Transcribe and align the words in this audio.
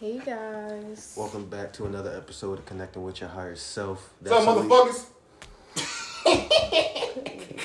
Hey 0.00 0.18
guys. 0.18 1.12
Welcome 1.14 1.50
back 1.50 1.74
to 1.74 1.84
another 1.84 2.16
episode 2.16 2.58
of 2.58 2.64
Connecting 2.64 3.02
with 3.02 3.20
Your 3.20 3.28
Higher 3.28 3.54
Self. 3.54 4.14
What's 4.20 4.32
up, 4.46 4.56
motherfuckers? 4.56 5.06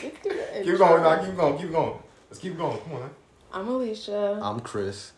Get 0.01 0.17
through 0.21 0.33
the 0.33 0.63
Keep 0.65 0.77
going, 0.77 1.01
nah, 1.01 1.23
keep 1.25 1.37
going, 1.37 1.57
keep 1.57 1.71
going. 1.71 1.97
Let's 2.29 2.39
keep 2.41 2.57
going. 2.57 2.77
Come 2.81 2.91
on, 2.91 2.99
man. 2.99 3.09
I'm 3.53 3.69
Alicia. 3.69 4.41
I'm 4.43 4.59
Chris, 4.59 5.13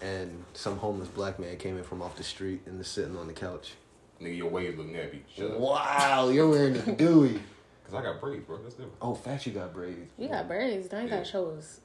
and 0.00 0.44
some 0.54 0.78
homeless 0.78 1.08
black 1.08 1.38
man 1.38 1.58
came 1.58 1.76
in 1.76 1.84
from 1.84 2.00
off 2.00 2.16
the 2.16 2.24
street 2.24 2.62
and 2.64 2.80
is 2.80 2.88
sitting 2.88 3.18
on 3.18 3.26
the 3.26 3.34
couch. 3.34 3.74
Nigga, 4.22 4.38
your 4.38 4.48
waves 4.48 4.78
look 4.78 4.86
nappy. 4.86 5.18
Shut 5.36 5.50
up. 5.50 5.58
Wow, 5.58 6.30
you're 6.30 6.48
wearing 6.48 6.72
the 6.72 6.92
Dewey. 6.96 7.38
Cause 7.84 7.92
I 7.92 8.00
got 8.02 8.18
braids, 8.18 8.46
bro. 8.46 8.62
That's 8.62 8.76
different. 8.76 8.94
Oh, 9.02 9.14
fat, 9.14 9.46
you 9.46 9.52
got 9.52 9.74
braids. 9.74 10.10
you 10.16 10.28
got 10.28 10.46
mm. 10.46 10.48
braids. 10.48 10.90
Now 10.90 11.00
you 11.00 11.08
Yeah. 11.08 11.16
got 11.18 11.26
shows. 11.26 11.80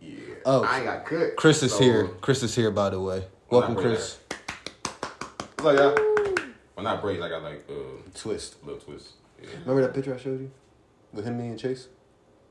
Yeah. 0.00 0.16
Oh. 0.46 0.62
I 0.64 0.76
ain't 0.78 0.86
got 0.86 1.04
cut. 1.04 1.36
Chris 1.36 1.62
is 1.62 1.72
So, 1.72 1.84
here. 1.84 2.08
Chris 2.22 2.42
is 2.42 2.54
here, 2.54 2.70
by 2.70 2.88
the 2.88 2.98
way. 2.98 3.22
Well, 3.48 3.60
Welcome, 3.60 3.74
not 3.76 3.82
Chris. 3.82 4.18
What's 5.58 5.78
up, 5.78 5.96
y'all? 5.96 6.34
Well, 6.74 6.82
not 6.84 7.00
braids. 7.00 7.22
I 7.22 7.28
got 7.28 7.42
like 7.44 7.64
uh, 7.70 7.74
Twist. 8.14 8.56
little 8.64 8.80
twist. 8.80 9.12
Yeah. 9.40 9.50
Remember 9.60 9.82
that 9.82 9.94
picture 9.94 10.14
I 10.14 10.18
showed 10.18 10.40
you 10.40 10.50
with 11.12 11.24
him, 11.24 11.38
me, 11.38 11.46
and 11.48 11.58
Chase? 11.58 11.86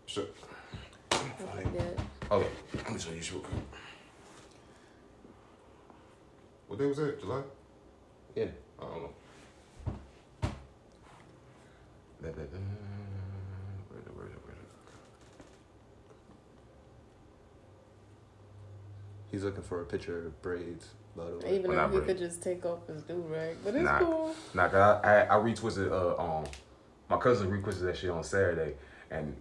Sure. 0.06 0.24
What 1.10 1.66
you 1.66 1.72
did. 1.72 2.00
Okay. 2.32 2.48
Let 2.76 2.94
me 2.94 3.00
show 3.00 3.10
you 3.10 3.18
this 3.18 3.32
real 3.34 3.42
quick. 3.42 3.62
What 6.68 6.80
day 6.80 6.86
was 6.86 6.98
that? 6.98 7.20
July? 7.20 7.42
Yeah. 8.36 8.46
I 8.80 8.84
don't 8.84 9.02
know. 9.04 9.14
Da, 12.22 12.30
da, 12.30 12.32
da. 12.32 12.58
Where 13.90 14.00
is 14.00 14.06
it, 14.06 14.16
where 14.16 14.26
is 14.28 14.32
it, 14.32 14.40
where 14.46 14.56
is 14.56 14.62
it? 19.25 19.25
He's 19.36 19.44
looking 19.44 19.64
for 19.64 19.82
a 19.82 19.86
picture 19.86 20.28
of 20.28 20.42
braids, 20.42 20.88
by 21.14 21.26
the 21.26 21.36
way. 21.40 21.56
Even 21.58 21.72
Well, 21.72 21.72
though 21.72 21.76
not 21.88 21.92
he 21.92 21.98
braid. 21.98 22.08
could 22.08 22.18
just 22.20 22.42
take 22.42 22.66
off 22.66 22.88
his 22.88 23.02
do 23.02 23.16
rag, 23.16 23.58
but 23.66 23.76
it's 23.76 23.84
Nah. 23.84 24.00
cool. 24.00 24.34
Nah, 24.54 24.70
cause 24.70 25.02
I, 25.04 25.24
I, 25.26 25.26
I 25.26 25.36
retwisted 25.44 25.92
uh 25.92 26.16
um 26.18 26.46
my 27.10 27.18
cousin 27.18 27.52
retwisted 27.52 27.82
that 27.82 27.98
shit 27.98 28.12
on 28.12 28.24
Saturday 28.24 28.76
and 29.12 29.36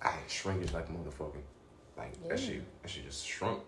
I 0.00 0.08
had 0.12 0.30
shrinkage 0.30 0.72
like 0.72 0.88
a 0.88 0.92
motherfucker. 0.92 1.42
Like 1.98 2.26
that 2.26 2.40
Yeah. 2.40 2.46
shit 2.46 2.82
that 2.82 2.88
shit 2.90 3.04
just 3.04 3.26
shrunk. 3.26 3.60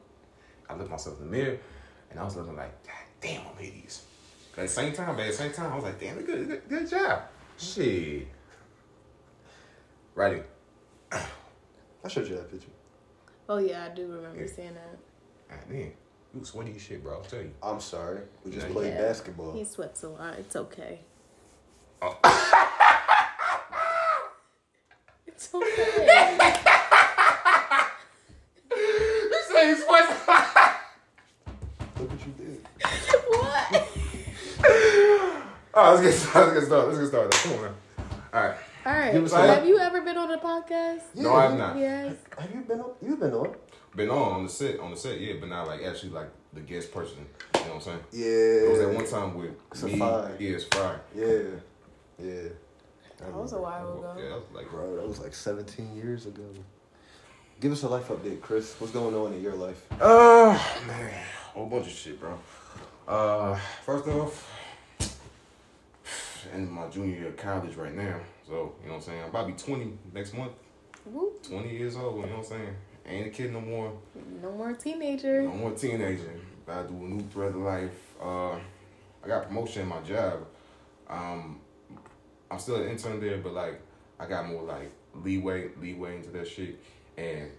I 0.71 0.75
looked 0.77 0.91
myself 0.91 1.19
in 1.21 1.27
the 1.27 1.31
mirror 1.37 1.59
and 2.11 2.19
I 2.19 2.25
was 2.25 2.37
looking 2.37 2.57
like, 2.57 2.83
God 2.87 2.95
damn, 3.21 3.43
I'm 3.47 3.63
hideous. 3.63 4.07
At 4.57 4.63
the 4.63 4.69
same 4.69 4.95
time, 4.95 5.15
but 5.15 5.27
at 5.27 5.33
the 5.33 5.37
same 5.37 5.53
time, 5.53 5.73
I 5.73 5.75
was 5.75 5.85
like, 5.85 6.01
damn, 6.01 6.17
good, 6.23 6.49
good, 6.49 6.63
good 6.71 6.89
job. 6.89 7.21
Shit. 7.59 8.29
Righty. 10.15 10.41
I 11.13 12.09
showed 12.09 12.27
you 12.29 12.37
that 12.37 12.51
picture. 12.51 12.71
Oh 13.47 13.59
yeah, 13.59 13.85
I 13.85 13.95
do 13.95 14.11
remember 14.11 14.41
Yeah. 14.45 14.51
seeing 14.57 14.73
that. 14.73 14.97
God 15.49 15.59
damn. 15.69 15.93
You 16.35 16.45
sweaty 16.45 16.73
as 16.77 16.83
shit, 16.83 17.03
bro. 17.03 17.15
I'll 17.15 17.23
tell 17.23 17.41
you. 17.41 17.53
I'm 17.63 17.81
sorry. 17.81 18.21
We 18.45 18.51
just 18.53 18.67
Yeah. 18.67 18.73
played 18.73 18.93
Yeah. 18.95 19.03
basketball. 19.03 19.53
He 19.53 19.65
sweats 19.65 20.03
a 20.03 20.09
lot. 20.09 20.35
It's 20.39 20.57
okay. 20.57 21.01
Oh. 22.03 22.19
It's 25.27 25.55
okay. 25.55 26.39
You 28.75 29.43
say 29.51 29.69
you 29.69 29.77
sweaty. 29.77 30.15
Look 31.99 32.11
what 32.11 32.21
you 32.27 32.33
did. 32.39 32.67
what? 33.29 33.89
All 35.75 35.83
right, 35.83 35.91
let's 35.91 36.03
get 36.03 36.13
started. 36.15 36.55
Let's 36.55 36.61
get 36.61 36.67
started. 36.67 36.87
Let's 36.89 36.99
get 37.01 37.09
started. 37.09 37.33
Come 37.33 37.53
on, 37.53 37.61
man. 37.63 37.75
All 38.33 38.43
right. 38.43 38.57
All 38.87 38.93
right. 38.93 39.29
So 39.29 39.37
have 39.37 39.67
you 39.67 39.79
ever 39.79 40.01
been 40.01 40.17
on 40.17 40.31
a 40.31 40.39
podcast? 40.39 41.03
No, 41.15 41.35
I 41.35 41.43
have 41.43 41.59
not. 41.59 41.77
Yes. 41.77 42.15
Have 42.39 42.55
you 42.55 42.61
been 42.63 42.81
on? 42.81 42.91
You've 43.03 43.21
been 43.21 43.35
on? 43.35 43.55
Been 43.97 44.11
on 44.11 44.33
on 44.33 44.43
the 44.45 44.51
set, 44.51 44.79
on 44.79 44.91
the 44.91 44.97
set, 44.97 45.19
yeah, 45.19 45.35
but 45.41 45.49
not 45.49 45.67
like 45.67 45.83
actually 45.83 46.11
like 46.11 46.29
the 46.53 46.61
guest 46.61 46.93
person. 46.93 47.27
You 47.55 47.61
know 47.61 47.67
what 47.67 47.75
I'm 47.77 47.81
saying? 47.81 48.01
Yeah. 48.13 48.67
It 48.67 48.71
was 48.71 48.79
that 48.81 48.95
one 48.95 49.07
time 49.07 49.35
with 49.35 49.51
It's 49.73 49.83
a 49.83 49.87
me. 49.87 49.97
Yeah, 49.97 50.57
it's 50.57 50.65
fire. 50.65 51.01
Yeah. 51.15 51.27
Yeah. 52.23 52.49
That 53.19 53.33
was 53.33 53.55
a 53.55 53.59
while 53.59 53.99
ago. 53.99 54.15
Yeah, 54.19 54.29
that 54.29 54.35
was 54.35 54.45
like 54.53 54.71
Bro, 54.71 54.97
that 54.97 55.09
was 55.09 55.19
like 55.19 55.35
17 55.35 55.97
years 55.97 56.27
ago. 56.27 56.43
Give 57.59 57.73
us 57.73 57.85
a 57.85 57.89
life 57.89 58.09
update, 58.09 58.43
Chris. 58.43 58.75
What's 58.79 58.93
going 58.93 59.15
on 59.15 59.33
in 59.33 59.43
your 59.43 59.55
life? 59.55 59.83
uh 59.99 60.59
man, 60.87 61.15
a 61.15 61.59
whole 61.59 61.67
bunch 61.67 61.87
of 61.87 61.93
shit, 61.93 62.21
bro. 62.21 62.39
Uh, 63.09 63.59
first 63.87 64.07
off, 64.09 64.47
in 66.55 66.71
my 66.71 66.87
junior 66.89 67.17
year 67.17 67.29
of 67.29 67.37
college 67.39 67.77
right 67.77 67.95
now, 67.95 68.21
so 68.47 68.75
you 68.83 68.89
know 68.89 68.95
what 68.95 68.95
I'm 68.97 69.01
saying. 69.01 69.23
I'm 69.23 69.31
about 69.31 69.47
to 69.47 69.53
be 69.55 69.75
20 69.75 69.99
next 70.13 70.35
month. 70.35 70.53
Whoop. 71.07 71.43
20 71.49 71.71
years 71.71 71.97
old. 71.97 72.17
You 72.17 72.23
know 72.27 72.39
what 72.39 72.39
I'm 72.39 72.45
saying? 72.45 72.77
Ain't 73.09 73.27
a 73.29 73.31
kid 73.31 73.53
no 73.53 73.61
more. 73.61 73.93
No 74.43 74.51
more 74.53 74.73
teenager. 74.73 75.43
No 75.43 75.53
more 75.53 75.73
teenager. 75.73 76.33
Gotta 76.67 76.89
do 76.89 76.95
a 76.95 77.09
new 77.09 77.23
thread 77.29 77.51
of 77.51 77.57
life. 77.57 78.15
Uh, 78.21 78.55
I 78.55 79.29
got 79.29 79.47
promotion 79.47 79.83
in 79.83 79.89
my 79.89 80.01
job. 80.01 80.47
Um, 81.09 81.61
I'm 82.51 82.59
still 82.59 82.77
an 82.77 82.89
intern 82.89 83.21
there, 83.21 83.39
but 83.39 83.53
like 83.53 83.81
I 84.19 84.27
got 84.27 84.49
more 84.49 84.63
like 84.63 84.91
leeway, 85.15 85.71
leeway 85.81 86.17
into 86.17 86.31
that 86.31 86.49
shit, 86.49 86.81
and 87.17 87.51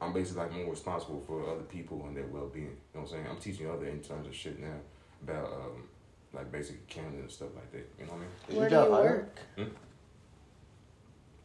I'm 0.00 0.12
basically 0.12 0.42
like 0.42 0.52
more 0.52 0.70
responsible 0.70 1.22
for 1.26 1.48
other 1.48 1.62
people 1.62 2.04
and 2.06 2.16
their 2.16 2.26
well 2.26 2.48
being. 2.48 2.66
You 2.66 2.70
know 2.94 3.00
what 3.00 3.02
I'm 3.02 3.08
saying? 3.08 3.26
I'm 3.30 3.36
teaching 3.38 3.70
other 3.70 3.86
interns 3.86 4.26
and 4.26 4.34
shit 4.34 4.58
now 4.58 4.74
about 5.22 5.46
um, 5.46 5.84
like 6.32 6.50
basic 6.50 6.76
accounting 6.88 7.20
and 7.20 7.30
stuff 7.30 7.50
like 7.54 7.70
that. 7.70 7.88
You 8.00 8.06
know 8.06 8.12
what 8.12 8.18
I 8.18 8.20
mean? 8.20 8.28
Is 8.48 8.56
Where 8.56 8.68
do 8.68 8.74
you 8.74 8.90
work? 8.90 9.38
Hmm? 9.56 9.64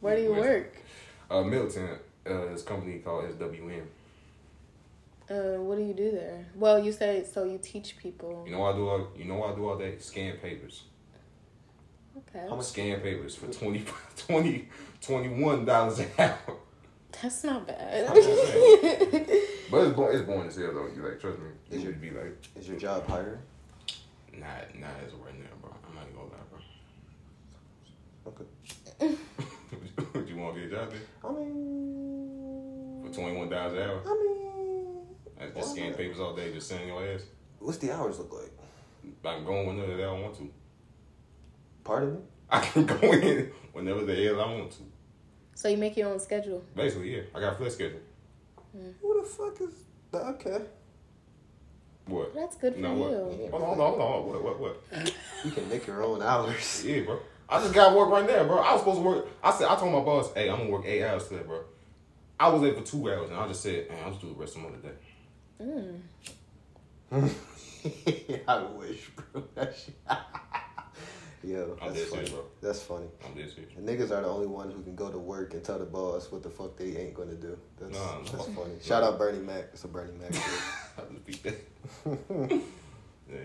Where 0.00 0.16
do 0.16 0.22
you 0.22 0.34
work? 0.34 0.76
Uh, 1.30 1.42
Milton, 1.42 1.98
uh, 2.30 2.52
this 2.52 2.62
company 2.62 2.98
called 2.98 3.24
SWM. 3.38 3.86
Uh, 5.30 5.60
what 5.60 5.76
do 5.76 5.84
you 5.84 5.92
do 5.92 6.10
there? 6.10 6.46
Well, 6.54 6.78
you 6.82 6.90
say 6.92 7.24
so 7.30 7.44
you 7.44 7.58
teach 7.62 7.98
people. 7.98 8.44
You 8.46 8.52
know 8.52 8.64
I 8.64 8.72
do 8.72 8.88
all, 8.88 9.08
you 9.16 9.24
know 9.26 9.42
I 9.44 9.54
do 9.54 9.68
all 9.68 9.76
that? 9.76 10.02
Scan 10.02 10.36
papers. 10.38 10.84
Okay. 12.16 12.46
How 12.48 12.56
much- 12.56 12.66
scan 12.66 13.00
papers 13.00 13.34
for 13.34 13.46
20 13.46 13.84
20 14.16 14.68
21 15.02 15.64
dollars 15.64 15.98
an 16.00 16.08
hour. 16.18 16.38
That's 17.22 17.44
not 17.44 17.66
bad. 17.66 18.06
I'm 18.08 18.22
saying. 18.22 19.10
but 19.70 19.78
it's 19.86 19.96
boring, 19.96 20.18
it's 20.18 20.26
boring 20.26 20.48
as 20.48 20.56
hell 20.56 20.72
though. 20.72 20.88
You 20.94 21.02
like 21.02 21.20
trust 21.20 21.38
me. 21.38 21.46
It 21.70 21.76
Is 21.76 21.82
should 21.82 22.00
be 22.00 22.10
like 22.10 22.36
Is 22.58 22.68
your 22.68 22.78
job 22.78 23.06
hiring? 23.08 23.38
Not 24.32 24.74
not 24.78 24.90
as 25.04 25.12
of 25.12 25.20
right 25.20 25.38
now, 25.38 25.46
bro. 25.60 25.74
I'm 25.88 25.94
not 25.94 26.04
even 26.04 26.16
gonna 26.16 26.30
lie, 26.30 26.46
bro. 26.50 28.32
Okay. 28.32 28.46
bro. 28.98 29.08
Would 30.20 30.28
you 30.28 30.36
want 30.36 30.54
to 30.54 30.60
get 30.60 30.72
a 30.72 30.76
job 30.76 30.90
there 30.90 31.00
I 31.24 31.32
mean, 31.32 32.07
for 33.18 33.22
twenty 33.24 33.38
one 33.38 33.48
dollars 33.48 33.72
an 33.74 33.82
hour? 33.90 34.00
I 34.06 34.14
mean, 34.14 34.96
Like, 35.40 35.54
just 35.54 35.72
scan 35.72 35.94
papers 35.94 36.20
all 36.20 36.34
day, 36.34 36.52
just 36.52 36.68
sending 36.68 36.88
your 36.88 37.04
ass. 37.06 37.22
what's 37.58 37.78
the 37.78 37.92
hours 37.92 38.18
look 38.18 38.32
like? 38.32 38.52
I 39.24 39.34
can 39.36 39.44
go 39.44 39.60
in 39.60 39.66
whenever 39.68 39.96
the 39.96 40.02
hell 40.02 40.16
I 40.16 40.20
want 40.20 40.34
to. 40.36 40.50
Pardon 41.84 42.14
me? 42.14 42.20
I 42.50 42.60
can 42.60 42.86
go 42.86 42.96
in 43.00 43.50
whenever 43.72 44.04
the 44.04 44.14
hell 44.14 44.40
I 44.40 44.52
want 44.54 44.70
to. 44.72 44.78
so 45.54 45.68
you 45.68 45.76
make 45.76 45.96
your 45.96 46.08
own 46.08 46.20
schedule. 46.20 46.62
Basically, 46.74 47.16
yeah. 47.16 47.22
I 47.34 47.40
got 47.40 47.54
a 47.54 47.56
flex 47.56 47.74
schedule. 47.74 48.00
Hmm. 48.72 48.90
Who 49.00 49.20
the 49.22 49.28
fuck 49.28 49.60
is 49.60 49.74
that? 50.12 50.22
Okay. 50.34 50.62
What? 52.06 52.34
That's 52.34 52.56
good 52.56 52.74
for 52.74 52.80
No, 52.80 52.94
what? 52.94 53.10
you. 53.10 53.48
Hold 53.50 53.62
on, 53.62 53.76
hold 53.76 53.80
on, 53.80 53.88
hold 54.00 54.36
on. 54.36 54.42
What? 54.44 54.60
What? 54.60 54.60
What? 54.92 55.14
You 55.44 55.50
can 55.50 55.68
make 55.68 55.86
your 55.86 56.02
own 56.02 56.22
hours. 56.22 56.84
Yeah, 56.86 57.02
bro. 57.02 57.18
I 57.50 57.60
just 57.60 57.74
got 57.74 57.94
work 57.96 58.10
right 58.10 58.26
now, 58.26 58.44
bro. 58.44 58.58
I 58.58 58.72
was 58.72 58.80
supposed 58.82 58.98
to 58.98 59.02
work. 59.04 59.26
I 59.42 59.50
said 59.52 59.68
I 59.68 59.76
told 59.76 59.92
my 59.92 60.00
boss, 60.00 60.32
"Hey, 60.34 60.48
I'm 60.50 60.58
gonna 60.58 60.70
work 60.70 60.84
eight 60.86 61.02
hours 61.04 61.28
today, 61.28 61.42
bro." 61.44 61.60
I 62.40 62.48
was 62.48 62.62
there 62.62 62.74
for 62.74 62.82
two 62.82 63.10
hours, 63.10 63.30
and 63.30 63.38
I 63.38 63.48
just 63.48 63.62
said, 63.62 63.88
"Man, 63.90 63.98
I'll 64.04 64.10
just 64.10 64.20
do 64.22 64.28
the 64.28 64.34
rest 64.34 64.52
some 64.54 64.66
other 64.66 64.76
day." 64.78 64.94
Mm. 65.62 66.00
I 68.48 68.62
wish, 68.76 69.10
bro. 69.10 69.42
That 69.54 69.74
shit. 69.76 69.94
Yo, 71.44 71.76
I'm 71.80 71.94
that's 71.94 72.00
funny. 72.10 72.26
serious, 72.26 72.30
bro. 72.30 72.44
That's 72.60 72.82
funny. 72.82 73.06
I'm 73.24 73.32
dead 73.34 73.48
serious. 73.50 73.72
The 73.76 73.80
niggas 73.80 74.10
are 74.10 74.22
the 74.22 74.28
only 74.28 74.48
ones 74.48 74.74
who 74.74 74.82
can 74.82 74.96
go 74.96 75.08
to 75.10 75.18
work 75.18 75.54
and 75.54 75.62
tell 75.64 75.78
the 75.78 75.84
boss 75.84 76.30
what 76.32 76.42
the 76.42 76.50
fuck 76.50 76.76
they 76.76 76.96
ain't 76.96 77.14
gonna 77.14 77.34
do. 77.36 77.56
That's, 77.80 77.92
Nah, 77.96 77.98
nah. 78.18 78.22
that's 78.22 78.46
funny. 78.46 78.74
Shout 78.82 79.02
out 79.04 79.18
Bernie 79.18 79.38
Mac. 79.38 79.66
It's 79.72 79.84
a 79.84 79.88
Bernie 79.88 80.12
Mac. 80.20 80.34
shit. 80.34 80.42
I 80.98 81.02
just 81.12 81.24
beat 81.26 81.42
that. 81.44 81.64
yeah. 83.30 83.38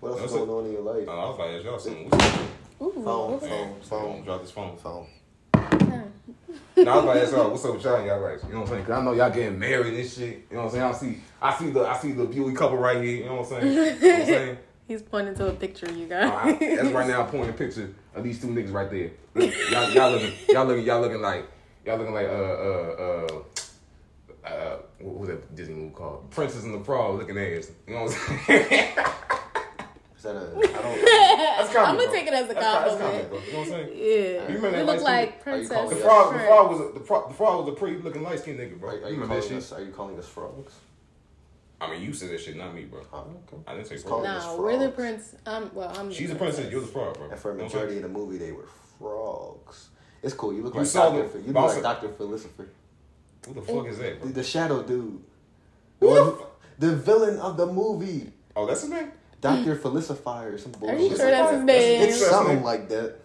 What 0.00 0.08
else 0.12 0.16
is 0.16 0.22
That's 0.22 0.32
going 0.32 0.50
on 0.50 0.64
in 0.66 0.72
your 0.72 0.80
life? 0.82 1.06
Uh, 1.06 1.12
I 1.12 1.26
was 1.28 1.34
about 1.36 1.46
to 1.48 1.62
y'all 1.62 1.78
something. 1.78 2.08
What's 2.08 2.24
up? 2.24 2.40
Ooh. 2.82 2.92
Phone, 3.04 3.40
phone, 3.40 3.40
Phone. 3.40 3.80
phone, 3.82 4.24
Drop 4.24 4.40
this 4.40 4.50
phone. 4.50 4.76
phone. 4.78 5.06
No, 6.76 6.92
I 6.92 7.04
was 7.04 7.14
to 7.16 7.22
ask 7.22 7.32
y'all, 7.32 7.50
what's 7.50 7.64
up 7.64 7.74
with 7.74 7.84
y'all 7.84 8.04
y'all 8.06 8.20
lives? 8.20 8.42
You 8.44 8.54
know 8.54 8.60
what 8.60 8.68
I'm 8.68 8.74
saying? 8.74 8.84
Cause 8.86 8.98
I 8.98 9.04
know 9.04 9.12
y'all 9.12 9.30
getting 9.30 9.58
married 9.58 9.94
and 9.94 10.08
shit. 10.08 10.46
You 10.50 10.56
know 10.56 10.64
what 10.64 10.74
I'm 10.74 10.92
saying? 10.92 11.12
I 11.12 11.14
see, 11.14 11.20
I 11.42 11.58
see 11.58 11.70
the, 11.70 11.80
I 11.86 11.98
see 11.98 12.12
the 12.12 12.24
beauty 12.24 12.54
couple 12.56 12.78
right 12.78 13.02
here. 13.02 13.16
You 13.18 13.24
know 13.26 13.34
what 13.36 13.52
I'm 13.52 13.60
saying? 13.60 13.66
You 13.66 13.74
know 13.76 13.82
what 13.84 13.92
I'm 14.20 14.26
saying? 14.26 14.58
He's 14.88 15.02
pointing 15.02 15.34
to 15.36 15.46
a 15.48 15.52
picture, 15.52 15.90
you 15.92 16.08
Uh, 16.12 16.16
I- 16.44 16.52
guys. 16.52 16.58
that's 16.78 16.88
right 16.90 17.06
now. 17.06 17.22
I'm 17.22 17.28
pointing 17.28 17.50
a 17.50 17.52
picture 17.52 17.92
of 18.14 18.24
these 18.24 18.40
two 18.40 18.48
niggas 18.48 18.72
right 18.72 18.90
there. 18.90 19.10
Y'all, 19.70 19.90
y'all 19.90 20.10
looking, 20.10 20.32
y'all 20.48 20.66
looking, 20.66 20.84
y'all 20.84 21.00
looking 21.00 21.20
like, 21.20 21.46
y'all 21.86 21.96
looking 21.98 22.14
like, 22.14 22.26
uh, 22.26 22.30
uh, 22.30 23.26
uh, 24.44 24.48
uh, 24.48 24.76
what 25.00 25.16
was 25.18 25.28
that 25.28 25.54
Disney 25.54 25.74
movie 25.74 25.94
called? 25.94 26.30
Princess 26.30 26.64
and 26.64 26.74
the 26.74 26.82
Frog 26.84 27.18
looking 27.18 27.38
ass. 27.38 27.70
You 27.86 27.94
know 27.94 28.04
what 28.04 28.18
I'm 28.28 28.38
saying? 28.46 28.88
Is 30.20 30.24
that 30.24 30.36
a? 30.36 30.40
I 30.40 30.82
don't. 30.82 31.04
That's 31.66 31.76
I'm 31.76 31.96
gonna 31.96 32.12
take 32.12 32.26
it 32.26 32.34
as 32.34 32.44
a 32.50 32.52
That's 32.52 32.60
that's 32.60 32.90
compliment. 32.90 33.30
bro. 33.30 33.38
You 33.40 33.52
know 33.54 33.58
what 33.60 33.66
I'm 33.68 33.72
saying? 33.72 33.88
Yeah. 33.94 34.48
You 34.50 34.54
remember 34.56 34.68
You 34.80 34.84
that 34.84 34.86
look 34.86 35.00
like 35.02 35.28
Are 35.30 35.42
Princess. 35.42 35.88
The 35.90 35.96
frog, 35.96 36.32
the 36.34 36.38
frog 36.40 36.70
was 36.70 36.80
a, 36.80 36.92
the 36.98 37.00
frog, 37.00 37.28
the 37.30 37.34
frog 37.34 37.64
was 37.64 37.72
a 37.74 37.76
pretty 37.78 37.96
looking 38.02 38.22
light 38.22 38.38
skinned 38.40 38.60
nigga, 38.60 38.78
bro. 38.78 38.90
Are, 38.90 38.92
are 38.92 38.96
you 38.98 39.04
you 39.06 39.12
remember 39.12 39.34
that 39.36 39.40
calling 39.40 39.48
shit? 39.48 39.56
us? 39.56 39.72
Are 39.72 39.80
you 39.82 39.92
calling 39.92 40.18
us 40.18 40.28
frogs? 40.28 40.74
I 41.80 41.90
mean, 41.90 42.02
you 42.02 42.12
said 42.12 42.28
that 42.32 42.40
shit, 42.42 42.54
not 42.58 42.74
me, 42.74 42.84
bro. 42.84 43.00
Oh, 43.14 43.20
okay. 43.48 43.56
I 43.66 43.72
didn't 43.76 43.86
say 43.86 43.94
It's 43.94 44.04
fraud. 44.04 44.12
called- 44.12 44.24
Nah, 44.24 44.36
It's 44.52 44.60
we're 44.60 44.72
the 44.72 44.78
frogs. 44.92 44.94
prince. 44.96 45.34
Um, 45.46 45.70
well, 45.72 45.90
I'm. 45.98 46.12
She's 46.12 46.28
the 46.28 46.34
a 46.34 46.38
princess. 46.38 46.70
You're 46.70 46.82
the 46.82 46.86
frog, 46.88 47.16
bro. 47.16 47.30
And 47.30 47.40
for 47.40 47.52
a 47.52 47.54
You 47.54 47.58
know 47.60 47.64
what 47.64 47.72
I'm 47.74 47.78
saying? 47.80 47.84
majority 47.86 47.96
of 47.96 48.02
the 48.02 48.08
movie, 48.18 48.36
they 48.36 48.52
were 48.52 48.68
frogs. 48.98 49.88
It's 50.22 50.34
cool. 50.34 50.52
You 50.52 50.62
look 50.64 50.74
You 50.74 50.80
like 50.80 50.86
saw 50.90 51.04
Doctor. 51.10 51.28
the- 51.28 51.38
you 51.38 51.44
look 51.46 51.54
bouncer. 51.54 51.74
like 51.76 51.82
Doctor 51.82 52.08
Felicifer. 52.10 52.68
Who 53.46 53.54
the 53.54 53.62
fuck 53.62 53.86
is 53.86 53.96
that, 53.96 54.20
The, 54.20 54.28
the 54.28 54.42
shadow 54.44 54.82
dude. 54.82 55.22
Who 56.00 56.08
The, 56.08 56.14
the 56.14 56.22
one 56.24 56.34
who- 56.34 56.44
the 56.78 56.96
villain 56.96 57.38
of 57.38 57.56
the 57.56 57.66
movie. 57.66 58.30
Oh, 58.54 58.66
that's 58.66 58.82
his 58.82 58.90
name. 58.90 59.12
Doctor 59.40 59.76
Felicifier 59.76 60.54
or 60.54 60.58
some 60.58 60.72
bullshit. 60.72 60.98
Are 60.98 61.02
you 61.02 61.08
sure 61.16 61.30
that's 61.30 61.52
his 61.52 61.64
name? 61.64 62.02
It's 62.02 62.26
something 62.26 62.62
like 62.62 62.88
that. 62.88 63.16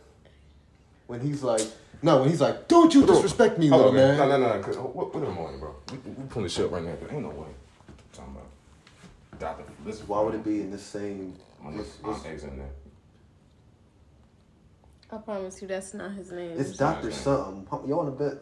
When 1.07 1.19
he's 1.19 1.43
like, 1.43 1.61
no, 2.01 2.21
when 2.21 2.29
he's 2.29 2.41
like, 2.41 2.67
don't 2.67 2.93
you 2.93 3.05
disrespect 3.05 3.59
me, 3.59 3.69
little 3.69 3.91
man. 3.91 4.17
man. 4.17 4.29
No, 4.29 4.37
no, 4.37 4.61
no. 4.61 4.81
What, 4.87 5.13
what 5.13 5.23
am 5.23 5.37
I 5.37 5.41
on, 5.41 5.59
bro? 5.59 5.75
We, 5.91 5.97
we 6.11 6.23
pulling 6.27 6.43
this 6.45 6.53
shit 6.53 6.65
up 6.65 6.71
right 6.71 6.83
now. 6.83 6.95
Cause 6.95 7.11
ain't 7.11 7.21
no 7.21 7.29
way. 7.29 7.47
I'm 7.87 7.95
talking 8.13 8.33
about 8.35 9.39
Doctor. 9.39 9.63
Listen, 9.85 10.07
Why 10.07 10.21
would 10.21 10.35
it 10.35 10.43
be 10.43 10.61
in 10.61 10.71
the 10.71 10.77
same? 10.77 11.35
My 11.61 11.71
what's- 11.71 11.97
what's- 12.01 12.43
in 12.43 12.57
there. 12.57 12.69
I 15.11 15.17
promise 15.17 15.61
you, 15.61 15.67
that's 15.67 15.93
not 15.93 16.11
his 16.13 16.31
name. 16.31 16.59
It's 16.59 16.75
Doctor 16.75 17.11
something. 17.11 17.67
Huh, 17.69 17.79
You 17.85 17.95
want 17.95 18.17
to 18.17 18.23
bet? 18.23 18.37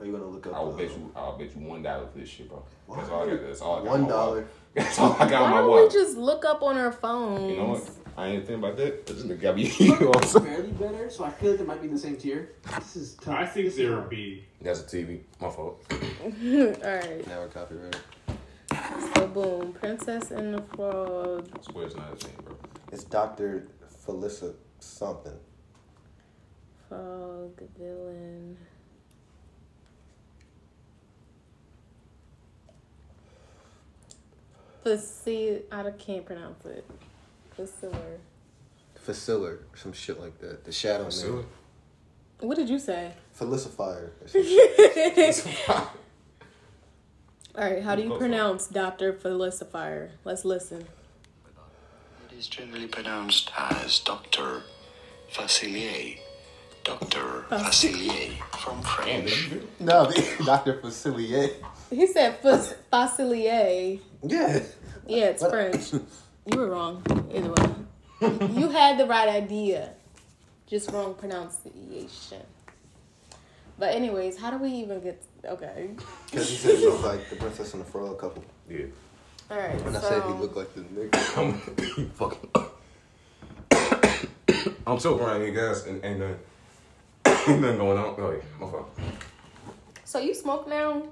Are 0.00 0.04
you 0.04 0.12
gonna 0.12 0.26
look 0.26 0.46
up? 0.48 0.54
I'll 0.54 0.70
uh, 0.70 0.76
bet 0.76 0.90
you. 0.90 1.12
I'll 1.14 1.38
bet 1.38 1.54
you 1.54 1.62
one 1.62 1.80
dollar 1.82 2.06
for 2.08 2.18
this 2.18 2.28
shit, 2.28 2.48
bro. 2.48 2.64
That's 2.96 3.08
all 3.08 3.22
I 3.22 3.30
got. 3.30 3.42
That's 3.46 3.60
all 3.60 3.74
I 3.76 3.78
got. 3.78 3.86
One 3.86 4.00
on 4.00 4.02
my 4.02 4.08
dollar. 4.08 4.46
Wallet. 4.74 4.86
That's 4.86 4.98
all 4.98 5.12
I 5.14 5.28
got 5.28 5.42
Why 5.42 5.46
on 5.46 5.50
my 5.50 5.56
don't 5.76 5.88
we 5.88 5.92
just 5.92 6.16
look 6.16 6.44
up 6.44 6.62
on 6.62 6.76
our 6.78 6.92
phones? 6.92 7.50
You 7.50 7.56
know 7.56 7.64
what? 7.70 7.90
I 8.16 8.26
ain't 8.28 8.46
think 8.46 8.58
about 8.58 8.76
that. 8.76 9.06
This 9.06 9.22
nigga 9.24 9.40
got 9.40 9.56
me. 9.56 9.70
You 9.78 9.98
know 9.98 10.08
what 10.08 10.22
I'm 10.24 10.28
saying? 10.28 10.44
barely 10.44 10.72
better, 10.72 11.10
so 11.10 11.24
I 11.24 11.30
feel 11.30 11.50
like 11.50 11.60
they 11.60 11.64
might 11.66 11.80
be 11.80 11.88
in 11.88 11.94
the 11.94 12.00
same 12.00 12.16
tier. 12.16 12.52
This 12.76 12.96
is 12.96 13.14
tough. 13.14 13.34
I 13.34 13.46
think 13.46 13.66
This 13.66 13.74
is 13.74 13.78
there 13.78 13.90
hard. 13.92 14.00
would 14.02 14.10
be. 14.10 14.44
That's 14.60 14.80
a 14.80 14.84
TV. 14.84 15.20
My 15.40 15.48
fault. 15.50 15.82
All 15.90 15.96
right. 15.98 17.26
Now 17.26 17.40
we're 17.40 17.48
copyrighted. 17.48 18.00
So 19.14 19.26
boom, 19.28 19.72
Princess 19.74 20.30
and 20.30 20.54
the 20.54 20.62
Frog. 20.76 21.48
I 21.58 21.62
swear 21.72 21.86
it's 21.86 21.96
not 21.96 22.12
his 22.14 22.24
name, 22.24 22.36
bro. 22.44 22.56
It's 22.90 23.04
Doctor 23.04 23.68
Felicity 24.04 24.56
something. 24.80 25.38
Frog 26.88 27.60
villain. 27.78 28.56
Faci- 34.84 35.62
I 35.70 35.90
can't 35.92 36.24
pronounce 36.26 36.64
it. 36.66 36.84
Faciller. 37.58 38.18
Faciller 39.06 39.58
some 39.74 39.92
shit 39.92 40.20
like 40.20 40.38
that. 40.40 40.64
The 40.64 40.72
shadow 40.72 41.04
Faciller? 41.06 41.34
man. 41.36 41.44
What 42.40 42.56
did 42.56 42.68
you 42.68 42.78
say? 42.78 43.12
Felicifier. 43.38 44.10
or. 45.68 45.82
All 47.54 47.70
right, 47.70 47.82
how 47.82 47.94
do 47.94 48.02
you 48.02 48.08
Go 48.08 48.18
for 48.18 48.24
it. 48.24 48.28
pronounce 48.28 48.66
Dr. 48.66 49.12
Felicifier? 49.12 50.10
Let's 50.24 50.44
listen. 50.44 50.86
It 52.30 52.38
is 52.38 52.46
generally 52.48 52.86
pronounced 52.86 53.50
as 53.56 53.98
Dr. 54.00 54.62
Facilier. 55.30 56.18
Dr. 56.82 57.44
Facilier 57.50 58.32
from 58.56 58.80
Damn, 58.80 58.82
French. 59.26 59.50
nigga, 59.50 59.62
no, 59.80 60.10
Doctor 60.46 60.74
Facilier. 60.78 61.52
He 61.92 62.06
said 62.06 62.38
fac- 62.38 62.76
facilier. 62.92 64.00
Yeah. 64.22 64.60
Yeah, 65.06 65.24
it's 65.26 65.42
What? 65.42 65.50
French. 65.50 65.92
You 66.44 66.58
were 66.58 66.70
wrong. 66.70 67.04
Either 67.32 67.52
way. 67.52 68.48
you 68.60 68.68
had 68.70 68.98
the 68.98 69.06
right 69.06 69.28
idea. 69.28 69.90
Just 70.66 70.90
wrong 70.90 71.14
pronunciation. 71.14 72.42
But 73.78 73.94
anyways, 73.94 74.36
how 74.38 74.50
do 74.50 74.58
we 74.58 74.70
even 74.70 75.00
get 75.00 75.22
okay. 75.44 75.90
Because 76.28 76.48
he 76.50 76.56
said 76.56 76.78
he 76.78 76.86
looked 76.86 77.04
like 77.04 77.30
the 77.30 77.36
Princess 77.36 77.74
and 77.74 77.82
the 77.84 77.88
Frog 77.88 78.18
couple. 78.18 78.44
Yeah. 78.68 78.86
Alright. 79.48 79.80
And 79.82 79.96
I 79.96 80.00
said 80.00 80.22
he 80.24 80.32
looked 80.32 80.56
like 80.56 80.74
the 80.74 80.80
nigga. 80.80 81.38
I'm 81.38 82.10
fucking. 82.10 82.50
I'm 84.86 84.98
choking 84.98 85.24
right 85.24 85.40
here, 85.42 85.52
guys, 85.52 85.86
and 85.86 86.04
ain't 86.04 86.18
nothing, 86.18 86.38
ain't 87.54 87.60
nothing 87.62 87.78
going 87.78 87.98
on. 87.98 88.14
Oh 88.18 88.30
yeah, 88.32 88.42
my 88.58 88.68
fault. 88.70 88.98
So 90.04 90.18
you 90.18 90.34
smoke 90.34 90.66
now? 90.66 91.04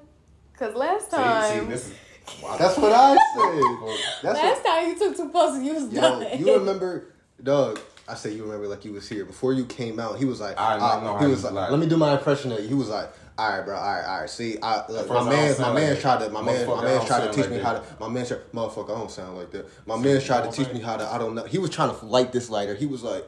Cause 0.61 0.75
last 0.75 1.11
time 1.11 1.62
see, 1.65 1.69
this 1.71 1.87
is. 1.87 1.95
Wow. 2.43 2.57
That's 2.59 2.77
what 2.77 2.93
I 2.93 3.17
said. 3.35 4.23
That's 4.23 4.39
last 4.39 4.62
what, 4.62 4.67
time 4.67 4.89
you 4.91 4.99
took 4.99 5.17
two 5.17 5.29
puffs, 5.31 5.65
you 5.65 5.73
was 5.73 5.91
yo, 5.91 6.01
done. 6.03 6.39
you 6.39 6.55
remember, 6.55 7.07
dog. 7.43 7.81
I 8.07 8.15
say 8.15 8.35
you 8.35 8.43
remember 8.43 8.69
like 8.69 8.85
you 8.85 8.93
was 8.93 9.09
here 9.09 9.25
before 9.25 9.55
you 9.55 9.65
came 9.65 9.99
out. 9.99 10.19
He 10.19 10.27
was 10.27 10.39
like, 10.39 10.61
I 10.61 10.77
know, 10.79 10.85
uh, 10.85 10.89
I 10.89 11.01
know 11.03 11.17
he 11.19 11.25
how 11.25 11.31
was 11.31 11.39
you 11.43 11.47
like, 11.47 11.55
lie. 11.55 11.71
let 11.71 11.79
me 11.81 11.87
do 11.87 11.97
my 11.97 12.12
impression 12.12 12.53
of 12.53 12.61
you. 12.61 12.69
He 12.69 12.75
was 12.75 12.91
like, 12.91 13.09
all 13.39 13.49
right, 13.49 13.65
bro, 13.65 13.75
all 13.75 13.83
right, 13.83 14.05
all 14.05 14.21
right. 14.21 14.29
See, 14.29 14.59
I, 14.62 14.87
look, 14.91 15.09
my 15.09 15.15
I 15.15 15.19
don't 15.21 15.29
man, 15.31 15.61
my 15.61 15.73
man 15.73 15.91
like 15.93 16.01
tried 16.03 16.19
to, 16.21 16.29
my 16.29 16.43
man, 16.43 16.67
my 16.69 16.85
man 16.85 17.07
tried 17.07 17.21
to 17.21 17.29
teach 17.29 17.39
like 17.39 17.51
me 17.51 17.57
that. 17.57 17.65
how 17.65 17.73
to, 17.75 17.83
my 17.99 18.09
man, 18.09 18.27
tried, 18.27 18.41
motherfucker, 18.53 18.91
I 18.91 18.99
don't 18.99 19.11
sound 19.11 19.39
like 19.39 19.51
that. 19.53 19.67
My 19.87 19.97
See, 19.97 20.03
man 20.03 20.21
tried 20.21 20.41
to 20.43 20.47
what 20.49 20.55
teach 20.55 20.73
me 20.75 20.81
how 20.81 20.97
to, 20.99 21.07
I 21.07 21.17
don't 21.17 21.35
know. 21.35 21.45
He 21.45 21.57
was 21.59 21.71
trying 21.71 21.97
to 21.97 22.05
light 22.05 22.33
this 22.33 22.51
lighter. 22.51 22.75
He 22.75 22.85
was 22.85 23.03
like, 23.03 23.25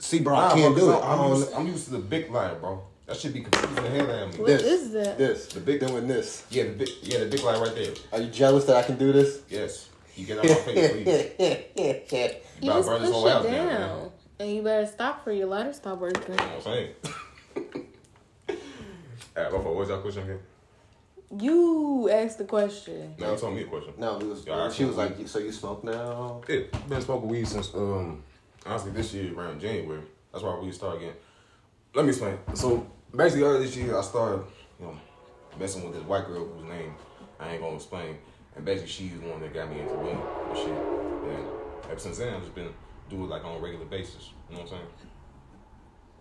see, 0.00 0.18
bro, 0.18 0.34
I 0.34 0.52
can't 0.54 0.74
bro, 0.74 0.86
do 0.86 0.92
'cause 0.92 1.02
it. 1.02 1.06
I 1.06 1.14
I'm, 1.14 1.30
used, 1.36 1.52
I'm 1.52 1.66
used 1.68 1.84
to 1.84 1.90
the 1.92 1.98
big 1.98 2.30
light, 2.32 2.60
bro. 2.60 2.82
That 3.10 3.18
should 3.18 3.34
be 3.34 3.40
confusing 3.40 3.74
the 3.74 3.90
hell 3.90 4.08
out 4.08 4.22
of 4.22 4.32
me. 4.34 4.38
What 4.38 4.46
this, 4.46 4.62
is 4.62 4.92
that? 4.92 5.18
This, 5.18 5.46
The 5.48 5.58
big- 5.58 5.80
doing 5.80 6.06
this. 6.06 6.44
Yeah, 6.48 6.62
the 6.62 6.70
big, 6.70 6.88
yeah, 7.02 7.18
the 7.18 7.26
big 7.26 7.42
light 7.42 7.58
right 7.58 7.74
there. 7.74 7.92
Are 8.12 8.20
you 8.20 8.30
jealous 8.30 8.66
that 8.66 8.76
I 8.76 8.82
can 8.84 8.98
do 8.98 9.10
this? 9.10 9.42
Yes. 9.48 9.88
You 10.14 10.26
get 10.26 10.38
out 10.38 10.44
my 10.44 10.54
face, 10.54 10.92
please. 10.92 12.36
You 12.62 12.70
about 12.70 12.78
just 12.78 12.88
burn 12.88 12.98
push 12.98 13.06
this 13.08 13.10
whole 13.10 13.26
it 13.26 13.32
house 13.32 13.44
down. 13.46 13.66
down, 13.66 14.10
and 14.38 14.50
you 14.54 14.62
better 14.62 14.86
stop 14.86 15.24
for 15.24 15.32
your 15.32 15.48
lighter 15.48 15.72
stop 15.72 15.98
working. 15.98 16.22
You 16.22 16.36
know 16.36 16.44
what 16.44 16.54
I'm 16.54 16.62
saying? 16.62 16.90
Alright, 19.36 19.52
my 19.52 19.58
fault. 19.60 19.74
What's 19.74 19.88
your 19.88 19.98
question 19.98 20.22
again? 20.22 20.38
You 21.36 22.10
asked 22.12 22.38
the 22.38 22.44
question. 22.44 23.14
No, 23.18 23.32
you 23.32 23.38
told 23.38 23.54
me 23.56 23.62
a 23.62 23.64
question. 23.64 23.94
No, 23.98 24.18
he 24.20 24.26
was. 24.26 24.46
Yeah, 24.46 24.70
she 24.70 24.84
was 24.84 24.94
smoke 24.94 25.18
like, 25.18 25.26
"So 25.26 25.38
you 25.40 25.50
smoke 25.50 25.82
now?" 25.82 26.42
Yeah, 26.48 26.60
been 26.88 27.00
smoking 27.00 27.28
weed 27.28 27.48
since 27.48 27.74
um 27.74 28.22
honestly 28.64 28.92
this 28.92 29.12
year 29.14 29.34
around 29.36 29.60
January. 29.60 30.02
That's 30.30 30.44
why 30.44 30.56
we 30.60 30.70
started 30.70 31.02
again. 31.02 31.14
Let 31.94 32.04
me 32.04 32.10
explain. 32.10 32.38
So 32.54 32.86
basically 33.14 33.44
earlier 33.44 33.60
this 33.60 33.76
year 33.76 33.96
I 33.96 34.02
started, 34.02 34.44
you 34.78 34.86
know, 34.86 34.96
messing 35.58 35.84
with 35.84 35.94
this 35.94 36.04
white 36.04 36.26
girl 36.26 36.46
whose 36.46 36.68
name 36.68 36.94
I 37.38 37.52
ain't 37.52 37.62
gonna 37.62 37.76
explain. 37.76 38.16
And 38.56 38.64
basically 38.64 38.90
she's 38.90 39.18
the 39.20 39.28
one 39.28 39.40
that 39.40 39.54
got 39.54 39.70
me 39.70 39.80
into 39.80 39.94
weed 39.94 40.10
and 40.10 40.56
shit. 40.56 40.68
And 40.68 41.90
ever 41.90 41.98
since 42.00 42.18
then 42.18 42.34
I've 42.34 42.42
just 42.42 42.54
been 42.54 42.72
doing 43.08 43.24
it 43.24 43.28
like 43.28 43.44
on 43.44 43.56
a 43.56 43.60
regular 43.60 43.86
basis. 43.86 44.30
You 44.48 44.56
know 44.56 44.62
what 44.62 44.72
I'm 44.72 44.78
saying? 44.78 44.90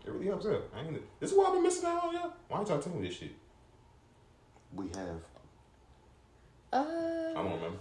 It 0.06 0.12
really 0.12 0.28
helps 0.28 0.46
out. 0.46 0.64
I 0.76 0.82
ain't 0.82 1.20
this 1.20 1.32
is 1.32 1.38
why 1.38 1.46
I've 1.46 1.54
been 1.54 1.64
missing 1.64 1.86
out 1.88 2.04
on 2.06 2.14
y'all. 2.14 2.34
Why 2.48 2.60
ain't 2.60 2.70
y'all 2.70 2.80
telling 2.80 3.02
me 3.02 3.08
this 3.08 3.18
shit? 3.18 3.32
We 4.74 4.86
have, 4.90 5.22
Uh, 6.72 7.32
I 7.32 7.34
don't 7.34 7.54
remember. 7.54 7.80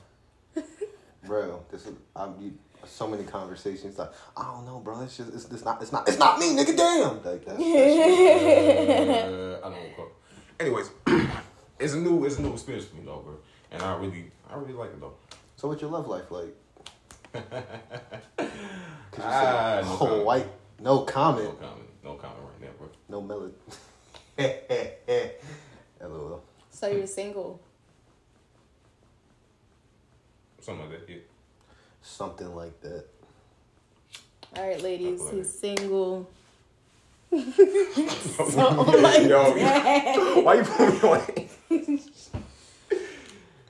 bro. 1.24 1.62
This 1.70 1.86
is 1.86 1.94
I'm 2.16 2.40
you, 2.40 2.52
so 2.86 3.06
many 3.08 3.24
conversations. 3.24 3.98
Like, 3.98 4.10
I 4.36 4.44
don't 4.44 4.66
know, 4.66 4.78
bro. 4.78 5.00
It's 5.02 5.16
just, 5.16 5.32
it's, 5.34 5.44
it's 5.50 5.64
not, 5.64 5.80
it's 5.82 5.92
not, 5.92 6.08
it's 6.08 6.18
not 6.18 6.38
me, 6.38 6.56
nigga. 6.56 6.76
Damn. 6.76 7.22
Like 7.24 7.44
that's, 7.44 7.58
that's 7.58 7.58
uh, 9.28 9.60
I 9.64 9.70
don't 9.70 9.82
recall. 9.90 10.08
Anyways, 10.60 10.90
it's 11.78 11.92
a 11.94 11.98
new 11.98 12.24
it's 12.24 12.38
a 12.38 12.42
new 12.42 12.52
experience 12.52 12.86
for 12.86 12.96
me 12.96 13.02
though, 13.04 13.20
bro. 13.24 13.36
And 13.70 13.82
I 13.82 13.96
really 13.96 14.30
I 14.50 14.56
really 14.56 14.72
like 14.72 14.90
it 14.90 15.00
though. 15.00 15.14
So 15.56 15.68
what's 15.68 15.80
your 15.82 15.90
love 15.90 16.06
life 16.08 16.30
like? 16.30 16.54
Cause 17.32 17.42
you 19.18 19.22
Ah, 19.22 19.80
said, 19.80 19.84
no 19.84 19.92
oh, 19.92 19.96
comment. 19.98 20.24
white, 20.24 20.48
no 20.80 20.98
comment. 21.00 21.44
No 21.44 21.50
comment, 21.52 21.60
comment. 21.60 21.88
No 22.04 22.14
comment 22.14 22.38
right 22.44 22.60
now, 22.62 22.68
bro. 22.78 22.88
no 23.08 23.20
melody. 23.22 23.54
LOL. 26.00 26.42
so 26.70 26.86
you're 26.88 27.06
single. 27.06 27.60
Something 30.60 30.88
like 30.90 31.06
that, 31.06 31.12
yeah. 31.12 31.18
Something 32.08 32.54
like 32.56 32.80
that. 32.80 33.04
All 34.56 34.66
right, 34.66 34.80
ladies, 34.82 35.20
Athletic. 35.20 35.38
he's 35.38 35.58
single. 35.58 36.30
Yo, 37.30 37.44
that. 39.54 40.42
why 40.42 40.54
you 40.54 40.64
putting 40.64 40.94
me 40.94 41.00
on? 41.90 42.00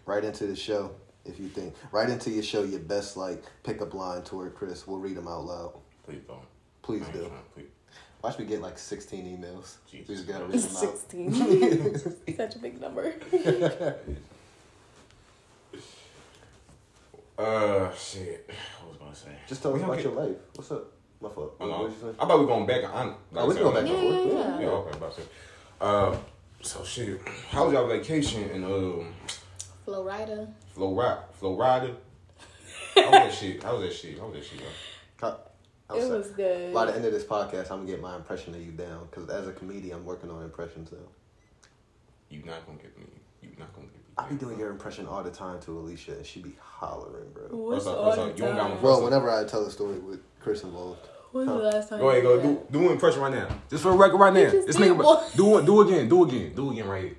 Right 0.06 0.24
into 0.24 0.46
the 0.46 0.56
show. 0.56 0.92
If 1.26 1.38
you 1.38 1.48
think, 1.48 1.74
right 1.92 2.08
into 2.08 2.30
your 2.30 2.42
show, 2.44 2.62
your 2.62 2.80
best 2.80 3.16
like 3.18 3.42
pickup 3.64 3.92
line 3.92 4.22
toward 4.22 4.54
Chris. 4.54 4.86
We'll 4.86 4.98
read 4.98 5.16
them 5.16 5.28
out 5.28 5.44
loud. 5.44 5.72
Please 6.06 6.22
don't. 6.26 6.38
Please 6.80 7.02
I 7.06 7.12
do. 7.12 7.18
trying, 7.18 7.32
please. 7.54 7.66
Watch 8.22 8.38
me 8.38 8.46
get 8.46 8.62
like 8.62 8.78
sixteen 8.78 9.26
emails. 9.26 9.76
We 9.92 9.98
Jesus 9.98 10.24
just 10.24 10.28
gotta 10.28 10.46
read 10.46 10.60
them 10.60 10.76
out. 10.76 10.96
16. 10.96 12.36
Such 12.36 12.54
a 12.56 12.58
big 12.60 12.80
number. 12.80 13.14
Uh, 17.38 17.90
shit. 17.94 18.50
What 18.82 18.90
was 18.90 18.96
I 19.00 19.04
gonna 19.04 19.14
say? 19.14 19.30
Just 19.48 19.62
tell 19.62 19.72
We 19.72 19.78
us 19.80 19.84
about 19.84 19.96
get- 19.96 20.04
your 20.04 20.14
life. 20.14 20.36
What's 20.54 20.70
up? 20.72 20.92
My 21.20 21.28
fault. 21.28 21.54
Oh, 21.60 21.68
What 21.68 21.78
no. 21.78 21.84
was 21.84 21.92
you 21.94 22.00
saying? 22.00 22.14
I 22.18 22.26
thought 22.26 22.38
we 22.38 22.44
were 22.44 22.50
going 22.52 22.66
back 22.66 22.84
on. 22.94 23.14
Oh, 23.34 23.48
we 23.48 23.54
can 23.54 23.62
go 23.62 23.70
back 23.72 23.80
and 23.80 23.88
Yeah, 23.88 24.00
forth. 24.00 24.32
yeah, 24.32 24.60
Yeah, 24.60 24.66
okay, 24.68 24.96
about 24.96 25.16
to. 25.16 25.22
Uh, 25.80 26.16
so 26.62 26.84
shit. 26.84 27.20
How 27.50 27.64
was 27.64 27.72
y'all 27.74 27.86
vacation 27.88 28.50
in 28.50 28.64
um 28.64 29.12
Florida. 29.84 30.48
Florida? 30.74 31.24
Florida. 31.32 31.96
How 32.94 33.02
was 33.02 33.10
that 33.12 33.32
shit? 33.34 33.62
How 33.62 33.72
was 33.76 33.82
that 33.82 33.92
shit? 33.94 34.18
How 34.18 34.26
was 34.26 34.34
that 34.34 34.44
shit? 34.44 34.58
Bro? 34.58 34.68
Cut. 35.16 35.54
I'm 35.90 35.96
It 35.98 36.02
sorry. 36.02 36.18
was 36.18 36.30
good. 36.30 36.74
By 36.74 36.86
the 36.86 36.94
end 36.96 37.04
of 37.04 37.12
this 37.12 37.24
podcast, 37.24 37.70
I'm 37.70 37.78
gonna 37.78 37.86
get 37.86 38.00
my 38.00 38.16
impression 38.16 38.54
of 38.54 38.60
you 38.64 38.72
down 38.72 39.06
because 39.10 39.28
as 39.30 39.46
a 39.48 39.52
comedian, 39.52 39.96
I'm 39.98 40.04
working 40.04 40.30
on 40.30 40.42
impressions 40.42 40.92
now. 40.92 40.98
You're 42.30 42.44
not 42.46 42.66
gonna 42.66 42.78
get 42.78 42.96
me. 42.98 43.06
You're 43.42 43.58
not 43.58 43.72
gonna 43.74 43.86
get 43.88 43.97
I 44.18 44.28
be 44.28 44.34
doing 44.34 44.58
your 44.58 44.70
impression 44.70 45.06
all 45.06 45.22
the 45.22 45.30
time 45.30 45.60
to 45.60 45.78
Alicia, 45.78 46.16
and 46.16 46.26
she 46.26 46.40
be 46.40 46.56
hollering, 46.60 47.30
bro. 47.32 47.44
What's 47.50 47.86
up, 47.86 48.04
what's 48.04 48.18
up? 48.18 48.36
You 48.36 48.44
don't 48.44 48.56
got 48.56 48.62
time? 48.62 48.70
one 48.72 48.82
Well, 48.82 49.04
whenever 49.04 49.30
I 49.30 49.44
tell 49.44 49.64
a 49.64 49.70
story 49.70 50.00
with 50.00 50.20
Chris 50.40 50.64
involved, 50.64 51.06
When's 51.30 51.46
the 51.46 51.54
last 51.54 51.88
time? 51.90 52.00
Go 52.00 52.10
ahead, 52.10 52.22
go 52.24 52.36
did 52.36 52.42
do 52.42 52.54
that? 52.54 52.72
do 52.72 52.86
an 52.86 52.92
impression 52.92 53.20
right 53.20 53.32
now. 53.32 53.48
Just 53.70 53.84
for 53.84 53.92
the 53.92 53.96
record 53.98 54.16
right 54.16 54.32
now. 54.32 54.50
This 54.50 54.76
nigga 54.76 55.36
do 55.36 55.58
it 55.58 55.66
do 55.66 55.80
again, 55.82 56.08
do 56.08 56.24
again, 56.24 56.52
do 56.54 56.72
again 56.72 56.88
right 56.88 57.02
here. 57.04 57.16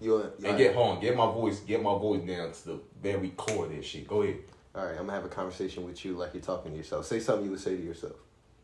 you, 0.00 0.16
you 0.38 0.48
And 0.48 0.52
all 0.52 0.56
get 0.56 0.74
home, 0.74 1.00
get 1.00 1.16
my 1.16 1.26
voice, 1.26 1.60
get 1.60 1.82
my 1.82 1.98
voice 1.98 2.22
down 2.22 2.52
to 2.52 2.66
the 2.66 2.80
very 3.02 3.28
core 3.30 3.66
of 3.66 3.72
this 3.72 3.84
shit. 3.84 4.08
Go 4.08 4.22
ahead. 4.22 4.38
all 4.74 4.86
right, 4.86 4.92
I'm 4.92 5.06
gonna 5.06 5.12
have 5.12 5.24
a 5.24 5.28
conversation 5.28 5.84
with 5.84 6.02
you 6.04 6.16
like 6.16 6.32
you're 6.32 6.42
talking 6.42 6.70
to 6.70 6.78
yourself. 6.78 7.04
Say 7.04 7.20
something 7.20 7.44
you 7.44 7.50
would 7.50 7.60
say 7.60 7.76
to 7.76 7.82
yourself. 7.82 8.16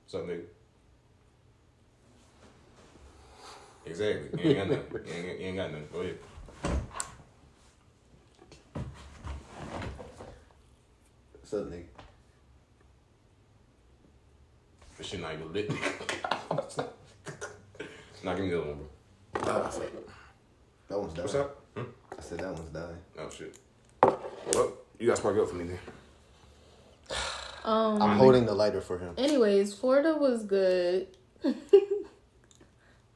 Something. 0.07 0.31
up, 0.31 0.37
nigga? 0.37 0.45
Exactly. 3.87 4.43
You 4.43 4.51
ain't 4.51 4.59
got 4.59 4.79
nothing. 4.79 5.07
You 5.07 5.13
ain't, 5.13 5.41
you 5.41 5.47
ain't 5.49 5.57
got 5.57 5.73
nothing. 5.73 5.89
Go 5.93 6.01
ahead. 6.01 6.19
What's 11.55 11.71
nigga? 11.71 11.85
This 14.99 15.07
shit 15.07 15.21
not 15.21 15.35
even 15.35 15.53
lit. 15.53 15.71
nah, 18.25 18.35
give 18.35 18.45
me 18.45 18.51
the 18.51 18.61
other 18.61 18.71
one, 18.71 18.79
bro. 18.79 18.89
Ah, 19.45 19.73
that 20.89 20.99
one's 20.99 21.13
dying. 21.13 21.23
What's 21.23 21.35
up? 21.37 21.61
Hmm? 21.77 21.83
I 22.19 22.23
said 22.23 22.39
that 22.41 22.53
one's 22.53 22.71
dying. 22.71 22.97
Oh 23.21 23.31
shit. 23.31 23.57
Well, 24.03 24.73
you 24.99 25.07
got 25.07 25.19
spark 25.19 25.39
up 25.39 25.49
for 25.49 25.55
me 25.55 25.65
then. 25.65 25.79
Um. 27.65 28.03
I'm 28.03 28.17
holding 28.17 28.47
the 28.47 28.55
lighter 28.55 28.81
for 28.81 28.99
him. 28.99 29.15
Anyways, 29.17 29.75
Florida 29.75 30.17
was 30.17 30.43
good. 30.43 31.07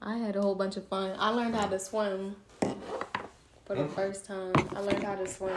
I 0.01 0.17
had 0.17 0.37
a 0.37 0.41
whole 0.41 0.55
bunch 0.55 0.77
of 0.77 0.87
fun. 0.87 1.17
I 1.19 1.31
learned 1.31 1.57
how 1.57 1.67
to 1.67 1.79
swim 1.81 2.37
for 2.61 3.75
the 3.75 3.89
first 3.89 4.27
time. 4.27 4.53
I 4.77 4.81
learned 4.81 5.03
how 5.03 5.17
to 5.17 5.27
swim. 5.27 5.53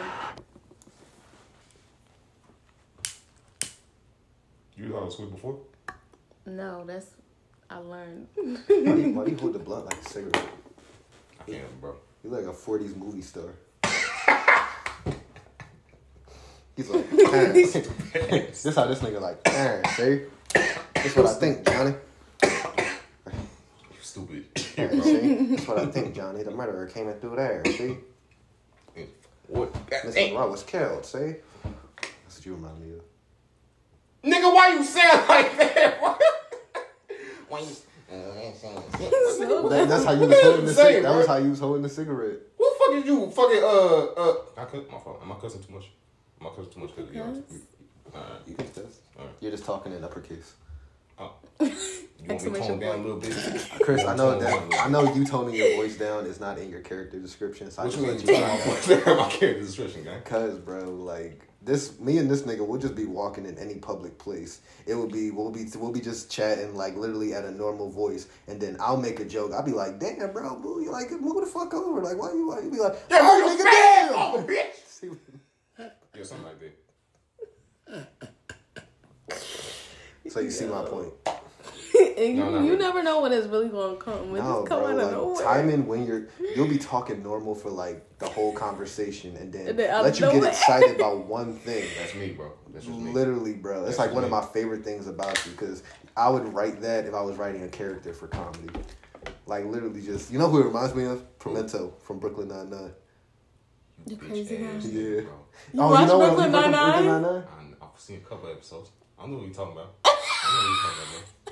You 4.82 4.90
know 4.90 5.00
how 5.02 5.06
to 5.06 5.12
swim 5.12 5.30
before? 5.30 5.60
No, 6.48 6.84
that's 6.88 7.12
I 7.70 7.78
learned. 7.78 8.28
Why 8.36 8.46
do 8.68 9.00
you, 9.00 9.14
why 9.14 9.26
do 9.26 9.32
you 9.32 9.38
hold 9.38 9.54
the 9.54 9.60
blunt 9.60 9.86
like 9.86 10.02
a 10.02 10.10
cigarette? 10.10 10.50
I 11.40 11.44
can't, 11.52 11.80
bro. 11.80 11.96
You 12.24 12.32
like 12.32 12.46
a 12.46 12.52
40s 12.52 12.98
movie 12.98 13.22
star. 13.22 13.44
He's 16.76 16.90
like, 16.90 17.10
this 17.12 18.76
how 18.76 18.88
this 18.88 19.00
nigga 19.00 19.22
like, 19.22 19.44
parents, 19.44 19.92
see? 19.92 20.22
This 20.96 21.16
what 21.16 21.28
I 21.28 21.34
think, 21.36 21.64
Johnny. 21.66 21.94
You 22.44 22.50
stupid. 24.02 24.54
Parents, 24.76 25.06
see? 25.06 25.46
That's 25.56 25.68
what 25.68 25.78
I 25.78 25.86
think, 25.86 26.16
Johnny. 26.16 26.42
The 26.42 26.50
murderer 26.52 26.88
came 26.88 27.08
in 27.08 27.20
through 27.20 27.36
there, 27.36 27.64
see? 27.68 27.98
what? 29.48 29.72
Mr. 29.74 30.14
Hey, 30.14 30.32
Monroe 30.32 30.50
was 30.50 30.64
killed, 30.64 31.06
see? 31.06 31.36
That's 31.64 32.38
what 32.38 32.46
you 32.46 32.56
remind 32.56 32.80
me 32.82 32.96
of. 32.96 33.11
Nigga, 34.24 34.54
why 34.54 34.70
you 34.74 34.84
sound 34.84 35.28
like 35.30 35.58
that? 35.58 36.02
why 37.50 37.60
you? 37.60 37.76
That, 39.70 39.88
that's 39.88 40.04
how 40.06 40.12
you 40.12 40.28
was 40.28 40.42
holding 40.42 40.66
the 40.66 40.74
cigarette. 40.74 41.04
That 41.04 41.16
was 41.16 41.28
how 41.28 41.38
you 41.38 41.50
was 41.52 41.60
holding 41.60 41.82
the 41.84 41.90
cigarette. 41.90 42.40
What 42.58 42.74
the 42.78 42.86
fuck 42.86 42.96
is 43.02 43.06
you 43.06 43.32
fucking 43.32 43.64
uh 43.64 44.22
uh? 44.22 44.36
I 44.58 44.66
cut 44.66 44.92
my 44.92 44.98
fault. 45.00 45.20
Am 45.24 45.32
I 45.32 45.36
cussing 45.36 45.64
too 45.64 45.74
much? 45.74 45.86
Am 46.42 46.48
I 46.48 46.50
cussing 46.50 46.72
too 46.74 46.80
much? 46.82 46.96
Cause 46.96 47.06
you 47.12 47.20
know, 47.20 47.44
Alright. 48.14 48.42
You 48.48 48.56
can 48.56 48.68
test. 48.68 49.00
Alright. 49.18 49.34
You're 49.40 49.52
just 49.52 49.64
talking 49.66 49.94
in 49.94 50.04
uppercase. 50.04 50.54
Oh. 51.20 51.34
You 52.24 52.28
want 52.28 52.44
me 52.46 52.52
to 52.52 52.68
tone 52.68 52.80
down 52.80 53.00
a 53.00 53.02
little 53.02 53.20
bit? 53.20 53.34
Chris, 53.82 54.04
I 54.06 54.16
know 54.16 54.34
Tone 54.34 54.44
down 54.44 54.64
a 54.64 54.70
that. 54.70 54.86
I 54.86 54.90
know 54.90 55.12
you 55.16 55.26
toning 55.26 55.56
your 55.56 55.76
voice 55.76 55.98
down 55.98 56.28
is 56.28 56.40
not 56.40 56.60
in 56.60 56.70
your 56.70 56.82
character 56.82 57.18
description. 57.18 57.72
So 57.72 57.82
I 57.82 57.86
What 57.86 57.92
just 57.94 58.04
you 58.04 58.08
mean? 58.12 58.18
let 58.18 58.28
You 58.28 58.34
you 58.36 58.40
tone 58.40 58.48
know. 58.48 58.58
my 58.58 58.64
voice 58.76 58.88
down? 58.88 59.18
My 59.18 59.30
character 59.30 59.62
description, 59.64 60.04
gang. 60.04 60.22
Cause 60.22 60.60
bro, 60.60 60.84
like 60.92 61.42
this, 61.64 62.00
me 62.00 62.18
and 62.18 62.30
this 62.30 62.42
nigga, 62.42 62.66
we'll 62.66 62.80
just 62.80 62.96
be 62.96 63.06
walking 63.06 63.46
in 63.46 63.58
any 63.58 63.76
public 63.76 64.18
place. 64.18 64.62
It 64.88 64.96
would 64.96 65.12
be, 65.12 65.30
we'll 65.32 65.52
be, 65.52 65.66
we'll 65.76 65.92
be 65.92 66.00
just 66.02 66.32
chatting 66.32 66.76
like 66.76 66.96
literally 66.96 67.34
at 67.34 67.46
a 67.46 67.52
normal 67.52 67.90
voice, 67.92 68.28
and 68.48 68.60
then 68.60 68.78
I'll 68.80 68.98
make 68.98 69.20
a 69.20 69.26
joke. 69.26 69.52
I'll 69.54 69.64
be 69.64 69.72
like, 69.72 70.00
"Damn, 70.00 70.32
bro, 70.34 70.56
boo, 70.58 70.82
you 70.84 70.92
like 70.92 71.12
move 71.12 71.40
the 71.42 71.46
fuck 71.46 71.74
over? 71.74 72.02
Like, 72.02 72.18
why 72.18 72.32
you, 72.34 72.48
why 72.48 72.60
you 72.62 72.72
be 72.72 72.80
like, 72.80 72.96
Yeah, 73.10 73.20
"Oh, 73.22 73.42
move 73.48 73.60
nigga, 73.60 73.64
your 73.64 73.72
damn." 73.72 74.14
Oh, 74.14 74.46
bitch. 74.48 74.76
See 74.88 75.10
what- 75.10 75.20
Yeah, 76.18 76.24
something 76.24 76.46
like 76.48 76.60
that. 76.60 78.08
So 80.30 80.40
you 80.40 80.50
see 80.52 80.66
my 80.66 80.84
point. 80.84 81.14
and 82.18 82.38
you, 82.38 82.44
No, 82.44 82.50
no, 82.52 82.64
you 82.64 82.72
no. 82.74 82.78
never 82.78 83.04
know 83.04 83.22
when 83.22 83.32
it's 83.32 83.48
really 83.48 83.70
gonna 83.70 83.96
come. 83.98 84.36
It 84.36 84.40
No, 84.44 84.60
just 84.60 84.68
come 84.68 84.80
bro, 84.80 84.88
out 84.88 84.92
of 84.98 84.98
like 85.04 85.12
nowhere. 85.12 85.44
timing 85.44 85.88
when 85.88 86.06
you're, 86.06 86.28
you'll 86.56 86.68
be 86.68 86.78
talking 86.78 87.22
normal 87.24 87.56
for 87.56 87.70
like 87.70 88.18
the 88.20 88.28
whole 88.28 88.54
conversation, 88.54 89.36
and 89.38 89.52
then, 89.52 89.68
And 89.68 89.80
then 89.80 90.04
let 90.04 90.20
you 90.20 90.26
get 90.28 90.34
nowhere. 90.36 90.50
excited 90.50 90.96
about 90.98 91.26
one 91.26 91.56
thing. 91.56 91.86
That's 91.98 92.16
me, 92.16 92.30
bro. 92.32 92.52
That's 92.74 92.86
just 92.86 92.98
me. 93.00 93.12
Literally, 93.12 93.54
bro. 93.54 93.80
It's 93.86 93.98
That's 93.98 94.00
like 94.00 94.14
one 94.14 94.24
of 94.24 94.30
my 94.30 94.42
favorite 94.46 94.84
things 94.84 95.08
about 95.08 95.44
you 95.46 95.52
because 95.52 95.84
I 96.16 96.30
would 96.30 96.54
write 96.54 96.82
that 96.82 97.06
if 97.06 97.14
I 97.14 97.22
was 97.22 97.38
writing 97.38 97.64
a 97.64 97.68
character 97.70 98.14
for 98.14 98.28
comedy. 98.28 98.70
Like 99.46 99.66
literally, 99.66 100.02
just 100.02 100.32
you 100.32 100.40
know 100.40 100.50
who 100.50 100.62
it 100.62 100.66
reminds 100.66 100.94
me 100.96 101.06
of? 101.06 101.40
Pimento 101.40 101.94
from 102.04 102.20
Brooklyn 102.20 102.48
Nine 102.48 102.70
Nine. 102.70 102.92
You 104.08 104.18
crazy 104.18 104.58
guy. 104.58 104.64
ass 104.66 104.86
Yeah. 104.86 105.02
nigga, 105.02 105.24
bro. 105.26 105.34
You 105.74 105.80
watch 105.82 106.10
oh, 106.12 106.18
Brooklyn 106.20 106.52
Nine-Nine? 106.52 107.06
Nine-Nine? 107.06 107.44
I- 107.82 107.86
I've 107.86 108.00
seen 108.00 108.18
a 108.18 108.28
couple 108.28 108.50
episodes. 108.50 108.90
I 109.20 109.28
know 109.28 109.36
what 109.38 109.46
you're 109.46 109.54
talking 109.54 109.74
about. 109.74 109.94
I 110.06 110.10
know 110.10 110.58
what 110.58 110.66
you're 110.66 110.82
talking 110.82 111.22
about, 111.46 111.51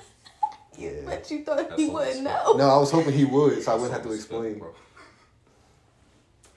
bro. 0.79 0.89
Yeah. 0.89 1.01
But 1.05 1.31
you 1.31 1.43
thought 1.43 1.57
That's 1.69 1.81
he 1.81 1.89
wouldn't 1.89 2.23
know. 2.23 2.53
No, 2.57 2.69
I 2.69 2.77
was 2.77 2.91
hoping 2.91 3.13
he 3.13 3.25
would, 3.25 3.61
so 3.61 3.71
I 3.71 3.75
wouldn't 3.75 3.93
have 3.93 4.03
to 4.03 4.11
explain. 4.13 4.59
bro. 4.59 4.73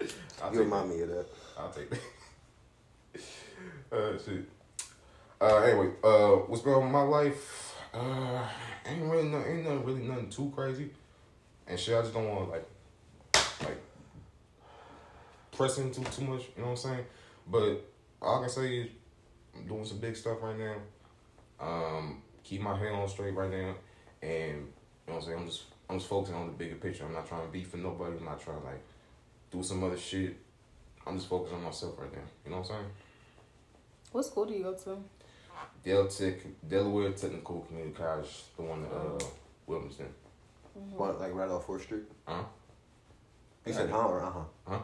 You 0.01 0.09
take 0.51 0.59
remind 0.59 0.91
that. 0.91 0.97
me 0.97 1.03
of 1.03 1.09
that. 1.11 1.27
I'll 1.59 1.71
take 1.71 1.91
that. 1.91 2.01
uh, 3.93 4.19
shit. 4.19 4.49
Uh, 5.41 5.57
anyway, 5.57 5.91
uh, 6.05 6.37
what's 6.47 6.63
going 6.63 6.77
on 6.77 6.87
in 6.87 6.93
my 6.93 7.03
life? 7.03 7.75
Uh, 7.93 8.47
ain't 8.87 9.03
really 9.03 9.29
no, 9.29 9.39
ain't 9.45 9.65
nothing 9.65 9.85
really 9.85 10.03
nothing 10.03 10.31
too 10.31 10.53
crazy, 10.55 10.91
and 11.67 11.79
shit. 11.79 11.97
I 11.97 12.03
just 12.03 12.15
don't 12.15 12.29
want 12.29 12.47
to 12.47 12.51
like, 12.53 12.69
like, 13.65 13.83
press 15.51 15.79
into 15.79 16.01
too 16.11 16.25
much. 16.25 16.43
You 16.57 16.63
know 16.63 16.71
what 16.71 16.71
I'm 16.71 16.77
saying? 16.77 17.05
But 17.47 17.85
all 18.21 18.39
I 18.39 18.41
can 18.43 18.51
say 18.51 18.79
is, 18.79 18.89
I'm 19.55 19.67
doing 19.67 19.85
some 19.85 19.99
big 19.99 20.17
stuff 20.17 20.39
right 20.43 20.59
now. 20.59 20.77
Um, 21.61 22.23
keep 22.43 22.61
my 22.61 22.77
head 22.77 22.93
on 22.93 23.09
straight 23.09 23.35
right 23.35 23.51
now, 23.51 23.75
and 24.23 24.31
you 24.31 25.09
know 25.09 25.15
what 25.15 25.17
I'm 25.17 25.23
saying. 25.23 25.39
I'm 25.39 25.47
just, 25.47 25.63
I'm 25.91 25.99
just 25.99 26.09
focusing 26.09 26.37
on 26.37 26.47
the 26.47 26.53
bigger 26.53 26.77
picture. 26.77 27.05
I'm 27.05 27.13
not 27.13 27.29
trying 27.29 27.47
to 27.47 27.53
beef 27.53 27.69
for 27.69 27.77
nobody. 27.77 28.17
I'm 28.17 28.25
not 28.25 28.41
trying 28.41 28.61
to 28.61 28.67
like 28.67 28.83
do 29.51 29.63
some 29.63 29.83
other 29.85 29.99
shit. 29.99 30.37
I'm 31.07 31.17
just 31.17 31.29
focused 31.29 31.55
on 31.55 31.63
myself 31.63 31.99
right 31.99 32.13
now. 32.13 32.23
You 32.45 32.53
know 32.53 32.59
what 32.59 32.71
I'm 32.71 32.77
saying? 32.77 32.91
What 34.13 34.25
school 34.25 34.45
do 34.45 34.55
you 34.55 34.63
go 34.63 34.75
to? 34.75 34.99
Del 35.85 36.07
Tech, 36.07 36.37
Delaware 36.69 37.11
Technical 37.11 37.61
Community 37.63 37.95
College, 37.97 38.45
the 38.57 38.63
one 38.63 38.85
at 38.85 38.93
uh, 38.93 39.19
Wilmington. 39.67 40.07
What, 40.75 41.21
like 41.21 41.35
right 41.35 41.49
off 41.49 41.67
Fourth 41.67 41.83
Street? 41.83 42.05
Huh? 42.27 42.45
You 43.67 43.73
said 43.73 43.91
huh 43.91 44.07
or 44.07 44.23
uh 44.23 44.31
huh? 44.31 44.41
Huh? 44.67 44.79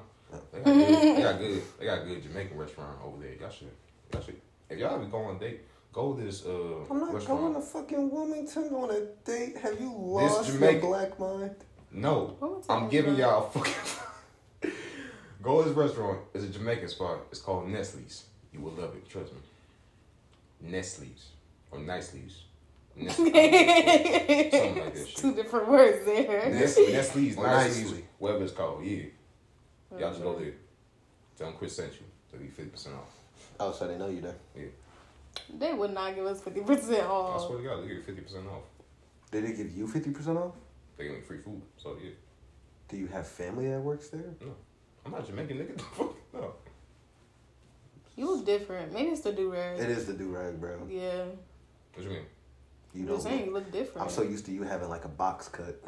They 0.52 0.60
got 0.60 0.74
good. 0.74 1.16
They 1.16 1.22
got 1.22 1.38
good. 1.40 1.62
They 1.78 1.86
got 1.86 2.04
good 2.04 2.22
Jamaican 2.22 2.56
restaurant 2.56 2.98
over 3.04 3.22
there. 3.22 3.34
Y'all 3.40 3.50
should. 3.50 3.70
Y'all 4.12 4.22
should. 4.22 4.40
If 4.68 4.78
y'all 4.78 4.94
ever 4.94 5.04
go 5.06 5.18
on 5.18 5.36
a 5.36 5.38
date, 5.38 5.60
go 5.92 6.12
this 6.14 6.44
uh 6.46 6.50
I'm 6.90 7.00
not 7.00 7.14
restaurant. 7.14 7.40
going 7.40 7.54
to 7.54 7.60
fucking 7.60 8.10
Wilmington 8.10 8.64
on 8.74 8.90
a 8.90 9.00
date. 9.24 9.56
Have 9.58 9.80
you 9.80 9.92
lost 9.96 10.52
your 10.52 10.80
black 10.80 11.18
mind? 11.18 11.54
No, 11.90 12.36
I'm 12.68 12.88
giving 12.88 13.14
good. 13.14 13.20
y'all 13.20 13.46
a 13.46 13.50
fucking. 13.50 14.72
go 15.42 15.62
to 15.62 15.68
this 15.68 15.76
restaurant. 15.76 16.20
It's 16.34 16.44
a 16.44 16.48
Jamaican 16.48 16.88
spot. 16.88 17.20
It's 17.30 17.40
called 17.40 17.68
Nestle's. 17.68 18.24
You 18.52 18.60
will 18.60 18.72
love 18.72 18.94
it. 18.94 19.08
Trust 19.08 19.32
me. 19.32 19.38
Nestle's 20.60 21.28
or 21.70 21.78
Nicely's. 21.78 22.42
Nestle's. 22.96 23.16
Something 23.32 24.78
like 24.78 24.94
that. 24.94 25.08
Two 25.16 25.34
different 25.34 25.68
words 25.68 26.04
there. 26.04 26.50
Nest, 26.50 26.78
Nestle's, 26.90 27.36
Or 27.36 27.46
Nicely's, 27.46 27.84
Nicely. 27.84 28.04
whatever 28.18 28.44
it's 28.44 28.52
called. 28.52 28.84
Yeah. 28.84 29.04
Y'all 29.98 30.10
just 30.10 30.22
go 30.22 30.38
there. 30.38 30.52
Tell 31.38 31.46
them 31.48 31.56
Chris 31.56 31.76
sent 31.76 31.92
you. 31.92 32.00
They'll 32.30 32.40
be 32.42 32.48
50% 32.48 32.88
off. 32.96 33.14
Oh, 33.60 33.72
so 33.72 33.86
they 33.88 33.96
know 33.96 34.08
you 34.08 34.20
there. 34.20 34.34
They 35.56 35.72
would 35.72 35.92
not 35.94 36.14
give 36.14 36.26
us 36.26 36.40
fifty 36.40 36.60
percent 36.60 37.06
off. 37.06 37.42
I 37.42 37.46
swear 37.46 37.58
to 37.58 37.64
God, 37.64 37.82
they 37.82 37.88
give 37.88 37.96
you 37.96 38.24
50% 38.24 38.46
off. 38.52 38.62
Did 39.30 39.44
they 39.44 39.52
give 39.52 39.70
you 39.76 39.86
50% 39.86 40.36
off? 40.36 40.54
They 40.96 41.04
give 41.04 41.12
me 41.14 41.20
free 41.20 41.38
food. 41.38 41.62
So, 41.76 41.96
yeah. 42.02 42.10
Do 42.88 42.96
you 42.96 43.06
have 43.08 43.26
family 43.26 43.68
that 43.68 43.80
works 43.80 44.08
there? 44.08 44.24
No, 44.40 44.54
I'm 45.04 45.12
not 45.12 45.26
Jamaican, 45.26 45.58
nigga. 45.58 45.82
No. 46.34 46.54
You 48.16 48.26
look 48.34 48.44
different. 48.46 48.92
Maybe 48.92 49.10
it's 49.10 49.20
the 49.22 49.32
do 49.32 49.52
rag. 49.52 49.78
It 49.78 49.90
is 49.90 50.06
the 50.06 50.12
do 50.12 50.28
rag, 50.28 50.60
bro. 50.60 50.86
Yeah. 50.90 51.24
What 51.94 52.04
you 52.04 52.10
mean? 52.10 52.22
You 52.94 53.02
I'm 53.02 53.06
know, 53.06 53.18
saying 53.18 53.44
you 53.46 53.52
look 53.52 53.70
different. 53.70 54.02
I'm 54.02 54.10
so 54.12 54.22
used 54.22 54.44
to 54.46 54.52
you 54.52 54.62
having 54.62 54.88
like 54.88 55.04
a 55.04 55.08
box 55.08 55.48
cut. 55.48 55.80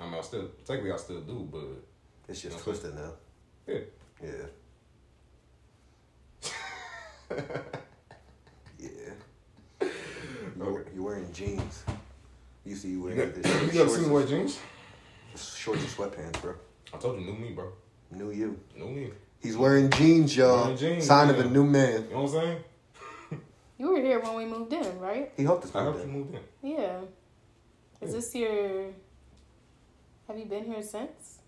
I 0.00 0.04
mean, 0.06 0.14
I 0.14 0.20
still, 0.22 0.48
technically, 0.64 0.92
I 0.92 0.96
still 0.96 1.20
do, 1.20 1.48
but 1.50 1.82
It's 2.28 2.40
just 2.40 2.56
Okay. 2.56 2.64
twisted 2.64 2.94
now. 2.94 3.12
yeah. 3.66 3.78
Yeah. 4.22 4.46
yeah. 8.78 8.88
You're, 10.56 10.84
you're 10.94 10.97
wearing 11.08 11.32
jeans. 11.32 11.84
You 12.64 12.76
see 12.76 12.88
you 12.88 12.94
You 12.98 13.02
wearing 13.02 13.18
got, 13.18 13.34
this 13.34 13.46
you 13.62 13.70
short, 13.72 13.86
got 13.88 13.90
seen 13.94 14.02
me 14.04 14.10
wear 14.10 14.26
shorts, 14.28 14.30
jeans? 14.30 14.58
shorts 15.56 15.80
and 15.82 15.90
sweatpants, 15.90 16.42
bro. 16.42 16.54
I 16.92 16.96
told 16.98 17.18
you, 17.20 17.26
new 17.26 17.32
me, 17.32 17.50
bro. 17.52 17.72
New 18.10 18.30
you. 18.30 18.58
New 18.76 18.88
me. 18.88 19.10
He's 19.40 19.56
wearing 19.56 19.88
jeans, 19.90 20.36
y'all. 20.36 20.62
Wearing 20.64 20.76
jeans, 20.76 21.06
Sign 21.06 21.30
of 21.30 21.38
a 21.38 21.44
yeah. 21.44 21.50
new 21.50 21.64
man. 21.64 22.04
You 22.04 22.10
know 22.10 22.22
what 22.22 22.34
I'm 22.34 22.40
saying? 22.40 22.58
You 23.78 23.90
were 23.92 24.00
here 24.00 24.18
when 24.20 24.34
we 24.34 24.44
moved 24.44 24.72
in, 24.72 24.98
right? 24.98 25.32
He 25.36 25.44
helped 25.44 25.64
us 25.64 25.74
I 25.74 25.84
move 25.84 25.94
helped 25.94 25.98
you 26.08 26.12
in. 26.12 26.18
move 26.18 26.34
in. 26.34 26.70
Yeah. 26.72 27.00
Is 28.00 28.12
this 28.12 28.34
your? 28.34 28.86
Have 30.26 30.36
you 30.38 30.44
been 30.46 30.64
here 30.64 30.82
since? 30.82 31.38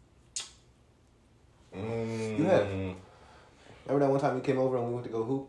Mm, 1.77 2.39
You 2.39 2.45
have. 2.45 2.67
Remember 2.69 4.07
that 4.07 4.11
one 4.11 4.21
time 4.21 4.35
we 4.37 4.41
came 4.43 4.59
over 4.59 4.77
and 4.77 4.87
we 4.89 4.95
went 4.95 5.05
to 5.07 5.13
go 5.13 5.25
hoop? 5.25 5.49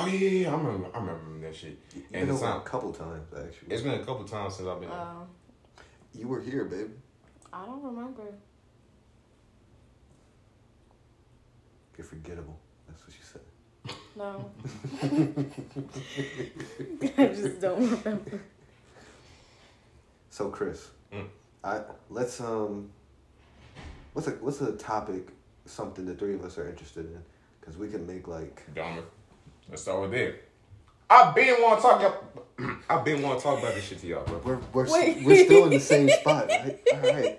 Oh 0.00 0.06
yeah, 0.06 0.18
yeah, 0.18 0.30
yeah, 0.42 0.54
I 0.54 0.56
remember. 0.56 0.88
I 0.94 0.98
remember 0.98 1.46
that 1.46 1.54
shit. 1.56 1.78
You've 1.94 2.04
And 2.12 2.26
been 2.26 2.34
it's 2.34 2.42
over 2.42 2.58
a 2.58 2.60
couple 2.60 2.92
times 2.92 3.28
actually. 3.32 3.68
It's 3.74 3.82
been 3.82 3.94
a 4.00 4.04
couple 4.04 4.24
times 4.24 4.54
since 4.56 4.68
I've 4.68 4.80
been. 4.80 4.88
there. 4.88 4.98
Um, 4.98 5.26
you 6.14 6.28
were 6.28 6.40
here, 6.40 6.64
babe. 6.64 6.90
I 7.52 7.66
don't 7.66 7.82
remember. 7.82 8.22
You're 11.96 12.06
forgettable. 12.06 12.58
That's 12.86 13.02
what 13.04 13.12
she 13.12 13.22
said. 13.22 13.42
No. 14.16 14.50
I 17.18 17.26
just 17.34 17.60
don't 17.60 17.90
remember. 18.04 18.40
So 20.30 20.50
Chris, 20.50 20.88
Mm. 21.12 21.26
I 21.64 21.80
let's 22.10 22.40
um, 22.40 22.90
what's 24.12 24.28
a 24.28 24.32
what's 24.32 24.60
a 24.60 24.72
topic, 24.72 25.28
something 25.64 26.04
the 26.06 26.14
three 26.14 26.34
of 26.34 26.44
us 26.44 26.58
are 26.58 26.68
interested 26.68 27.06
in, 27.06 27.18
because 27.60 27.76
we 27.78 27.88
can 27.88 28.06
make 28.06 28.28
like 28.28 28.62
Dahmer. 28.74 29.02
Let's 29.68 29.82
start 29.82 30.00
with 30.02 30.10
there. 30.12 30.36
I 31.10 31.32
been 31.32 31.60
want 31.62 31.80
to 31.80 31.82
talk. 31.82 32.24
I 32.90 33.02
been 33.02 33.22
want 33.22 33.38
to 33.38 33.42
talk 33.44 33.58
about 33.60 33.74
this 33.74 33.84
shit 33.84 34.00
to 34.00 34.06
y'all, 34.06 34.24
bro. 34.24 34.40
we're 34.44 34.58
we're 34.72 34.84
s- 34.86 34.92
Wait. 34.92 35.22
we're 35.24 35.44
still 35.44 35.64
in 35.64 35.70
the 35.70 35.80
same 35.80 36.08
spot, 36.20 36.48
right? 36.48 36.78
All 36.92 36.98
right. 37.00 37.38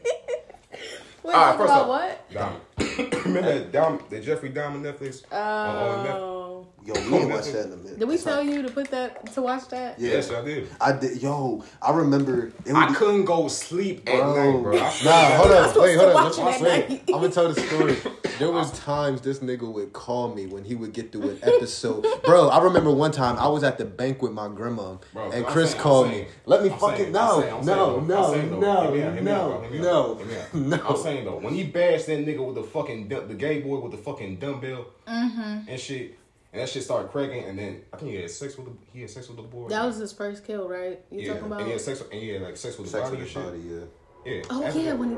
Wait, 1.24 1.36
All 1.36 1.46
right, 1.46 1.58
first 1.58 1.72
about 1.74 1.82
up. 1.82 1.88
what? 1.88 2.30
Dahmer. 2.32 3.24
Remember 3.26 3.60
that 3.60 3.72
Dahmer, 3.72 4.10
the 4.10 4.20
Jeffrey 4.22 4.50
Dahmer 4.52 4.80
Netflix? 4.82 5.24
Oh. 5.32 5.38
on 5.38 6.06
Netflix? 6.06 6.39
Yo, 6.86 6.94
we 6.94 7.00
didn't 7.02 7.30
watch 7.30 7.46
that 7.52 7.66
in 7.68 7.74
a 7.74 7.76
minute. 7.78 8.00
Did 8.00 8.08
we 8.08 8.16
It's 8.16 8.24
tell 8.24 8.38
like- 8.44 8.48
you 8.54 8.62
to 8.64 8.70
put 8.70 8.90
that 8.92 9.32
to 9.34 9.42
watch 9.42 9.68
that? 9.70 10.00
Yeah, 10.00 10.12
Yes, 10.12 10.32
I 10.32 10.42
did. 10.44 10.68
I 10.82 10.92
did. 10.94 11.22
Yo, 11.22 11.64
I 11.82 11.92
remember. 11.92 12.52
It 12.66 12.74
I 12.74 12.88
be- 12.88 12.96
couldn't 12.96 13.26
go 13.26 13.48
sleep 13.48 14.08
at 14.10 14.16
Bro. 14.20 14.36
night, 14.54 14.64
bro. 14.64 14.78
I 14.80 14.90
swear 14.90 15.14
Nah, 15.14 15.38
hold 15.38 15.50
God. 15.50 15.70
up. 15.70 15.76
Wait, 15.84 15.98
hold 15.98 16.12
to 16.12 16.18
up. 16.18 16.24
Let's 16.26 16.38
it 16.38 16.64
wait. 16.64 16.90
night. 16.90 17.04
I'm 17.10 17.14
gonna 17.22 17.30
tell 17.30 17.54
the 17.54 17.62
story. 17.62 17.98
There 18.40 18.52
was 18.52 18.72
times 18.80 19.22
this 19.22 19.40
nigga 19.40 19.72
would 19.72 19.92
call 19.94 20.34
me 20.34 20.46
when 20.48 20.64
he 20.64 20.74
would 20.76 20.94
get 20.94 21.12
through 21.12 21.30
an 21.32 21.40
episode. 21.44 22.06
Bro, 22.24 22.48
I 22.50 22.64
remember 22.64 22.92
one 22.92 23.12
time 23.12 23.38
I 23.38 23.48
was 23.50 23.64
at 23.64 23.78
the 23.78 23.86
bank 23.86 24.22
with 24.22 24.32
my 24.32 24.48
grandma 24.48 24.96
Bro, 25.14 25.32
and 25.32 25.46
I'm 25.46 25.52
Chris 25.52 25.72
saying- 25.72 25.80
I'm 25.80 25.84
called 25.84 26.08
saying- 26.08 26.24
me. 26.24 26.28
Let 26.46 26.64
me 26.64 26.70
I'm 26.70 26.80
fucking 26.80 26.98
saying- 26.98 27.12
no, 27.12 27.20
I'm 27.20 27.42
saying- 27.42 27.54
I'm 27.54 27.66
no, 27.66 27.74
saying, 27.94 28.08
no, 28.08 28.24
I'm 28.26 28.34
saying, 28.34 28.50
though, 28.50 28.60
no, 28.60 28.82
hear 28.82 28.92
me 28.92 29.04
out, 29.04 29.14
hear 29.14 29.22
me 29.24 29.32
out, 29.32 29.50
no, 29.50 29.62
hear 29.62 29.72
me 29.72 29.80
no, 29.80 30.16
hear 30.16 30.26
me 30.26 30.36
out. 30.38 30.54
no. 30.84 30.88
I'm 30.90 30.98
saying 30.98 31.26
though, 31.26 31.38
when 31.40 31.54
he 31.54 31.64
bashed 31.66 32.06
that 32.08 32.26
nigga 32.26 32.46
with 32.46 32.56
the 32.56 32.64
fucking 32.64 33.10
dumb- 33.10 33.28
the 33.28 33.34
gay 33.36 33.60
boy 33.60 33.80
with 33.80 33.92
the 33.92 33.98
fucking 33.98 34.38
dumbbell 34.38 34.86
Mm-hmm. 35.08 35.68
and 35.70 35.80
shit, 35.80 36.16
and 36.52 36.62
that 36.62 36.70
shit 36.70 36.84
started 36.84 37.12
cracking, 37.12 37.44
and 37.46 37.58
then 37.60 37.82
I 37.94 37.98
think 37.98 38.12
he 38.12 38.18
had 38.18 38.30
sex 38.32 38.58
with 38.58 38.68
the 38.68 38.74
he 38.92 39.02
had 39.02 39.10
sex 39.10 39.28
with 39.28 39.38
the 39.38 39.44
boy. 39.44 39.68
That 39.70 39.86
was 39.86 39.98
his 39.98 40.12
first 40.14 40.46
kill, 40.46 40.68
right? 40.68 41.00
You 41.12 41.22
yeah, 41.22 41.28
talking 41.34 41.46
about? 41.48 41.60
and 41.60 41.68
he 41.68 41.72
had 41.74 41.82
sex 41.82 42.00
with, 42.00 42.12
and 42.12 42.22
he 42.22 42.30
had 42.30 42.42
like 42.42 42.58
sex 42.58 42.78
with 42.78 42.88
the 42.88 42.92
Sex 42.92 43.10
body 43.10 43.18
with 43.24 43.36
and 43.36 43.46
his 43.46 43.60
shit. 43.62 43.70
body, 43.74 43.86
yeah. 44.26 44.36
Yeah. 44.36 44.42
Oh 44.50 44.64
After 44.64 44.80
yeah, 44.80 44.86
that- 44.92 45.00
when 45.00 45.10
he 45.12 45.16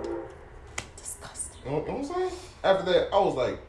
disgusting. 0.97 1.61
You 1.65 1.71
know, 1.71 1.81
you 1.81 1.87
know 1.87 1.93
what 1.93 1.99
I'm 1.99 2.05
saying? 2.29 2.31
After 2.63 2.91
that, 2.91 3.13
I 3.13 3.19
was 3.19 3.35
like, 3.35 3.59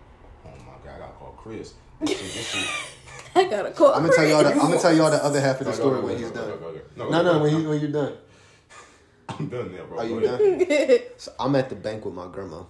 oh 0.44 0.48
my 0.58 0.84
god, 0.84 0.96
I 0.96 0.98
gotta 0.98 1.12
call 1.12 1.32
Chris. 1.38 1.74
This 2.00 2.10
shit, 2.10 2.18
this 2.20 2.46
shit. 2.50 2.68
I 3.34 3.44
gotta 3.48 3.70
call. 3.70 3.94
I'm 3.94 4.02
gonna 4.02 4.14
tell 4.14 4.26
y'all. 4.26 4.42
The, 4.42 4.50
I'm 4.50 4.58
gonna 4.58 4.78
tell 4.78 4.94
y'all 4.94 5.10
the 5.10 5.24
other 5.24 5.40
half 5.40 5.60
of 5.60 5.66
the 5.66 5.72
Go, 5.72 5.76
go, 5.78 5.82
story 5.82 6.00
go, 6.00 6.06
when 6.06 6.18
he's 6.18 6.30
go, 6.30 6.58
done. 6.58 6.80
No, 6.96 7.08
go, 7.10 7.22
no, 7.22 7.38
when 7.42 7.54
he 7.60 7.66
when 7.66 7.80
you're 7.80 7.90
done. 7.90 8.14
I'm 9.28 9.48
done 9.48 9.72
now, 9.74 9.84
bro. 9.84 9.98
Are 9.98 10.04
you 10.06 10.20
done? 10.20 10.98
So 11.16 11.32
I'm 11.38 11.54
at 11.56 11.68
the 11.68 11.76
bank 11.76 12.04
with 12.04 12.14
my 12.14 12.26
grandma. 12.26 12.64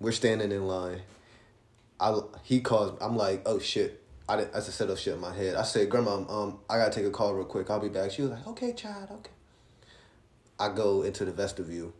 We're 0.00 0.12
standing 0.12 0.50
in 0.50 0.66
line. 0.66 1.02
I 2.04 2.20
he 2.42 2.60
calls. 2.60 2.98
I'm 3.00 3.16
like, 3.16 3.42
oh 3.46 3.58
shit. 3.58 4.02
I 4.28 4.36
did, 4.36 4.48
I 4.54 4.56
just 4.56 4.74
said 4.74 4.90
oh 4.90 4.94
shit 4.94 5.14
in 5.14 5.20
my 5.20 5.34
head. 5.34 5.54
I 5.54 5.62
said, 5.62 5.88
Grandma, 5.90 6.24
um, 6.28 6.58
I 6.68 6.78
gotta 6.78 6.94
take 6.94 7.06
a 7.06 7.10
call 7.10 7.34
real 7.34 7.44
quick. 7.44 7.70
I'll 7.70 7.80
be 7.80 7.88
back. 7.88 8.10
She 8.10 8.22
was 8.22 8.30
like, 8.30 8.46
okay, 8.46 8.72
child, 8.72 9.08
okay. 9.10 9.30
I 10.58 10.68
go 10.68 11.02
into 11.02 11.24
the 11.24 11.32
vestibule. 11.32 11.92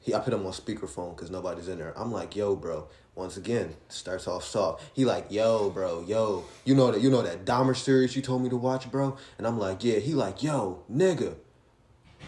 He, 0.00 0.14
I 0.14 0.20
put 0.20 0.32
him 0.32 0.46
on 0.46 0.52
speakerphone 0.52 1.16
because 1.16 1.30
nobody's 1.30 1.68
in 1.68 1.78
there. 1.78 1.92
I'm 1.96 2.12
like, 2.12 2.36
yo, 2.36 2.54
bro. 2.56 2.88
Once 3.14 3.36
again, 3.36 3.74
starts 3.88 4.28
off 4.28 4.44
soft. 4.44 4.84
He 4.94 5.04
like, 5.04 5.26
yo, 5.30 5.70
bro, 5.70 6.04
yo. 6.06 6.44
You 6.64 6.76
know 6.76 6.92
that 6.92 7.00
you 7.00 7.10
know 7.10 7.22
that 7.22 7.44
Dahmer 7.44 7.76
series 7.76 8.14
you 8.14 8.22
told 8.22 8.42
me 8.42 8.48
to 8.48 8.56
watch, 8.56 8.88
bro. 8.90 9.16
And 9.36 9.46
I'm 9.46 9.58
like, 9.58 9.82
yeah. 9.82 9.98
He 9.98 10.14
like, 10.14 10.42
yo, 10.44 10.84
nigga. 10.90 11.34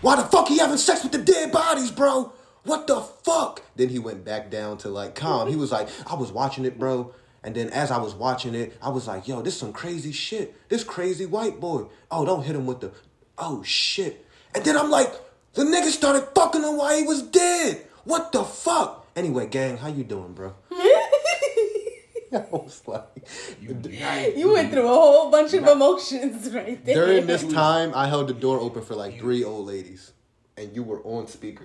Why 0.00 0.16
the 0.16 0.24
fuck 0.24 0.48
he 0.48 0.58
having 0.58 0.76
sex 0.76 1.04
with 1.04 1.12
the 1.12 1.18
dead 1.18 1.52
bodies, 1.52 1.92
bro? 1.92 2.32
What 2.70 2.87
the 2.87 3.00
fuck? 3.00 3.62
Then 3.74 3.88
he 3.88 3.98
went 3.98 4.24
back 4.24 4.48
down 4.48 4.78
to 4.78 4.90
like 4.90 5.16
calm. 5.16 5.48
He 5.48 5.56
was 5.56 5.72
like, 5.72 5.88
I 6.06 6.14
was 6.14 6.30
watching 6.30 6.64
it, 6.64 6.78
bro. 6.78 7.12
And 7.42 7.52
then 7.52 7.68
as 7.70 7.90
I 7.90 7.98
was 7.98 8.14
watching 8.14 8.54
it, 8.54 8.78
I 8.80 8.90
was 8.90 9.09
like, 9.09 9.26
yo, 9.26 9.42
this 9.42 9.59
some 9.59 9.72
crazy 9.72 10.12
shit. 10.12 10.54
This 10.68 10.85
crazy 10.85 11.26
white 11.26 11.59
boy. 11.59 11.87
Oh, 12.12 12.24
don't 12.24 12.44
hit 12.44 12.54
him 12.54 12.66
with 12.66 12.78
the, 12.78 12.92
oh 13.37 13.64
shit. 13.64 14.24
And 14.54 14.64
then 14.64 14.76
I'm 14.76 14.88
like, 14.88 15.12
the 15.54 15.64
nigga 15.64 15.88
started 15.88 16.28
fucking 16.33 16.62
him 16.62 16.76
while 16.76 16.96
he 16.96 17.02
was 17.02 17.22
dead. 17.22 17.85
What 18.04 18.30
the 18.30 18.44
fuck? 18.44 19.04
Anyway, 19.16 19.48
gang, 19.48 19.78
how 19.78 19.88
you 19.88 20.04
doing, 20.04 20.33
bro? 20.35 20.54
I 22.33 22.44
was 22.52 22.83
like, 22.87 23.26
You 23.61 24.52
went 24.52 24.70
through 24.72 24.85
a 24.85 24.88
whole 24.88 25.28
bunch 25.28 25.54
of 25.54 25.66
emotions 25.66 26.48
right 26.54 26.85
there. 26.85 26.94
during 26.94 27.26
this 27.26 27.42
time, 27.52 27.90
I 27.96 28.06
held 28.06 28.28
the 28.28 28.35
door 28.35 28.61
open 28.61 28.83
for 28.83 28.94
like 28.94 29.18
three 29.18 29.42
old 29.42 29.66
ladies, 29.66 30.12
and 30.56 30.72
you 30.76 30.85
were 30.85 31.02
on 31.02 31.26
speaker. 31.26 31.64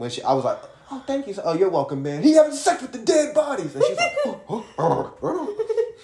When 0.00 0.08
she, 0.08 0.22
I 0.22 0.32
was 0.32 0.46
like, 0.46 0.58
"Oh, 0.90 1.04
thank 1.06 1.26
you." 1.26 1.34
Oh, 1.44 1.52
you're 1.52 1.68
welcome, 1.68 2.02
man. 2.02 2.22
He 2.22 2.32
having 2.32 2.54
sex 2.54 2.80
with 2.80 2.90
the 2.90 3.00
dead 3.00 3.34
bodies, 3.34 3.74
and 3.74 3.84
she's 3.84 3.98
like, 3.98 4.16
oh, 4.24 4.40
oh, 4.48 4.64
oh. 4.78 5.14
oh. 5.22 5.94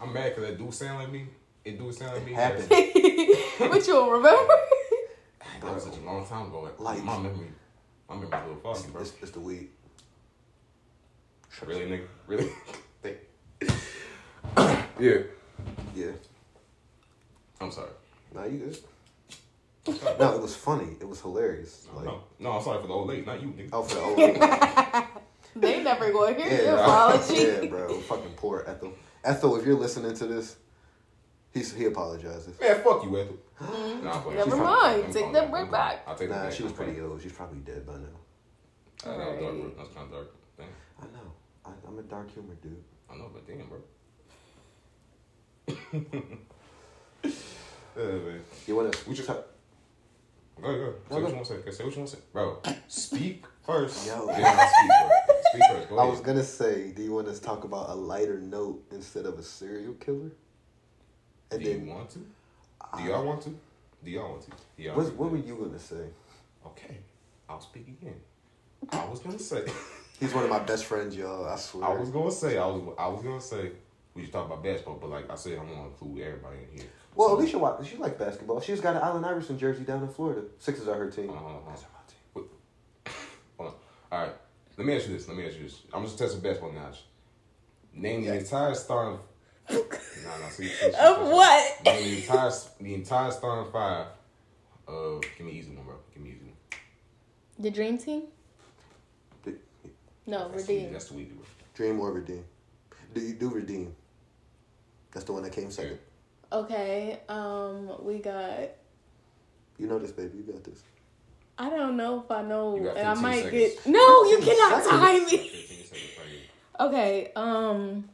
I'm 0.00 0.12
mad 0.12 0.34
because 0.34 0.50
that 0.50 0.58
do 0.58 0.72
sound 0.72 0.98
like 0.98 1.12
me. 1.12 1.28
It 1.64 1.78
do 1.78 1.92
sound 1.92 2.14
like 2.14 2.26
me. 2.26 2.32
happened. 2.32 2.66
But 3.70 3.86
you'll 3.86 4.10
remember. 4.10 4.52
That 5.60 5.74
was 5.74 5.84
such 5.84 5.96
a 5.96 6.00
long 6.00 6.26
time 6.26 6.46
ago. 6.48 6.62
Like, 6.62 6.80
Like- 6.80 7.04
my 7.04 7.18
memory, 7.18 7.52
my 8.08 8.16
memory 8.16 8.30
a 8.32 8.48
little 8.48 8.74
foggy, 8.74 8.90
bro. 8.90 9.02
It's, 9.02 9.12
it's 9.22 9.30
the 9.30 9.38
weed. 9.38 9.68
Really, 11.64 11.86
nigga? 11.86 12.08
Really? 12.26 12.50
yeah. 14.98 15.18
Yeah. 15.94 16.10
I'm 17.60 17.70
sorry. 17.70 17.90
Nah, 18.34 18.42
you 18.46 18.58
good. 18.58 18.76
No, 20.18 20.34
it 20.36 20.40
was 20.42 20.54
funny. 20.54 20.96
It 21.00 21.08
was 21.08 21.20
hilarious. 21.20 21.86
Like, 21.94 22.04
No, 22.04 22.22
no, 22.38 22.52
I'm 22.52 22.62
sorry 22.62 22.80
for 22.80 22.86
the 22.86 22.92
old 22.94 23.08
lady, 23.08 23.24
not 23.26 23.40
you, 23.42 23.48
nigga. 23.48 23.70
oh, 23.72 23.82
for 23.82 23.94
the 23.96 24.00
old 24.02 24.18
lady. 24.18 24.40
They 25.54 25.82
never 25.82 26.10
going 26.12 26.34
to 26.36 26.40
hear 26.42 26.50
Yeah, 26.50 26.62
your 26.62 26.76
bro. 26.76 26.84
apology. 26.84 27.34
yeah, 27.34 27.64
bro. 27.66 28.00
Fucking 28.00 28.32
poor 28.36 28.64
Ethel. 28.66 28.92
Ethel, 29.22 29.56
if 29.56 29.66
you're 29.66 29.76
listening 29.76 30.14
to 30.14 30.26
this, 30.26 30.56
he's 31.52 31.74
he 31.74 31.84
apologizes. 31.84 32.58
Man, 32.58 32.80
fuck 32.82 33.02
you, 33.04 33.18
Ethel. 33.20 33.36
Nah, 34.02 34.30
Never 34.30 34.44
She's 34.44 34.54
mind. 34.54 34.62
fine. 34.62 35.12
Take 35.12 35.14
calling 35.14 35.32
that 35.34 35.42
back. 35.44 35.52
right 35.52 35.70
back. 35.70 36.02
I'll 36.06 36.14
take 36.14 36.28
that 36.30 36.36
Nah, 36.36 36.42
back. 36.44 36.52
she 36.52 36.62
was 36.62 36.72
pretty 36.72 36.92
calling. 36.94 37.10
old. 37.12 37.22
She's 37.22 37.32
probably 37.32 37.58
dead 37.60 37.86
by 37.86 37.92
now. 37.94 38.08
Uh, 39.04 39.18
that 39.18 39.18
was 39.18 39.26
dark, 39.26 39.38
bro. 39.40 39.46
Alright. 39.48 39.76
That's 39.76 39.88
kind 39.94 40.06
of 40.06 40.10
dark. 40.12 40.30
Thing. 40.56 40.68
I 41.00 41.04
know. 41.04 41.32
I, 41.66 41.70
I'm 41.86 41.98
a 41.98 42.02
dark 42.02 42.30
humor 42.32 42.54
dude. 42.62 42.82
I 43.10 43.16
know, 43.16 43.30
but 43.32 43.46
damn, 43.46 43.68
bro. 43.68 43.78
yeah, 47.24 48.02
man. 48.02 48.40
You 48.66 48.76
wanna? 48.76 48.90
We 49.06 49.14
just- 49.14 49.28
talk- 49.28 49.46
Go 50.60 50.68
ahead, 50.68 50.80
go 50.80 50.86
ahead. 50.86 50.94
Say 51.08 51.14
what 51.14 51.20
go. 51.22 51.28
you 51.28 51.34
want 51.34 51.46
to 51.46 51.52
say. 51.52 51.70
Say 51.70 51.84
what 51.84 51.92
you 51.94 51.98
want 51.98 52.10
to 52.10 52.16
say. 52.16 52.22
Bro, 52.32 52.58
speak 52.88 53.44
first. 53.66 54.06
Yo. 54.06 54.26
Then 54.26 54.44
I'll 54.44 54.68
speak, 54.68 54.90
bro. 55.00 55.36
Speak 55.50 55.62
first. 55.70 55.88
Go 55.88 55.98
I 55.98 56.02
ahead. 56.02 56.10
was 56.10 56.20
gonna 56.20 56.42
say, 56.42 56.92
do 56.92 57.02
you 57.02 57.12
want 57.12 57.28
us 57.28 57.38
to 57.38 57.44
talk 57.44 57.64
about 57.64 57.90
a 57.90 57.94
lighter 57.94 58.38
note 58.38 58.84
instead 58.92 59.26
of 59.26 59.38
a 59.38 59.42
serial 59.42 59.94
killer? 59.94 60.30
And 61.50 61.62
Do 61.62 61.70
you 61.70 61.80
want 61.90 62.10
to? 62.10 62.18
Do 62.96 63.02
y'all 63.04 63.24
want 63.24 63.42
to? 63.42 63.50
Do 64.04 64.10
y'all 64.10 64.30
want 64.30 64.42
to? 64.42 64.50
Do 64.76 64.82
y'all 64.82 64.96
what, 64.96 65.14
what 65.14 65.30
were 65.30 65.38
you 65.38 65.56
gonna 65.56 65.78
say? 65.78 66.04
Okay, 66.66 66.96
I'll 67.48 67.60
speak 67.60 67.88
again. 67.88 68.20
I 68.90 69.04
was 69.06 69.20
gonna 69.20 69.38
say. 69.38 69.64
He's 70.20 70.32
one 70.34 70.44
of 70.44 70.50
my 70.50 70.60
best 70.60 70.84
friends, 70.84 71.16
y'all. 71.16 71.46
I 71.46 71.56
swear. 71.56 71.84
I 71.84 71.94
was 71.94 72.10
gonna 72.10 72.30
say. 72.30 72.58
I 72.58 72.66
was. 72.66 72.94
I 72.98 73.08
was 73.08 73.22
gonna 73.22 73.40
say. 73.40 73.72
We 74.14 74.24
should 74.24 74.32
talk 74.32 74.46
about 74.46 74.62
basketball, 74.62 74.98
but 75.00 75.08
like 75.10 75.30
I 75.30 75.34
said, 75.36 75.58
I'm 75.58 75.68
gonna 75.68 75.86
include 75.86 76.20
everybody 76.20 76.58
in 76.70 76.78
here. 76.78 76.88
Well, 77.14 77.28
Alicia 77.28 77.36
at 77.36 77.40
least 77.40 77.52
you 77.52 77.58
watch. 77.58 77.88
She 77.88 77.96
likes 77.96 78.16
basketball. 78.18 78.60
She's 78.60 78.80
got 78.80 78.96
an 78.96 79.02
Allen 79.02 79.24
Iverson 79.24 79.58
jersey 79.58 79.84
down 79.84 80.02
in 80.02 80.08
Florida. 80.08 80.42
Sixers 80.58 80.88
are 80.88 80.94
her 80.94 81.10
team. 81.10 81.28
Hold 81.28 81.38
on, 81.38 81.44
hold 81.44 81.56
on, 81.56 81.62
hold 81.62 81.76
on. 82.36 82.44
Hold 83.58 83.68
on. 83.70 83.74
All 84.10 84.26
right. 84.26 84.34
Let 84.76 84.86
me 84.86 84.96
ask 84.96 85.06
you 85.08 85.14
this. 85.14 85.28
Let 85.28 85.36
me 85.36 85.46
ask 85.46 85.56
you 85.56 85.64
this. 85.64 85.82
I'm 85.92 86.04
just 86.04 86.18
testing 86.18 86.40
basketball 86.40 86.72
knowledge. 86.72 87.04
Name 87.94 88.24
the 88.24 88.34
entire 88.34 88.74
starting. 88.74 89.18
nah, 89.70 89.76
nah. 90.40 90.48
See, 90.48 90.64
see, 90.66 90.68
see, 90.68 90.86
Of 90.88 91.16
see. 91.16 91.22
what? 91.32 91.84
Name 91.84 92.02
the 92.10 92.16
entire 92.22 92.50
the 92.80 92.94
entire 92.94 93.30
starting 93.30 93.70
five. 93.72 94.06
Uh, 94.88 95.18
give 95.36 95.46
me 95.46 95.52
an 95.52 95.58
easy 95.58 95.74
one, 95.74 95.84
bro. 95.84 95.94
Give 96.12 96.22
me 96.22 96.30
an 96.30 96.36
easy 96.36 96.44
one. 96.46 96.56
The 97.58 97.70
Dream 97.70 97.98
Team? 97.98 98.22
D- 99.44 99.52
No, 100.26 100.48
That's 100.48 100.66
too 100.66 100.72
easy. 100.72 100.78
Redeem. 100.80 100.92
That's 100.94 101.08
too 101.08 101.20
easy, 101.20 101.30
bro. 101.32 101.44
Dream 101.74 102.00
or 102.00 102.12
redeem? 102.12 102.44
Do 103.14 103.20
you 103.20 103.34
do 103.34 103.50
redeem? 103.50 103.94
That's 105.12 105.24
the 105.26 105.32
one 105.32 105.42
that 105.42 105.52
came 105.52 105.70
second. 105.70 105.98
Okay, 106.52 107.20
um, 107.28 107.90
we 108.04 108.18
got 108.18 108.58
You 109.78 109.86
know 109.86 109.98
this, 109.98 110.12
baby. 110.12 110.38
You 110.38 110.52
got 110.52 110.62
this. 110.64 110.82
I 111.58 111.70
don't 111.70 111.96
know 111.96 112.20
if 112.24 112.30
I 112.30 112.42
know. 112.42 112.76
And 112.76 113.06
I 113.08 113.14
might 113.14 113.44
seconds. 113.44 113.74
get. 113.74 113.86
No, 113.86 114.24
you 114.24 114.38
cannot 114.42 114.84
time 114.84 115.24
me. 115.24 115.36
15 115.38 115.48
seconds 115.86 116.10
right 116.18 116.28
here. 116.28 116.38
Okay. 116.80 117.30
Um. 117.36 118.08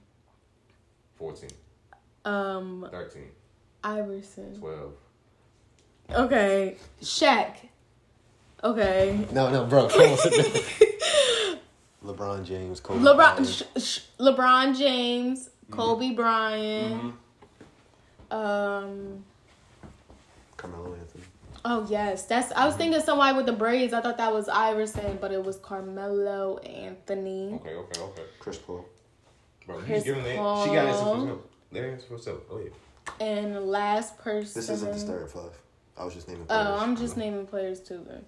14, 1.17 1.49
Um. 2.25 2.89
13, 2.91 3.23
Iverson. 3.85 4.59
12. 4.59 4.93
Okay. 6.11 6.77
Shaq. 7.01 7.55
Okay. 8.63 9.27
No, 9.33 9.51
no, 9.51 9.65
bro. 9.65 9.89
Come 9.89 10.01
on. 10.03 10.19
LeBron 12.05 12.45
James, 12.45 12.81
Kobe. 12.81 13.01
LeBron. 13.01 13.47
Sh- 13.77 13.83
sh- 13.83 14.01
LeBron 14.21 14.77
James. 14.77 15.49
Kobe 15.71 16.11
Bryant. 16.13 16.95
Mm-hmm. 16.95 17.11
Um. 18.31 19.25
Carmelo 20.57 20.95
Anthony. 20.95 21.25
Oh 21.65 21.87
yes, 21.89 22.25
that's. 22.25 22.53
I 22.53 22.67
was 22.67 22.77
thinking 22.77 23.01
somebody 23.01 23.37
with 23.37 23.47
the 23.47 23.53
braids. 23.53 23.93
I 23.93 24.01
thought 24.01 24.19
that 24.19 24.33
was 24.33 24.49
Iverson, 24.49 25.19
but 25.21 25.33
it 25.33 25.43
was 25.43 25.57
Carmelo 25.57 26.59
Anthony. 26.59 27.55
Okay, 27.55 27.75
okay, 27.75 28.01
okay. 28.01 28.23
Chris 28.39 28.59
Paul. 28.59 28.85
Bro, 29.67 29.81
Chris 29.81 30.07
you 30.07 30.15
giving 30.15 30.25
the 30.25 30.31
She 30.31 30.37
got 30.37 30.69
an 30.69 30.77
answer 30.79 30.99
for 30.99 31.05
Paul. 31.05 31.21
herself. 31.21 31.41
Let 31.73 31.83
her 31.83 31.91
answer 31.91 32.07
for 32.07 32.15
herself. 32.15 32.41
Oh, 32.51 32.61
yeah. 32.61 33.27
And 33.27 33.55
the 33.55 33.61
last 33.61 34.19
person. 34.19 34.61
This 34.61 34.71
isn't 34.71 34.93
the 34.93 34.99
starting 34.99 35.29
five. 35.29 35.51
I 35.97 36.05
was 36.05 36.15
just 36.15 36.29
naming. 36.29 36.45
Oh, 36.45 36.47
players. 36.47 36.83
I'm 36.83 36.97
just 36.97 37.17
naming 37.17 37.47
players 37.47 37.81
too 37.81 38.07
then. 38.09 38.25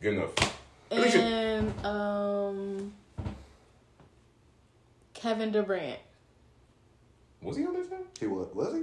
Good 0.00 0.14
enough. 0.14 0.34
And 0.90 1.86
um, 1.86 2.92
Kevin 5.14 5.52
Durant. 5.52 6.00
Was 7.40 7.56
he 7.56 7.64
on 7.64 7.74
this 7.74 7.88
team? 7.88 7.98
He 8.20 8.26
was. 8.26 8.48
Was 8.54 8.74
he? 8.74 8.82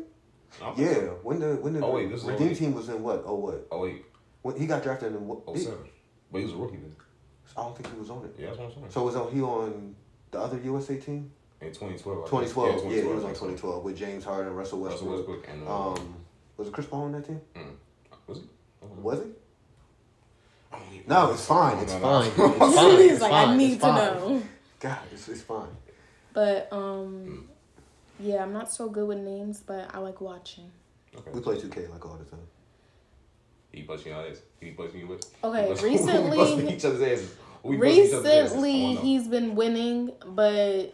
I 0.61 0.65
don't 0.65 0.77
Yeah. 0.77 0.87
think 0.93 0.99
so. 1.05 1.19
When 1.23 1.39
the 1.39 1.55
when 1.57 1.73
the 1.73 1.85
Oh, 1.85 1.91
wait, 1.95 2.09
this 2.09 2.23
Redeem 2.23 2.55
team 2.55 2.73
was 2.75 2.89
in 2.89 3.01
what? 3.03 3.23
Oh 3.25 3.35
what? 3.35 3.67
Oh, 3.71 3.81
wait. 3.81 4.05
When 4.41 4.55
he 4.59 4.65
got 4.67 4.83
drafted 4.83 5.13
in 5.15 5.27
what? 5.27 5.39
Oh, 5.47 5.53
he- 5.53 5.65
But 6.31 6.37
he 6.39 6.43
was 6.45 6.53
a 6.53 6.57
rookie 6.57 6.77
then. 6.77 6.95
I 7.57 7.61
don't 7.63 7.75
think 7.75 7.91
he 7.93 7.99
was 7.99 8.09
on 8.09 8.23
it. 8.25 8.35
Yeah, 8.37 8.47
that's 8.47 8.59
what 8.59 8.65
I'm 8.67 8.73
saying. 8.73 8.85
So 8.89 9.03
was 9.03 9.15
on 9.15 9.31
he 9.33 9.41
on 9.41 9.95
the 10.31 10.39
other 10.39 10.57
USA 10.59 10.97
team? 10.97 11.31
in 11.61 11.67
2012. 11.73 12.17
I 12.17 12.21
think. 12.21 12.29
2012. 12.53 12.91
Yeah, 12.93 13.01
he 13.01 13.07
was 13.07 13.23
on 13.23 13.31
I 13.31 13.33
think 13.33 13.35
so. 13.37 13.45
2012 13.47 13.83
with 13.83 13.97
James 13.97 14.23
Harden, 14.23 14.53
Russell 14.55 14.79
Russell 14.79 15.09
Westbrook. 15.09 15.37
Westbrook 15.39 15.47
and 15.49 15.67
uh, 15.67 15.89
Um, 15.91 16.15
was 16.57 16.67
it 16.69 16.73
Chris 16.73 16.85
Paul 16.87 17.01
on 17.03 17.11
that 17.13 17.25
team? 17.25 17.41
mm, 17.55 17.73
was 18.27 18.37
he? 18.37 18.43
I 18.81 18.85
don't 18.85 18.95
know. 18.97 19.03
Was 19.03 19.19
he? 19.19 19.25
I 20.71 20.79
don't 20.79 20.93
even 20.93 21.07
No, 21.09 21.31
it's 21.33 21.45
fine. 21.45 21.77
It's 21.79 21.93
fine. 21.93 22.25
It's 22.27 22.35
fine. 22.35 22.97
He's 23.01 23.11
It's 23.11 23.21
like, 23.21 23.31
fine. 23.31 23.49
I 23.49 23.55
need 23.57 23.79
to 23.81 23.87
know. 23.87 24.43
God, 24.79 24.97
it's, 25.11 25.27
it's 25.27 25.41
fine. 25.41 25.67
But 26.31 26.69
um, 26.71 27.49
yeah, 28.19 28.43
I'm 28.43 28.53
not 28.53 28.71
so 28.71 28.89
good 28.89 29.07
with 29.07 29.17
names, 29.19 29.61
but 29.65 29.93
I 29.93 29.99
like 29.99 30.21
watching. 30.21 30.69
Okay. 31.15 31.31
We 31.33 31.39
play 31.41 31.55
2K 31.57 31.89
like 31.91 32.05
all 32.05 32.15
the 32.17 32.25
time. 32.25 32.39
He 33.71 33.81
busting 33.83 34.11
your 34.11 34.21
ass. 34.25 34.41
He 34.59 34.71
busting 34.71 34.99
you 35.01 35.07
with. 35.07 35.25
Okay, 35.43 35.63
he 35.63 35.69
busting- 35.69 35.91
recently- 35.91 36.29
we 36.31 36.37
busting 36.37 36.69
each 36.69 36.85
other's 36.85 37.01
asses. 37.01 37.35
We 37.63 37.77
busting 37.77 38.05
each 38.05 38.13
other's 38.13 38.25
asses. 38.25 38.41
Recently, 38.63 38.95
he's 38.95 39.27
been 39.27 39.55
winning, 39.55 40.11
but 40.25 40.93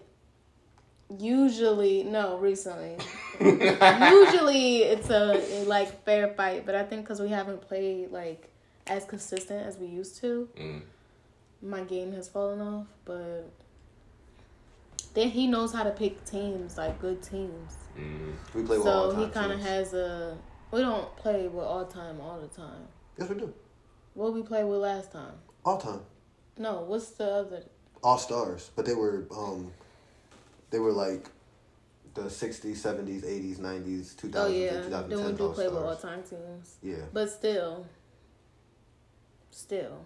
usually, 1.20 2.04
no, 2.04 2.38
recently. 2.38 2.98
usually, 3.40 4.78
it's 4.84 5.10
a, 5.10 5.42
a, 5.62 5.64
like 5.66 6.04
fair 6.06 6.30
fight, 6.34 6.66
but 6.66 6.76
I 6.76 6.84
think 6.84 7.04
because 7.04 7.20
we 7.22 7.30
haven't 7.30 7.62
played 7.62 8.12
like 8.12 8.50
as 8.88 9.06
consistent 9.06 9.66
as 9.66 9.78
we 9.78 9.88
used 9.88 10.18
to, 10.22 10.48
Mm. 10.58 10.82
my 11.62 11.82
game 11.82 12.12
has 12.14 12.28
fallen 12.28 12.62
off. 12.62 12.88
But 13.06 13.50
then 15.16 15.30
he 15.30 15.48
knows 15.48 15.74
how 15.74 15.84
to 15.84 15.92
pick 15.92 16.24
teams, 16.26 16.78
like 16.78 17.00
good 17.00 17.24
teams. 17.24 17.74
Mm. 17.98 18.34
We 18.54 18.64
play 18.64 18.78
with 18.78 18.88
all 18.88 19.10
So 19.10 19.16
time 19.16 19.26
he 19.26 19.32
kind 19.32 19.52
of 19.54 19.60
has 19.62 19.94
a. 19.94 20.38
We 20.72 20.82
don't 20.82 21.16
play 21.16 21.48
with 21.48 21.64
all 21.64 21.86
time 21.86 22.20
all 22.20 22.40
the 22.40 22.50
time. 22.50 22.88
Yes, 23.18 23.30
we 23.30 23.38
do. 23.38 23.54
What 24.14 24.34
we 24.34 24.44
played 24.44 24.66
with 24.66 24.80
last 24.80 25.12
time? 25.12 25.34
All 25.64 25.78
time. 25.78 26.02
No, 26.58 26.82
what's 26.82 27.12
the 27.12 27.26
other? 27.26 27.64
All 28.04 28.18
stars, 28.18 28.72
but 28.76 28.86
they 28.86 28.94
were 28.94 29.26
um, 29.32 29.72
they 30.70 30.80
were 30.80 30.92
like 30.92 31.30
the 32.14 32.24
60s, 32.24 32.78
70s, 32.78 33.24
80s, 33.24 33.58
90s, 33.58 34.16
2000s, 34.16 34.36
Oh 34.36 34.48
yeah, 34.48 34.74
and 34.74 34.94
2010s 34.94 35.10
then 35.10 35.26
we 35.26 35.32
do 35.34 35.50
play 35.50 35.68
with 35.68 35.78
all 35.78 35.96
time 35.96 36.24
teams. 36.24 36.78
Yeah, 36.82 36.96
But 37.12 37.30
still, 37.30 37.86
still, 39.52 40.06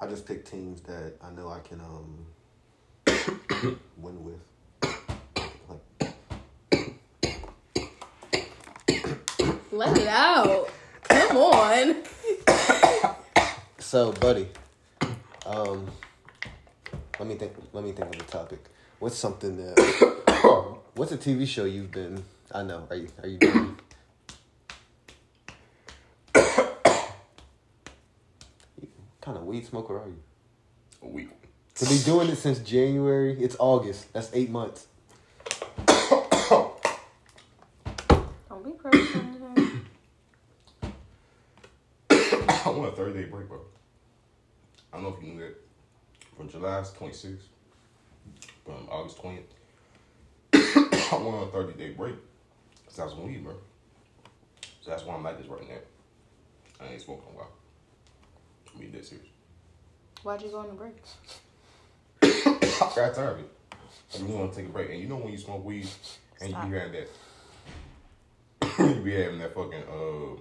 I 0.00 0.06
just 0.06 0.26
pick 0.26 0.44
teams 0.44 0.80
that 0.82 1.14
I 1.22 1.30
know 1.30 1.48
I 1.48 1.60
can 1.60 1.80
um 1.80 2.26
win 3.96 4.24
with. 4.24 4.40
Like, 5.68 6.14
let 9.72 9.98
it 9.98 10.08
out. 10.08 10.68
Come 11.02 11.36
on. 11.36 11.96
So, 13.78 14.12
buddy, 14.12 14.48
um, 15.44 15.90
let 17.18 17.28
me 17.28 17.34
think. 17.34 17.52
Let 17.72 17.84
me 17.84 17.92
think 17.92 18.14
of 18.14 18.20
a 18.20 18.24
topic. 18.24 18.64
What's 18.98 19.16
something 19.16 19.56
that? 19.56 20.76
what's 20.94 21.12
a 21.12 21.18
TV 21.18 21.46
show 21.46 21.64
you've 21.64 21.90
been? 21.90 22.22
I 22.52 22.62
know. 22.62 22.86
Are 22.90 22.96
you? 22.96 23.08
Are 23.22 23.28
you? 23.28 23.38
Doing, 23.38 23.76
kind 29.20 29.36
of 29.36 29.44
weed 29.44 29.66
smoker 29.66 29.98
are 29.98 30.08
you? 30.08 30.22
A 31.02 31.08
week. 31.08 31.45
To 31.76 31.84
be 31.84 31.98
doing 31.98 32.28
it 32.28 32.36
since 32.36 32.58
January. 32.60 33.38
It's 33.38 33.54
August. 33.58 34.10
That's 34.14 34.30
eight 34.32 34.48
months. 34.48 34.86
Don't 35.86 36.32
be 38.64 38.70
personal. 38.82 39.54
I 42.10 42.70
want 42.70 42.94
a 42.94 42.96
30 42.96 43.20
day 43.20 43.26
break, 43.26 43.46
bro. 43.48 43.60
I 44.90 44.96
don't 44.96 45.02
know 45.02 45.14
if 45.18 45.22
you 45.22 45.34
knew 45.34 45.40
that. 45.40 45.54
From 46.34 46.48
July 46.48 46.82
26th, 46.98 47.40
from 48.64 48.88
August 48.90 49.22
20th, 49.22 49.42
I 51.12 51.16
want 51.16 51.46
a 51.46 51.52
30 51.52 51.74
day 51.74 51.90
break. 51.90 52.14
Cause 52.86 53.00
I 53.00 53.04
was 53.04 53.12
on 53.12 53.26
weed, 53.26 53.44
bro. 53.44 53.52
So 54.80 54.92
that's 54.92 55.04
why 55.04 55.14
I'm 55.14 55.22
like 55.22 55.36
this 55.36 55.46
right 55.46 55.68
now. 55.68 55.76
I 56.80 56.86
ain't 56.92 57.02
smoking 57.02 57.24
in 57.28 57.34
a 57.34 57.36
while. 57.36 57.52
I 58.66 58.70
mean, 58.78 58.80
being 58.80 58.92
dead 58.92 59.04
serious. 59.04 59.28
Why'd 60.22 60.40
you 60.40 60.48
go 60.48 60.60
on 60.60 60.68
the 60.68 60.72
break? 60.72 60.94
I 62.80 62.92
got 62.94 63.14
tired 63.14 63.30
of 63.32 63.38
it. 63.40 63.50
I 64.14 64.22
really 64.22 64.34
want 64.34 64.52
to 64.52 64.58
take 64.60 64.68
a 64.68 64.72
break. 64.72 64.90
And 64.90 65.00
you 65.00 65.08
know 65.08 65.16
when 65.16 65.32
you 65.32 65.38
smoke 65.38 65.64
weed 65.64 65.86
and 66.40 66.50
Stop. 66.50 66.64
you 66.64 66.70
be 66.70 66.76
having 66.78 66.92
that, 66.92 67.08
you 68.96 69.02
be 69.02 69.14
having 69.14 69.38
that 69.38 69.54
fucking, 69.54 69.82
uh, 69.82 70.36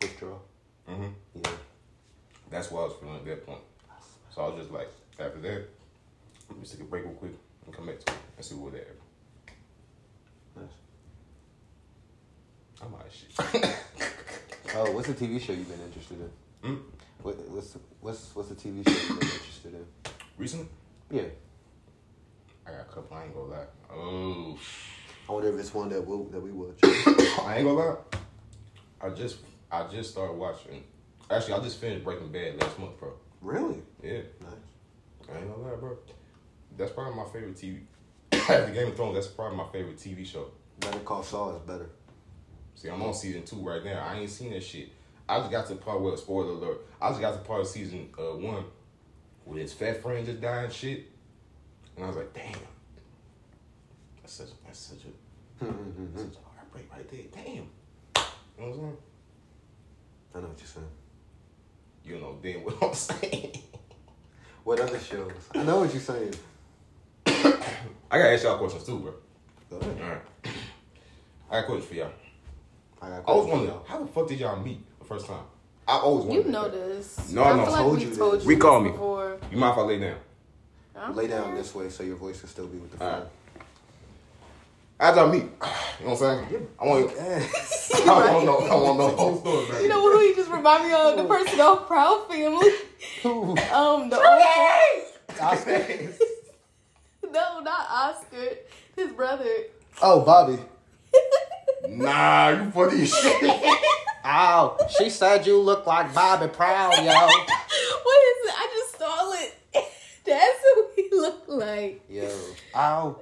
Withdrawal. 0.00 0.42
hmm 0.86 1.06
Yeah. 1.34 1.50
That's 2.50 2.70
what 2.70 2.80
I 2.80 2.84
was 2.84 2.94
feeling 3.00 3.16
at 3.16 3.24
that 3.26 3.46
point. 3.46 3.60
So 4.34 4.42
I 4.42 4.48
was 4.48 4.60
just 4.60 4.70
like, 4.70 4.88
after 5.18 5.40
that, 5.40 5.68
let 6.48 6.56
me 6.56 6.62
just 6.62 6.72
take 6.74 6.82
a 6.82 6.84
break 6.84 7.04
real 7.04 7.14
quick 7.14 7.32
and 7.66 7.74
come 7.74 7.86
back 7.86 7.98
to 8.00 8.12
it 8.12 8.18
and 8.36 8.44
see 8.44 8.54
what 8.54 8.72
that. 8.72 8.88
Nice. 10.56 10.64
I'm 12.82 12.94
out 12.94 13.06
of 13.06 13.12
shit. 13.62 13.74
Oh, 14.76 14.92
what's 14.92 15.08
the 15.08 15.14
TV 15.14 15.40
show 15.40 15.54
you've 15.54 15.66
been 15.68 15.80
interested 15.80 16.18
in? 16.20 16.68
Hmm? 16.68 16.76
What, 17.22 17.36
what's 17.48 17.74
what's 18.00 18.36
what's 18.36 18.50
a 18.50 18.54
TV 18.54 18.84
show 18.86 18.94
you've 18.94 19.20
been 19.20 19.28
interested 19.30 19.72
in? 19.74 19.84
Recently, 20.36 20.68
Yeah. 21.10 21.22
I 22.68 22.72
got 22.72 22.80
a 22.80 22.84
couple. 22.84 23.16
I 23.16 23.24
ain't 23.24 23.34
gonna 23.34 23.46
lie. 23.46 23.66
Oh, 23.92 24.58
I 25.28 25.32
wonder 25.32 25.48
if 25.48 25.58
it's 25.58 25.72
one 25.72 25.88
that 25.88 26.06
we 26.06 26.30
that 26.30 26.40
we 26.40 26.50
watch. 26.50 26.78
I 26.84 27.56
ain't 27.56 27.64
gonna 27.66 27.72
lie. 27.72 27.96
I 29.00 29.10
just, 29.10 29.38
I 29.70 29.86
just 29.86 30.10
started 30.10 30.36
watching. 30.36 30.82
Actually, 31.30 31.54
I 31.54 31.60
just 31.60 31.80
finished 31.80 32.04
Breaking 32.04 32.30
Bad 32.32 32.60
last 32.60 32.78
month, 32.78 32.98
bro. 32.98 33.12
really? 33.40 33.82
Yeah, 34.02 34.20
Nice. 34.40 35.30
I 35.32 35.38
ain't 35.38 35.50
gonna 35.50 35.62
lie, 35.62 35.76
bro. 35.76 35.98
That's 36.76 36.90
probably 36.92 37.14
my 37.14 37.24
favorite 37.24 37.56
TV. 37.56 37.80
After 38.32 38.70
Game 38.72 38.88
of 38.88 38.96
Thrones, 38.96 39.14
that's 39.14 39.26
probably 39.28 39.56
my 39.56 39.66
favorite 39.72 39.96
TV 39.96 40.26
show. 40.26 40.50
Better 40.80 40.98
Call 41.00 41.22
Saul 41.22 41.56
is 41.56 41.62
better. 41.62 41.90
See, 42.74 42.88
I'm 42.88 43.02
on 43.02 43.14
season 43.14 43.42
two 43.42 43.56
right 43.56 43.84
now. 43.84 44.00
I 44.06 44.18
ain't 44.20 44.30
seen 44.30 44.52
that 44.52 44.62
shit. 44.62 44.90
I 45.28 45.38
just 45.40 45.50
got 45.50 45.66
to 45.66 45.74
the 45.74 45.80
part 45.80 46.00
where 46.00 46.16
spoiler 46.16 46.52
alert. 46.52 46.86
I 47.00 47.10
just 47.10 47.20
got 47.20 47.32
to 47.32 47.40
part 47.40 47.60
of 47.60 47.66
season 47.66 48.08
uh, 48.18 48.36
one 48.36 48.64
where 49.44 49.58
his 49.58 49.72
fat 49.72 50.02
friend 50.02 50.24
just 50.24 50.40
died 50.40 50.64
and 50.64 50.72
shit, 50.72 51.10
and 51.98 52.04
I 52.04 52.08
was 52.08 52.16
like, 52.16 52.32
damn, 52.32 52.52
that's 54.22 54.32
such 54.34 54.48
that's 54.64 54.78
such 54.78 54.98
a 55.04 55.64
mm-hmm. 55.64 56.16
such 56.16 56.36
a 56.38 56.56
heartbreak 56.56 56.86
right 56.92 57.08
there. 57.10 57.20
Damn, 57.34 57.54
you 57.54 57.62
know 58.14 58.22
what 58.56 58.66
I'm 58.68 58.74
saying? 58.74 58.96
I 60.34 60.40
know 60.40 60.46
what 60.48 60.58
you're 60.58 60.66
saying. 60.68 60.86
You 62.04 62.18
know 62.20 62.38
damn 62.42 62.64
what 62.64 62.82
I'm 62.82 62.94
saying. 63.32 63.62
What 64.64 64.80
other 64.80 64.98
shows? 65.00 65.32
I 65.54 65.62
know 65.64 65.80
what 65.80 65.92
you're 65.92 66.00
saying. 66.02 66.34
I 67.26 68.18
gotta 68.18 68.32
ask 68.32 68.44
y'all 68.44 68.58
questions 68.58 68.84
too, 68.84 68.98
bro. 69.00 69.14
Go 69.70 69.76
ahead. 69.78 70.00
All 70.02 70.08
right, 70.08 70.22
I 71.50 71.60
got 71.60 71.66
questions 71.66 71.88
for 71.88 71.94
y'all. 71.94 72.12
I 73.02 73.08
got 73.08 73.14
I 73.14 73.16
was 73.18 73.24
questions 73.24 73.44
for 73.44 73.50
wondering, 73.50 73.68
y'all. 73.70 73.84
how 73.88 73.98
the 74.00 74.06
fuck 74.06 74.28
did 74.28 74.40
y'all 74.40 74.62
meet 74.62 74.80
the 75.00 75.04
first 75.04 75.26
time? 75.26 75.42
I 75.86 75.96
always 75.96 76.24
You 76.26 76.30
wondered. 76.42 76.52
know 76.52 76.68
that. 76.68 76.88
this. 76.88 77.32
No, 77.32 77.42
I 77.44 77.56
no, 77.56 77.64
feel 77.64 77.72
like 77.72 77.80
told 77.82 77.96
we 77.98 78.04
you 78.04 78.14
told 78.14 78.34
this. 78.34 78.42
you 78.44 78.48
Recall 78.50 78.80
this 78.82 78.86
me. 78.86 78.92
before. 78.92 79.38
You 79.50 79.56
mind 79.56 79.72
if 79.72 79.78
I 79.78 79.82
lay 79.82 79.98
down? 79.98 80.16
I'm 81.00 81.14
Lay 81.14 81.28
down 81.28 81.54
this 81.54 81.74
way 81.74 81.90
so 81.90 82.02
your 82.02 82.16
voice 82.16 82.40
can 82.40 82.48
still 82.48 82.66
be 82.66 82.78
with 82.78 82.92
the 82.92 82.98
phone. 82.98 83.12
right. 83.12 83.28
How'd 85.00 85.32
meet? 85.32 85.44
You 86.00 86.06
know 86.06 86.12
what 86.12 86.22
I'm 86.22 86.48
saying? 86.48 86.68
I 86.80 86.86
want. 86.86 87.10
Yes. 87.16 87.92
I 88.06 88.08
want 88.08 88.40
to 88.40 88.46
know. 88.46 88.58
I 88.58 88.74
want 88.76 88.98
to 88.98 89.04
know 89.04 89.10
the 89.10 89.16
whole 89.16 89.40
story, 89.40 89.72
man. 89.72 89.82
You 89.82 89.88
know 89.88 90.00
who 90.00 90.20
you 90.20 90.36
just 90.36 90.48
remind 90.48 90.84
me 90.86 90.94
of? 90.94 91.16
The 91.16 91.24
person 91.24 91.60
off 91.60 91.88
Proud 91.88 92.28
Family. 92.28 92.70
Who? 93.24 93.50
Um, 93.72 94.10
the 94.10 94.16
Oscar, 94.16 95.42
Oscar? 95.42 96.08
no, 97.32 97.60
not 97.60 97.86
Oscar. 97.90 98.58
His 98.94 99.10
brother. 99.12 99.50
Oh, 100.00 100.20
Bobby. 100.20 100.58
Nah, 101.88 102.50
you 102.50 102.70
funny 102.70 103.02
as 103.02 103.12
shit. 103.12 103.76
Ow, 104.24 104.76
she 104.96 105.10
said 105.10 105.46
you 105.46 105.58
look 105.60 105.84
like 105.86 106.14
Bobby 106.14 106.46
Proud, 106.46 106.92
yo. 106.96 107.12
What 107.12 108.22
is 108.22 108.46
it? 108.46 108.54
I 108.54 108.68
just 108.72 108.94
stole 108.94 109.32
it. 109.32 109.57
That's 110.28 110.60
who 110.74 110.86
he 110.96 111.08
looked 111.12 111.48
like. 111.48 112.02
Yo. 112.08 112.30
Ow, 112.76 113.16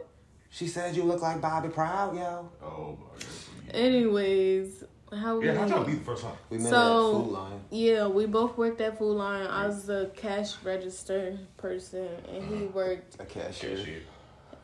she 0.50 0.66
said 0.66 0.96
you 0.96 1.02
look 1.04 1.22
like 1.22 1.40
Bobby 1.40 1.68
Proud, 1.68 2.16
yo. 2.16 2.50
oh 2.62 2.98
my 3.00 3.18
god. 3.18 3.74
Anyways, 3.74 4.84
how 5.20 5.38
we? 5.38 5.46
Yeah, 5.46 5.54
how'd 5.58 5.68
y'all 5.70 5.86
meet 5.86 5.98
the 5.98 6.04
first 6.04 6.22
time? 6.22 6.32
We 6.50 6.58
met 6.58 6.68
So- 6.70 7.08
at 7.18 7.24
Food 7.24 7.32
Lion. 7.32 7.60
Yeah, 7.70 8.06
we 8.08 8.26
both 8.26 8.56
worked 8.58 8.80
at 8.80 8.98
Food 8.98 9.14
Lion. 9.16 9.46
I 9.46 9.66
was 9.66 9.86
the 9.86 10.10
cash 10.16 10.54
register 10.64 11.38
person, 11.56 12.08
and 12.32 12.42
he 12.44 12.66
worked. 12.66 13.16
A 13.20 13.24
cashier. 13.24 13.76
Cashier. 13.76 14.02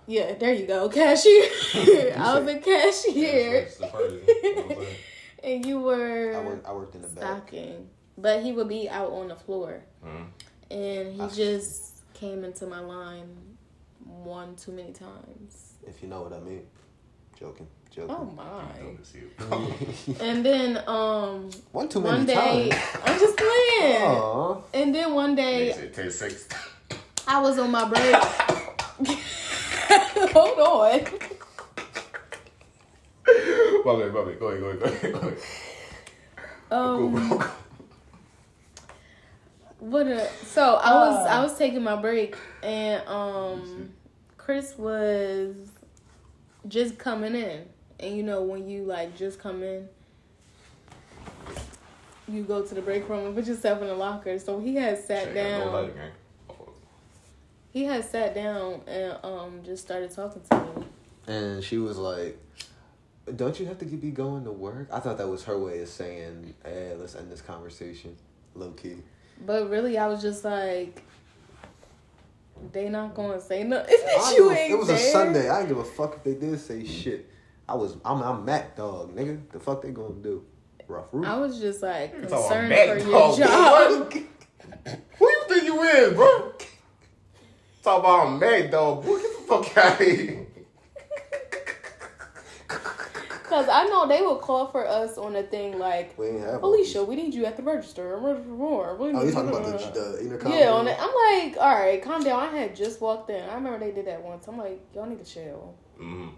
Yeah, 0.06 0.34
there 0.34 0.52
you 0.52 0.66
go, 0.66 0.88
cashier. 0.88 1.44
I 2.16 2.38
was 2.38 2.48
a 2.52 2.58
cashier, 2.58 3.60
That's 3.62 3.76
the 3.76 3.86
first, 3.86 4.14
you 4.42 4.54
know 4.56 4.62
what 4.62 4.70
I'm 4.78 4.84
saying? 4.84 4.96
and 5.44 5.66
you 5.66 5.80
were 5.80 6.34
I 6.36 6.44
worked, 6.44 6.66
I 6.66 6.72
worked 6.72 6.94
in 6.96 7.02
the 7.02 7.08
back. 7.08 7.22
stocking. 7.22 7.88
But 8.18 8.42
he 8.42 8.50
would 8.52 8.68
be 8.68 8.88
out 8.88 9.10
on 9.12 9.28
the 9.28 9.36
floor, 9.36 9.82
Mhm. 10.04 10.26
and 10.72 11.12
he 11.14 11.20
I- 11.20 11.28
just 11.28 11.91
came 12.22 12.44
into 12.44 12.66
my 12.66 12.78
line 12.78 13.36
one 14.04 14.54
too 14.54 14.70
many 14.70 14.92
times. 14.92 15.74
If 15.84 16.00
you 16.02 16.08
know 16.08 16.22
what 16.22 16.32
I 16.32 16.38
mean. 16.38 16.62
Joking. 17.38 17.66
Joking. 17.90 18.14
Oh 18.16 18.24
my! 18.24 18.44
Dumb 18.78 18.98
as 19.02 19.12
hell. 19.48 19.74
And 20.20 20.46
then 20.46 20.76
um 20.86 21.50
One 21.72 21.88
too 21.88 22.00
many 22.00 22.18
one 22.18 22.26
day 22.26 22.70
times. 22.70 22.96
I'm 23.04 23.18
just 23.18 23.36
playing. 23.36 24.02
Aw. 24.02 24.60
And 24.72 24.94
then 24.94 25.14
one 25.14 25.34
day 25.34 25.72
said 25.72 25.92
take. 25.92 26.12
I 27.26 27.40
was 27.40 27.58
on 27.58 27.72
my 27.72 27.88
break. 27.88 28.14
Hold 30.32 30.58
on. 30.60 31.00
My 33.84 33.98
bad, 33.98 34.14
my 34.14 34.24
bad. 34.24 34.38
Go 34.38 34.46
ahead, 34.46 34.60
go 34.60 34.66
ahead, 34.68 34.80
go 34.80 34.86
ahead. 34.86 35.12
Go 35.12 35.18
ahead. 35.18 35.38
Cool, 36.70 36.78
Um, 36.78 37.28
bro. 37.28 37.46
What 39.82 40.06
a, 40.06 40.28
so 40.44 40.76
I 40.76 40.94
was 40.94 41.26
I 41.26 41.42
was 41.42 41.58
taking 41.58 41.82
my 41.82 41.96
break 41.96 42.36
and 42.62 43.06
um 43.08 43.90
Chris 44.38 44.78
was 44.78 45.56
just 46.68 46.98
coming 46.98 47.34
in. 47.34 47.66
And 47.98 48.16
you 48.16 48.22
know 48.22 48.42
when 48.42 48.68
you 48.68 48.84
like 48.84 49.16
just 49.16 49.40
come 49.40 49.62
in 49.62 49.88
you 52.28 52.44
go 52.44 52.62
to 52.62 52.74
the 52.74 52.80
break 52.80 53.08
room 53.08 53.26
and 53.26 53.34
put 53.34 53.46
yourself 53.46 53.80
in 53.82 53.88
the 53.88 53.94
locker. 53.94 54.38
So 54.38 54.60
he 54.60 54.76
had 54.76 54.98
sat 55.04 55.24
Shit, 55.24 55.34
down. 55.34 55.72
light. 55.72 55.94
He 57.72 57.84
had 57.84 58.04
sat 58.04 58.34
down 58.34 58.82
and 58.86 59.18
um 59.24 59.62
just 59.64 59.82
started 59.82 60.10
talking 60.10 60.42
to 60.50 60.56
me. 60.56 60.86
And 61.26 61.64
she 61.64 61.78
was 61.78 61.98
like, 61.98 62.38
Don't 63.34 63.58
you 63.58 63.66
have 63.66 63.78
to 63.78 63.84
be 63.84 64.10
going 64.10 64.44
to 64.44 64.52
work? 64.52 64.88
I 64.92 65.00
thought 65.00 65.18
that 65.18 65.28
was 65.28 65.44
her 65.44 65.58
way 65.58 65.80
of 65.80 65.88
saying, 65.88 66.54
Hey, 66.64 66.94
let's 66.96 67.14
end 67.14 67.30
this 67.32 67.42
conversation. 67.42 68.16
Low 68.54 68.70
key. 68.70 68.98
But 69.44 69.68
really 69.70 69.98
I 69.98 70.06
was 70.06 70.22
just 70.22 70.44
like 70.44 71.02
they 72.72 72.88
not 72.88 73.14
gonna 73.14 73.40
say 73.40 73.64
nothing. 73.64 73.96
I 74.08 74.16
don't 74.18 74.36
you 74.36 74.50
a- 74.50 74.54
ain't 74.54 74.72
it 74.72 74.78
was 74.78 74.88
there. 74.88 74.96
a 74.96 75.00
Sunday. 75.12 75.48
I 75.50 75.56
didn't 75.62 75.68
give 75.70 75.78
a 75.78 75.84
fuck 75.84 76.16
if 76.16 76.22
they 76.24 76.34
did 76.34 76.58
say 76.60 76.84
shit. 76.84 77.28
I 77.68 77.74
was 77.74 77.96
I'm 78.04 78.22
I'm 78.22 78.44
Mac 78.44 78.76
dog, 78.76 79.14
nigga. 79.16 79.40
The 79.52 79.58
fuck 79.60 79.82
they 79.82 79.90
gonna 79.90 80.14
do? 80.14 80.44
Rough 80.88 81.06
roof. 81.12 81.26
I 81.26 81.38
was 81.38 81.58
just 81.60 81.82
like 81.82 82.12
concerned 82.28 82.70
back 82.70 83.00
for 83.00 83.08
your 83.08 83.10
dog, 83.10 83.38
job. 83.38 84.12
Who 85.18 85.28
you 85.28 85.44
think 85.48 85.64
you 85.64 85.80
is, 85.82 86.14
bro? 86.14 86.52
Talk 87.82 88.00
about 88.00 88.38
Meg, 88.38 88.70
dog. 88.70 89.04
Boy, 89.04 89.18
get 89.20 89.22
the 89.38 89.44
fuck 89.46 89.76
out 89.76 90.00
of 90.00 90.06
here. 90.06 90.46
Cause 93.52 93.68
I 93.68 93.84
know 93.84 94.08
they 94.08 94.22
would 94.22 94.40
call 94.40 94.68
for 94.68 94.88
us 94.88 95.18
on 95.18 95.36
a 95.36 95.42
thing 95.42 95.78
like, 95.78 96.18
we 96.18 96.28
ain't 96.28 96.40
have 96.40 96.62
Alicia, 96.62 97.04
we 97.04 97.16
need 97.16 97.34
you 97.34 97.44
at 97.44 97.58
the 97.58 97.62
register. 97.62 98.18
More. 98.18 98.96
Oh, 98.98 99.06
you 99.22 99.30
talking 99.30 99.50
about 99.50 99.78
the 99.78 100.00
the 100.00 100.20
intercom? 100.22 100.52
Yeah, 100.52 100.70
on 100.70 100.88
it. 100.88 100.96
I'm 100.98 101.50
like, 101.50 101.58
all 101.60 101.74
right, 101.74 102.02
calm 102.02 102.24
down. 102.24 102.40
I 102.40 102.46
had 102.46 102.74
just 102.74 103.02
walked 103.02 103.28
in. 103.28 103.46
I 103.46 103.54
remember 103.56 103.78
they 103.78 103.90
did 103.90 104.06
that 104.06 104.22
once. 104.22 104.48
I'm 104.48 104.56
like, 104.56 104.80
y'all 104.94 105.04
need 105.04 105.22
to 105.22 105.30
chill. 105.30 105.74
Mm-hmm. 106.00 106.28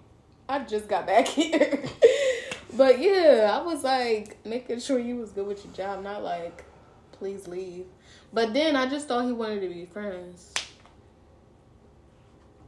I 0.49 0.59
just 0.65 0.89
got 0.89 1.07
back 1.07 1.29
here. 1.41 1.85
but 2.77 2.99
yeah, 2.99 3.49
I 3.53 3.65
was 3.65 3.85
like 3.85 4.45
making 4.45 4.81
sure 4.81 4.99
you 4.99 5.15
was 5.15 5.31
good 5.31 5.47
with 5.47 5.65
your 5.65 5.73
job, 5.73 6.03
not 6.03 6.25
like, 6.25 6.65
please 7.13 7.47
leave. 7.47 7.87
But 8.33 8.55
then 8.55 8.75
I 8.75 8.89
just 8.89 9.07
thought 9.07 9.25
he 9.25 9.31
wanted 9.31 9.61
to 9.61 9.69
be 9.69 9.87
friends. 9.87 10.53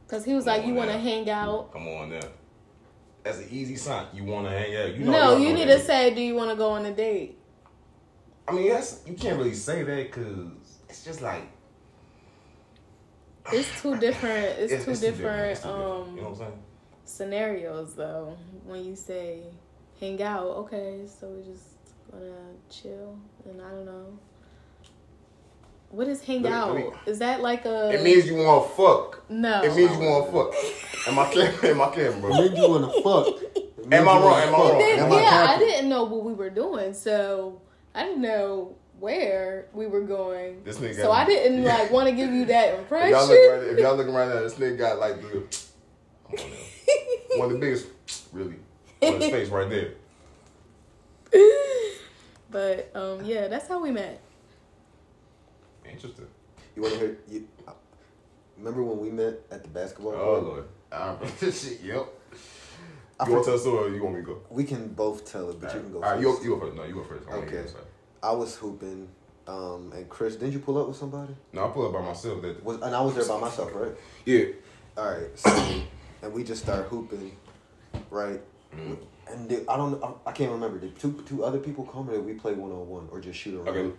Cause 0.07 0.23
he 0.23 0.33
was 0.33 0.45
Come 0.45 0.55
like, 0.55 0.65
you 0.65 0.73
want 0.73 0.89
to 0.89 0.97
hang 0.97 1.29
out? 1.29 1.73
Come 1.73 1.89
on 1.89 2.11
now. 2.11 2.21
That's 3.27 3.39
an 3.39 3.47
easy 3.51 3.75
sign. 3.75 4.05
You 4.13 4.23
want 4.23 4.47
to 4.47 4.51
hang 4.51 4.75
out. 4.75 4.95
You 4.95 5.03
know, 5.05 5.11
no, 5.11 5.37
you 5.37 5.53
need 5.53 5.65
to 5.65 5.79
say, 5.79 6.13
do 6.13 6.21
you 6.21 6.33
want 6.33 6.49
to 6.49 6.55
go 6.55 6.69
on 6.71 6.85
a 6.85 6.93
date? 6.93 7.37
I 8.47 8.53
mean, 8.53 8.69
that's 8.69 9.01
you 9.05 9.13
can't 9.15 9.37
really 9.37 9.53
say 9.53 9.83
that 9.83 10.07
because 10.07 10.79
it's 10.87 11.03
just 11.03 11.21
like 11.21 11.43
It's 13.51 13.81
two 13.81 13.97
different. 13.97 14.45
It's, 14.59 14.71
it's- 14.71 14.85
two 14.85 14.91
it's 14.91 14.99
different, 15.01 15.51
It's 15.51 15.61
different. 15.61 15.83
um 15.83 16.15
You 16.15 16.21
know 16.21 16.29
what 16.29 16.31
I'm 16.31 16.35
saying? 16.37 16.63
scenarios 17.03 17.93
though. 17.95 18.37
When 18.65 18.83
you 18.85 18.95
say 18.95 19.41
hang 19.99 20.21
out, 20.23 20.47
okay, 20.63 21.01
so 21.07 21.27
we're 21.27 21.43
just 21.53 21.67
gonna 22.11 22.53
chill, 22.69 23.17
and 23.45 23.61
I 23.61 23.69
don't 23.71 23.85
know. 23.85 24.19
What 25.89 26.07
is 26.07 26.21
hang 26.23 26.45
out? 26.47 26.75
me- 26.75 26.89
is 27.05 27.19
that 27.19 27.41
like 27.41 27.65
a? 27.65 27.91
It 27.91 28.03
means 28.03 28.25
you 28.27 28.35
want 28.35 28.67
to 28.69 28.75
fuck. 28.75 29.23
no. 29.29 29.61
It 29.63 29.75
means 29.75 29.91
you 29.91 29.99
want 29.99 30.25
to 30.25 30.31
fuck. 30.31 31.07
Am 31.07 31.17
I 31.19 31.31
kidding? 31.33 31.69
Am 31.71 31.81
I 31.81 31.89
kidding, 31.95 32.21
bro? 32.21 32.31
Nigga, 32.31 32.57
you 32.57 32.69
wanna 32.69 32.91
fuck? 33.01 33.27
Am 33.91 34.07
I 34.09 34.11
wrong? 34.19 34.33
Am 34.41 34.49
I 34.55 34.57
wrong? 34.57 34.77
Then, 34.79 34.99
Am 34.99 35.11
yeah, 35.11 35.17
I 35.17 35.21
capping? 35.47 35.67
didn't 35.67 35.89
know 35.89 36.03
what 36.03 36.23
we 36.25 36.33
were 36.33 36.49
doing, 36.49 36.93
so 36.93 37.61
I 37.95 38.03
didn't 38.03 38.21
know 38.21 38.75
where 38.99 39.67
we 39.73 39.87
were 39.87 40.01
going. 40.01 40.61
This 40.65 40.77
nigga 40.77 40.95
so 40.95 41.03
got- 41.03 41.11
I 41.11 41.25
didn't 41.25 41.63
like 41.63 41.89
want 41.91 42.09
to 42.09 42.15
give 42.15 42.31
you 42.33 42.45
that 42.45 42.73
If 42.73 42.79
impression. 42.81 43.11
y'all 43.11 43.27
look 43.27 43.51
right, 43.51 43.63
if 43.71 43.79
y'all 43.79 43.95
looking 43.95 44.13
right 44.13 44.27
now, 44.27 44.41
this 44.41 44.55
nigga 44.55 44.77
got 44.77 44.99
like 44.99 45.21
the 45.21 45.29
come 46.35 46.39
on 46.45 46.49
now. 46.49 47.37
one 47.39 47.45
of 47.47 47.53
the 47.53 47.59
biggest, 47.59 47.87
really, 48.33 48.55
on 49.03 49.21
his 49.21 49.31
face 49.31 49.49
right 49.49 49.69
there. 49.69 49.91
but 52.51 52.91
um, 52.95 53.23
yeah, 53.23 53.47
that's 53.47 53.67
how 53.67 53.81
we 53.81 53.91
met. 53.91 54.21
Interesting. 55.91 56.27
You 56.75 56.81
wanna 56.83 56.95
hear? 56.95 57.17
You, 57.29 57.47
remember 58.57 58.83
when 58.83 58.99
we 58.99 59.09
met 59.09 59.35
at 59.51 59.63
the 59.63 59.69
basketball 59.69 60.13
Oh 60.13 60.17
court? 60.17 60.43
lord. 60.43 60.63
I 60.91 61.05
remember 61.07 61.25
this 61.39 61.67
shit. 61.67 61.81
Yep. 61.81 62.07
I 63.19 63.25
You 63.25 63.31
want 63.33 63.45
to 63.45 63.49
tell 63.49 63.57
the 63.57 63.63
story? 63.63 63.91
Or 63.91 63.95
you 63.95 64.03
want 64.03 64.15
me 64.15 64.21
to 64.21 64.27
go? 64.27 64.41
we 64.49 64.63
can 64.63 64.89
both 64.89 65.29
tell 65.29 65.49
it, 65.49 65.59
but 65.59 65.73
you 65.73 65.79
can 65.79 65.91
go 65.91 65.97
All 65.97 66.03
right, 66.03 66.23
first. 66.23 66.43
you 66.43 66.49
you 66.51 66.55
go 66.55 66.65
first. 66.65 66.75
No, 66.75 66.83
you 66.83 66.93
go 66.93 67.03
first. 67.03 67.27
I 67.29 67.33
Okay. 67.37 67.63
I 68.23 68.31
was 68.31 68.55
hooping, 68.55 69.07
um, 69.47 69.91
and 69.95 70.07
Chris, 70.09 70.35
didn't 70.35 70.53
you 70.53 70.59
pull 70.59 70.77
up 70.79 70.87
with 70.87 70.97
somebody? 70.97 71.35
No, 71.53 71.65
I 71.65 71.69
pulled 71.69 71.87
up 71.95 71.99
by 72.01 72.05
myself. 72.07 72.41
That 72.41 72.63
Was 72.63 72.81
and 72.81 72.95
I 72.95 73.01
was 73.01 73.15
there 73.15 73.25
by 73.27 73.39
myself, 73.39 73.71
right? 73.73 73.91
yeah. 74.25 74.45
All 74.97 75.09
right, 75.11 75.29
so 75.35 75.81
and 76.23 76.33
we 76.33 76.43
just 76.43 76.63
start 76.63 76.85
hooping, 76.87 77.31
right? 78.09 78.41
Mhm. 78.75 78.97
And 79.29 79.49
did, 79.49 79.67
I 79.67 79.77
don't, 79.77 80.01
I, 80.03 80.11
I 80.27 80.31
can't 80.31 80.51
remember. 80.51 80.79
Did 80.79 80.97
two 80.99 81.21
two 81.27 81.43
other 81.43 81.59
people 81.59 81.83
come 81.85 82.09
or 82.09 82.13
did 82.13 82.25
we 82.25 82.33
play 82.33 82.53
one 82.53 82.71
on 82.71 82.87
one 82.87 83.07
or 83.11 83.19
just 83.19 83.37
shoot 83.39 83.55
around? 83.59 83.67
Okay. 83.77 83.95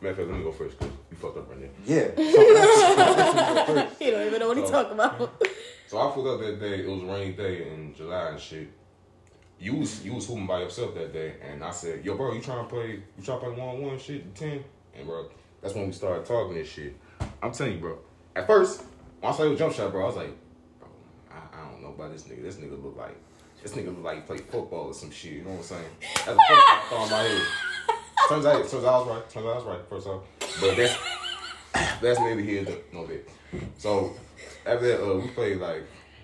Matter 0.00 0.10
of 0.10 0.16
fact, 0.16 0.28
let 0.28 0.38
me 0.38 0.44
go 0.44 0.52
first 0.52 0.78
because 0.78 0.94
you 1.10 1.16
fucked 1.16 1.38
up 1.38 1.50
right 1.50 1.58
there. 1.60 1.70
Yeah. 1.84 2.10
So 3.98 4.10
don't 4.10 4.26
even 4.26 4.40
know 4.40 4.48
what 4.48 4.56
he's 4.56 4.70
talking 4.70 4.92
about. 4.92 5.42
So 5.88 5.98
I 5.98 6.10
pulled 6.12 6.28
up 6.28 6.40
that 6.40 6.60
day. 6.60 6.80
It 6.80 6.88
was 6.88 7.02
a 7.02 7.06
rainy 7.06 7.32
day 7.32 7.68
in 7.68 7.94
July 7.94 8.28
and 8.30 8.40
shit. 8.40 8.68
You 9.58 9.74
was 9.76 10.04
you 10.04 10.14
was 10.14 10.26
hooping 10.26 10.46
by 10.46 10.60
yourself 10.60 10.94
that 10.94 11.12
day, 11.12 11.34
and 11.42 11.64
I 11.64 11.70
said, 11.70 12.04
"Yo, 12.04 12.16
bro, 12.16 12.32
you 12.32 12.40
trying 12.40 12.64
to 12.64 12.68
play? 12.68 13.02
You 13.16 13.24
trying 13.24 13.40
to 13.40 13.46
play 13.46 13.56
one 13.56 13.68
on 13.68 13.82
one 13.82 13.98
shit, 13.98 14.32
ten?" 14.34 14.62
And 14.94 15.06
bro, 15.06 15.28
that's 15.60 15.74
when 15.74 15.86
we 15.86 15.92
started 15.92 16.24
talking 16.24 16.54
this 16.54 16.68
shit. 16.68 16.94
I'm 17.42 17.50
telling 17.50 17.74
you, 17.74 17.80
bro. 17.80 17.98
At 18.36 18.46
first, 18.46 18.84
when 19.20 19.32
I 19.32 19.36
saw 19.36 19.42
your 19.42 19.56
jump 19.56 19.74
shot, 19.74 19.90
bro, 19.90 20.04
I 20.04 20.06
was 20.06 20.16
like, 20.16 20.36
"Bro, 20.78 20.88
I, 21.32 21.58
I 21.58 21.70
don't 21.70 21.82
know 21.82 21.88
about 21.88 22.12
this 22.12 22.22
nigga. 22.22 22.42
This 22.42 22.56
nigga 22.56 22.80
look 22.82 22.96
like 22.96 23.16
this 23.60 23.72
nigga 23.72 23.86
look 23.86 24.04
like 24.04 24.16
he 24.16 24.22
played 24.22 24.42
football 24.42 24.86
or 24.86 24.94
some 24.94 25.10
shit." 25.10 25.32
You 25.32 25.42
know 25.42 25.50
what 25.50 25.58
I'm 25.58 25.64
saying? 25.64 25.90
That's 26.00 26.24
the 26.26 26.34
first 26.48 26.66
thought 26.90 27.04
in 27.04 27.10
my 27.10 27.22
head. 27.22 27.42
Turns 28.28 28.44
out, 28.46 28.68
turns 28.68 28.84
out 28.84 28.94
I 28.94 28.98
was 28.98 29.08
right. 29.08 29.30
Turns 29.30 29.46
out 29.46 29.52
I 29.52 29.56
was 29.56 29.64
right. 29.64 29.88
First 29.88 30.06
off, 30.06 30.22
but 30.60 30.76
that's 30.76 30.96
that's 32.00 32.18
neither 32.20 32.40
here 32.40 32.66
nor 32.92 33.06
there. 33.06 33.20
So 33.78 34.12
after 34.66 34.86
that, 34.88 35.02
uh, 35.02 35.14
we 35.18 35.28
played 35.28 35.56
like 35.58 35.82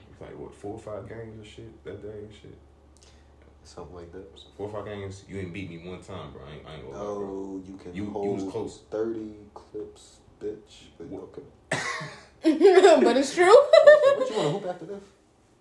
we 0.08 0.14
played 0.26 0.36
what 0.38 0.54
four 0.54 0.74
or 0.74 0.78
five 0.78 1.08
games 1.08 1.34
and 1.38 1.46
shit 1.46 1.84
that 1.84 2.02
day 2.02 2.18
and 2.18 2.32
shit. 2.32 2.56
Something 3.64 3.96
like 3.96 4.12
that. 4.12 4.26
Four 4.56 4.68
or 4.68 4.72
five 4.72 4.84
games. 4.84 5.24
You 5.28 5.36
didn't 5.36 5.52
beat 5.54 5.70
me 5.70 5.78
one 5.88 6.02
time, 6.02 6.32
bro. 6.32 6.42
I 6.46 6.54
ain't, 6.56 6.66
I 6.68 6.74
ain't 6.74 6.92
gonna 6.92 6.98
lie, 6.98 7.14
bro. 7.14 7.26
Oh, 7.26 7.62
you 7.66 7.76
can 7.78 7.94
You- 7.94 8.10
hold 8.10 8.24
you 8.26 8.30
hold 8.30 8.44
was 8.44 8.52
close. 8.52 8.80
thirty 8.90 9.32
clips, 9.54 10.16
bitch. 10.40 10.88
But 10.98 11.06
What? 11.06 11.22
okay. 11.22 11.42
but 13.04 13.16
it's 13.16 13.34
true. 13.34 13.46
what 13.46 14.28
you 14.30 14.36
want 14.36 14.48
to 14.48 14.50
hoop 14.50 14.66
after 14.66 14.84
this? 14.84 15.02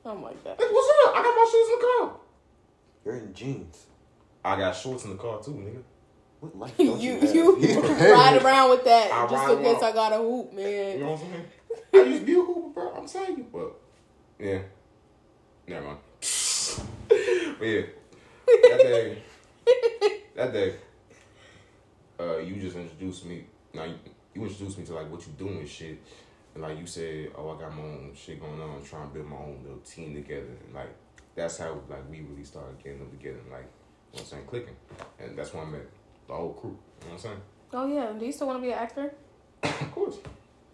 oh 0.05 0.15
my 0.15 0.33
god. 0.43 0.57
Hey, 0.59 0.65
what's 0.69 1.07
up? 1.07 1.15
I 1.15 1.23
got 1.23 1.33
my 1.35 1.47
shoes 1.49 1.69
in 1.69 1.79
the 1.79 1.85
car. 1.85 2.19
You're 3.05 3.15
in 3.15 3.33
jeans. 3.33 3.85
I 4.43 4.57
got 4.57 4.75
shorts 4.75 5.05
in 5.05 5.11
the 5.11 5.15
car 5.15 5.41
too, 5.41 5.51
nigga. 5.51 5.81
What 6.43 6.59
life 6.59 6.73
You 6.77 6.87
don't 6.87 7.01
you, 7.01 7.57
you, 7.57 7.81
ride 8.13 8.41
around 8.43 8.71
with 8.71 8.83
that 8.83 9.13
I 9.13 9.27
just 9.27 9.49
in 9.49 9.63
case. 9.63 9.81
I 9.81 9.93
got 9.93 10.11
a 10.11 10.17
hoop, 10.17 10.51
man. 10.51 10.97
You 10.97 11.05
know 11.05 11.11
what 11.11 11.21
I'm 11.21 11.27
saying? 11.31 11.45
I 11.93 12.09
used 12.09 12.19
to 12.19 12.25
be 12.25 12.33
a 12.33 12.43
hooper, 12.43 12.69
bro. 12.81 12.93
I'm 12.97 13.07
telling 13.07 13.37
you, 13.37 13.47
but 13.49 13.79
yeah, 14.37 14.59
never 15.65 15.85
mind. 15.85 15.99
but 16.19 17.65
yeah, 17.65 17.81
that 18.45 18.77
day, 18.77 19.23
that 20.35 20.51
day, 20.51 20.75
uh, 22.19 22.37
you 22.39 22.55
just 22.55 22.75
introduced 22.75 23.25
me. 23.25 23.45
Now 23.73 23.85
you, 23.85 23.95
you 24.33 24.43
introduced 24.43 24.77
me 24.77 24.85
to 24.87 24.95
like 24.95 25.09
what 25.09 25.25
you 25.25 25.31
doing 25.37 25.59
and 25.59 25.69
shit, 25.69 25.97
and 26.55 26.61
like 26.61 26.77
you 26.77 26.85
said, 26.85 27.31
oh, 27.37 27.51
I 27.51 27.61
got 27.61 27.73
my 27.73 27.83
own 27.83 28.11
shit 28.13 28.41
going 28.41 28.59
on. 28.59 28.69
I'm 28.69 28.83
trying 28.83 29.07
to 29.07 29.13
build 29.13 29.27
my 29.27 29.37
own 29.37 29.59
little 29.63 29.79
team 29.79 30.13
together, 30.13 30.57
and 30.65 30.75
like 30.75 30.93
that's 31.35 31.57
how 31.59 31.79
like 31.89 32.03
we 32.11 32.19
really 32.19 32.43
started 32.43 32.83
getting 32.83 32.99
them 32.99 33.11
together, 33.11 33.39
and, 33.39 33.51
like 33.53 33.61
you 34.11 34.19
know 34.19 34.19
what 34.19 34.19
I'm 34.19 34.25
saying, 34.25 34.45
clicking, 34.45 34.75
and 35.19 35.39
that's 35.39 35.53
when 35.53 35.67
I 35.67 35.69
met 35.69 35.87
the 36.27 36.33
whole 36.33 36.53
crew. 36.53 36.77
You 37.01 37.07
know 37.07 37.13
what 37.13 37.13
I'm 37.13 37.19
saying? 37.19 37.41
Oh 37.73 37.87
yeah, 37.87 38.13
do 38.17 38.25
you 38.25 38.31
still 38.31 38.47
want 38.47 38.59
to 38.59 38.61
be 38.61 38.71
an 38.71 38.79
actor? 38.79 39.13
Of 39.63 39.91
course. 39.91 40.17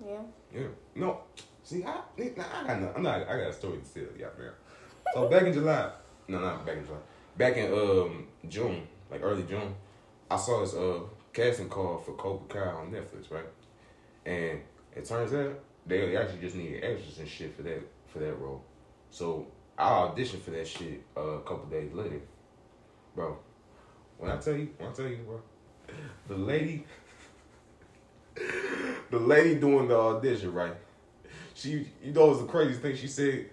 Yeah. 0.06 0.22
Yeah. 0.54 0.68
No. 0.96 1.22
See, 1.64 1.84
I, 1.84 2.02
nah, 2.36 2.44
I 2.64 2.68
got 2.68 2.82
no, 2.82 2.94
I'm 2.96 3.04
not. 3.04 3.22
I 3.22 3.38
got 3.38 3.50
a 3.50 3.54
story 3.54 3.80
to 3.80 3.94
tell 3.94 4.18
y'all, 4.18 4.32
man. 4.38 4.52
So 5.14 5.28
back 5.28 5.44
in 5.44 5.54
July, 5.54 5.92
no, 6.28 6.40
not 6.40 6.66
back 6.66 6.78
in 6.78 6.86
July. 6.86 6.98
Back 7.38 7.58
in 7.58 7.72
um 7.72 8.28
June, 8.48 8.88
like 9.12 9.22
early 9.24 9.44
June, 9.44 9.76
I 10.30 10.38
saw 10.38 10.62
this 10.62 10.74
uh 10.74 11.02
casting 11.34 11.70
call 11.70 11.98
for 12.00 12.14
Cobra 12.14 12.48
Kai 12.48 12.70
on 12.72 12.92
Netflix, 12.92 13.32
right? 13.32 13.46
And 14.26 14.62
it 14.96 15.06
turns 15.06 15.34
out 15.34 15.60
they 15.86 16.16
actually 16.16 16.42
just 16.42 16.56
needed 16.56 16.84
extras 16.84 17.20
and 17.20 17.28
shit 17.28 17.56
for 17.56 17.64
that 17.64 17.82
for 18.08 18.20
that 18.20 18.34
role. 18.34 18.64
So 19.12 19.48
I 19.78 19.90
auditioned 19.90 20.42
for 20.42 20.52
that 20.52 20.68
shit 20.68 21.04
uh, 21.16 21.22
a 21.22 21.42
couple 21.42 21.66
days 21.66 21.94
later, 21.94 22.22
bro. 23.16 23.38
When 24.20 24.30
I 24.30 24.38
tell 24.38 24.56
you, 24.56 24.70
when 24.78 24.90
I 24.90 24.94
tell 24.94 25.08
you, 25.08 25.18
bro, 25.18 25.42
the 26.28 26.36
lady, 26.36 26.86
the 29.10 29.18
lady 29.18 29.56
doing 29.56 29.88
the 29.88 29.98
audition, 29.98 30.54
right? 30.54 30.76
She, 31.56 31.88
you 32.04 32.12
know, 32.12 32.28
what's 32.28 32.42
the 32.42 32.48
craziest 32.48 32.82
thing 32.82 32.96
she 32.98 33.08
said. 33.08 33.50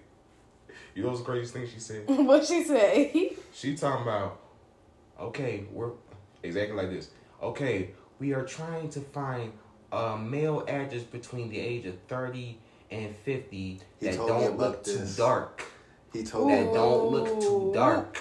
You 0.93 1.03
know, 1.03 1.09
what's 1.09 1.21
the 1.21 1.25
craziest 1.25 1.53
thing 1.53 1.67
she 1.73 1.79
said. 1.79 2.03
what 2.07 2.45
she 2.45 2.63
say? 2.63 3.33
She 3.53 3.75
talking 3.77 4.03
about, 4.03 4.39
okay, 5.19 5.65
we're 5.71 5.91
exactly 6.43 6.75
like 6.75 6.89
this. 6.89 7.11
Okay, 7.41 7.91
we 8.19 8.33
are 8.33 8.43
trying 8.43 8.89
to 8.89 8.99
find 8.99 9.53
a 9.93 10.17
male 10.17 10.65
actors 10.67 11.03
between 11.03 11.49
the 11.49 11.59
age 11.59 11.85
of 11.85 11.97
thirty 12.09 12.59
and 12.91 13.15
fifty 13.15 13.79
He 14.01 14.07
that 14.07 14.17
don't 14.17 14.43
about 14.55 14.57
look 14.59 14.83
too 14.83 15.07
dark. 15.15 15.63
He 16.11 16.23
told 16.23 16.47
me. 16.47 16.55
That 16.55 16.73
don't 16.73 17.09
look 17.09 17.39
too 17.39 17.71
dark. 17.73 18.17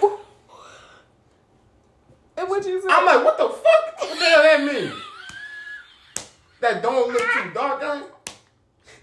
And 2.37 2.49
what 2.49 2.64
you 2.66 2.81
say? 2.81 2.88
I'm 2.90 3.05
like, 3.07 3.25
what 3.25 3.38
the 3.38 3.49
fuck? 3.49 4.01
What 4.01 4.18
the 4.18 4.25
hell 4.25 4.42
that 4.42 4.64
mean? 4.64 4.92
That 6.61 6.83
don't 6.83 7.12
look 7.12 7.22
too 7.22 7.51
dark, 7.55 7.81
guy? 7.81 8.03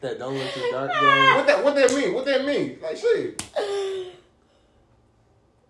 That 0.02 0.20
don't 0.20 0.38
look 0.38 0.52
too 0.52 0.70
dark, 0.72 0.92
gang. 0.92 1.36
What 1.38 1.48
that 1.48 1.64
what 1.64 1.76
that 1.76 1.94
mean? 1.94 2.14
What 2.14 2.26
that 2.26 2.46
mean? 2.46 2.78
Like 2.82 2.98
shit. 2.98 3.42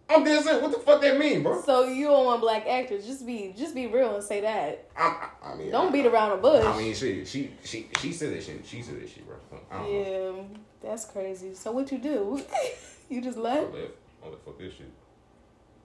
I'm 0.10 0.24
dead 0.24 0.44
serious. 0.44 0.62
What 0.62 0.72
the 0.72 0.80
fuck 0.80 1.02
that 1.02 1.18
mean, 1.18 1.44
bro? 1.44 1.62
so 1.62 1.86
you 1.88 2.08
don't 2.08 2.26
want 2.26 2.42
black 2.42 2.68
actors? 2.68 3.06
Just 3.06 3.26
be, 3.26 3.54
just 3.58 3.74
be 3.74 3.88
real 3.88 4.14
and 4.16 4.24
say 4.24 4.42
that. 4.42 4.90
I'm, 4.98 5.12
I, 5.12 5.52
I 5.52 5.56
mean, 5.56 5.72
Don't 5.72 5.90
I, 5.90 5.92
beat 5.92 6.06
around 6.06 6.32
the 6.32 6.38
bush. 6.38 6.66
I 6.66 6.78
mean, 6.78 6.94
she 6.94 7.26
she 7.26 7.52
she 7.64 7.90
she 8.00 8.12
said 8.12 8.34
that 8.34 8.44
shit. 8.44 8.66
She 8.66 8.82
said 8.82 9.02
that 9.02 9.10
shit, 9.10 9.26
bro. 9.26 9.38
I 9.72 9.78
don't 9.78 9.92
know. 9.92 10.36
yeah, 10.82 10.90
that's 10.90 11.06
crazy. 11.06 11.54
So 11.56 11.72
what 11.72 11.92
you 11.92 11.98
do? 11.98 12.44
you 13.10 13.22
just 13.22 13.38
left? 13.38 13.72
What 13.72 13.74
the, 13.74 13.92
what 14.22 14.32
the 14.32 14.38
fuck 14.38 14.60
this 14.60 14.74
shit? 14.74 14.92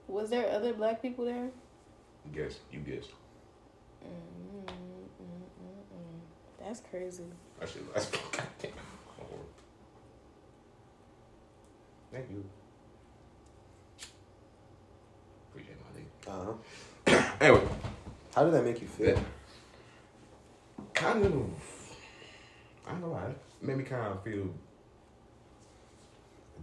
Was 0.07 0.29
there 0.29 0.49
other 0.51 0.73
black 0.73 1.01
people 1.01 1.25
there? 1.25 1.49
Guess 2.33 2.59
you 2.71 2.79
guess. 2.79 3.05
Mm, 4.03 4.09
mm, 4.09 4.71
mm, 4.71 5.43
mm. 5.93 6.19
That's 6.63 6.81
crazy. 6.81 7.23
That 7.59 7.69
shit. 7.69 7.93
That's 7.93 8.05
goddamn. 8.11 8.71
horrible. 9.17 9.45
Thank 12.11 12.29
you. 12.29 12.43
Appreciate 15.49 15.77
my 15.83 15.99
nigga. 15.99 16.51
Uh-huh. 16.51 17.25
Anyway, 17.41 17.61
How 18.35 18.43
did 18.43 18.53
that 18.53 18.65
make 18.65 18.81
you 18.81 18.87
feel? 18.87 19.15
that 19.15 19.23
kind 20.93 21.25
of. 21.25 21.33
I 22.85 22.91
don't 22.91 23.01
know. 23.01 23.07
why. 23.09 23.27
It 23.27 23.37
made 23.67 23.77
me 23.77 23.83
kind 23.83 24.07
of 24.13 24.23
feel 24.23 24.49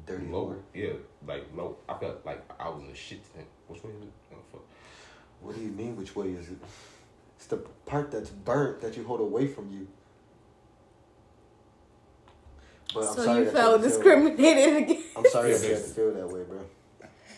Dirty 0.06 0.26
low. 0.26 0.48
whore. 0.48 0.58
Yeah, 0.74 0.92
like 1.26 1.44
low. 1.56 1.76
I 1.88 1.94
felt 1.98 2.24
like 2.26 2.44
I 2.60 2.68
was 2.68 2.82
in 2.82 2.88
the 2.90 2.94
shit. 2.94 3.24
Thing. 3.24 3.46
Which 3.68 3.82
way 3.82 3.90
is 3.90 4.02
it? 4.02 4.12
Oh, 4.32 4.36
fuck. 4.52 4.62
What 5.40 5.54
do 5.54 5.60
you 5.62 5.70
mean? 5.70 5.96
Which 5.96 6.14
way 6.16 6.28
is 6.28 6.48
it? 6.48 6.56
It's 7.36 7.46
the 7.46 7.58
part 7.86 8.10
that's 8.10 8.30
burnt 8.30 8.80
that 8.80 8.96
you 8.96 9.04
hold 9.04 9.20
away 9.20 9.46
from 9.46 9.70
you. 9.70 9.86
But 12.94 13.00
I'm 13.08 13.14
so 13.14 13.24
sorry 13.24 13.38
you 13.40 13.44
that 13.46 13.54
felt 13.54 13.80
had 13.82 13.90
feel- 13.90 13.90
discriminated 14.02 14.76
against. 14.82 15.06
I'm 15.16 15.26
sorry 15.30 15.52
that 15.52 15.62
you 15.62 15.74
had 15.74 15.82
to 15.84 15.90
feel 15.90 16.14
that 16.14 16.26
way, 16.28 16.42
bro. 16.44 16.60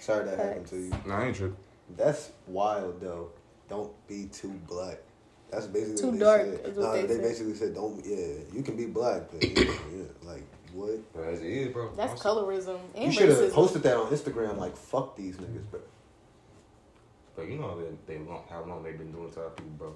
Sorry 0.01 0.25
that 0.25 0.39
happened 0.39 0.67
to 0.69 0.77
you. 0.77 0.93
Nah, 1.07 1.19
I 1.21 1.27
ain't 1.27 1.37
tripping. 1.37 1.57
That's 1.97 2.31
wild 2.47 3.01
though. 3.01 3.31
Don't 3.69 3.93
be 4.07 4.27
too 4.27 4.59
black. 4.67 4.99
That's 5.51 5.67
basically 5.67 5.97
Too 5.97 6.07
what 6.09 6.13
they 6.13 6.19
dark 6.25 6.43
said. 6.43 6.67
is 6.67 6.77
what 6.77 6.85
Nah, 6.85 6.93
they 6.93 7.07
they 7.07 7.19
basically 7.19 7.55
said 7.55 7.75
don't. 7.75 8.05
Yeah, 8.05 8.27
you 8.53 8.63
can 8.63 8.77
be 8.77 8.87
black, 8.87 9.23
but 9.31 9.43
yeah, 9.43 9.65
yeah, 9.65 10.03
like 10.23 10.45
what? 10.75 11.13
But 11.15 11.25
as 11.25 11.41
it 11.41 11.47
is, 11.47 11.73
bro. 11.73 11.91
That's 11.97 12.11
I'm- 12.13 12.19
colorism 12.37 12.79
and 12.95 13.05
You 13.07 13.13
should 13.13 13.29
have 13.31 13.53
posted 13.53 13.83
that 13.85 13.97
on 13.97 14.07
Instagram. 14.11 14.57
Like 14.59 14.77
fuck 14.77 15.17
these 15.17 15.37
niggas, 15.37 15.71
bro. 15.71 15.81
But 17.39 17.49
you 17.49 17.57
know 17.57 17.79
that 17.79 18.05
they 18.09 18.19
long, 18.19 18.43
how 18.51 18.65
long 18.65 18.83
they've 18.83 18.99
been 18.99 19.13
doing 19.13 19.31
to 19.31 19.45
our 19.45 19.51
people, 19.51 19.71
bro. 19.79 19.95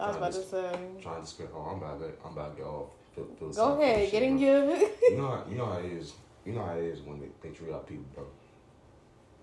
I 0.00 0.08
was 0.08 0.16
about 0.16 0.32
to 0.32 0.42
say. 0.42 0.78
Trying 1.02 1.20
to 1.20 1.26
spend. 1.26 1.50
Oh, 1.54 1.60
I'm 1.60 1.76
about 1.76 2.00
to. 2.00 2.10
I'm 2.24 2.32
about 2.32 2.56
to 2.56 2.62
get 2.62 2.66
off. 2.66 2.88
Feel, 3.14 3.26
feel 3.38 3.52
Go 3.52 3.82
ahead, 3.82 4.10
get 4.10 4.22
in 4.22 4.38
your. 4.38 4.64
your. 4.64 4.78
You 5.10 5.16
know, 5.18 5.26
how, 5.26 5.44
you 5.50 5.56
know 5.56 5.66
how 5.66 5.78
it 5.80 5.92
is. 5.92 6.14
You 6.46 6.54
know 6.54 6.64
how 6.64 6.72
it 6.78 6.84
is 6.84 7.02
when 7.02 7.20
they, 7.20 7.26
they 7.42 7.54
treat 7.54 7.70
our 7.70 7.80
people, 7.80 8.06
bro. 8.14 8.24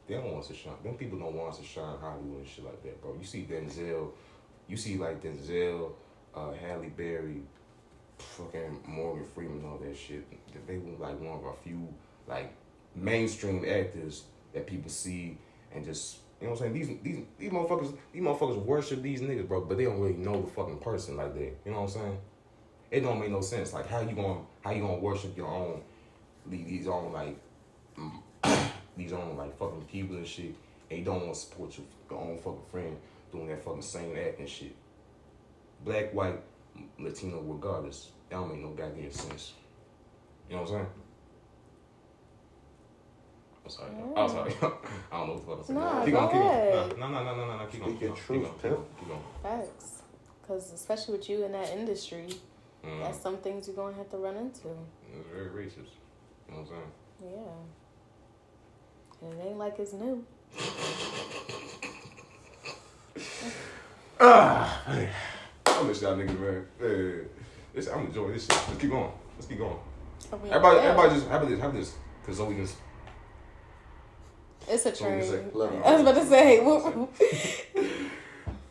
They 0.07 0.15
don't 0.15 0.31
want 0.31 0.39
us 0.39 0.47
to 0.47 0.55
shine. 0.55 0.73
Them 0.83 0.95
people 0.95 1.19
don't 1.19 1.35
want 1.35 1.53
us 1.53 1.59
to 1.59 1.63
shine 1.63 1.99
Hollywood 2.01 2.39
and 2.39 2.47
shit 2.47 2.65
like 2.65 2.81
that, 2.81 2.99
bro. 2.99 3.15
You 3.19 3.25
see 3.25 3.47
Denzel, 3.47 4.09
you 4.67 4.75
see 4.75 4.97
like 4.97 5.21
Denzel, 5.21 5.91
uh, 6.33 6.51
Halle 6.53 6.89
Berry, 6.97 7.43
fucking 8.17 8.79
Morgan 8.87 9.25
Freeman, 9.35 9.63
all 9.65 9.77
that 9.77 9.95
shit. 9.95 10.25
They 10.65 10.79
were 10.79 10.97
like 10.97 11.19
one 11.19 11.37
of 11.37 11.45
a 11.45 11.53
few 11.63 11.93
like 12.27 12.55
mainstream 12.95 13.63
actors 13.65 14.23
that 14.55 14.65
people 14.65 14.89
see 14.89 15.37
and 15.75 15.85
just 15.85 16.17
you 16.43 16.49
know 16.49 16.55
what 16.55 16.65
I'm 16.65 16.73
saying. 16.73 17.01
These 17.01 17.15
these 17.15 17.25
these 17.39 17.51
motherfuckers 17.51 17.97
these 18.11 18.21
motherfuckers 18.21 18.57
worship 18.65 19.01
these 19.01 19.21
niggas, 19.21 19.47
bro. 19.47 19.61
But 19.61 19.77
they 19.77 19.85
don't 19.85 20.01
really 20.01 20.17
know 20.17 20.41
the 20.41 20.47
fucking 20.47 20.79
person 20.79 21.15
like 21.15 21.33
that. 21.35 21.55
You 21.63 21.71
know 21.71 21.83
what 21.83 21.83
I'm 21.83 22.01
saying? 22.01 22.17
It 22.91 22.99
don't 22.99 23.17
make 23.17 23.31
no 23.31 23.39
sense. 23.39 23.71
Like 23.71 23.87
how 23.87 24.01
you 24.01 24.13
gonna 24.13 24.41
how 24.61 24.71
you 24.71 24.81
gonna 24.81 24.99
worship 24.99 25.37
your 25.37 25.47
own 25.47 25.81
these 26.45 26.85
own 26.85 27.13
like 27.13 27.37
these 28.97 29.13
own 29.13 29.37
like 29.37 29.57
fucking 29.57 29.83
people 29.83 30.17
and 30.17 30.27
shit, 30.27 30.53
and 30.89 30.99
you 30.99 31.05
don't 31.05 31.21
want 31.21 31.33
to 31.33 31.39
support 31.39 31.77
your, 31.77 31.87
your 32.11 32.19
own 32.19 32.37
fucking 32.37 32.65
friend 32.69 32.97
doing 33.31 33.47
that 33.47 33.63
fucking 33.63 33.81
same 33.81 34.13
act 34.17 34.39
and 34.39 34.49
shit. 34.49 34.75
Black, 35.85 36.13
white, 36.13 36.41
Latino, 36.99 37.39
regardless, 37.39 38.09
that 38.29 38.35
don't 38.35 38.49
make 38.49 38.61
no 38.61 38.71
goddamn 38.71 39.11
sense. 39.13 39.53
You 40.49 40.57
know 40.57 40.63
what 40.63 40.71
I'm 40.71 40.75
saying? 40.75 40.87
I'm 43.65 43.71
sorry. 43.71 43.91
I'm 44.15 44.29
sorry. 44.29 44.53
I 45.11 45.17
don't 45.17 45.27
know 45.27 45.33
what 45.35 45.39
the 45.39 45.45
fuck 45.47 45.59
I'm 45.59 45.63
saying. 45.65 45.79
Nah, 45.79 46.03
keep 46.05 46.13
go 46.13 46.19
going, 46.19 46.31
keep 46.31 46.41
going. 46.41 46.51
ahead. 46.51 46.99
No, 46.99 47.07
no, 47.07 47.23
no, 47.23 47.35
no, 47.35 47.45
no, 47.47 47.57
no, 47.57 47.65
keep 47.67 47.79
going. 47.81 47.93
Keep 47.93 48.01
your 48.01 48.09
going, 48.09 48.15
keep 48.15 48.25
truth, 48.25 48.41
going, 48.43 48.53
keep 48.53 48.61
pimp. 48.61 48.75
going, 48.75 48.87
keep 48.99 49.07
going. 49.07 49.23
Facts. 49.43 50.01
Because 50.41 50.73
especially 50.73 51.17
with 51.17 51.29
you 51.29 51.43
in 51.45 51.51
that 51.53 51.69
industry, 51.71 52.27
Mm, 52.85 52.99
that's 53.01 53.21
some 53.21 53.37
things 53.37 53.65
you're 53.65 53.77
going 53.77 53.93
to 53.93 53.97
have 53.99 54.09
to 54.09 54.17
run 54.17 54.35
into. 54.35 54.67
it's 54.67 55.29
very 55.33 55.47
racist. 55.47 55.95
You 56.49 56.53
know 56.53 56.59
what 56.59 56.59
I'm 56.59 56.67
saying? 56.67 56.91
Yeah. 57.23 57.55
And 59.29 59.39
it 59.39 59.45
ain't 59.47 59.57
like 59.57 59.79
it's 59.79 59.93
new. 59.93 60.25
Ah, 64.19 64.83
man. 64.89 65.09
I 65.65 65.83
miss 65.83 66.01
y'all 66.01 66.15
niggas, 66.17 66.37
man. 66.39 66.65
Yeah, 66.81 67.23
this, 67.73 67.87
I'm 67.87 68.05
enjoying 68.07 68.33
this 68.33 68.43
shit. 68.47 68.51
Let's 68.67 68.81
keep 68.81 68.89
going. 68.89 69.11
Let's 69.37 69.47
keep 69.47 69.57
going. 69.59 69.77
I 70.31 70.35
mean, 70.35 70.47
Everybody, 70.47 70.75
yeah. 70.77 70.83
everybody 70.83 71.15
just 71.15 71.27
have 71.29 71.49
this, 71.49 71.59
have 71.59 71.73
this, 71.73 71.93
cause 72.25 72.37
so 72.37 72.45
we 72.45 72.55
can. 72.55 72.67
It's 74.67 74.85
a 74.85 74.95
So 74.95 75.05
we 75.09 75.19
train. 75.21 75.51
love 75.53 75.73
I 75.85 75.91
was 75.93 76.01
about 76.01 76.15
to 76.15 76.25
say, 76.25 76.61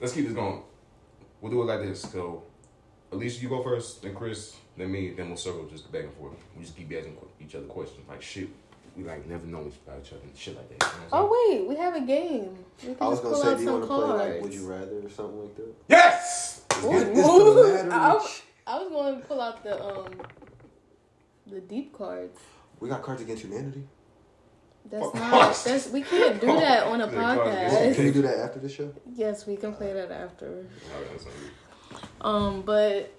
Let's 0.00 0.12
keep 0.14 0.24
this 0.26 0.34
going. 0.34 0.62
We'll 1.40 1.52
do 1.52 1.62
it 1.62 1.64
like 1.66 1.80
this. 1.80 2.02
So, 2.02 2.42
Alicia, 3.10 3.42
you 3.42 3.48
go 3.48 3.62
first, 3.62 4.02
then 4.02 4.14
Chris, 4.14 4.56
then 4.76 4.90
me, 4.90 5.10
then 5.10 5.28
we'll 5.28 5.36
circle 5.36 5.64
just 5.66 5.90
back 5.92 6.04
and 6.04 6.12
forth. 6.14 6.32
We 6.56 6.62
just 6.64 6.76
keep 6.76 6.92
asking 6.92 7.16
each 7.40 7.54
other 7.54 7.66
questions 7.66 8.08
like 8.08 8.22
shit. 8.22 8.48
We 8.96 9.04
like 9.04 9.26
never 9.26 9.46
know 9.46 9.60
about 9.86 10.00
each 10.04 10.12
other 10.12 10.20
and 10.22 10.36
shit 10.36 10.54
like 10.56 10.68
that. 10.78 10.86
You 10.86 11.00
know 11.00 11.06
oh 11.12 11.48
wait, 11.50 11.66
we 11.68 11.76
have 11.76 11.94
a 11.94 12.00
game. 12.02 12.56
We 12.86 12.94
I 13.00 13.08
was 13.08 13.20
gonna 13.20 13.36
say, 13.36 13.56
do 13.56 13.62
you 13.62 13.70
want 13.72 13.82
to 13.82 13.86
play 13.86 14.32
like 14.32 14.42
Would 14.42 14.52
You 14.54 14.66
Rather 14.68 14.98
or 14.98 15.08
something 15.08 15.40
like 15.42 15.56
that? 15.56 15.62
saying? 15.62 15.74
Yes. 15.88 16.62
Ooh, 16.84 16.90
Get 16.90 17.14
this 17.14 17.26
ooh. 17.26 17.38
to 17.38 17.44
the 17.54 17.88
lottery. 17.88 18.30
I, 18.66 18.74
I 18.74 18.78
was 18.82 18.88
going 18.90 19.20
to 19.20 19.26
pull 19.26 19.40
out 19.40 19.62
the 19.64 19.82
um 19.84 20.06
the 21.46 21.60
deep 21.60 21.96
cards. 21.96 22.38
We 22.80 22.88
got 22.88 23.02
Cards 23.02 23.22
Against 23.22 23.44
Humanity. 23.44 23.84
That's 24.90 25.14
not. 25.14 25.54
That's 25.64 25.88
we 25.90 26.02
can't 26.02 26.40
do 26.40 26.46
that 26.48 26.86
on 26.86 27.00
a 27.00 27.08
podcast. 27.08 27.94
Can 27.94 28.04
we 28.04 28.10
do 28.10 28.22
that 28.22 28.38
after 28.38 28.58
the 28.60 28.68
show? 28.68 28.92
Yes, 29.14 29.46
we 29.46 29.56
can 29.56 29.72
play 29.72 29.92
that 29.92 30.10
after. 30.10 30.66
That's 31.10 31.22
something. 31.24 31.50
Um, 32.20 32.62
but 32.62 33.12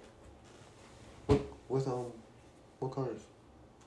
What, 1.26 1.40
what's 1.68 1.86
um, 1.86 2.06
what 2.78 2.92
cards? 2.92 3.24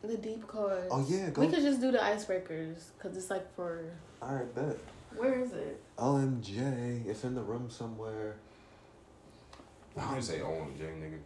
the 0.03 0.15
deep 0.17 0.47
cards. 0.47 0.87
Oh, 0.91 1.05
yeah, 1.09 1.29
go- 1.31 1.41
We 1.41 1.47
could 1.49 1.61
just 1.61 1.81
do 1.81 1.91
the 1.91 1.97
icebreakers 1.97 2.77
because 2.97 3.17
it's 3.17 3.29
like 3.29 3.53
for. 3.55 3.81
All 4.21 4.33
right, 4.35 4.55
bet. 4.55 4.77
Where 5.17 5.39
is 5.41 5.51
it? 5.53 5.81
OMJ, 5.97 7.05
it's 7.07 7.23
in 7.23 7.35
the 7.35 7.41
room 7.41 7.69
somewhere. 7.69 8.35
I'm 9.97 10.09
gonna 10.09 10.21
say 10.21 10.39
OMJ, 10.39 10.79
nigga. 10.79 11.17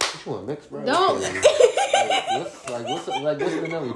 What 0.00 0.26
you 0.26 0.32
want, 0.32 0.46
mix, 0.46 0.66
bro? 0.66 0.84
Don't. 0.84 1.22
Like, 2.08 2.26
what's, 2.38 2.68
like, 2.70 2.86
what's, 2.88 3.08
like, 3.08 3.38
what's 3.40 3.54
the 3.54 3.68
number 3.68 3.86
you 3.88 3.94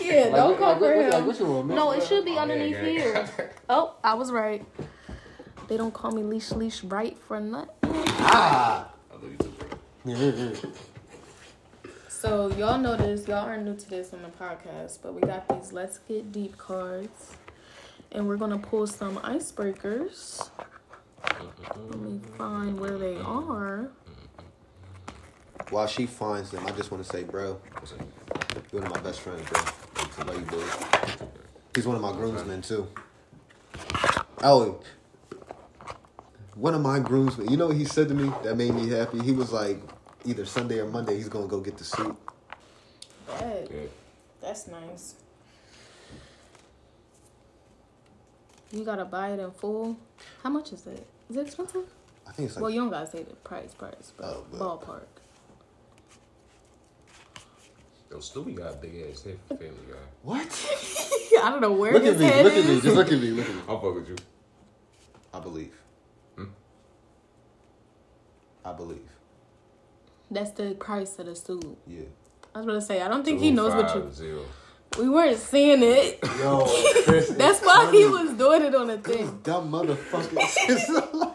Yeah, 0.00 0.22
like, 0.24 0.34
don't 0.34 0.50
what- 0.50 0.58
call 0.58 0.68
like, 0.70 0.78
for 0.78 0.96
what, 0.96 1.04
him. 1.04 1.10
Like, 1.10 1.26
what 1.26 1.38
you 1.40 1.46
want, 1.46 1.66
No, 1.68 1.90
it 1.92 2.02
should 2.02 2.24
be 2.24 2.32
Oh, 2.32 2.38
underneath 2.38 2.76
gang. 2.76 2.84
here. 2.84 3.28
Oh, 3.68 3.94
I 4.04 4.14
was 4.14 4.30
right. 4.30 4.64
They 5.68 5.76
don't 5.76 5.94
call 5.94 6.10
me 6.12 6.22
leash 6.22 6.50
leash 6.52 6.82
right 6.84 7.16
for 7.18 7.40
nothing. 7.40 7.70
Ah! 7.84 8.90
I 9.10 9.14
love 9.14 9.24
you 10.04 10.52
too. 10.52 10.72
So 12.08 12.48
y'all 12.56 12.78
know 12.78 12.96
this. 12.96 13.26
Y'all 13.26 13.46
are 13.48 13.56
new 13.56 13.74
to 13.76 13.90
this 13.90 14.12
on 14.12 14.22
the 14.22 14.28
podcast, 14.28 14.98
but 15.02 15.14
we 15.14 15.20
got 15.22 15.48
these 15.48 15.72
let's 15.72 15.98
get 15.98 16.30
deep 16.30 16.56
cards, 16.58 17.32
and 18.12 18.28
we're 18.28 18.36
gonna 18.36 18.58
pull 18.58 18.86
some 18.86 19.16
icebreakers. 19.18 20.48
Let 21.90 21.98
me 22.00 22.20
find 22.38 22.78
where 22.78 22.96
they 22.98 23.16
are. 23.18 23.90
While 25.72 25.86
she 25.86 26.04
finds 26.04 26.50
them, 26.50 26.66
I 26.66 26.70
just 26.72 26.90
want 26.90 27.02
to 27.02 27.08
say, 27.10 27.22
bro, 27.22 27.58
you're 28.70 28.82
one 28.82 28.90
of 28.90 28.94
my 28.94 29.00
best 29.00 29.20
friends, 29.20 29.48
bro. 29.48 29.62
Somebody 30.14 30.40
you 30.40 30.44
do. 30.44 30.62
He's 31.74 31.86
one 31.86 31.96
of 31.96 32.02
my 32.02 32.12
groomsmen, 32.12 32.60
too. 32.60 32.86
Oh, 34.42 34.82
one 36.56 36.74
of 36.74 36.82
my 36.82 36.98
groomsmen. 36.98 37.50
You 37.50 37.56
know 37.56 37.68
what 37.68 37.76
he 37.78 37.86
said 37.86 38.08
to 38.08 38.14
me 38.14 38.30
that 38.44 38.54
made 38.58 38.74
me 38.74 38.90
happy? 38.90 39.22
He 39.22 39.32
was 39.32 39.50
like, 39.50 39.80
either 40.26 40.44
Sunday 40.44 40.78
or 40.78 40.90
Monday, 40.90 41.16
he's 41.16 41.30
going 41.30 41.46
to 41.46 41.50
go 41.50 41.58
get 41.60 41.78
the 41.78 41.84
suit. 41.84 42.16
That, 43.28 43.70
Good. 43.70 43.90
that's 44.42 44.66
nice. 44.68 45.14
You 48.72 48.84
gotta 48.84 49.04
buy 49.06 49.30
it 49.30 49.38
in 49.40 49.50
full. 49.52 49.96
How 50.42 50.50
much 50.50 50.72
is 50.72 50.86
it? 50.86 51.06
Is 51.30 51.36
it 51.36 51.46
expensive? 51.46 51.84
I 52.26 52.32
think 52.32 52.46
it's 52.48 52.56
like 52.56 52.62
well, 52.62 52.70
you 52.70 52.80
don't 52.80 52.90
gotta 52.90 53.06
say 53.10 53.22
the 53.22 53.34
price, 53.36 53.74
price, 53.74 54.12
but 54.16 54.24
Oh, 54.26 54.44
but- 54.50 54.60
ballpark. 54.60 55.02
Yo, 58.12 58.18
Stewie 58.18 58.54
got 58.54 58.74
a 58.74 58.76
big 58.76 59.06
ass 59.10 59.22
head 59.22 59.38
for 59.48 59.56
Family 59.56 59.72
Guy. 59.88 59.96
What? 60.22 60.42
I 61.42 61.48
don't 61.50 61.62
know 61.62 61.72
where 61.72 61.94
Look 61.94 62.02
his 62.02 62.16
at 62.16 62.20
me, 62.20 62.26
head 62.26 62.44
look 62.44 62.52
at 62.52 62.66
me, 62.66 62.80
just 62.82 62.94
look 62.94 63.10
at 63.10 63.18
me, 63.18 63.30
look 63.30 63.48
at 63.48 63.54
me. 63.54 63.62
I'll 63.66 63.80
fuck 63.80 63.94
with 63.94 64.08
you. 64.10 64.16
I 65.32 65.40
believe. 65.40 65.72
Hmm? 66.36 66.44
I 68.66 68.72
believe. 68.74 69.08
That's 70.30 70.50
the 70.50 70.74
price 70.74 71.18
of 71.18 71.24
the 71.24 71.34
suit. 71.34 71.78
Yeah. 71.86 72.02
I 72.54 72.58
was 72.58 72.66
gonna 72.66 72.82
say 72.82 73.00
I 73.00 73.08
don't 73.08 73.24
think 73.24 73.40
he 73.40 73.50
knows 73.50 73.74
what 73.74 73.94
you. 73.94 74.02
250. 74.02 75.00
We 75.00 75.08
weren't 75.08 75.38
seeing 75.38 75.82
it. 75.82 76.18
Yo, 76.38 76.66
That's 77.38 77.64
why 77.64 77.90
he 77.90 78.04
was 78.04 78.34
doing 78.34 78.60
it 78.62 78.74
on 78.74 78.88
the 78.88 78.96
These 78.98 79.16
thing. 79.16 79.40
dumb 79.42 79.72
motherfuckers. 79.72 81.30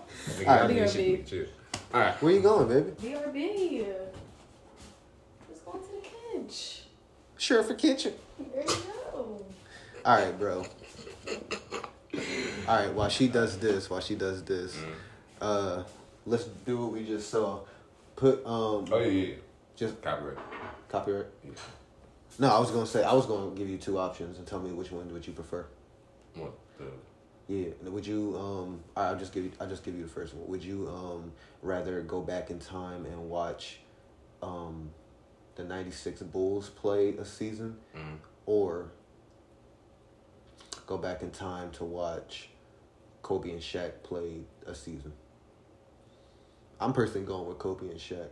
Alright. 0.46 0.46
y'all 0.46 0.68
need 0.68 0.90
shit 0.92 1.26
BRB. 1.26 1.48
Alright. 1.92 2.22
Where 2.22 2.34
you 2.34 2.42
going, 2.42 2.68
baby? 2.68 2.92
BRB. 3.02 4.07
Let's 6.48 6.48
go 6.48 6.48
to 6.48 6.48
the 6.48 6.54
kitchen. 6.54 6.84
Sure 7.38 7.64
for 7.64 7.76
kitchen. 7.76 8.14
There 8.40 8.62
you 8.62 8.68
go. 9.14 9.46
All 10.06 10.18
right, 10.22 10.40
bro. 10.40 10.66
All 12.68 12.76
right, 12.76 12.94
while 12.94 13.10
she 13.10 13.28
does 13.28 13.58
this, 13.60 13.90
while 13.90 14.00
she 14.00 14.16
does 14.16 14.44
this, 14.44 14.76
Mm. 14.76 14.94
uh, 15.42 15.84
let's 16.26 16.46
do 16.66 16.78
what 16.78 16.92
we 16.94 17.06
just 17.06 17.30
saw. 17.30 17.60
Put 18.16 18.40
um, 18.46 18.86
Oh, 18.92 19.00
yeah, 19.00 19.08
yeah. 19.08 19.36
just 19.76 20.02
Copyright. 20.02 20.38
copyright. 20.90 21.28
Yeah. 21.44 21.52
No, 22.40 22.48
I 22.56 22.60
was 22.60 22.72
gonna 22.72 22.86
say 22.88 23.04
I 23.04 23.14
was 23.14 23.26
gonna 23.26 23.52
give 23.56 23.70
you 23.70 23.78
two 23.78 23.98
options 24.00 24.38
and 24.38 24.48
tell 24.48 24.60
me 24.60 24.72
which 24.72 24.92
one 24.92 25.12
would 25.14 25.26
you 25.28 25.34
prefer. 25.34 25.66
What? 26.36 26.54
The, 26.78 26.86
Yeah, 27.54 27.70
would 27.84 28.06
you 28.08 28.36
um? 28.38 28.80
I'll 28.96 29.18
just 29.18 29.34
give 29.34 29.44
you. 29.46 29.52
I'll 29.60 29.70
just 29.70 29.84
give 29.84 29.96
you 29.96 30.04
the 30.04 30.10
first 30.10 30.34
one. 30.34 30.48
Would 30.48 30.64
you 30.64 30.88
um 30.90 31.32
rather 31.62 32.02
go 32.02 32.22
back 32.22 32.50
in 32.50 32.60
time 32.60 33.06
and 33.06 33.30
watch, 33.30 33.80
um, 34.42 34.90
the 35.58 35.64
'96 35.64 36.22
Bulls 36.24 36.70
play 36.70 37.10
a 37.18 37.26
season, 37.26 37.78
mm, 37.96 38.18
or 38.46 38.92
go 40.86 40.98
back 40.98 41.22
in 41.22 41.32
time 41.32 41.72
to 41.72 41.84
watch 41.84 42.50
Kobe 43.22 43.52
and 43.52 43.60
Shaq 43.62 44.04
play 44.04 44.42
a 44.66 44.74
season? 44.76 45.12
I'm 46.80 46.94
personally 46.94 47.26
going 47.26 47.48
with 47.48 47.58
Kobe 47.58 47.90
and 47.90 48.00
Shaq. 48.00 48.30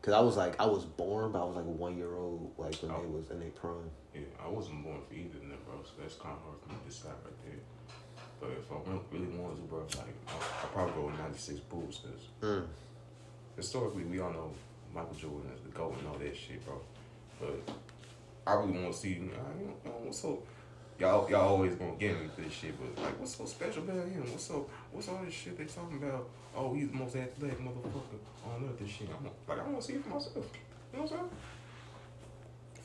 Cause 0.00 0.14
I 0.14 0.20
was 0.20 0.36
like, 0.36 0.58
I 0.60 0.66
was 0.66 0.84
born, 0.84 1.32
but 1.32 1.42
I 1.42 1.44
was 1.44 1.56
like 1.56 1.64
a 1.64 1.68
one 1.68 1.98
year 1.98 2.14
old, 2.14 2.52
like 2.56 2.76
when 2.76 2.92
they 2.92 2.96
Oh. 2.96 3.08
was 3.18 3.30
in 3.30 3.40
their 3.40 3.50
prime. 3.50 3.90
yeah, 4.14 4.20
I 4.42 4.48
wasn't 4.48 4.84
born 4.84 5.00
for 5.08 5.14
either 5.14 5.36
of 5.36 5.40
them, 5.42 5.58
bro, 5.66 5.74
so 5.82 5.90
that's 6.00 6.14
kind 6.14 6.36
of 6.36 6.42
hard 6.42 6.56
for 6.62 6.68
me 6.70 6.76
to 6.84 6.88
decide 6.88 7.12
right 7.24 7.34
there. 7.44 7.60
But 8.40 8.50
if 8.50 8.70
I 8.70 8.76
re- 8.90 9.00
really 9.10 9.36
wanted 9.36 9.56
to, 9.56 9.62
bro, 9.62 9.80
like, 9.80 10.14
I'll, 10.28 10.34
I'll 10.62 10.68
probably 10.72 10.92
go 10.94 11.06
with 11.08 11.18
96 11.18 11.58
Bulls, 11.68 11.98
because 11.98 12.28
Mm. 12.40 12.66
historically, 13.56 14.04
we 14.04 14.20
all 14.20 14.30
know 14.30 14.52
Michael 14.94 15.14
Jordan 15.14 15.50
is 15.54 15.60
the 15.62 15.70
GOAT 15.70 15.96
and 15.98 16.08
all 16.08 16.18
that 16.18 16.36
shit, 16.36 16.64
bro. 16.64 16.80
But 17.40 17.74
I 18.46 18.54
really 18.54 18.72
want 18.72 18.92
to 18.92 18.98
see, 18.98 19.10
you 19.10 19.20
know, 19.20 19.32
you 19.58 19.66
know, 19.66 19.90
what's 20.02 20.18
so, 20.18 20.42
y'all, 20.98 21.30
y'all 21.30 21.48
always 21.48 21.74
gonna 21.74 21.96
get 21.98 22.20
me 22.20 22.28
for 22.34 22.40
this 22.42 22.52
shit, 22.52 22.74
but 22.78 23.02
like, 23.02 23.18
what's 23.20 23.36
so 23.36 23.44
special 23.44 23.82
about 23.82 24.08
him? 24.08 24.22
What's 24.30 24.44
so, 24.44 24.68
what's 24.90 25.08
all 25.08 25.20
this 25.24 25.34
shit 25.34 25.56
they 25.58 25.64
talking 25.64 25.98
about? 26.02 26.28
Oh, 26.56 26.74
he's 26.74 26.88
the 26.88 26.96
most 26.96 27.14
athletic 27.14 27.60
motherfucker 27.60 28.18
on 28.46 28.64
earth. 28.68 28.78
This 28.80 28.90
shit, 28.90 29.08
I'm 29.16 29.24
like, 29.24 29.58
I 29.58 29.62
want 29.62 29.80
to 29.80 29.86
see 29.86 29.94
it 29.94 30.02
for 30.02 30.10
myself. 30.10 30.36
You 30.92 30.98
know 30.98 31.04
what 31.04 31.12
I'm 31.12 31.18
saying? 31.18 31.30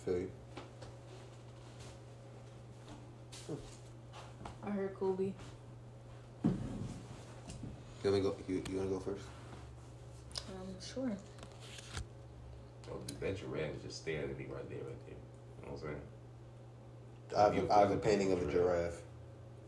Feel 0.06 0.18
you. 0.18 0.30
I 4.66 4.70
heard 4.70 4.94
Kobe. 4.96 5.34
You 6.44 8.12
wanna 8.12 8.20
go? 8.22 8.36
You, 8.48 8.62
you 8.70 8.78
wanna 8.78 8.90
go 8.90 9.00
first? 9.00 9.26
Um, 10.50 10.76
sure. 10.82 11.18
Oh, 12.94 13.00
that 13.20 13.38
giraffe 13.38 13.76
is 13.78 13.84
just 13.84 13.98
staring 14.02 14.30
at 14.30 14.38
me 14.38 14.46
right 14.54 14.70
there, 14.70 14.80
right 14.80 15.06
there. 15.08 15.16
You 15.60 15.66
know 15.66 15.74
what 15.74 15.82
I'm 15.82 15.88
saying? 15.88 16.02
I 17.36 17.42
have, 17.42 17.72
I 17.72 17.80
have 17.80 17.92
a 17.92 17.98
painting 17.98 18.32
of 18.32 18.48
a 18.48 18.52
giraffe. 18.52 19.02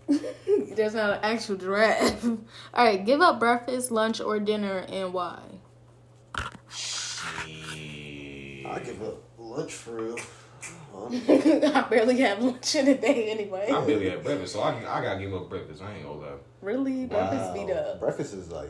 There's 0.75 0.93
not 0.93 1.13
an 1.17 1.19
actual 1.23 1.55
giraffe. 1.55 2.23
All 2.73 2.85
right, 2.85 3.03
give 3.03 3.21
up 3.21 3.39
breakfast, 3.39 3.91
lunch, 3.91 4.21
or 4.21 4.39
dinner, 4.39 4.85
and 4.89 5.13
why? 5.13 5.39
I 8.65 8.79
give 8.79 9.01
up 9.01 9.21
lunch 9.37 9.73
for 9.73 9.95
real. 9.95 10.19
I 11.11 11.85
barely 11.89 12.17
have 12.19 12.41
lunch 12.41 12.75
in 12.75 12.87
a 12.87 12.97
day 12.97 13.29
anyway. 13.29 13.69
I 13.71 13.85
barely 13.85 14.09
have 14.09 14.23
breakfast, 14.23 14.53
so 14.53 14.61
I, 14.61 14.77
I 14.79 15.01
gotta 15.01 15.19
give 15.19 15.33
up 15.33 15.49
breakfast. 15.49 15.81
I 15.81 15.93
ain't 15.95 16.03
gonna 16.03 16.19
lie. 16.19 16.27
Really, 16.61 17.05
breakfast 17.05 17.53
beat 17.53 17.69
up, 17.69 17.99
Breakfast 17.99 18.33
is 18.33 18.49
like 18.49 18.69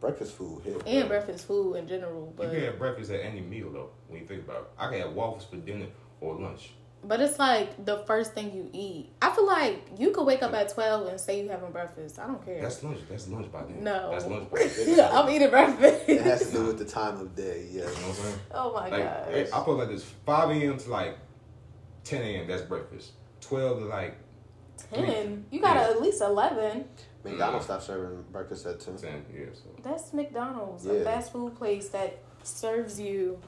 breakfast 0.00 0.32
food 0.34 0.62
hit. 0.64 0.82
and 0.86 1.08
breakfast 1.08 1.46
food 1.46 1.74
in 1.74 1.86
general. 1.88 2.26
You 2.26 2.32
But 2.36 2.50
can 2.52 2.60
have 2.62 2.78
breakfast 2.78 3.10
at 3.10 3.20
any 3.20 3.40
meal 3.40 3.70
though. 3.72 3.90
When 4.08 4.20
you 4.20 4.26
think 4.26 4.42
about 4.44 4.56
it, 4.56 4.68
I 4.78 4.90
can 4.90 5.00
have 5.00 5.12
waffles 5.12 5.44
for 5.44 5.56
dinner 5.56 5.86
or 6.20 6.34
lunch. 6.36 6.72
but 7.04 7.20
it's 7.20 7.38
like 7.38 7.84
the 7.84 7.98
first 8.06 8.32
thing 8.34 8.52
you 8.52 8.68
eat. 8.72 9.10
I 9.22 9.30
feel 9.30 9.46
like 9.46 9.84
you 9.98 10.10
could 10.10 10.24
wake 10.24 10.42
up 10.42 10.52
at 10.54 10.68
twelve 10.70 11.06
and 11.08 11.20
say 11.20 11.42
you 11.42 11.48
having 11.48 11.70
breakfast. 11.70 12.18
I 12.18 12.26
don't 12.26 12.44
care. 12.44 12.60
That's 12.62 12.82
lunch. 12.82 12.98
That's 13.08 13.28
lunch 13.28 13.50
by 13.52 13.62
then. 13.64 13.84
No. 13.84 14.10
that's 14.10 14.26
lunch 14.26 14.50
by 14.50 14.58
then. 14.86 15.08
I'm 15.12 15.28
eating 15.30 15.50
breakfast. 15.50 16.08
It 16.08 16.22
has 16.22 16.46
to 16.46 16.52
do 16.52 16.66
with 16.66 16.78
the 16.78 16.84
time 16.84 17.20
of 17.20 17.34
day. 17.36 17.68
Yeah. 17.70 17.82
You 17.82 17.86
know 17.86 17.92
what 17.92 18.06
I'm 18.08 18.14
saying? 18.14 18.38
oh 18.52 18.72
my 18.74 18.88
Like 18.88 19.04
gosh. 19.04 19.52
I 19.52 19.64
put 19.64 19.76
like 19.78 19.88
this: 19.88 20.04
five 20.24 20.50
a.m. 20.50 20.78
to 20.78 20.90
like 20.90 21.18
ten 22.04 22.22
a.m. 22.22 22.46
That's 22.48 22.62
breakfast. 22.62 23.12
Twelve 23.40 23.78
to 23.80 23.84
like 23.86 24.16
Ten. 24.92 25.46
You 25.50 25.60
got 25.60 25.74
to 25.74 25.80
Yeah. 25.80 25.90
at 25.90 26.02
least 26.02 26.20
eleven. 26.20 26.84
McDonald's 27.30 27.64
stopped 27.66 27.84
serving 27.84 28.24
breakfast 28.32 28.66
at 28.66 28.80
ten. 28.80 28.96
ten. 28.96 29.24
Yeah. 29.34 29.46
So 29.52 29.62
That's 29.82 30.12
McDonald's, 30.12 30.84
Yeah. 30.86 30.92
a 30.94 31.04
fast 31.04 31.32
food 31.32 31.54
place 31.56 31.88
that 31.90 32.18
serves 32.42 33.00
you 33.00 33.38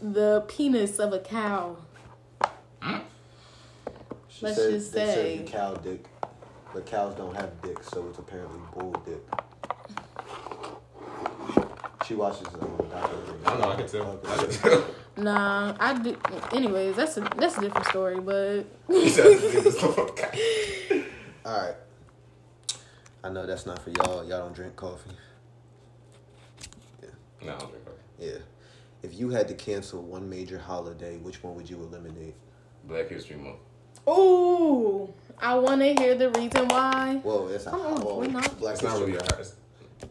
the 0.00 0.44
penis 0.48 0.98
of 0.98 1.12
a 1.12 1.18
cow. 1.18 1.76
She 4.28 4.44
Let's 4.46 4.56
said 4.56 4.70
just 4.70 4.92
they 4.92 5.06
say- 5.06 5.36
you 5.38 5.44
cow 5.44 5.74
dick, 5.74 6.04
but 6.72 6.86
cows 6.86 7.14
don't 7.16 7.34
have 7.34 7.60
dicks, 7.62 7.88
so 7.88 8.06
it's 8.08 8.18
apparently 8.18 8.60
bull 8.74 8.92
dick. 9.04 9.22
She 12.06 12.14
watches 12.14 12.46
um, 12.54 12.76
documentary. 12.90 13.34
I 13.44 13.58
know. 13.58 13.70
I 13.70 13.76
can 13.76 13.86
tell. 13.88 14.02
Okay. 14.24 14.32
I 14.32 14.36
can 14.36 14.50
tell. 14.50 14.84
Nah, 15.18 15.74
I 15.80 15.98
do. 15.98 16.16
Anyways, 16.52 16.94
that's 16.94 17.16
a 17.16 17.20
that's 17.36 17.58
a 17.58 17.62
different 17.62 17.86
story. 17.88 18.20
But 18.20 18.66
He 18.86 19.08
said, 19.08 19.24
"This 19.40 19.66
is 19.66 19.80
so 19.80 19.90
fucking-" 19.90 21.04
All 21.44 21.60
right. 21.60 21.74
I 23.24 23.28
know 23.30 23.46
that's 23.46 23.66
not 23.66 23.80
for 23.82 23.90
y'all. 23.90 24.24
Y'all 24.24 24.40
don't 24.40 24.54
drink 24.54 24.76
coffee. 24.76 25.10
Yeah. 27.02 27.08
No, 27.44 27.54
I 27.54 27.58
don't 27.58 27.70
drink 27.70 27.84
coffee. 27.84 27.96
Yeah. 28.18 28.38
If 29.02 29.14
you 29.18 29.30
had 29.30 29.48
to 29.48 29.54
cancel 29.54 30.02
one 30.02 30.28
major 30.28 30.58
holiday, 30.58 31.16
which 31.18 31.42
one 31.42 31.54
would 31.56 31.68
you 31.68 31.76
eliminate? 31.78 32.34
Black 32.84 33.08
History 33.08 33.36
Month. 33.36 33.58
Ooh, 34.08 35.12
I 35.40 35.54
want 35.58 35.80
to 35.82 35.94
hear 35.94 36.14
the 36.14 36.30
reason 36.30 36.68
why. 36.68 37.20
Whoa, 37.22 37.48
it's 37.48 37.64
Come 37.64 37.78
not. 37.82 37.92
on, 37.98 38.04
well, 38.04 38.16
we're 38.20 38.26
not- 38.28 38.58
Black 38.58 38.74
It's 38.74 38.82
not 38.82 38.92
History. 38.92 39.12
really 39.12 39.18
a 39.18 39.34
high. 39.34 39.40
It's, 39.40 39.54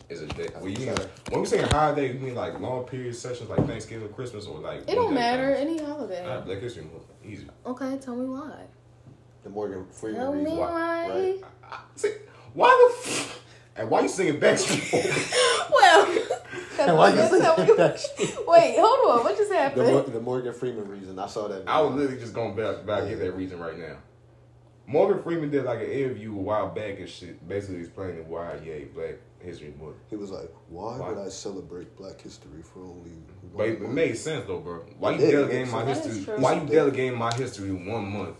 it's 0.09 0.21
a 0.21 0.27
day. 0.27 0.49
Well, 0.55 0.67
you 0.69 0.85
mean, 0.85 0.95
when 1.29 1.41
we 1.41 1.45
say 1.47 1.59
a 1.59 1.67
holiday, 1.67 2.13
you 2.13 2.19
mean 2.19 2.35
like 2.35 2.59
long 2.59 2.83
period 2.85 3.15
sessions 3.15 3.49
like 3.49 3.65
Thanksgiving, 3.65 4.09
Christmas, 4.09 4.45
or 4.45 4.59
like. 4.59 4.81
It 4.87 4.95
don't 4.95 5.13
matter. 5.13 5.55
things? 5.55 5.79
Any 5.79 5.83
holiday. 5.89 6.21
Alright, 6.27 6.45
Black 6.45 6.59
History 6.59 6.83
Month. 6.83 7.03
Easy. 7.25 7.47
Okay, 7.65 7.97
tell 7.97 8.15
me 8.15 8.25
why. 8.27 8.63
The 9.43 9.49
Morgan 9.49 9.85
Freeman 9.91 10.21
Tell 10.21 10.33
me 10.33 10.43
reason. 10.43 10.57
why. 10.57 11.09
right? 11.09 11.41
See, 11.95 12.11
why 12.57 12.91
the 13.03 13.09
f- 13.09 13.43
and 13.75 13.89
why 13.89 14.01
you 14.01 14.07
singing 14.07 14.39
Backstreet 14.39 14.91
Boys? 14.91 15.33
Well, 15.69 16.07
And 16.79 16.97
why 16.97 17.09
you 17.09 17.15
that's 17.15 17.31
say 17.31 17.43
how 17.43 17.55
we- 17.55 17.65
that? 17.75 18.43
wait, 18.47 18.75
hold 18.79 19.19
on. 19.19 19.23
What 19.23 19.37
just 19.37 19.49
The, 19.49 19.55
happened? 19.57 19.91
Mor- 19.91 20.01
the 20.03 20.19
Morgan 20.19 20.53
Freeman 20.53 20.87
reason. 20.89 21.19
I 21.19 21.27
saw 21.27 21.47
that. 21.47 21.63
I 21.67 21.81
was 21.81 21.93
literally 21.95 22.19
just 22.19 22.33
going 22.33 22.55
back 22.55 22.85
back 22.85 23.07
get 23.07 23.19
that 23.19 23.31
reason 23.35 23.59
right 23.59 23.77
now. 23.77 23.97
Morgan 24.87 25.21
Freeman 25.21 25.49
did 25.51 25.65
like 25.65 25.79
an 25.79 25.89
interview 25.91 26.31
a 26.33 26.41
while 26.41 26.69
back 26.69 26.99
and 26.99 27.09
shit, 27.09 27.45
basically 27.47 27.81
explaining 27.81 28.27
why 28.29 28.55
yay 28.65 28.85
Black 28.85 29.15
History 29.39 29.73
Month. 29.79 29.97
He 30.09 30.15
was 30.15 30.31
like, 30.31 30.49
"Why, 30.69 30.97
Why? 30.97 31.09
would 31.09 31.25
I 31.25 31.29
celebrate 31.29 31.95
Black 31.97 32.21
History 32.21 32.61
for 32.63 32.79
only?" 32.79 33.11
But 33.55 33.67
it 33.67 33.81
month?" 33.81 33.93
made 33.93 34.17
sense 34.17 34.45
though, 34.47 34.59
bro. 34.59 34.85
Why 34.97 35.11
you 35.11 35.15
It 35.15 35.19
did, 35.19 35.29
it 35.29 35.31
delegating 35.33 35.71
my 35.71 35.85
sense. 35.85 35.99
That 35.99 36.09
is 36.09 36.15
history? 36.17 36.35
Why 36.39 36.53
you 36.53 36.67
delegating 36.67 37.17
my 37.17 37.33
history 37.33 37.71
one 37.71 38.05
month 38.11 38.37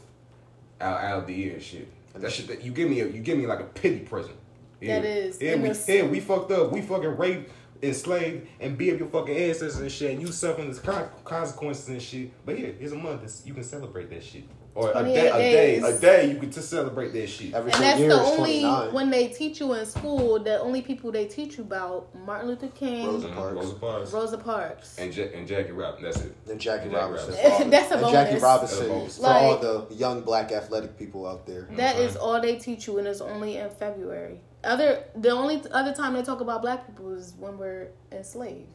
out 0.80 1.02
out 1.02 1.20
of 1.20 1.28
the 1.28 1.34
year 1.34 1.54
and 1.56 1.62
shit? 1.62 1.90
That 2.22 2.32
shit 2.32 2.48
that 2.48 2.64
you 2.64 2.72
give 2.72 2.90
me 2.90 3.02
a, 3.02 3.08
you 3.08 3.20
give 3.20 3.38
me 3.38 3.48
like 3.48 3.60
a 3.60 3.66
pity 3.66 4.00
present. 4.00 4.36
That 4.82 5.06
is 5.06 5.42
Yeah, 5.42 5.56
we, 5.56 5.72
yeah, 5.94 6.04
we 6.04 6.20
fucked 6.20 6.52
up. 6.52 6.72
We 6.72 6.82
fucking 6.82 7.18
raped, 7.18 7.52
enslaved, 7.82 8.48
and 8.60 8.78
beat 8.78 8.94
up 8.94 9.00
your 9.00 9.08
fucking 9.08 9.36
ancestors 9.36 9.80
and 9.80 9.92
shit. 9.92 10.12
And 10.12 10.22
you 10.22 10.32
suffering 10.32 10.72
the 10.72 10.80
con- 10.80 11.10
consequences 11.24 11.90
and 11.90 12.02
shit. 12.02 12.46
But 12.46 12.60
yeah, 12.60 12.70
here's 12.78 12.92
a 12.92 12.98
month. 12.98 13.42
You 13.46 13.54
can 13.54 13.64
celebrate 13.64 14.10
that 14.12 14.24
shit. 14.24 14.44
Or 14.78 14.92
a 14.94 15.04
day, 15.04 15.28
a 15.28 15.34
day, 15.34 15.78
a 15.80 16.00
day. 16.00 16.30
You 16.32 16.38
can 16.38 16.52
just 16.52 16.70
celebrate 16.70 17.12
that 17.12 17.28
shit. 17.28 17.52
Every 17.52 17.72
and 17.72 17.82
that's 17.82 18.00
years, 18.00 18.14
the 18.14 18.22
only 18.22 18.62
29. 18.62 18.94
when 18.94 19.10
they 19.10 19.28
teach 19.30 19.60
you 19.60 19.74
in 19.74 19.88
school. 19.88 20.38
The 20.38 20.60
only 20.60 20.84
people 20.84 21.12
they 21.12 21.26
teach 21.26 21.58
you 21.58 21.64
about 21.64 22.14
Martin 22.14 22.50
Luther 22.50 22.68
King, 22.68 23.08
Rosa 23.08 23.28
Parks. 23.30 23.56
Rosa 23.56 23.76
Parks. 23.76 24.12
Rosa 24.14 24.38
Parks. 24.38 24.98
And, 25.00 25.16
ja- 25.18 25.30
and 25.34 25.48
Jackie 25.48 25.72
Robinson. 25.72 26.04
That's 26.04 26.22
it. 26.22 26.52
And 26.52 26.62
Jackie 26.62 26.90
Jackie 26.90 26.96
Robinson. 26.96 27.34
Robinson. 27.34 27.70
That's 27.72 27.90
a 27.90 27.94
and 27.96 28.02
bonus. 28.02 28.12
Jackie 28.30 28.40
Robinson 28.40 28.88
bonus. 28.88 29.18
for 29.18 29.26
all 29.26 29.58
the 29.58 29.88
young 29.96 30.22
black 30.22 30.52
athletic 30.52 30.96
people 30.96 31.28
out 31.28 31.48
there. 31.48 31.68
That 31.72 31.96
Okay. 31.96 32.06
is 32.06 32.12
mm-hmm. 32.14 32.22
all 32.22 32.40
they 32.40 32.58
teach 32.58 32.86
you, 32.86 33.00
and 33.00 33.08
it's 33.08 33.20
only 33.22 33.58
in 33.58 33.72
February. 33.72 34.42
Other 34.64 35.06
the 35.16 35.32
only 35.32 35.60
other 35.72 35.96
time 35.96 36.14
they 36.14 36.22
talk 36.22 36.42
about 36.42 36.62
black 36.62 36.86
people 36.86 37.14
is 37.14 37.34
when 37.40 37.58
we're 37.58 37.88
enslaved. 38.12 38.68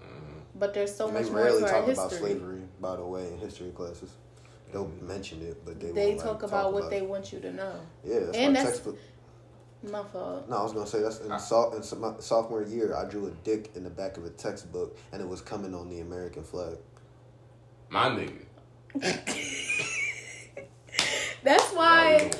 Mm-hmm. 0.00 0.58
But 0.58 0.74
there's 0.74 0.92
so 0.92 1.04
And 1.04 1.14
much 1.14 1.26
they 1.26 1.30
more 1.30 1.44
rarely 1.44 1.60
to 1.60 1.66
our 1.66 1.82
talk 1.82 1.88
about 1.88 2.10
slavery, 2.10 2.62
by 2.80 2.96
the 2.96 3.04
way, 3.06 3.28
in 3.28 3.38
history 3.38 3.70
classes. 3.70 4.10
They'll 4.72 4.90
mention 5.00 5.42
it, 5.42 5.64
but 5.64 5.80
they 5.80 5.92
They 5.92 6.08
won't, 6.10 6.20
talk 6.20 6.42
like, 6.42 6.50
about 6.50 6.72
what 6.72 6.78
about 6.80 6.90
they 6.90 6.98
it. 6.98 7.08
want 7.08 7.32
you 7.32 7.40
to 7.40 7.52
know. 7.52 7.74
Yeah, 8.04 8.20
that's 8.20 8.36
and 8.36 8.52
my 8.52 8.58
that's- 8.58 8.64
textbook. 8.78 8.98
My 9.82 10.02
fault. 10.02 10.48
No, 10.48 10.56
I 10.56 10.62
was 10.64 10.72
gonna 10.72 10.86
say 10.86 11.00
that's 11.02 11.20
in, 11.20 11.38
so, 11.38 11.72
in 11.74 11.82
so- 11.82 11.96
my 11.96 12.14
sophomore 12.18 12.62
year. 12.62 12.96
I 12.96 13.04
drew 13.08 13.26
a 13.26 13.30
dick 13.44 13.70
in 13.76 13.84
the 13.84 13.90
back 13.90 14.16
of 14.16 14.24
a 14.24 14.30
textbook, 14.30 14.96
and 15.12 15.22
it 15.22 15.28
was 15.28 15.40
coming 15.40 15.74
on 15.74 15.88
the 15.88 16.00
American 16.00 16.42
flag. 16.42 16.76
My 17.90 18.08
nigga. 18.08 18.42
That's 21.42 21.70
why. 21.72 22.30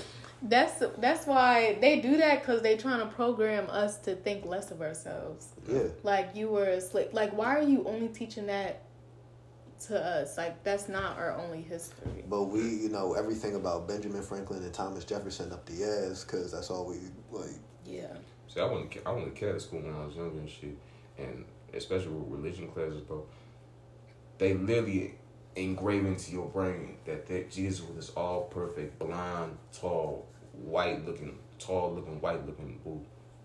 That's 0.43 0.83
that's 0.99 1.27
why 1.27 1.79
they 1.81 2.01
do 2.01 2.19
that 2.19 2.41
because 2.41 2.61
they 2.63 2.77
trying 2.77 3.01
to 3.01 3.07
program 3.07 3.69
us 3.71 3.97
to 4.01 4.15
think 4.17 4.45
less 4.45 4.71
of 4.71 4.83
ourselves. 4.83 5.49
Yeah, 5.67 5.85
Like 6.03 6.35
you 6.37 6.49
were 6.49 6.65
a 6.67 6.81
slave. 6.81 7.13
Like 7.15 7.33
why 7.37 7.57
are 7.57 7.63
you 7.63 7.85
only 7.87 8.09
teaching 8.09 8.47
that 8.47 8.83
to 9.89 9.99
us? 10.03 10.37
Like 10.37 10.63
that's 10.65 10.89
not 10.89 11.19
our 11.19 11.37
only 11.37 11.63
history. 11.63 12.25
but 12.29 12.45
we, 12.45 12.61
you 12.61 12.89
know, 12.89 13.15
everything 13.15 13.55
about 13.57 13.87
Benjamin 13.89 14.23
Franklin 14.23 14.63
and 14.63 14.73
Thomas 14.73 15.05
Jefferson 15.05 15.53
up 15.53 15.65
the 15.67 15.85
ass, 15.85 16.25
because 16.25 16.53
that's 16.53 16.71
all 16.71 16.87
we 16.87 16.97
like. 17.31 17.51
Yeah. 17.85 18.15
See, 18.49 18.61
I 18.61 18.65
went 18.65 18.91
to 18.93 19.09
I 19.09 19.13
went 19.13 19.27
to 19.27 19.39
Catholic 19.39 19.61
school 19.61 19.81
when 19.81 19.95
I 19.95 20.05
was 20.07 20.17
younger 20.17 20.39
and 20.39 20.49
shit, 20.49 20.77
and 21.19 21.45
especially 21.75 22.09
with 22.09 22.29
religion 22.41 22.69
classes, 22.69 23.01
bro. 23.03 23.25
They 24.39 24.55
literally 24.55 25.15
engrave 25.55 26.05
into 26.05 26.33
your 26.33 26.47
brain 26.49 26.97
that 27.07 27.27
that 27.27 27.51
Jesus 27.51 27.81
was 27.87 27.97
this 27.97 28.11
all 28.11 28.43
perfect, 28.45 28.99
blonde, 28.99 29.57
tall, 29.73 30.27
white 30.53 31.05
looking, 31.07 31.39
tall 31.59 31.93
looking, 31.95 32.21
white 32.21 32.45
looking 32.47 32.81
boo. 32.85 33.01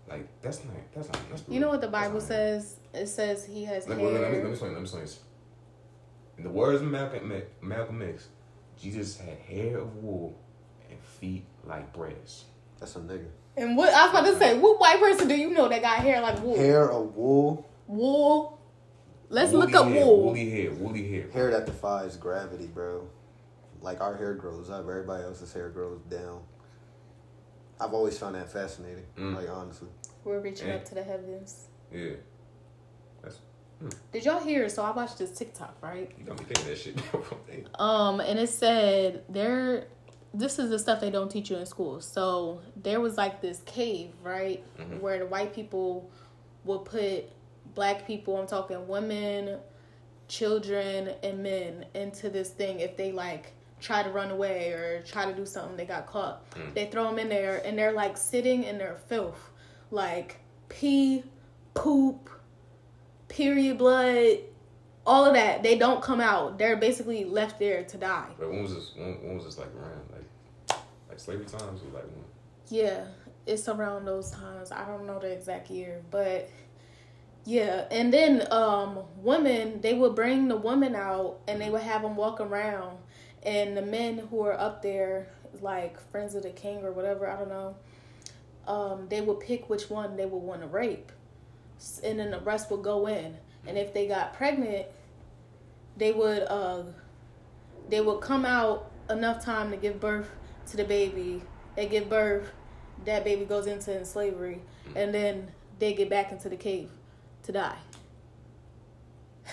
Like 0.08 0.28
that's 0.42 0.64
not 0.64 0.74
that's 0.94 1.08
not 1.08 1.18
that's 1.30 1.42
You 1.48 1.60
know 1.60 1.68
what 1.68 1.80
the 1.80 1.88
Bible 1.88 2.20
says? 2.20 2.76
It 2.92 3.06
says 3.06 3.44
he 3.46 3.64
has 3.64 3.88
Let, 3.88 3.98
hair. 3.98 4.06
me- 4.06 4.12
let, 4.18 4.30
me, 4.30 4.36
let 4.36 4.44
me 4.44 4.50
explain. 4.50 4.72
Let 4.72 4.78
me 4.80 4.82
explain. 4.84 5.06
This. 6.36 6.38
In 6.38 6.44
the 6.44 6.50
words 6.50 6.80
of 6.82 6.88
Malcolm 6.88 7.32
Malcolm 7.60 8.02
X, 8.02 8.28
Jesus 8.80 9.18
had 9.18 9.38
hair 9.38 9.78
of 9.78 9.96
wool 9.96 10.38
and 10.90 10.98
feet 11.00 11.44
like 11.64 11.92
brass. 11.92 12.44
That's 12.80 12.96
a 12.96 13.00
nigga. 13.00 13.26
and 13.56 13.76
what 13.76 13.92
I 13.92 14.06
was 14.06 14.10
about 14.18 14.26
to 14.32 14.38
say, 14.38 14.58
what 14.58 14.80
white 14.80 14.98
person 14.98 15.28
do 15.28 15.36
you 15.36 15.50
know 15.50 15.68
that 15.68 15.82
got 15.82 15.98
hair 15.98 16.20
like 16.20 16.42
wool? 16.42 16.56
Hair 16.56 16.90
of 16.90 17.14
wool, 17.14 17.68
Wool. 17.86 18.58
Let's 19.28 19.52
Woolly 19.52 19.66
look 19.72 19.74
up 19.74 19.88
hair, 19.88 20.04
wool. 20.04 20.24
Woolly 20.26 20.50
hair, 20.50 20.70
woolly 20.72 21.08
hair. 21.10 21.30
hair 21.30 21.50
that 21.52 21.64
defies 21.66 22.16
gravity, 22.16 22.66
bro. 22.66 23.08
Like 23.80 24.00
our 24.00 24.16
hair 24.16 24.34
grows 24.34 24.68
up, 24.70 24.80
everybody 24.80 25.24
else's 25.24 25.52
hair 25.52 25.68
grows 25.70 26.00
down. 26.10 26.42
I've 27.80 27.94
always 27.94 28.18
found 28.18 28.34
that 28.36 28.50
fascinating. 28.52 29.04
Mm. 29.18 29.34
Like 29.36 29.48
honestly, 29.48 29.88
We're 30.24 30.40
reaching 30.40 30.68
Yeah. 30.68 30.74
up 30.76 30.84
to 30.86 30.94
the 30.94 31.02
heavens. 31.02 31.66
Yeah. 31.92 32.12
Did 34.12 34.24
y'all 34.24 34.40
hear? 34.42 34.68
So 34.68 34.82
I 34.82 34.90
watched 34.92 35.18
this 35.18 35.30
TikTok, 35.32 35.76
right? 35.82 36.10
You 36.18 36.24
don't 36.24 36.38
me 36.38 36.44
thinking 36.46 36.66
that 36.66 36.78
shit. 36.78 36.96
Um, 37.80 38.20
and 38.20 38.38
it 38.38 38.48
said 38.48 39.24
there. 39.28 39.86
This 40.34 40.58
is 40.58 40.70
the 40.70 40.78
stuff 40.78 41.00
they 41.02 41.10
don't 41.10 41.30
teach 41.30 41.50
you 41.50 41.56
in 41.58 41.66
school. 41.66 42.00
So 42.00 42.62
there 42.74 43.00
was 43.00 43.18
like 43.18 43.42
this 43.42 43.60
cave, 43.66 44.12
right, 44.22 44.64
Mhm. 44.78 45.00
where 45.00 45.18
the 45.18 45.26
white 45.26 45.54
people 45.54 46.10
would 46.64 46.86
put 46.86 47.26
black 47.74 48.06
people. 48.06 48.38
I'm 48.38 48.46
talking 48.46 48.88
women, 48.88 49.58
children, 50.28 51.10
and 51.22 51.42
men 51.42 51.84
into 51.94 52.30
this 52.30 52.50
thing 52.50 52.80
if 52.80 52.96
they 52.96 53.12
like 53.12 53.52
try 53.80 54.02
to 54.02 54.08
run 54.10 54.30
away 54.30 54.70
or 54.72 55.02
try 55.02 55.26
to 55.26 55.34
do 55.34 55.44
something 55.44 55.76
they 55.76 55.84
got 55.84 56.06
caught. 56.06 56.48
Mm. 56.52 56.72
They 56.74 56.86
throw 56.86 57.04
them 57.04 57.18
in 57.18 57.28
there 57.28 57.60
and 57.66 57.76
they're 57.76 57.92
like 57.92 58.16
sitting 58.16 58.64
in 58.64 58.78
their 58.78 58.96
filth, 59.08 59.50
like 59.90 60.40
pee, 60.68 61.24
poop, 61.74 62.30
period 63.32 63.78
blood, 63.78 64.38
all 65.06 65.24
of 65.24 65.34
that. 65.34 65.62
They 65.62 65.76
don't 65.76 66.02
come 66.02 66.20
out. 66.20 66.58
They're 66.58 66.76
basically 66.76 67.24
left 67.24 67.58
there 67.58 67.82
to 67.84 67.96
die. 67.96 68.28
but 68.38 68.50
when 68.50 68.62
was 68.62 68.74
this? 68.74 68.92
When, 68.96 69.14
when 69.22 69.36
was 69.36 69.44
this 69.44 69.58
like 69.58 69.74
around? 69.74 70.00
Like, 70.12 70.78
like 71.08 71.18
slavery 71.18 71.46
times 71.46 71.80
or 71.82 71.94
like 71.94 72.04
when? 72.04 72.24
Yeah, 72.68 73.04
it's 73.46 73.68
around 73.68 74.04
those 74.04 74.30
times. 74.30 74.72
I 74.72 74.84
don't 74.86 75.06
know 75.06 75.18
the 75.18 75.30
exact 75.32 75.70
year, 75.70 76.02
but 76.10 76.48
yeah. 77.44 77.86
And 77.90 78.12
then 78.12 78.46
um 78.52 79.00
women, 79.18 79.80
they 79.80 79.94
would 79.94 80.14
bring 80.14 80.48
the 80.48 80.56
women 80.56 80.94
out 80.94 81.40
and 81.48 81.60
they 81.60 81.70
would 81.70 81.82
have 81.82 82.02
them 82.02 82.16
walk 82.16 82.40
around 82.40 82.98
and 83.42 83.76
the 83.76 83.82
men 83.82 84.18
who 84.30 84.44
are 84.44 84.58
up 84.58 84.82
there 84.82 85.28
like 85.60 86.00
friends 86.10 86.34
of 86.34 86.44
the 86.44 86.50
king 86.50 86.84
or 86.84 86.92
whatever, 86.92 87.28
I 87.28 87.36
don't 87.36 87.48
know. 87.48 87.76
Um 88.66 89.06
they 89.08 89.20
would 89.20 89.40
pick 89.40 89.68
which 89.68 89.90
one 89.90 90.16
they 90.16 90.24
would 90.26 90.38
want 90.38 90.60
to 90.62 90.68
rape. 90.68 91.10
And 92.02 92.18
then 92.18 92.30
the 92.30 92.40
rest 92.40 92.70
would 92.70 92.82
go 92.82 93.06
in. 93.06 93.36
And 93.66 93.78
if 93.78 93.94
they 93.94 94.06
got 94.06 94.34
pregnant, 94.34 94.86
they 95.96 96.12
would 96.12 96.42
uh 96.48 96.84
they 97.88 98.00
would 98.00 98.20
come 98.20 98.44
out 98.44 98.90
enough 99.10 99.44
time 99.44 99.70
to 99.70 99.76
give 99.76 100.00
birth 100.00 100.28
to 100.70 100.76
the 100.76 100.84
baby. 100.84 101.42
They 101.76 101.86
give 101.86 102.08
birth, 102.08 102.50
that 103.04 103.24
baby 103.24 103.44
goes 103.44 103.66
into 103.66 104.04
slavery, 104.04 104.62
and 104.94 105.12
then 105.12 105.50
they 105.78 105.94
get 105.94 106.08
back 106.08 106.32
into 106.32 106.48
the 106.48 106.56
cave 106.56 106.90
to 107.44 107.52
die. 107.52 107.78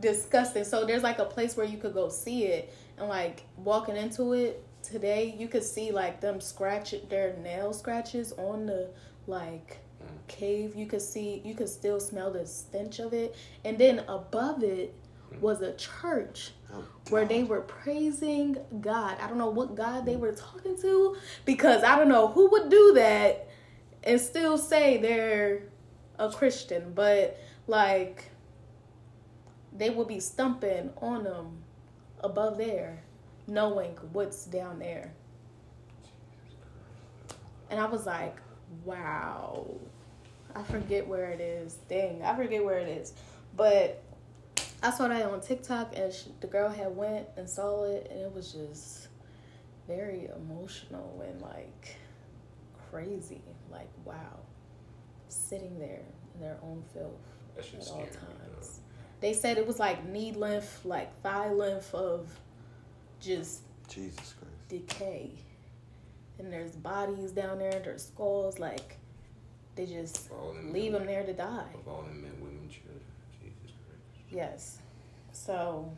Disgusting. 0.00 0.64
So 0.64 0.84
there's 0.84 1.02
like 1.02 1.18
a 1.18 1.24
place 1.24 1.56
where 1.56 1.66
you 1.66 1.78
could 1.78 1.94
go 1.94 2.08
see 2.08 2.44
it, 2.44 2.74
and 2.98 3.08
like 3.08 3.42
walking 3.56 3.96
into 3.96 4.32
it 4.32 4.64
today, 4.82 5.34
you 5.38 5.48
could 5.48 5.64
see 5.64 5.90
like 5.92 6.20
them 6.20 6.40
scratch 6.40 6.94
their 7.08 7.36
nail 7.36 7.72
scratches 7.72 8.32
on 8.32 8.66
the 8.66 8.90
like 9.26 9.78
cave. 10.30 10.74
You 10.76 10.86
could 10.86 11.02
see, 11.02 11.42
you 11.44 11.54
could 11.54 11.68
still 11.68 12.00
smell 12.00 12.30
the 12.30 12.46
stench 12.46 13.00
of 13.00 13.12
it, 13.12 13.36
and 13.64 13.76
then 13.76 14.04
above 14.08 14.62
it 14.62 14.94
was 15.40 15.60
a 15.60 15.74
church 15.74 16.52
Oh, 16.72 16.84
where 17.08 17.24
they 17.24 17.42
were 17.42 17.62
praising 17.62 18.56
God. 18.80 19.16
I 19.20 19.28
don't 19.28 19.38
know 19.38 19.50
what 19.50 19.74
God 19.74 20.06
they 20.06 20.16
were 20.16 20.32
talking 20.32 20.80
to 20.80 21.16
because 21.44 21.82
I 21.82 21.96
don't 21.96 22.08
know 22.08 22.28
who 22.28 22.50
would 22.50 22.70
do 22.70 22.92
that 22.94 23.48
and 24.04 24.20
still 24.20 24.56
say 24.56 24.96
they're 24.96 25.62
a 26.18 26.30
Christian, 26.30 26.92
but 26.94 27.38
like 27.66 28.30
they 29.76 29.90
would 29.90 30.08
be 30.08 30.20
stumping 30.20 30.90
on 31.00 31.24
them 31.24 31.58
above 32.20 32.58
there, 32.58 33.02
knowing 33.46 33.96
what's 34.12 34.44
down 34.44 34.78
there. 34.78 35.12
And 37.70 37.80
I 37.80 37.86
was 37.86 38.06
like, 38.06 38.36
wow. 38.84 39.66
I 40.54 40.62
forget 40.62 41.06
where 41.06 41.30
it 41.30 41.40
is. 41.40 41.74
Dang, 41.88 42.22
I 42.22 42.34
forget 42.36 42.64
where 42.64 42.78
it 42.78 42.88
is. 42.88 43.12
But 43.56 44.02
I 44.82 44.90
saw 44.90 45.08
that 45.08 45.24
on 45.26 45.40
TikTok, 45.40 45.92
and 45.96 46.12
sh 46.12 46.24
the 46.40 46.46
girl 46.46 46.68
had 46.68 46.94
went 46.96 47.26
and 47.36 47.48
saw 47.48 47.84
it, 47.84 48.08
and 48.10 48.20
it 48.20 48.32
was 48.34 48.52
just 48.52 49.08
very 49.86 50.28
emotional 50.36 51.24
and 51.26 51.40
like 51.42 51.96
crazy. 52.90 53.42
Like 53.70 53.90
wow, 54.04 54.38
sitting 55.28 55.78
there 55.78 56.02
in 56.34 56.40
their 56.40 56.56
own 56.62 56.82
filth 56.94 57.12
That 57.56 57.64
shit 57.64 57.80
at 57.80 57.88
all 57.88 58.06
scary. 58.06 58.06
me, 58.06 58.12
times. 58.54 58.80
They 59.20 59.32
said 59.34 59.58
it 59.58 59.66
was 59.66 59.78
like 59.78 60.06
knee 60.08 60.32
length, 60.32 60.80
like 60.84 61.20
thigh 61.22 61.50
length 61.50 61.94
of 61.94 62.28
just 63.20 63.62
Jesus 63.88 64.34
Christ. 64.38 64.68
decay. 64.68 65.32
And 66.38 66.50
there's 66.50 66.72
bodies 66.74 67.32
down 67.32 67.58
there, 67.58 67.80
there's 67.84 68.06
skulls, 68.06 68.58
like 68.58 68.96
they 69.80 69.86
just. 69.86 70.28
Them 70.28 70.72
leave 70.72 70.92
them 70.92 71.06
there 71.06 71.24
to 71.24 71.32
die. 71.32 71.64
Of 71.74 71.88
all 71.88 72.04
men, 72.12 72.32
women, 72.40 72.68
children. 72.68 73.00
Jesus 73.40 73.72
Christ. 73.86 74.30
Yes. 74.30 74.78
So 75.32 75.90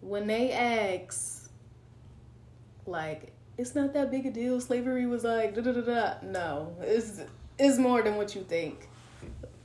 when 0.00 0.26
they 0.26 0.52
ask, 0.52 1.50
like, 2.86 3.32
it's 3.56 3.74
not 3.74 3.94
that 3.94 4.10
big 4.10 4.26
a 4.26 4.30
deal. 4.30 4.60
Slavery 4.60 5.06
was 5.06 5.24
like 5.24 5.54
da 5.54 5.62
da 5.62 5.72
da 5.72 5.80
da. 5.80 6.14
No, 6.22 6.76
it's 6.82 7.22
it's 7.58 7.78
more 7.78 8.02
than 8.02 8.16
what 8.16 8.34
you 8.34 8.42
think. 8.42 8.86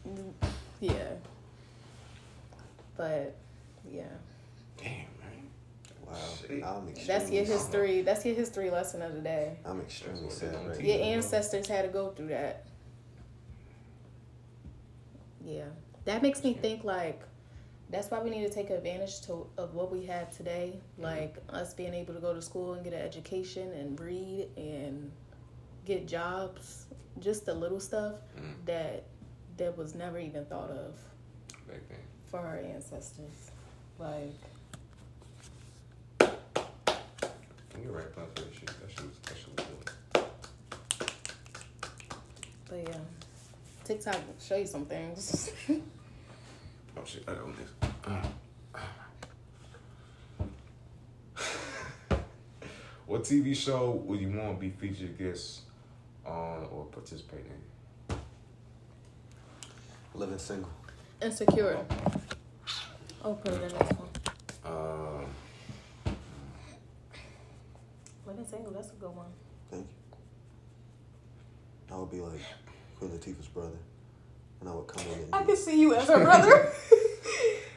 Hmm. 0.03 0.29
Yeah. 0.79 1.13
But 2.95 3.35
yeah. 3.89 4.03
Wow. 6.13 6.77
I'm 6.77 6.87
extremely 6.89 7.05
that's 7.19 7.31
your 7.31 7.45
sad. 7.45 7.53
history. 7.53 8.01
That's 8.01 8.25
your 8.25 8.35
history 8.35 8.69
lesson 8.69 9.01
of 9.01 9.13
the 9.13 9.21
day. 9.21 9.57
I'm 9.65 9.81
extremely 9.81 10.23
That's 10.23 10.37
sad 10.37 10.67
right 10.67 10.81
Your 10.81 10.97
now. 10.97 11.03
ancestors 11.03 11.67
had 11.67 11.83
to 11.83 11.87
go 11.89 12.09
through 12.11 12.27
that. 12.27 12.65
Yeah. 15.45 15.65
That 16.05 16.21
makes 16.21 16.43
me 16.43 16.53
think 16.53 16.83
like 16.83 17.21
that's 17.89 18.09
why 18.09 18.19
we 18.21 18.29
need 18.29 18.45
to 18.47 18.53
take 18.53 18.69
advantage 18.69 19.21
to 19.21 19.47
of 19.57 19.73
what 19.75 19.91
we 19.91 20.05
have 20.05 20.35
today, 20.35 20.79
like 20.97 21.35
us 21.49 21.73
being 21.73 21.93
able 21.93 22.13
to 22.13 22.19
go 22.19 22.33
to 22.33 22.41
school 22.41 22.73
and 22.73 22.83
get 22.83 22.93
an 22.93 23.01
education 23.01 23.71
and 23.73 23.99
read 23.99 24.47
and 24.57 25.11
get 25.85 26.07
jobs, 26.07 26.85
just 27.19 27.45
the 27.45 27.53
little 27.53 27.79
stuff 27.79 28.15
Mm. 28.37 28.65
that 28.65 29.03
that 29.57 29.77
was 29.77 29.93
never 29.93 30.17
even 30.17 30.45
thought 30.45 30.71
of 30.71 30.95
Back 31.67 31.87
then. 31.89 31.99
for 32.25 32.39
our 32.39 32.57
ancestors. 32.57 33.51
Like 33.99 34.33
You're 37.81 37.91
right, 37.91 38.13
plan 38.13 38.25
for 38.35 38.41
that 38.43 38.53
shit. 38.53 38.67
That 38.67 38.89
shit 38.89 39.01
was, 39.05 39.17
that 39.23 39.37
shit 39.37 39.49
was 39.57 39.65
good. 40.13 40.23
but 42.69 42.79
yeah. 42.89 42.99
TikTok 43.83 44.15
will 44.15 44.35
show 44.39 44.55
you 44.55 44.65
some 44.67 44.85
things. 44.85 45.51
Oh 46.95 47.01
shit, 47.05 47.23
I 47.27 47.33
got 47.33 47.47
this. 47.57 47.69
what 53.07 53.23
TV 53.23 53.55
show 53.55 53.91
would 54.05 54.19
you 54.21 54.29
want 54.29 54.55
to 54.55 54.59
be 54.59 54.69
featured 54.69 55.17
guest 55.17 55.61
on 56.25 56.67
or 56.71 56.85
participate 56.85 57.45
in? 57.47 58.15
Living 60.13 60.37
single. 60.37 60.69
Insecure. 61.21 61.83
Oh, 63.23 63.33
put 63.33 63.53
it 63.53 63.63
in 63.63 63.69
this 63.69 63.89
one. 63.97 64.09
Um, 64.65 65.25
Living 68.25 68.45
single, 68.45 68.71
that's 68.71 68.91
a 68.91 68.95
good 68.95 69.13
one. 69.15 69.27
Thank 69.69 69.87
you. 69.89 69.95
I 71.93 71.97
would 71.97 72.09
be 72.11 72.21
like 72.21 72.39
Queen 72.97 73.11
Latifah's 73.11 73.47
brother. 73.47 73.77
And 74.61 74.69
I 74.69 74.73
would 74.73 74.87
come 74.87 75.05
in 75.07 75.19
and 75.19 75.35
I 75.35 75.41
be- 75.41 75.47
can 75.47 75.57
see 75.57 75.79
you 75.79 75.93
as 75.93 76.07
her 76.07 76.23
brother. 76.23 76.71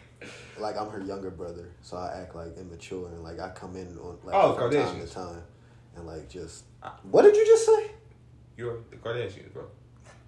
like 0.59 0.77
I'm 0.79 0.89
her 0.89 1.03
younger 1.03 1.31
brother, 1.31 1.69
so 1.83 1.97
I 1.97 2.21
act 2.23 2.35
like 2.35 2.57
immature 2.59 3.09
and 3.09 3.23
like 3.25 3.41
I 3.41 3.51
come 3.51 3.77
in 3.77 3.99
on 3.99 4.19
like 4.25 4.35
Oh, 4.35 4.55
from 4.55 4.73
time 4.73 5.01
to 5.01 5.07
time 5.13 5.43
and 5.97 6.07
like 6.07 6.29
just 6.29 6.65
what 7.11 7.23
did 7.23 7.37
you 7.37 7.45
just 7.47 7.67
say? 7.67 7.91
you're 8.57 8.79
the 8.91 8.97
Kardashians, 8.97 9.53
bro. 9.53 9.65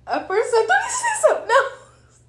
At 0.06 0.26
first, 0.28 0.50
I 0.54 0.66
thought 0.66 0.84
you 0.84 0.90
said 0.90 1.20
something 1.28 1.50
else. 1.50 2.20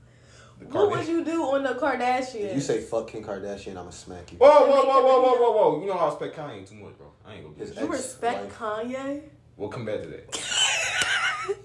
The 0.59 0.59
What 0.72 0.90
would 0.92 1.08
you 1.08 1.24
do 1.24 1.44
on 1.44 1.64
the 1.64 1.74
Kardashians? 1.76 2.36
If 2.50 2.56
you 2.56 2.62
say 2.62 2.82
fuck 2.82 3.08
Kim 3.08 3.24
Kardashian, 3.24 3.78
I'ma 3.78 3.90
smack 3.90 4.32
you. 4.32 4.38
Whoa, 4.38 4.48
whoa, 4.68 4.84
whoa, 4.86 5.04
whoa, 5.04 5.22
whoa, 5.22 5.34
whoa, 5.36 5.52
whoa! 5.52 5.82
You 5.82 5.88
know 5.88 5.94
I 5.94 6.06
respect 6.08 6.36
Kanye 6.38 6.68
too 6.70 6.76
much, 6.76 6.98
bro. 6.98 7.08
I 7.26 7.34
ain't 7.36 7.44
gonna 7.44 7.56
do 7.56 7.62
His 7.62 7.76
you 7.76 7.82
ex- 7.84 7.90
respect 7.92 8.44
wife. 8.46 8.58
Kanye? 8.58 9.22
We'll 9.58 9.70
come 9.70 9.86
back 9.86 10.02
to 10.04 10.08
that. 10.10 10.26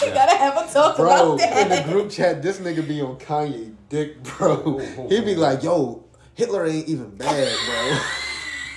We 0.00 0.06
Yeah. 0.06 0.14
gotta 0.14 0.36
have 0.38 0.56
a 0.56 0.72
talk 0.72 0.96
Bro, 0.96 1.06
about 1.06 1.38
that. 1.40 1.58
in 1.60 1.68
the 1.68 1.92
group 1.92 2.10
chat, 2.10 2.40
this 2.42 2.58
nigga 2.58 2.86
be 2.88 3.02
on 3.02 3.16
Kanye 3.18 3.74
dick, 3.90 4.22
bro. 4.22 4.56
Whoa, 4.56 4.78
whoa, 4.80 5.08
He 5.10 5.20
be 5.20 5.34
whoa. 5.34 5.40
like, 5.42 5.62
yo, 5.62 6.04
Hitler 6.34 6.64
ain't 6.66 6.88
even 6.88 7.10
bad, 7.16 7.54
bro. 7.66 7.98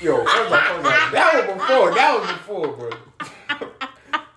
Yo, 0.02 0.18
first 0.26 0.52
off, 0.52 0.84
first 0.84 1.12
that 1.14 1.48
was 1.48 1.56
before. 1.56 1.94
That 1.96 2.20
was 2.20 2.30
before, 2.30 2.68
bro. 2.76 2.90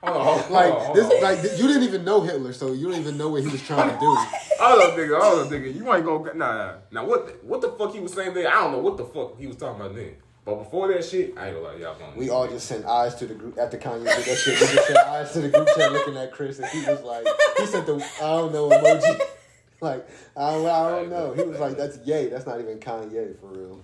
Hold 0.07 0.17
on, 0.17 0.25
hold 0.25 0.45
on, 0.47 0.53
like 0.53 0.75
on. 0.75 0.97
this, 0.97 1.09
oh. 1.11 1.19
like 1.23 1.43
you 1.43 1.67
didn't 1.67 1.83
even 1.83 2.05
know 2.05 2.21
Hitler, 2.21 2.53
so 2.53 2.73
you 2.73 2.91
don't 2.91 3.01
even 3.01 3.17
know 3.17 3.29
what 3.29 3.43
he 3.43 3.49
was 3.49 3.63
trying 3.63 3.89
to 3.91 3.99
do. 3.99 4.17
Hold 4.59 4.83
on, 4.83 4.99
nigga. 4.99 5.21
Hold 5.21 5.47
on, 5.47 5.53
nigga. 5.53 5.75
You 5.75 5.95
ain't 5.95 6.05
gonna 6.05 6.35
nah, 6.35 6.57
nah. 6.57 6.75
Now 6.91 7.05
what? 7.07 7.27
The, 7.27 7.33
what 7.47 7.61
the 7.61 7.71
fuck 7.73 7.93
he 7.93 8.01
was 8.01 8.13
saying 8.13 8.35
there? 8.35 8.49
I 8.49 8.63
don't 8.63 8.73
know 8.73 8.79
what 8.79 8.97
the 8.97 9.05
fuck 9.05 9.39
he 9.39 9.47
was 9.47 9.57
talking 9.57 9.81
about 9.81 9.95
then. 9.95 10.17
But 10.45 10.63
before 10.63 10.87
that 10.93 11.05
shit, 11.05 11.35
I 11.37 11.49
ain't 11.49 11.57
gonna 11.57 11.69
lie, 11.69 11.75
y'all. 11.75 11.99
gonna- 11.99 12.17
We 12.17 12.31
all 12.31 12.47
just 12.47 12.69
sent 12.69 12.87
eyes 12.87 13.17
to 13.17 13.27
the 13.27 13.35
group 13.35 13.59
after 13.59 13.77
Kanye 13.79 14.05
did 14.05 14.25
that 14.25 14.37
shit. 14.37 14.61
We 14.61 14.67
just 14.67 14.87
sent 14.87 14.99
eyes 14.99 15.33
to 15.33 15.41
the 15.41 15.49
group 15.49 15.69
chat 15.77 15.93
looking 15.93 16.17
at 16.17 16.33
Chris, 16.33 16.61
and 16.61 16.69
he 16.69 16.89
was 16.89 17.03
like, 17.03 17.27
he 17.59 17.67
sent 17.67 17.87
the 17.87 17.97
I 17.97 18.21
don't 18.21 18.53
know 18.53 18.69
emoji. 18.69 19.21
Like 19.79 20.09
I 20.35 20.53
don't, 20.53 20.67
I 20.67 20.91
don't 20.91 21.11
know. 21.11 21.35
He 21.35 21.43
was 21.43 21.61
like, 21.61 21.77
"That's 21.77 21.99
yay. 22.07 22.29
That's 22.29 22.47
not 22.47 22.59
even 22.61 22.79
Kanye 22.79 23.39
for 23.39 23.49
real." 23.49 23.79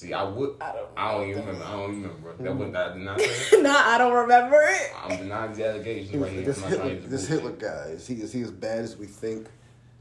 See, 0.00 0.14
I 0.14 0.22
would. 0.22 0.56
I 0.62 0.72
don't 0.72 0.88
I 0.96 1.12
don't 1.12 1.28
even 1.28 1.44
remember. 1.44 1.64
I 1.66 1.72
don't 1.72 1.90
even 1.98 2.10
remember. 2.22 2.42
That 2.42 2.56
was 2.56 2.74
I 2.74 2.94
did 2.94 3.04
not 3.04 3.20
say. 3.20 3.60
nah, 3.60 3.68
I 3.74 3.98
don't 3.98 4.14
remember 4.14 4.56
it. 4.62 4.92
I'm 5.04 5.18
denying 5.18 5.52
the 5.52 5.68
allegations 5.68 6.10
He 6.10 6.16
right 6.16 6.32
here. 6.32 6.42
"This 6.42 6.64
I'm 6.64 6.70
not 6.70 6.76
trying 6.78 6.90
Hitler, 6.92 7.08
this. 7.10 7.28
Hitler 7.28 7.52
guy 7.52 7.84
is 7.90 8.06
he 8.06 8.14
is 8.14 8.32
he 8.32 8.40
as 8.40 8.50
bad 8.50 8.78
as 8.78 8.96
we 8.96 9.04
think?" 9.04 9.48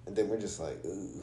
And 0.06 0.16
then 0.16 0.30
we're 0.30 0.39
just 0.39 0.62
like, 0.62 0.80
Ugh. 0.86 1.22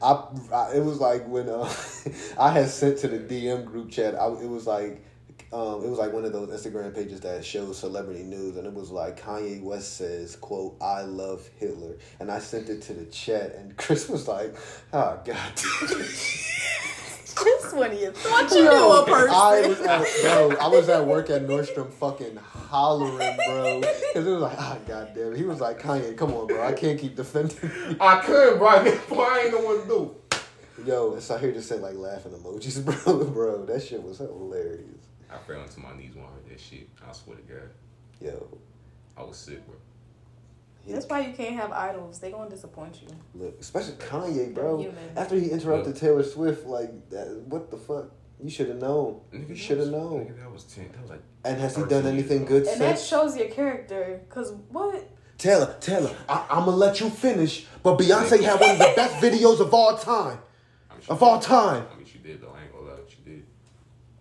I, 0.00 0.54
I 0.54 0.74
it 0.76 0.84
was 0.84 1.00
like 1.00 1.26
when 1.26 1.48
uh, 1.48 1.68
I 2.38 2.50
had 2.52 2.68
sent 2.68 2.98
to 2.98 3.08
the 3.08 3.18
DM 3.18 3.64
group 3.64 3.90
chat. 3.90 4.14
I, 4.14 4.28
it 4.28 4.48
was 4.48 4.68
like. 4.68 5.04
Um, 5.52 5.82
it 5.82 5.88
was 5.90 5.98
like 5.98 6.12
one 6.12 6.24
of 6.24 6.32
those 6.32 6.48
Instagram 6.48 6.94
pages 6.94 7.22
that 7.22 7.44
shows 7.44 7.76
celebrity 7.76 8.22
news, 8.22 8.56
and 8.56 8.68
it 8.68 8.72
was 8.72 8.92
like 8.92 9.20
Kanye 9.20 9.60
West 9.60 9.96
says, 9.96 10.36
"quote 10.36 10.76
I 10.80 11.02
love 11.02 11.48
Hitler," 11.56 11.96
and 12.20 12.30
I 12.30 12.38
sent 12.38 12.68
it 12.68 12.82
to 12.82 12.92
the 12.92 13.06
chat, 13.06 13.56
and 13.56 13.76
Chris 13.76 14.08
was 14.08 14.28
like, 14.28 14.54
"Oh 14.92 15.18
God." 15.24 15.52
Just 17.44 17.76
when 17.76 17.96
you 17.96 18.10
thought 18.12 18.50
you 18.50 18.62
knew 18.62 18.92
a 18.92 19.04
person. 19.06 19.34
I 19.34 19.66
was 19.66 19.80
at 19.80 20.22
bro, 20.22 20.56
I 20.58 20.68
was 20.68 20.88
at 20.88 21.06
work 21.06 21.30
at 21.30 21.42
Nordstrom, 21.46 21.90
fucking 21.92 22.36
hollering, 22.36 23.36
bro, 23.46 23.80
because 23.80 24.26
it 24.26 24.30
was 24.30 24.42
like, 24.42 24.58
ah, 24.58 24.78
goddamn. 24.86 25.34
He 25.34 25.44
was 25.44 25.60
like, 25.60 25.80
Kanye, 25.80 26.16
come 26.16 26.32
on, 26.32 26.46
bro, 26.46 26.62
I 26.66 26.72
can't 26.72 26.98
keep 26.98 27.16
defending. 27.16 27.56
you." 27.62 27.96
I 28.00 28.20
could, 28.20 28.58
bro. 28.58 28.68
I 28.68 29.40
ain't 29.44 29.52
know 29.52 29.60
what 29.60 29.82
to 29.82 29.88
do. 29.88 30.14
Yo, 30.86 31.12
and 31.12 31.22
so 31.22 31.36
I 31.36 31.38
hear 31.38 31.52
just 31.52 31.68
sent 31.68 31.82
like 31.82 31.96
laughing 31.96 32.32
emojis, 32.32 32.84
bro, 33.04 33.24
bro. 33.24 33.64
That 33.66 33.82
shit 33.82 34.02
was 34.02 34.18
hilarious. 34.18 34.84
I 35.30 35.38
fell 35.38 35.62
into 35.62 35.80
my 35.80 35.94
knees 35.96 36.14
when 36.14 36.24
I 36.24 36.28
heard 36.28 36.48
that 36.48 36.60
shit. 36.60 36.88
I 37.06 37.12
swear 37.12 37.36
to 37.36 37.42
God, 37.42 37.70
Yo, 38.20 38.58
I 39.16 39.22
was 39.22 39.36
sick, 39.36 39.64
bro. 39.66 39.76
He- 40.84 40.92
That's 40.92 41.06
why 41.06 41.20
you 41.20 41.32
can't 41.32 41.54
have 41.56 41.72
idols. 41.72 42.18
They 42.18 42.30
gonna 42.30 42.50
disappoint 42.50 43.00
you. 43.02 43.08
look, 43.34 43.60
especially 43.60 43.94
Kanye, 43.94 44.54
bro. 44.54 44.78
Human. 44.78 44.96
After 45.16 45.36
he 45.36 45.50
interrupted 45.50 45.96
Taylor 45.96 46.22
Swift, 46.22 46.66
like, 46.66 47.10
that, 47.10 47.28
what 47.46 47.70
the 47.70 47.76
fuck? 47.76 48.10
You 48.42 48.48
should 48.48 48.68
have 48.68 48.78
known. 48.78 49.20
Nigga, 49.32 49.48
You 49.50 49.54
should 49.54 49.78
have 49.78 49.88
known. 49.88 50.24
Nigga, 50.24 50.38
that 50.40 50.50
was 50.50 50.64
ten. 50.64 50.88
That 50.92 51.02
was 51.02 51.10
like. 51.10 51.22
And 51.44 51.58
has 51.60 51.76
he 51.76 51.84
done 51.84 52.06
anything 52.06 52.44
good 52.46 52.66
And 52.66 52.80
that 52.80 52.98
shows 52.98 53.36
your 53.36 53.48
character. 53.48 54.22
Cause 54.30 54.52
what? 54.70 55.08
Taylor, 55.38 55.74
Taylor, 55.80 56.14
I, 56.28 56.46
I'm 56.50 56.64
gonna 56.66 56.76
let 56.76 57.00
you 57.00 57.08
finish, 57.10 57.66
but 57.82 57.98
Beyonce 57.98 58.42
had 58.42 58.60
one 58.60 58.70
of 58.72 58.78
the 58.78 58.92
best 58.96 59.14
videos 59.24 59.60
of 59.60 59.72
all 59.72 59.96
time. 59.96 60.38
I 60.90 60.94
mean, 60.94 61.02
Of 61.08 61.22
all 61.22 61.38
did. 61.38 61.46
time. 61.46 61.86
I 61.92 61.96
mean, 61.96 62.06
she 62.06 62.18
did 62.18 62.42
though. 62.42 62.52
I 62.54 62.62
ain't 62.64 62.72
gonna 62.72 62.84
lie, 62.90 62.96
she 63.08 63.16
did. 63.24 63.44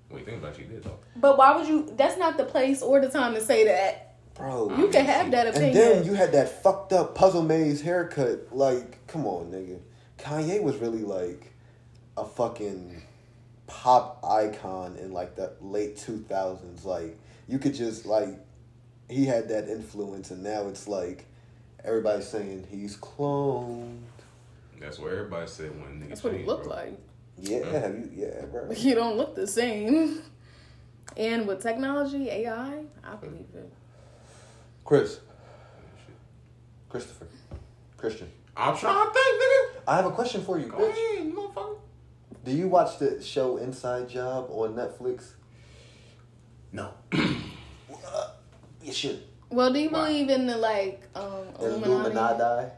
Wait, 0.09 0.25
think 0.25 0.37
about 0.37 0.53
it, 0.53 0.57
she 0.57 0.63
did 0.63 0.83
though. 0.83 0.97
But 1.17 1.37
why 1.37 1.55
would 1.57 1.67
you? 1.67 1.91
That's 1.97 2.17
not 2.17 2.37
the 2.37 2.45
place 2.45 2.81
or 2.81 3.01
the 3.01 3.09
time 3.09 3.33
to 3.35 3.41
say 3.41 3.65
that. 3.65 4.08
Bro, 4.39 4.77
You 4.77 4.87
can 4.87 5.05
have 5.05 5.31
that 5.31 5.47
opinion. 5.47 5.69
And 5.69 5.75
then 5.75 6.05
you 6.05 6.13
had 6.13 6.31
that 6.31 6.63
fucked 6.63 6.93
up 6.93 7.13
puzzle 7.13 7.43
maze 7.43 7.81
haircut. 7.81 8.55
Like, 8.55 9.05
come 9.05 9.27
on, 9.27 9.51
nigga. 9.51 9.79
Kanye 10.17 10.63
was 10.63 10.77
really 10.77 11.03
like 11.03 11.51
a 12.17 12.25
fucking 12.25 13.01
pop 13.67 14.23
icon 14.23 14.95
in 14.95 15.11
like 15.11 15.35
the 15.35 15.51
late 15.59 15.97
two 15.97 16.19
thousands. 16.19 16.85
Like, 16.85 17.19
you 17.49 17.59
could 17.59 17.75
just 17.75 18.05
like 18.05 18.29
he 19.09 19.25
had 19.25 19.49
that 19.49 19.67
influence, 19.67 20.31
and 20.31 20.41
now 20.41 20.67
it's 20.67 20.87
like 20.87 21.25
everybody's 21.83 22.27
saying 22.27 22.67
he's 22.71 22.95
cloned. 22.95 23.99
That's 24.79 24.97
what 24.99 25.11
everybody 25.11 25.47
said 25.47 25.71
when 25.71 25.99
niggas. 25.99 26.09
That's 26.09 26.23
what 26.23 26.33
he 26.33 26.43
looked 26.43 26.65
bro. 26.65 26.75
like. 26.75 26.97
Yeah, 27.37 27.65
have 27.71 27.95
you? 27.95 28.09
Yeah, 28.13 28.45
bro. 28.45 28.71
You 28.77 28.95
don't 28.95 29.17
look 29.17 29.35
the 29.35 29.47
same. 29.47 30.21
And 31.17 31.47
with 31.47 31.61
technology, 31.61 32.29
AI, 32.29 32.83
I 33.03 33.15
believe 33.15 33.47
it. 33.53 33.71
Chris, 34.89 35.19
Christopher, 36.89 37.27
Christian. 37.95 38.27
I'm 38.57 38.75
trying 38.75 38.95
to 39.05 39.13
think, 39.13 39.39
nigga. 39.39 39.81
I 39.87 39.95
have 39.97 40.07
a 40.07 40.09
question 40.09 40.41
for 40.43 40.57
you, 40.57 40.65
Go 40.65 40.79
bitch. 40.79 40.89
ahead, 41.19 41.31
motherfucker. 41.31 41.77
Do 42.43 42.51
you 42.51 42.67
watch 42.67 42.97
the 42.97 43.21
show 43.21 43.57
Inside 43.57 44.09
Job 44.09 44.47
on 44.49 44.73
Netflix? 44.73 45.33
No. 46.71 46.91
You 47.11 48.91
should. 48.91 49.21
Well, 49.51 49.71
do 49.71 49.77
you 49.77 49.91
Why? 49.91 50.07
believe 50.07 50.29
in 50.31 50.47
the 50.47 50.57
like 50.57 51.03
um 51.13 51.43
Illuminati? 51.59 52.09
Illuminati. 52.15 52.71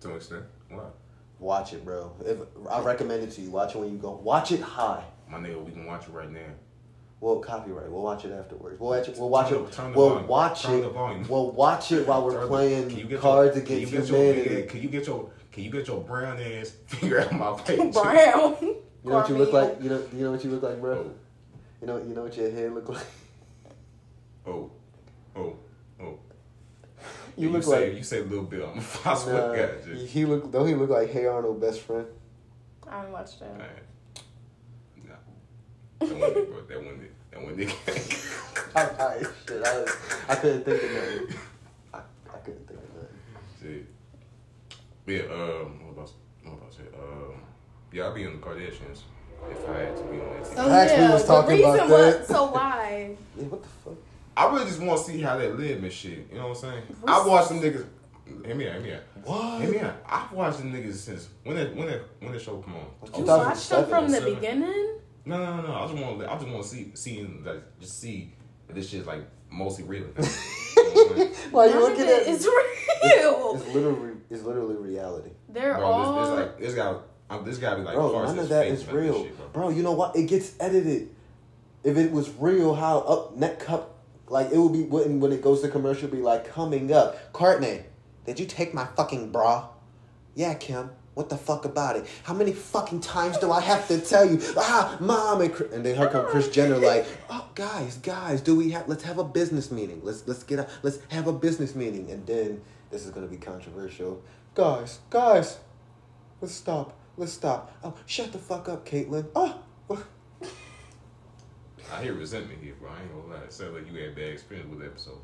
To 0.00 0.08
an 0.08 0.16
extent. 0.16 0.44
What? 0.70 0.94
Watch 1.38 1.74
it, 1.74 1.84
bro. 1.84 2.10
If 2.24 2.38
I 2.70 2.80
recommend 2.80 3.22
it 3.22 3.32
to 3.32 3.42
you, 3.42 3.50
watch 3.50 3.74
it 3.74 3.78
when 3.80 3.92
you 3.92 3.98
go. 3.98 4.12
Watch 4.12 4.50
it 4.50 4.62
high. 4.62 5.04
My 5.28 5.36
nigga, 5.36 5.62
we 5.62 5.72
can 5.72 5.84
watch 5.84 6.04
it 6.08 6.12
right 6.12 6.30
now. 6.30 6.40
Well, 7.24 7.36
copyright. 7.36 7.90
We'll 7.90 8.02
watch 8.02 8.26
it 8.26 8.32
afterwards. 8.32 8.78
We'll 8.78 8.90
watch 8.90 9.08
it. 9.08 9.16
We'll 9.16 9.30
watch 9.30 9.48
Turn 9.48 9.62
it. 9.62 9.70
the- 9.70 9.76
turn 9.76 9.94
We'll 9.94 10.08
volume. 10.10 10.26
watch 10.28 10.62
Turn 10.62 10.78
it. 10.80 10.82
the. 10.82 11.26
We'll 11.32 11.50
watch 11.52 11.90
it 11.90 12.06
while 12.06 12.22
we're 12.22 12.32
Turn 12.32 12.48
playing 12.48 12.88
can 12.90 12.98
you 12.98 13.04
get 13.06 13.20
Cards 13.20 13.56
your, 13.56 13.64
Against 13.64 13.92
can 13.92 14.02
you 14.02 14.02
get 14.02 14.08
your, 14.10 14.66
Can 14.66 14.82
you 14.82 14.88
get 14.90 15.06
your 15.06 15.30
Can 15.50 15.64
you 15.64 15.70
get 15.70 15.88
your 15.88 16.00
brown 16.02 16.38
ass 16.38 16.72
figure 16.86 17.20
out 17.20 17.32
my 17.32 17.56
face? 17.64 17.94
Brown. 17.94 18.56
You 18.60 18.76
know 19.04 19.14
what 19.16 19.28
you 19.30 19.38
look 19.38 19.54
like? 19.54 19.82
You 19.82 19.88
know. 19.88 20.02
You 20.12 20.24
know 20.24 20.32
what 20.32 20.44
you 20.44 20.50
look 20.50 20.62
like, 20.64 20.78
bro. 20.82 20.98
Oh, 20.98 21.10
You 21.80 21.86
know. 21.86 21.96
You 21.96 22.14
know 22.14 22.24
what 22.24 22.36
your 22.36 22.50
head 22.50 22.74
look 22.74 22.90
like. 22.90 23.06
oh, 24.46 24.70
oh, 25.34 25.56
oh. 26.02 26.18
You 27.38 27.48
look 27.48 27.62
say, 27.62 27.88
like. 27.88 27.96
you 27.96 28.02
say 28.04 28.18
a 28.20 28.24
little 28.24 28.44
bit. 28.44 28.62
I'm 28.62 28.78
I 29.06 29.14
swear 29.14 29.34
Nah, 29.34 29.52
to 29.54 29.56
God, 29.56 29.70
he, 29.86 29.92
just, 29.94 30.12
he 30.12 30.24
look. 30.26 30.52
Don't 30.52 30.68
he 30.68 30.74
look 30.74 30.90
like 30.90 31.08
Hey 31.10 31.24
Arnold 31.24 31.58
best 31.58 31.80
friend? 31.80 32.06
I 32.86 32.98
haven't 32.98 33.12
watched 33.12 33.40
that. 33.40 33.56
man. 33.56 33.68
Nah. 35.08 35.14
That 36.06 36.10
one 36.18 36.32
bro. 36.32 36.60
That 36.68 36.84
one 36.84 37.08
it. 37.36 37.40
That 37.40 37.44
one 37.44 37.60
it. 37.60 38.26
I, 38.76 38.80
I, 38.82 39.18
shit, 39.46 39.64
I, 39.64 39.80
was- 39.80 39.96
I 40.28 40.34
couldn't 40.36 40.64
think 40.64 40.82
of 40.82 40.90
nothing. 40.92 41.36
I, 41.92 41.98
I 41.98 42.36
couldn't 42.38 42.66
think 42.68 42.80
of 42.80 42.94
nothing. 42.94 43.16
Shit. 43.60 43.86
Yeah. 45.06 45.32
Um. 45.32 45.84
What 45.86 45.92
about? 45.92 46.10
What 46.42 46.52
about 46.54 46.70
to 46.70 46.76
say? 46.76 46.82
Um. 46.98 47.40
Yeah, 47.92 48.04
I'll 48.04 48.14
be 48.14 48.24
in 48.24 48.32
the 48.40 48.46
Kardashians 48.46 49.02
if 49.50 49.68
I 49.68 49.78
had 49.78 49.96
to 49.96 50.02
be 50.04 50.20
on 50.20 50.30
that 50.30 50.44
team. 50.44 50.54
Oh 50.58 50.70
Actually, 50.72 50.96
yeah, 51.02 51.12
was 51.12 51.22
the 51.22 51.28
talking 51.28 51.56
reason 51.56 51.74
about 51.74 51.90
was 51.90 52.14
that. 52.16 52.26
so 52.26 52.44
why? 52.50 53.16
Yeah, 53.36 53.44
what 53.46 53.62
the 53.62 53.68
fuck? 53.68 53.94
I 54.36 54.52
really 54.52 54.64
just 54.64 54.80
want 54.80 54.98
to 55.04 55.12
see 55.12 55.20
how 55.20 55.36
they 55.36 55.50
live 55.52 55.82
and 55.84 55.92
shit. 55.92 56.26
You 56.32 56.38
know 56.38 56.48
what 56.48 56.56
I'm 56.64 56.70
saying? 56.70 56.82
I 57.06 57.26
watched 57.26 57.48
them 57.50 57.60
niggas. 57.60 57.84
Hear 58.44 58.54
me 58.54 58.66
out. 58.68 58.74
Hear 58.74 58.82
me 58.82 58.92
out. 58.94 59.00
What? 59.24 59.60
Hear 59.62 59.70
me 59.70 59.78
out. 59.80 59.96
I've 60.08 60.32
watched 60.32 60.58
them 60.58 60.72
niggas 60.72 60.94
since 60.94 61.28
when 61.44 61.56
that 61.56 61.76
when 61.76 61.86
that 61.86 62.00
when 62.20 62.32
that 62.32 62.40
show 62.40 62.56
come 62.58 62.74
on. 62.76 62.86
You 63.18 63.24
watched 63.24 63.68
them 63.70 63.86
from 63.88 64.08
the 64.10 64.18
2007. 64.20 64.34
beginning. 64.34 64.90
No, 65.26 65.38
no, 65.38 65.56
no, 65.56 65.66
no. 65.68 65.74
I 65.74 65.86
just 65.86 66.02
want 66.02 66.20
to. 66.20 66.30
I 66.30 66.34
just 66.34 66.48
want 66.48 66.62
to 66.62 66.68
see 66.68 66.92
see 66.94 67.26
like 67.44 67.62
just 67.80 68.00
see 68.00 68.34
that 68.66 68.74
this 68.74 68.88
shit's 68.88 69.06
like 69.06 69.22
mostly 69.50 69.84
real. 69.84 70.02
You 70.02 70.14
know 70.94 71.00
what 71.02 71.10
I'm 71.12 71.16
saying? 71.16 71.34
Why 71.50 71.66
you 71.66 71.80
looking 71.80 72.02
of 72.02 72.08
at 72.08 72.22
it 72.22 72.28
is 72.28 72.46
real. 72.46 73.52
It's 73.56 73.74
literally, 73.74 74.12
it's 74.30 74.42
literally 74.42 74.76
reality. 74.76 75.30
They're 75.48 75.74
Bro, 75.74 75.86
all. 75.86 76.14
this, 76.14 76.28
this 76.28 76.38
like 76.38 76.58
this 76.58 76.74
guy. 76.74 76.96
Um, 77.30 77.44
this 77.44 77.58
guy 77.58 77.74
be 77.76 77.82
like, 77.82 77.94
Bro, 77.94 78.12
none 78.24 78.30
of 78.30 78.36
his 78.36 78.48
that 78.50 78.64
face 78.64 78.72
is 78.80 78.82
about 78.82 78.92
this 78.94 79.02
real. 79.02 79.22
shit, 79.24 79.52
bro. 79.52 79.68
you 79.70 79.82
know 79.82 79.92
what? 79.92 80.14
It 80.14 80.24
gets 80.28 80.54
edited. 80.60 81.08
If 81.82 81.96
it 81.96 82.12
was 82.12 82.30
real, 82.38 82.74
how 82.74 82.98
up 83.00 83.36
neck 83.36 83.60
cup, 83.60 83.98
like 84.28 84.50
it 84.52 84.58
would 84.58 84.72
be 84.72 84.82
when 84.82 85.20
when 85.20 85.32
it 85.32 85.40
goes 85.42 85.62
to 85.62 85.68
commercial, 85.68 86.08
be 86.08 86.18
like 86.18 86.46
coming 86.46 86.92
up. 86.92 87.32
Kourtney, 87.32 87.84
did 88.26 88.38
you 88.38 88.46
take 88.46 88.74
my 88.74 88.84
fucking 88.96 89.32
bra? 89.32 89.68
Yeah, 90.34 90.54
Kim. 90.54 90.90
What 91.14 91.28
the 91.28 91.36
fuck 91.36 91.64
about 91.64 91.96
it? 91.96 92.06
How 92.24 92.34
many 92.34 92.52
fucking 92.52 93.00
times 93.00 93.38
do 93.38 93.52
I 93.52 93.60
have 93.60 93.86
to 93.88 94.00
tell 94.00 94.28
you? 94.28 94.40
Ah, 94.56 94.96
mom, 95.00 95.40
and, 95.42 95.52
Chris- 95.54 95.72
and 95.72 95.84
then 95.86 95.96
her 95.96 96.08
come 96.08 96.26
Kris 96.26 96.48
Jenner 96.48 96.76
like, 96.78 97.06
oh, 97.30 97.48
guys, 97.54 97.98
guys, 97.98 98.40
do 98.40 98.56
we 98.56 98.70
have? 98.70 98.88
Let's 98.88 99.04
have 99.04 99.18
a 99.18 99.24
business 99.24 99.70
meeting. 99.70 100.00
Let's 100.02 100.26
let's 100.26 100.42
get 100.42 100.58
a 100.58 100.68
let's 100.82 100.98
have 101.08 101.26
a 101.28 101.32
business 101.32 101.74
meeting, 101.76 102.10
and 102.10 102.26
then 102.26 102.60
this 102.90 103.04
is 103.04 103.10
gonna 103.12 103.28
be 103.28 103.36
controversial. 103.36 104.22
Guys, 104.56 104.98
guys, 105.10 105.58
let's 106.40 106.54
stop. 106.54 106.96
Let's 107.16 107.32
stop. 107.32 107.72
Oh, 107.84 107.94
shut 108.06 108.32
the 108.32 108.38
fuck 108.38 108.68
up, 108.68 108.84
Caitlyn. 108.84 109.26
Oh, 109.36 109.60
I 111.92 112.02
hear 112.02 112.14
resentment 112.14 112.60
here, 112.62 112.74
bro. 112.80 112.90
I 112.90 113.02
ain't 113.02 113.12
gonna 113.12 113.34
lie. 113.34 113.44
It 113.44 113.52
sounds 113.52 113.72
like 113.74 113.86
you 113.92 114.00
had 114.02 114.16
bad 114.16 114.30
experience 114.30 114.68
with 114.68 114.80
the 114.80 114.86
episode. 114.86 115.18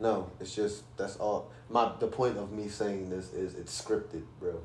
no, 0.00 0.30
it's 0.38 0.54
just 0.54 0.84
that's 0.98 1.16
all. 1.16 1.50
My 1.70 1.92
the 1.98 2.08
point 2.08 2.36
of 2.36 2.52
me 2.52 2.68
saying 2.68 3.08
this 3.10 3.32
is 3.32 3.54
it's 3.54 3.80
scripted, 3.80 4.24
bro. 4.38 4.60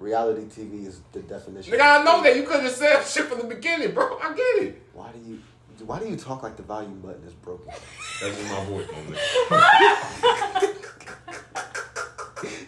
Reality 0.00 0.42
TV 0.42 0.86
is 0.86 1.00
the 1.12 1.20
definition. 1.20 1.72
Nigga, 1.74 2.00
I 2.00 2.04
know 2.04 2.22
that 2.22 2.36
you 2.36 2.44
couldn't 2.44 2.64
have 2.66 2.72
said 2.72 3.02
shit 3.04 3.26
from 3.26 3.38
the 3.38 3.44
beginning, 3.54 3.92
bro. 3.92 4.16
I 4.22 4.28
get 4.34 4.62
it. 4.68 4.82
Why 4.92 5.10
do 5.12 5.18
you? 5.28 5.40
Why 5.84 5.98
do 6.00 6.08
you 6.08 6.16
talk 6.16 6.42
like 6.42 6.56
the 6.56 6.62
volume 6.62 7.00
button 7.00 7.22
is 7.24 7.34
broken? 7.34 7.66
That's 7.68 8.36
just 8.36 8.50
my 8.50 8.64
voice, 8.64 8.86
my 8.92 8.98
nigga. 9.14 10.74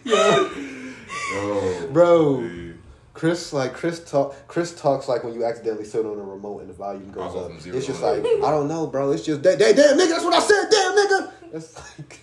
Yo, 0.05 1.87
Bro. 1.91 2.41
dude. 2.41 2.77
Chris, 3.13 3.53
like 3.53 3.73
Chris 3.73 3.99
talk. 4.09 4.35
Chris 4.47 4.73
talks 4.73 5.07
like 5.07 5.23
when 5.23 5.33
you 5.33 5.45
accidentally 5.45 5.85
sit 5.85 6.05
on 6.05 6.17
a 6.17 6.23
remote 6.23 6.61
and 6.61 6.69
the 6.69 6.73
volume 6.73 7.11
goes 7.11 7.35
up. 7.35 7.59
zero 7.61 7.77
It's 7.77 7.85
just 7.85 7.99
to 7.99 8.05
like. 8.13 8.25
I 8.25 8.49
don't 8.51 8.67
know, 8.67 8.87
bro. 8.87 9.11
It's 9.11 9.23
just 9.25 9.41
damn, 9.41 9.57
damn, 9.59 9.75
damn 9.75 9.97
nigga. 9.97 10.09
That's 10.09 10.23
what 10.23 10.33
I 10.33 10.39
said, 10.39 10.67
damn 10.71 10.95
nigga. 10.95 11.31
It's 11.53 11.77
like 11.99 12.19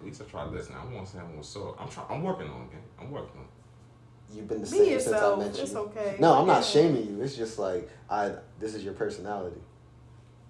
At 0.00 0.04
least 0.06 0.20
I 0.20 0.24
try 0.26 0.44
to 0.44 0.50
listen. 0.50 0.74
I 0.74 0.84
want 0.92 1.06
to 1.06 1.12
say 1.12 1.18
I'm 1.20 1.32
more 1.34 1.42
so. 1.44 1.76
I'm 1.80 1.88
trying. 1.88 2.06
I'm 2.10 2.22
working 2.22 2.48
on 2.48 2.62
it. 2.62 2.72
Man. 2.74 2.82
I'm 3.00 3.10
working 3.10 3.38
on 3.38 3.44
it. 3.44 3.50
You've 4.34 4.48
been 4.48 4.60
the 4.62 4.66
Be 4.70 4.76
same 4.76 4.86
since 5.00 5.06
I 5.08 5.10
yourself. 5.10 5.38
met 5.38 5.56
you. 5.56 5.62
It's 5.62 5.74
okay. 5.74 6.16
No, 6.18 6.34
I'm 6.34 6.46
not 6.46 6.56
Yeah. 6.56 6.60
shaming 6.62 7.06
you. 7.08 7.22
It's 7.22 7.36
just 7.36 7.58
like 7.58 7.88
I. 8.10 8.32
This 8.58 8.74
is 8.74 8.84
your 8.84 8.94
personality. 8.94 9.60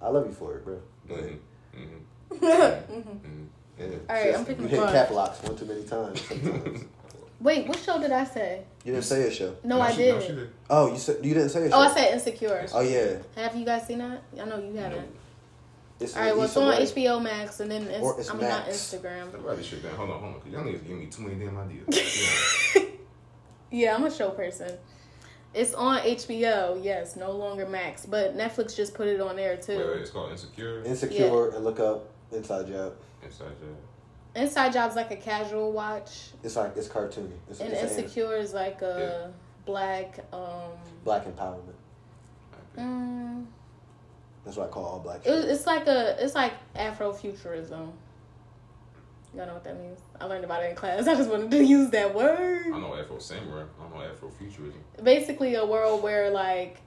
I 0.01 0.09
love 0.09 0.27
you 0.27 0.33
for 0.33 0.55
it, 0.57 0.65
bro. 0.65 0.79
But, 1.09 1.17
Mm-hmm. 1.19 2.35
Mm-hmm. 2.37 2.47
Mm-hmm. 2.49 3.45
yeah, 3.79 3.87
All 3.87 4.17
right, 4.17 4.25
just- 4.27 4.39
I'm 4.39 4.45
picking 4.47 4.63
You 4.65 4.69
hit 4.71 4.81
cap 4.93 5.11
locks 5.11 5.43
one 5.43 5.57
too 5.57 5.65
many 5.67 5.85
times. 5.85 6.21
Sometimes. 6.23 6.85
Wait, 7.41 7.69
what 7.69 7.79
show 7.79 8.01
did 8.01 8.11
I 8.13 8.25
say? 8.25 8.63
you 8.83 8.93
didn't 8.95 9.05
say 9.05 9.23
a 9.29 9.31
show. 9.31 9.55
No, 9.63 9.79
I 9.81 9.91
she, 9.93 9.99
did. 9.99 10.15
No, 10.15 10.21
she 10.23 10.29
did. 10.29 10.51
Oh, 10.71 10.91
you 10.91 10.97
said 10.99 11.23
you 11.25 11.35
didn't 11.35 11.51
say 11.51 11.67
a 11.67 11.71
show. 11.71 11.77
Oh, 11.77 11.81
I 11.81 11.93
said 11.95 12.15
Insecure. 12.15 12.67
Oh 12.73 12.81
yeah. 12.81 13.19
Have 13.37 13.55
you 13.55 13.65
guys 13.67 13.87
seen 13.87 13.99
that? 13.99 14.23
I 14.41 14.45
know 14.47 14.59
you 14.59 14.75
haven't. 14.77 15.07
It's 16.01 16.17
All 16.17 16.23
right, 16.23 16.35
well, 16.35 16.45
it's 16.47 16.57
on 16.57 16.69
Rae. 16.71 16.79
HBO 16.85 17.23
Max 17.23 17.61
and 17.61 17.71
then 17.71 17.83
it's, 17.85 18.03
Or 18.03 18.19
it's 18.19 18.31
I 18.31 18.35
mean 18.35 18.49
not 18.49 18.67
Instagram. 18.69 19.33
Let's 19.33 19.45
write 19.45 19.57
this 19.59 19.67
shit 19.67 19.83
down. 19.83 19.95
Hold 19.97 20.11
on, 20.11 20.21
hold 20.21 20.35
on. 20.35 20.41
'cause 20.41 20.51
Y'all 20.53 20.63
niggas 20.63 20.87
give 20.87 20.97
me 20.99 21.07
too 21.07 21.23
many 21.23 21.35
damn 21.45 21.59
ideas. 21.59 22.77
Yeah. 23.71 23.79
Yeah, 23.91 23.95
I'm 23.97 24.05
a 24.05 24.11
show 24.15 24.31
person. 24.31 24.73
It's 25.55 25.73
on 25.75 26.01
HBO, 26.01 26.83
yes, 26.85 27.17
no 27.17 27.31
longer 27.33 27.67
Max, 27.67 28.05
but 28.05 28.37
Netflix 28.37 28.77
just 28.77 28.95
put 28.95 29.07
it 29.09 29.21
on 29.21 29.37
there 29.37 29.57
too. 29.57 29.79
Wait, 29.79 29.87
wait, 29.87 30.01
it's 30.01 30.11
called 30.11 30.31
Insecure. 30.31 30.83
Insecure 30.85 31.51
and 31.51 31.65
look 31.65 31.81
up 31.81 32.11
Inside 32.31 32.69
Job. 32.69 32.95
Inside 33.23 33.59
Job. 33.59 33.77
Inside 34.35 34.73
Job's 34.75 34.97
like 34.97 35.11
a 35.13 35.17
casual 35.17 35.73
watch, 35.73 36.29
It's 36.43 36.57
like 36.57 36.77
it's 36.77 36.89
cartoony. 36.89 37.31
It's, 37.49 37.61
and 37.61 37.73
it's 37.73 37.81
an 37.95 38.05
Insecure 38.05 38.37
is 38.37 38.53
like 38.53 38.83
a 38.83 39.33
black. 39.65 40.19
um 40.33 40.73
black 41.05 41.25
empowerment. 41.25 41.73
mm, 42.77 43.47
That's 44.45 44.59
what 44.59 44.69
I 44.69 44.71
call 44.71 44.85
all 44.85 44.99
black. 44.99 45.21
it, 45.21 45.25
shows. 45.25 45.45
It's 45.47 45.67
like 45.67 45.87
a 45.87 46.23
it's 46.23 46.35
like 46.35 46.53
Afrofuturism. 46.75 47.93
Y'all 49.37 49.47
know 49.47 49.53
what 49.53 49.65
that 49.65 49.79
means? 49.79 50.01
I 50.19 50.25
learned 50.25 50.45
about 50.45 50.63
it 50.63 50.71
in 50.71 50.77
class. 50.77 51.07
I 51.07 51.15
just 51.15 51.29
wanted 51.29 51.51
to 51.51 51.63
use 51.77 51.91
that 51.91 52.15
word. 52.15 52.67
I 52.73 52.81
know 52.81 52.95
Afro 52.95 53.19
Samurai. 53.19 53.65
I 53.79 53.95
know 53.95 54.03
Afro 54.03 54.31
Futurism. 54.31 54.81
basically 55.03 55.57
a 55.57 55.67
world 55.67 56.03
where 56.03 56.31
like 56.31 56.79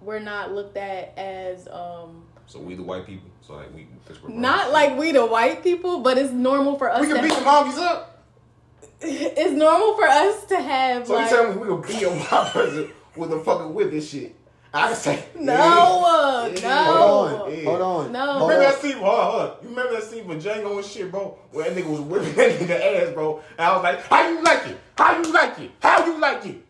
we're 0.00 0.20
not 0.20 0.52
looked 0.52 0.76
at 0.76 1.12
as 1.18 1.66
um 1.68 2.22
So 2.46 2.60
we 2.60 2.76
the 2.76 2.84
white 2.84 3.06
people. 3.06 3.28
So 3.40 3.54
like 3.54 3.74
we. 3.74 3.88
Cause 4.06 4.22
we're 4.22 4.28
not 4.30 4.70
like 4.72 4.96
we 4.96 5.10
the 5.10 5.26
white 5.26 5.64
people, 5.64 5.98
but 6.00 6.16
it's 6.16 6.32
normal 6.32 6.78
for 6.78 6.88
us. 6.88 7.00
we 7.00 7.08
to 7.08 7.14
can 7.14 7.24
beat 7.24 7.34
the 7.34 7.44
mommies 7.44 7.78
up. 7.78 8.24
it's 9.00 9.52
normal 9.52 9.96
for 9.96 10.04
us 10.04 10.44
to 10.44 10.60
have 10.60 11.08
So 11.08 11.14
like 11.14 11.28
you 11.28 11.36
tell 11.36 11.52
me 11.52 11.60
we 11.60 11.66
gonna 11.66 11.86
beat 11.86 12.00
your 12.00 12.10
white 12.16 12.52
person 12.52 12.92
with 13.16 13.32
a 13.32 13.40
fucking 13.40 13.74
with 13.74 13.90
this 13.90 14.08
shit. 14.08 14.36
I 14.76 14.86
can 14.88 14.96
say 14.96 15.24
no, 15.38 15.52
uh, 15.54 16.50
Yeah. 16.54 16.60
no. 16.68 16.84
Hold 16.84 17.32
on, 17.32 17.50
Yeah. 17.58 17.64
hold 17.64 17.80
on. 17.80 18.12
No. 18.12 18.20
hold 18.38 18.50
Remember 18.50 18.54
on. 18.66 18.72
that 18.72 18.82
scene? 18.82 18.96
Hold 18.98 19.18
on, 19.18 19.30
hold 19.30 19.42
on. 19.42 19.56
You 19.62 19.68
remember 19.70 19.92
that 19.94 20.02
scene 20.04 20.26
with 20.26 20.44
Django 20.44 20.76
and 20.76 20.84
shit, 20.84 21.10
bro? 21.10 21.38
Where 21.52 21.70
that 21.70 21.76
nigga 21.82 21.88
was 21.90 22.00
whipping 22.00 22.34
that 22.36 22.58
nigga 22.60 23.02
ass, 23.08 23.14
bro. 23.14 23.40
And 23.58 23.66
I 23.66 23.74
was 23.74 23.82
like, 23.82 24.02
how 24.04 24.28
you 24.28 24.42
like 24.42 24.66
it? 24.66 24.78
How 24.98 25.16
you 25.22 25.32
like 25.32 25.58
it? 25.60 25.70
How 25.80 26.04
you 26.06 26.18
like 26.20 26.46
it? 26.46 26.62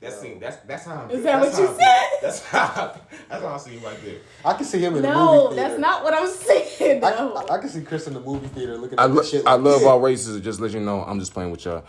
That 0.00 0.12
scene, 0.12 0.38
that's 0.38 0.56
that's 0.66 0.84
how. 0.84 0.96
I'm, 0.96 1.10
Is 1.10 1.22
that 1.22 1.40
that's 1.42 1.56
what 1.58 1.62
you 1.62 1.68
I'm- 1.68 1.78
said? 1.78 2.18
That's 2.20 2.44
how. 2.48 3.00
That's 3.30 3.42
how 3.42 3.54
I 3.54 3.56
see 3.56 3.72
you 3.72 3.78
right 3.78 3.96
there. 4.04 4.16
I 4.44 4.52
can 4.52 4.64
see 4.66 4.78
him 4.80 4.96
in 4.96 5.02
the 5.02 5.08
No, 5.08 5.44
movie 5.44 5.54
theater. 5.56 5.68
that's 5.70 5.80
not 5.80 6.04
what 6.04 6.12
I'm 6.12 6.28
saying. 6.28 7.02
I, 7.02 7.10
No. 7.10 7.34
I, 7.36 7.54
I 7.54 7.58
can 7.58 7.70
see 7.70 7.80
Chris 7.80 8.06
in 8.06 8.12
the 8.12 8.20
movie 8.20 8.48
theater 8.48 8.76
looking 8.76 8.98
at 8.98 9.14
this 9.14 9.30
shit. 9.30 9.46
I 9.46 9.54
love 9.54 9.80
yeah. 9.80 9.88
all 9.88 10.00
races. 10.00 10.38
Just 10.42 10.60
let 10.60 10.72
you 10.72 10.80
know, 10.80 11.02
I'm 11.04 11.18
just 11.18 11.32
playing 11.32 11.50
with 11.52 11.64
y'all. 11.64 11.84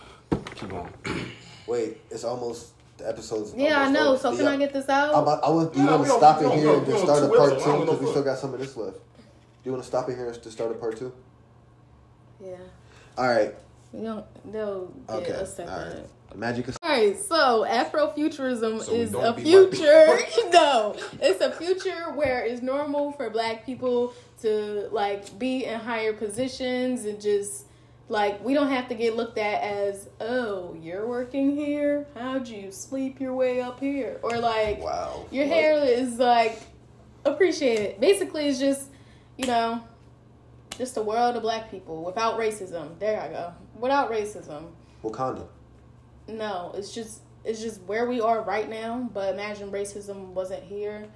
Keep 0.55 0.69
going. 0.69 0.93
Wait, 1.67 1.97
it's 2.09 2.23
almost 2.23 2.67
the 3.05 3.11
episode's. 3.11 3.53
yeah, 3.55 3.81
I 3.81 3.91
know. 3.91 4.09
over. 4.11 4.17
So 4.19 4.31
Do 4.31 4.37
can 4.37 4.47
I 4.47 4.57
get 4.57 4.73
this 4.73 4.85
I'm 4.89 4.95
out? 5.13 5.23
about- 5.23 5.43
I 5.43 5.49
want 5.49 5.75
you 5.75 5.83
No, 5.83 5.91
want 5.97 6.03
to 6.07 6.09
stop 6.17 6.41
it 6.41 6.49
here 6.49 6.49
we 6.49 6.55
and 6.55 6.63
don't- 6.63 6.85
then 6.85 6.95
we 6.95 7.01
start 7.01 7.23
a 7.23 7.27
part 7.29 7.53
it, 7.53 7.61
so 7.61 7.65
I 7.71 7.73
two 7.77 7.85
because 7.85 7.99
we 7.99 8.09
still 8.11 8.23
got 8.23 8.37
some 8.39 8.53
of 8.53 8.59
this 8.59 8.77
left. 8.77 8.97
Do 8.97 9.01
you 9.63 9.71
want 9.71 9.83
to 9.83 9.87
stop 9.87 10.09
it 10.09 10.15
here 10.15 10.31
to 10.31 10.51
start 10.51 10.71
a 10.71 10.73
part 10.75 10.97
two? 10.97 11.11
Yeah. 12.43 12.55
All 13.17 13.27
right. 13.27 13.55
We 13.93 14.01
don't. 14.03 14.25
They'll 14.51 14.91
get 15.07 15.17
Okay. 15.17 15.31
a 15.31 15.45
second. 15.45 15.73
All 15.73 15.79
right. 15.79 16.05
Magic 16.35 16.67
is. 16.67 16.77
All 16.83 16.89
right, 16.89 17.17
so 17.17 17.65
Afrofuturism 17.65 18.81
So 18.83 18.91
is 18.91 19.13
a 19.13 19.31
be 19.33 19.55
white 19.55 19.71
future. 19.71 20.19
no, 20.51 20.95
it's 21.21 21.39
a 21.39 21.49
future 21.51 22.11
where 22.13 22.43
it's 22.43 22.61
normal 22.61 23.13
for 23.13 23.29
Black 23.29 23.65
people 23.65 24.11
to 24.41 24.89
like 24.91 25.39
be 25.39 25.63
in 25.63 25.79
higher 25.79 26.11
positions 26.11 27.05
and 27.05 27.21
just 27.21 27.64
Like 28.07 28.43
we 28.43 28.53
don't 28.53 28.69
have 28.69 28.87
to 28.89 28.95
get 28.95 29.15
looked 29.15 29.37
at 29.39 29.63
as, 29.63 30.09
oh, 30.21 30.75
you're 30.79 31.07
working 31.07 31.55
here. 31.55 32.07
How'd 32.15 32.47
you 32.47 32.71
sleep 32.71 33.19
your 33.19 33.33
way 33.33 33.61
up 33.61 33.79
here? 33.79 34.19
Or 34.21 34.37
like, 34.37 34.79
Wow. 34.81 35.25
your 35.31 35.45
What? 35.47 35.53
hair 35.55 35.83
is 35.83 36.19
like 36.19 36.61
appreciated. 37.25 37.99
Basically, 37.99 38.47
it's 38.47 38.59
just 38.59 38.89
you 39.37 39.47
know, 39.47 39.81
just 40.77 40.95
a 40.97 41.01
world 41.01 41.35
of 41.35 41.41
black 41.41 41.69
people 41.71 42.03
without 42.03 42.39
racism. 42.39 42.97
There 42.99 43.19
I 43.19 43.27
go. 43.27 43.53
Without 43.79 44.11
racism. 44.11 44.67
Wakanda. 45.03 45.47
No, 46.27 46.73
it's 46.75 46.93
just 46.93 47.21
it's 47.43 47.61
just 47.61 47.81
where 47.83 48.07
we 48.07 48.21
are 48.21 48.41
right 48.41 48.69
now. 48.69 49.09
But 49.13 49.33
imagine 49.33 49.71
racism 49.71 50.27
wasn't 50.29 50.63
here, 50.63 51.07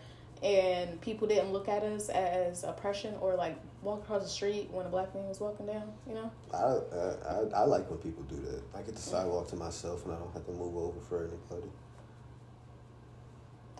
and 0.43 0.99
people 1.01 1.27
didn't 1.27 1.51
look 1.51 1.67
at 1.67 1.83
us 1.83 2.09
as 2.09 2.63
oppression 2.63 3.13
or 3.21 3.35
like 3.35 3.57
walk 3.81 4.03
across 4.03 4.23
the 4.23 4.29
street 4.29 4.69
when 4.71 4.85
a 4.85 4.89
black 4.89 5.13
man 5.15 5.27
was 5.27 5.39
walking 5.39 5.65
down. 5.65 5.91
You 6.07 6.15
know. 6.15 6.31
I, 6.53 6.57
I 6.57 7.33
I 7.33 7.61
I 7.61 7.65
like 7.65 7.89
when 7.89 7.99
people 7.99 8.23
do 8.23 8.35
that. 8.41 8.61
I 8.77 8.81
get 8.81 8.95
the 8.95 9.01
sidewalk 9.01 9.47
to 9.49 9.55
myself 9.55 10.05
and 10.05 10.13
I 10.13 10.17
don't 10.17 10.33
have 10.33 10.45
to 10.45 10.51
move 10.51 10.75
over 10.77 10.99
for 11.07 11.19
anybody. 11.19 11.69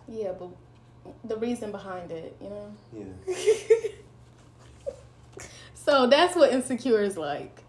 Yeah, 0.08 0.32
but 0.32 0.48
the 1.24 1.36
reason 1.36 1.70
behind 1.70 2.10
it, 2.12 2.36
you 2.40 2.50
know. 2.50 2.74
Yeah. 2.92 3.88
So 5.74 6.06
that's 6.06 6.36
what 6.36 6.52
insecure 6.52 7.00
is 7.02 7.16
like. 7.16 7.62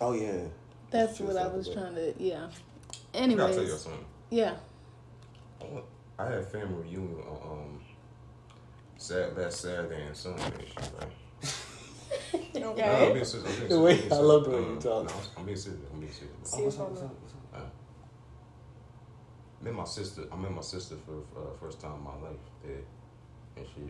Oh 0.00 0.12
yeah. 0.12 0.42
That's 0.90 1.16
She 1.16 1.24
what 1.24 1.36
I 1.36 1.48
was 1.48 1.66
about. 1.68 1.82
trying 1.82 1.94
to. 1.96 2.14
Yeah. 2.16 2.46
I 2.46 2.46
gotta 2.46 2.52
tell 3.12 3.28
you 3.28 3.32
Anyways, 3.32 3.80
something. 3.80 4.04
yeah. 4.30 4.54
I 5.60 5.64
went- 5.64 5.84
had 6.18 6.32
a 6.38 6.42
family 6.44 6.82
reunion 6.84 7.20
on 7.28 7.52
um, 7.58 7.80
Sat 8.98 9.36
last 9.38 9.60
Saturday 9.60 10.02
and 10.06 10.16
Sunday. 10.16 10.42
and 10.44 10.66
shit, 10.66 10.92
right? 11.00 12.54
No, 12.54 12.70
I'm 12.72 13.12
being 13.12 13.24
serious. 13.24 13.34
I'm 13.34 13.42
being 13.42 13.44
serious. 13.44 13.68
The 13.68 13.74
I'm 13.76 13.82
way- 13.82 13.96
being 14.00 14.12
I 14.12 14.16
love 14.16 14.44
the 14.44 14.50
way 14.50 14.58
you 14.58 14.76
talk. 14.80 15.06
No, 15.06 15.14
I'm 15.36 15.44
being 15.44 15.56
serious. 15.56 15.80
I'm 15.92 16.00
being 16.00 16.12
serious. 16.12 16.34
See 16.42 16.62
what's 16.62 16.76
going 16.76 16.96
on. 16.98 17.10
Uh, 17.54 17.60
met 19.62 19.74
my 19.74 19.84
sister. 19.84 20.22
I 20.32 20.36
met 20.36 20.52
my 20.52 20.60
sister 20.60 20.96
for 21.06 21.12
the 21.12 21.40
uh, 21.40 21.54
first 21.60 21.80
time 21.80 21.94
in 21.94 22.02
my 22.02 22.14
life 22.28 22.38
there, 22.64 22.82
and 23.56 23.66
she. 23.66 23.82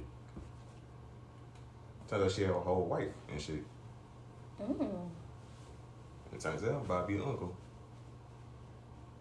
Turns 2.09 2.25
out 2.25 2.31
she 2.31 2.43
had 2.43 2.51
a 2.51 2.61
whole 2.61 2.85
wife 2.87 3.09
and 3.31 3.41
shit. 3.41 3.65
Mm. 4.63 5.09
It 6.35 6.41
turns 6.41 6.63
out 6.65 6.83
about 6.85 7.09
to 7.09 7.15
be 7.15 7.21
uncle. 7.23 7.57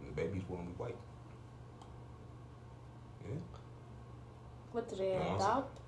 And 0.02 0.10
the 0.10 0.14
baby's 0.22 0.44
gonna 0.44 0.62
white. 0.78 0.96
Yeah. 3.24 3.36
What 4.72 4.88
did 4.90 5.00
they 5.00 5.14
No, 5.16 5.22
I'm 5.22 5.36
adopt? 5.36 5.80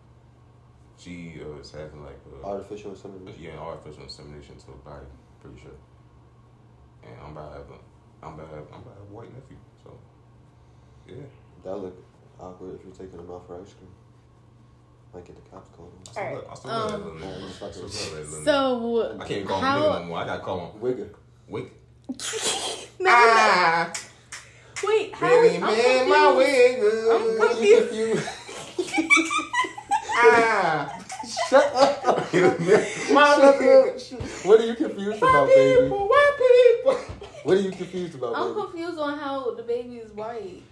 She 0.97 1.39
uh, 1.41 1.59
is 1.59 1.71
having 1.71 2.03
like 2.03 2.19
uh, 2.43 2.47
Artificial 2.47 2.91
insemination. 2.91 3.41
yeah, 3.41 3.57
artificial 3.57 4.03
insemination 4.03 4.57
to 4.57 4.65
her 4.67 4.73
body, 4.83 5.05
pretty 5.41 5.59
sure. 5.61 5.71
And 7.03 7.13
I'm 7.23 7.31
about 7.31 7.51
to 7.53 7.57
have 7.59 7.69
a, 7.69 8.25
I'm 8.25 8.33
about 8.33 8.49
to 8.49 8.55
have, 8.57 8.65
I'm 8.73 8.81
about 8.81 8.95
to 8.95 8.99
have 9.01 9.09
a 9.09 9.13
white 9.13 9.33
nephew. 9.33 9.57
So, 9.83 9.97
yeah. 11.07 11.15
That 11.63 11.75
look 11.77 11.95
awkward 12.39 12.75
if 12.75 12.83
you're 12.85 12.93
taking 12.93 13.17
them 13.17 13.31
out 13.31 13.47
for 13.47 13.61
ice 13.61 13.73
cream. 13.73 13.91
Might 15.13 15.25
get 15.25 15.35
the 15.43 15.49
cops 15.49 15.69
called. 15.75 15.91
Alright, 16.15 16.35
love, 16.35 16.45
I 16.51 16.55
still 16.55 16.71
love 16.71 16.93
um, 16.93 17.03
little 17.03 17.19
nigga. 17.19 17.33
Alright, 17.33 17.63
I 17.63 17.71
still 17.71 17.83
love 17.83 17.91
that 17.93 18.29
little 18.29 18.39
nigga. 18.41 18.45
So 18.45 19.19
I 19.21 19.27
can't 19.27 19.47
call 19.47 19.57
him 19.59 19.65
how- 19.65 19.79
nigga 19.79 19.99
no 20.01 20.05
more. 20.05 20.17
I 20.19 20.25
gotta 20.25 20.43
call 20.43 20.59
him 20.71 20.81
Wigger. 20.81 21.09
Wick. 21.47 21.71
No, 23.01 23.09
Ah, 23.13 23.93
Wait, 24.85 25.13
how 25.13 25.27
really 25.29 25.55
I'm 25.55 25.61
man, 25.61 26.09
my 26.09 26.15
confused. 26.35 26.37
wig. 26.37 27.55
I'm 27.55 27.63
you 27.63 27.77
confused? 27.77 28.29
Ah, 30.21 31.03
Shut 31.49 31.73
up. 31.75 32.17
my 32.17 32.27
Shut 32.33 34.19
up. 34.21 34.21
What 34.45 34.59
are 34.59 34.65
you 34.65 34.75
confused 34.75 35.21
My 35.21 35.29
about, 35.29 35.47
baby? 35.47 35.81
people, 35.83 36.07
white 36.09 36.35
people. 36.83 36.93
What 37.43 37.57
are 37.57 37.61
you 37.61 37.71
confused 37.71 38.15
about, 38.15 38.35
I'm 38.35 38.49
baby? 38.53 38.61
confused 38.67 38.99
on 38.99 39.17
how 39.19 39.53
the 39.55 39.63
baby 39.63 39.97
is 39.97 40.11
white. 40.11 40.63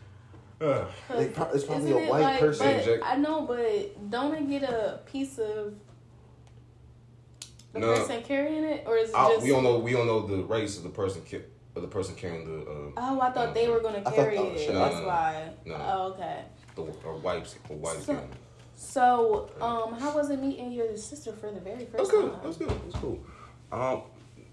Uh, 0.60 0.66
'Cause 1.08 1.18
They 1.18 1.26
it's 1.54 1.64
probably 1.66 1.92
a 1.92 2.10
white 2.10 2.22
like- 2.22 2.40
person. 2.40 2.66
but 2.78 2.84
Jack. 2.84 3.00
I 3.04 3.16
know, 3.18 3.42
but 3.42 4.10
don't 4.10 4.34
it 4.34 4.50
get 4.50 4.64
a 4.64 5.00
piece 5.06 5.38
of 5.38 5.76
the 7.74 7.80
No. 7.80 7.94
person 7.96 8.24
carrying 8.24 8.64
it, 8.64 8.84
or 8.88 8.98
is 8.98 9.10
it 9.12 9.16
I, 9.16 9.30
just? 9.30 9.44
we 9.44 9.50
don't 9.50 9.64
know. 9.64 9.78
We 9.78 9.92
don't 9.94 10.08
know 10.08 10.26
the 10.26 10.44
race 10.44 10.78
of 10.78 10.84
the 10.84 10.90
person. 10.90 11.22
Ki- 11.24 11.42
of 11.76 11.84
the 11.84 11.88
person 11.88 12.16
carrying 12.16 12.46
the. 12.46 12.70
Uh, 12.72 12.76
Oh, 12.98 13.22
I 13.22 13.30
thought 13.32 13.54
they 13.54 13.70
were 13.70 13.80
gonna 13.82 14.02
carry 14.02 14.36
that 14.38 14.46
was 14.52 14.62
it. 14.62 14.66
shit. 14.66 14.74
That's 14.74 14.96
No, 14.96 15.00
no, 15.02 15.06
no. 15.06 15.08
why. 15.08 15.50
No. 15.66 15.76
Oh, 15.76 16.08
okay. 16.14 16.40
The 16.86 16.94
or 17.08 17.16
wipes 17.18 17.56
or 17.70 17.78
wipes. 17.78 18.06
So- 18.06 18.14
carrying. 18.14 18.32
So, 18.80 19.50
um, 19.60 20.00
how 20.00 20.16
was 20.16 20.30
it 20.30 20.40
meeting 20.40 20.72
your 20.72 20.96
sister 20.96 21.34
for 21.34 21.52
the 21.52 21.60
very 21.60 21.86
That's 21.86 21.98
first 21.98 22.12
good. 22.12 22.32
time? 22.32 22.40
That's 22.44 22.58
good. 22.58 22.70
That's 22.70 22.96
cool. 23.02 23.20
Um, 23.72 24.02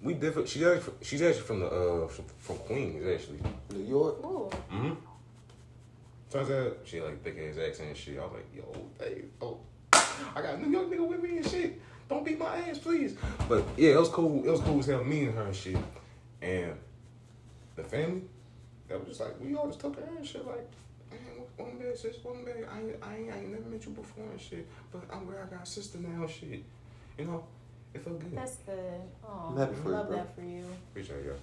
we 0.00 0.14
different. 0.14 0.48
She's 0.48 0.62
actually 0.62 0.94
she's 1.02 1.20
actually 1.20 1.42
from 1.42 1.60
the 1.60 1.66
uh 1.66 2.08
from, 2.08 2.24
from 2.38 2.56
Queens 2.58 3.06
actually. 3.06 3.40
New 3.74 3.84
York. 3.84 4.24
Ooh. 4.24 4.50
Mm-hmm. 4.72 4.92
Turns 6.30 6.50
out 6.50 6.78
she 6.84 6.96
had 6.96 7.06
like 7.06 7.22
thick 7.22 7.38
ass 7.38 7.58
accent 7.58 7.88
and 7.88 7.96
shit. 7.96 8.18
I 8.18 8.22
was 8.24 8.32
like, 8.32 8.46
yo, 8.56 8.74
hey, 8.98 9.24
oh, 9.42 9.58
I 9.92 10.42
got 10.42 10.54
a 10.54 10.60
New 10.60 10.70
York 10.70 10.90
nigga 10.90 11.06
with 11.06 11.22
me 11.22 11.36
and 11.36 11.46
shit. 11.46 11.80
Don't 12.08 12.24
beat 12.24 12.38
my 12.38 12.56
ass, 12.56 12.78
please. 12.78 13.16
But 13.48 13.62
yeah, 13.76 13.90
it 13.92 13.98
was 14.00 14.08
cool. 14.08 14.44
It 14.44 14.50
was 14.50 14.60
cool 14.60 14.78
as 14.80 14.86
hell. 14.86 15.04
Me 15.04 15.24
and 15.26 15.34
her 15.34 15.44
and 15.44 15.54
shit, 15.56 15.76
and 16.42 16.72
the 17.76 17.84
family. 17.84 18.22
That 18.88 19.00
was 19.00 19.08
just 19.08 19.20
like 19.20 19.40
we 19.40 19.54
all 19.54 19.66
just 19.68 19.80
took 19.80 19.96
her 19.96 20.02
and 20.16 20.26
shit. 20.26 20.46
Like, 20.46 20.56
man, 20.56 20.66
one 21.56 21.78
bad 21.78 21.96
sis, 21.96 22.16
one 22.22 22.44
bad. 22.44 22.66
I 22.70 22.78
ain't, 22.80 22.96
I 23.02 23.16
ain't, 23.16 23.32
I 23.32 23.38
ain't 23.38 23.50
never 23.50 23.68
met 23.68 23.84
you 23.84 23.92
before 23.92 24.24
and 24.30 24.40
shit. 24.40 24.66
But 24.92 25.02
I'm 25.12 25.26
glad 25.26 25.38
I 25.46 25.54
got 25.54 25.62
a 25.62 25.66
sister 25.66 25.98
now 25.98 26.26
shit. 26.26 26.64
You 27.18 27.24
know, 27.26 27.44
it 27.92 28.02
felt 28.02 28.18
good. 28.20 28.36
That's 28.36 28.56
good. 28.56 29.00
Oh, 29.24 29.54
I'm 29.56 29.74
for 29.74 29.88
you, 29.88 29.94
love 29.94 30.08
bro. 30.08 30.16
that 30.16 30.34
for 30.34 30.42
you. 30.42 30.64
Appreciate 30.90 31.24
you. 31.24 31.34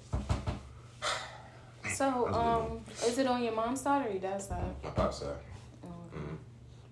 So, 1.84 1.84
That's 1.84 2.00
a 2.00 2.12
good 2.12 2.34
um, 2.34 2.82
is 3.06 3.18
it 3.18 3.28
on 3.28 3.44
your 3.44 3.54
mom's 3.54 3.82
side 3.82 4.06
or 4.08 4.12
your 4.12 4.22
dad's 4.22 4.48
side? 4.48 4.64
My 4.84 4.90
pop 4.92 5.14
side. 5.14 5.36
Oh. 5.84 5.88
Mm-hmm. 6.16 6.36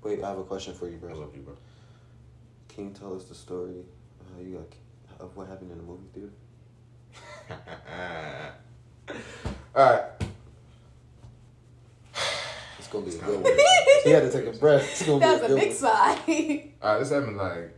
Wait, 0.04 0.24
I 0.24 0.30
have 0.30 0.40
a 0.40 0.44
question 0.44 0.74
for 0.74 0.90
you, 0.90 0.98
bro. 0.98 1.12
I 1.12 1.14
love 1.14 1.36
you, 1.36 1.42
bro. 1.42 1.56
Can 2.68 2.86
you 2.86 2.92
tell 2.92 3.16
us 3.16 3.26
the 3.26 3.36
story 3.36 3.80
of 3.80 3.86
how 4.34 4.42
you 4.42 4.56
got 4.56 5.26
of 5.26 5.36
what 5.36 5.48
happened 5.48 5.72
in 5.72 5.78
the 5.78 5.84
movie 5.84 6.08
theater? 6.14 6.32
All 9.76 9.92
right. 9.92 10.29
It's 12.92 12.92
gonna 12.92 13.06
be 13.06 13.16
a 13.16 13.20
good 13.20 13.44
one. 13.44 13.58
he 14.04 14.10
had 14.12 14.24
to 14.24 14.32
take 14.32 14.54
a 14.56 14.58
breath. 14.58 14.84
It's 14.92 15.06
gonna 15.06 15.20
That 15.20 15.40
be 15.40 15.40
a 15.40 15.42
was 15.42 15.44
a 15.44 15.48
good 15.48 15.60
big 15.60 15.68
one. 15.70 15.78
sigh. 15.78 16.70
All 16.82 16.94
right, 16.94 17.00
this 17.00 17.10
happened 17.12 17.38
like 17.38 17.76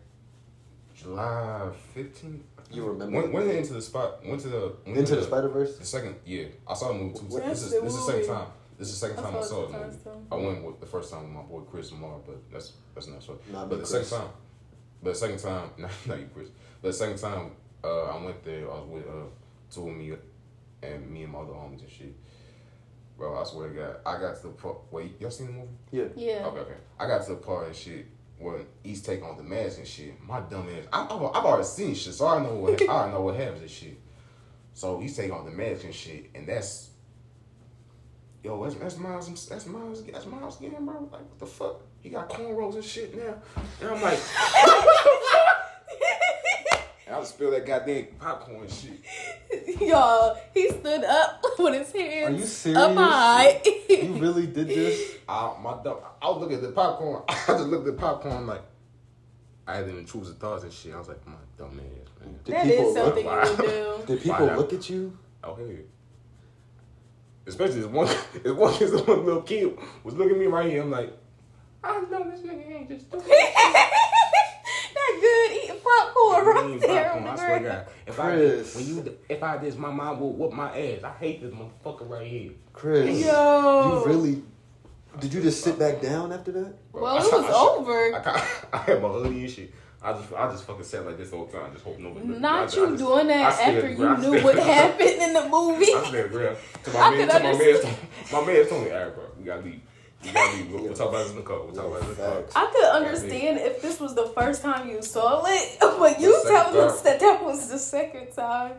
July 0.95 1.70
fifteenth. 1.93 2.43
You 2.72 2.86
remember? 2.86 3.22
When, 3.22 3.32
when 3.34 3.49
into 3.49 3.74
the 3.74 3.82
spot? 3.82 4.26
Went 4.26 4.41
to 4.41 4.47
the 4.47 4.74
went 4.86 4.97
Into 4.99 5.16
to 5.16 5.16
the 5.18 5.24
Spider 5.24 5.49
Verse. 5.49 5.78
The 5.78 5.86
second, 5.86 6.16
yeah, 6.26 6.45
I 6.68 6.74
saw 6.74 6.89
the 6.89 6.93
movie 6.93 7.20
two 7.20 7.26
What- 7.26 7.45
This 7.45 7.64
is 7.64 7.72
That's 7.72 7.84
this 7.84 7.93
is 7.95 8.05
the 8.05 8.12
the 8.14 8.24
second 8.24 8.36
time. 8.36 8.47
This 8.80 8.88
is 8.89 8.99
the 8.99 9.07
second 9.07 9.24
time 9.24 9.36
I 9.36 9.41
saw 9.41 9.43
it 9.43 9.47
saw 9.47 9.66
two 9.68 9.72
the 9.74 9.78
times, 9.80 9.97
movie. 10.05 10.18
too. 10.20 10.26
I 10.32 10.36
went 10.36 10.64
with 10.66 10.80
the 10.80 10.86
first 10.86 11.12
time 11.12 11.24
with 11.24 11.32
my 11.34 11.41
boy 11.41 11.62
Chris 11.70 11.91
Lamar, 11.91 12.20
but 12.26 12.38
that's 12.51 12.74
that's 12.95 13.07
not 13.07 13.22
so. 13.24 13.39
Not 13.51 13.70
but 13.70 13.80
the 13.82 13.86
Chris. 13.86 14.07
second 14.07 14.20
time, 14.22 14.30
but 15.03 15.09
the 15.14 15.20
second 15.20 15.39
time, 15.39 15.70
not, 15.78 15.91
not 16.07 16.20
you, 16.20 16.30
Chris. 16.34 16.47
But 16.82 16.88
the 16.89 16.93
second 16.93 17.18
time, 17.18 17.51
uh, 17.84 18.03
I 18.05 18.24
went 18.24 18.43
there. 18.45 18.72
I 18.72 18.76
was 18.76 18.88
with 18.89 19.07
uh, 19.07 19.12
two 19.74 19.89
of 19.89 19.95
me 19.95 20.14
and 20.82 21.12
me 21.12 21.24
and 21.24 21.34
my 21.34 21.39
other 21.39 21.51
homies 21.53 21.82
and 21.82 21.89
shit. 21.91 22.16
Bro, 23.22 23.39
I 23.39 23.43
swear 23.43 23.69
to 23.69 23.76
God, 23.76 23.95
I 24.03 24.19
got 24.19 24.36
to 24.38 24.47
the 24.47 24.53
part. 24.53 24.78
Wait, 24.89 25.22
y'all 25.22 25.30
seen 25.30 25.45
the 25.45 25.53
movie? 25.53 25.67
Yeah. 25.91 26.05
Yeah. 26.15 26.45
Okay, 26.47 26.59
okay. 26.61 26.74
I 26.99 27.05
got 27.05 27.24
to 27.26 27.34
the 27.34 27.38
part 27.38 27.67
and 27.67 27.76
shit 27.76 28.07
when 28.39 28.65
he's 28.82 29.03
taking 29.03 29.24
on 29.24 29.38
the 29.38 29.43
mask 29.43 29.78
and 29.78 29.86
shit. 29.88 30.19
My 30.24 30.39
dumb 30.39 30.67
ass, 30.76 30.88
I, 30.91 31.03
I've, 31.03 31.11
I've 31.11 31.45
already 31.45 31.63
seen 31.65 31.93
shit, 31.93 32.15
so 32.15 32.26
I 32.26 32.41
know 32.41 32.55
what 32.55 32.82
I 32.89 33.11
know 33.11 33.22
what 33.22 33.36
happens 33.36 33.61
and 33.61 33.69
shit. 33.69 33.99
So 34.74 34.99
he's 34.99 35.15
taking 35.15 35.34
on 35.34 35.45
the 35.45 35.51
mask 35.51 35.84
and 35.84 35.93
shit, 35.93 36.32
and 36.34 36.47
that's 36.47 36.89
yo, 38.43 38.63
that's, 38.63 38.74
that's 38.74 38.97
Miles, 38.97 39.45
that's 39.45 39.67
Miles, 39.67 40.03
that's 40.03 40.26
Miles 40.26 40.59
again, 40.59 40.84
bro. 40.84 41.07
Like 41.11 41.22
what 41.22 41.38
the 41.38 41.45
fuck? 41.45 41.82
He 41.99 42.09
got 42.09 42.28
cornrows 42.28 42.74
and 42.74 42.84
shit 42.84 43.15
now, 43.15 43.36
and 43.82 43.89
I'm 43.91 44.01
like, 44.01 44.17
and 47.22 47.28
I 47.28 47.30
spill 47.30 47.51
that 47.51 47.65
goddamn 47.65 48.07
popcorn 48.19 48.67
shit. 48.67 49.80
Y'all, 49.82 50.38
he 50.53 50.69
stood 50.69 51.03
up 51.03 51.43
with 51.59 51.74
his 51.74 51.91
hands 51.91 52.30
Are 52.36 52.38
you 52.38 52.45
serious? 52.45 52.78
up 52.82 52.95
high. 52.95 53.61
You 53.89 54.13
really 54.19 54.47
did 54.47 54.67
this? 54.67 55.15
I, 55.30 55.53
my 55.61 55.78
dumb, 55.84 55.97
I 56.22 56.30
was 56.30 56.41
looking 56.41 56.55
at 56.57 56.61
the 56.61 56.72
popcorn. 56.72 57.24
I 57.28 57.34
just 57.47 57.63
looked 57.65 57.88
at 57.88 57.95
the 57.95 58.01
popcorn 58.01 58.47
like. 58.47 58.61
I 59.67 59.76
had 59.76 59.88
intrusive 59.89 60.38
thoughts 60.38 60.63
and 60.63 60.74
shit. 60.74 60.93
I 60.93 60.97
was 60.97 61.07
like, 61.07 61.26
my 61.26 61.34
dumb 61.57 61.80
ass, 61.80 62.09
man. 62.19 62.39
Did 62.43 62.55
that 62.55 62.65
people 62.65 62.88
is 62.89 62.95
something 62.95 63.26
look- 63.26 63.45
you 63.45 63.49
would 63.51 64.07
do. 64.07 64.13
Did 64.15 64.24
people 64.24 64.47
Why 64.47 64.55
look 64.55 64.74
at 64.74 64.89
you? 64.89 65.17
Oh 65.43 65.55
hey. 65.55 65.80
Especially 67.45 67.82
this 67.82 67.86
one, 67.86 68.07
this 68.43 68.53
one, 68.53 68.74
this 68.80 68.91
one 68.91 69.26
little 69.26 69.41
kid 69.43 69.78
was 70.03 70.15
looking 70.15 70.34
at 70.34 70.39
me 70.39 70.47
right 70.47 70.69
here. 70.69 70.82
I'm 70.82 70.91
like, 70.91 71.15
I 71.84 72.01
know 72.01 72.30
this 72.30 72.41
nigga 72.41 72.72
ain't 72.72 72.89
just 72.89 73.09
doing 73.11 73.24
that 74.93 75.17
good 75.22 75.51
eating 75.63 75.70
popcorn 75.84 76.46
right 76.46 76.66
Eating 76.66 76.80
there 76.80 77.04
popcorn, 77.04 77.24
on 77.24 77.30
I 77.30 77.32
the 77.32 77.38
swear 77.38 77.58
to 77.60 77.64
ground. 77.66 77.86
God. 77.86 77.94
If 78.08 78.20
I 78.20 78.32
Chris. 78.32 78.76
when 78.76 78.88
you 78.88 79.18
if 79.30 79.44
I 79.44 79.58
this, 79.58 79.76
my 79.78 79.92
mom 79.92 80.20
will 80.20 80.34
whoop 80.34 80.54
my 80.54 80.78
ass. 80.80 81.04
I 81.04 81.12
hate 81.20 81.42
this 81.42 81.54
motherfucker 81.54 82.10
right 82.10 82.28
here. 82.28 82.52
Chris. 82.74 83.26
Yo. 83.26 84.04
You 84.06 84.06
really 84.12 84.44
did 85.20 85.34
you 85.34 85.42
just 85.42 85.62
sit 85.64 85.78
back 85.78 86.02
down 86.02 86.32
after 86.32 86.52
that? 86.54 86.92
Bro, 86.94 87.02
Well, 87.04 87.14
I- 87.16 87.18
it 87.18 87.24
was 87.24 87.34
I- 87.46 87.48
I- 87.50 87.78
over. 87.78 88.16
I, 88.16 88.24
got- 88.24 88.66
I 88.74 88.78
had 88.78 89.02
my 89.02 89.10
hoodie 89.10 89.42
and 89.42 89.50
shit. 89.52 89.74
I 90.04 90.14
just, 90.14 90.34
I 90.34 90.50
just 90.50 90.64
fucking 90.66 90.84
sat 90.84 91.06
like 91.06 91.16
this 91.18 91.30
the 91.30 91.36
whole 91.38 91.46
time. 91.46 91.72
Just 91.74 91.84
hope 91.86 92.00
nobody. 92.00 92.26
look. 92.26 92.38
I 92.38 92.40
Not 92.40 92.76
you 92.76 92.86
I 92.86 92.90
just- 92.90 93.04
doing 93.04 93.28
that 93.28 93.60
after 93.60 93.90
you 93.92 94.08
I 94.08 94.18
knew 94.20 94.42
what 94.44 94.58
happened 94.58 95.10
in 95.10 95.34
the 95.34 95.48
movie. 95.52 95.94
I 95.94 96.04
stayed 96.08 96.32
real. 96.32 96.56
To 96.86 96.92
my 96.92 97.00
I 97.00 97.12
man, 97.12 97.28
could 97.30 97.38
to 97.38 97.44
my 97.44 97.54
man, 97.54 97.98
my 98.32 98.46
man 98.46 98.68
told 98.68 98.84
me, 98.86 98.92
"Alright, 98.94 99.14
bro, 99.16 99.24
we 99.38 99.44
gotta 99.44 99.62
leave. 99.62 99.82
We 100.24 100.32
gotta 100.32 100.57
leave. 100.57 100.72
We'll, 100.72 100.84
we'll 100.84 100.93
talk 100.93 101.09
about 101.09 101.24
this 101.24 101.32
in 101.32 101.38
the 101.38 101.41
car. 101.43 101.63
We'll 101.63 101.74
talk 101.74 101.86
about 101.86 102.01
this 102.01 102.09
in 102.09 102.15
the 102.17 102.22
car." 102.30 102.43
I 102.55 102.72
could 102.72 102.86
understand 102.86 103.59
if 103.59 103.82
this 103.82 103.99
was 103.99 104.15
the 104.15 104.28
first 104.28 104.61
time 104.61 104.89
you 104.89 105.01
saw 105.01 105.43
it, 105.47 105.78
but 105.82 106.19
you 106.19 106.43
The 106.43 106.49
telling 106.49 106.80
us 106.80 107.01
that 107.01 107.19
that 107.19 107.43
was 107.43 107.69
the 107.69 107.80
second 107.80 108.32
time. 108.32 108.74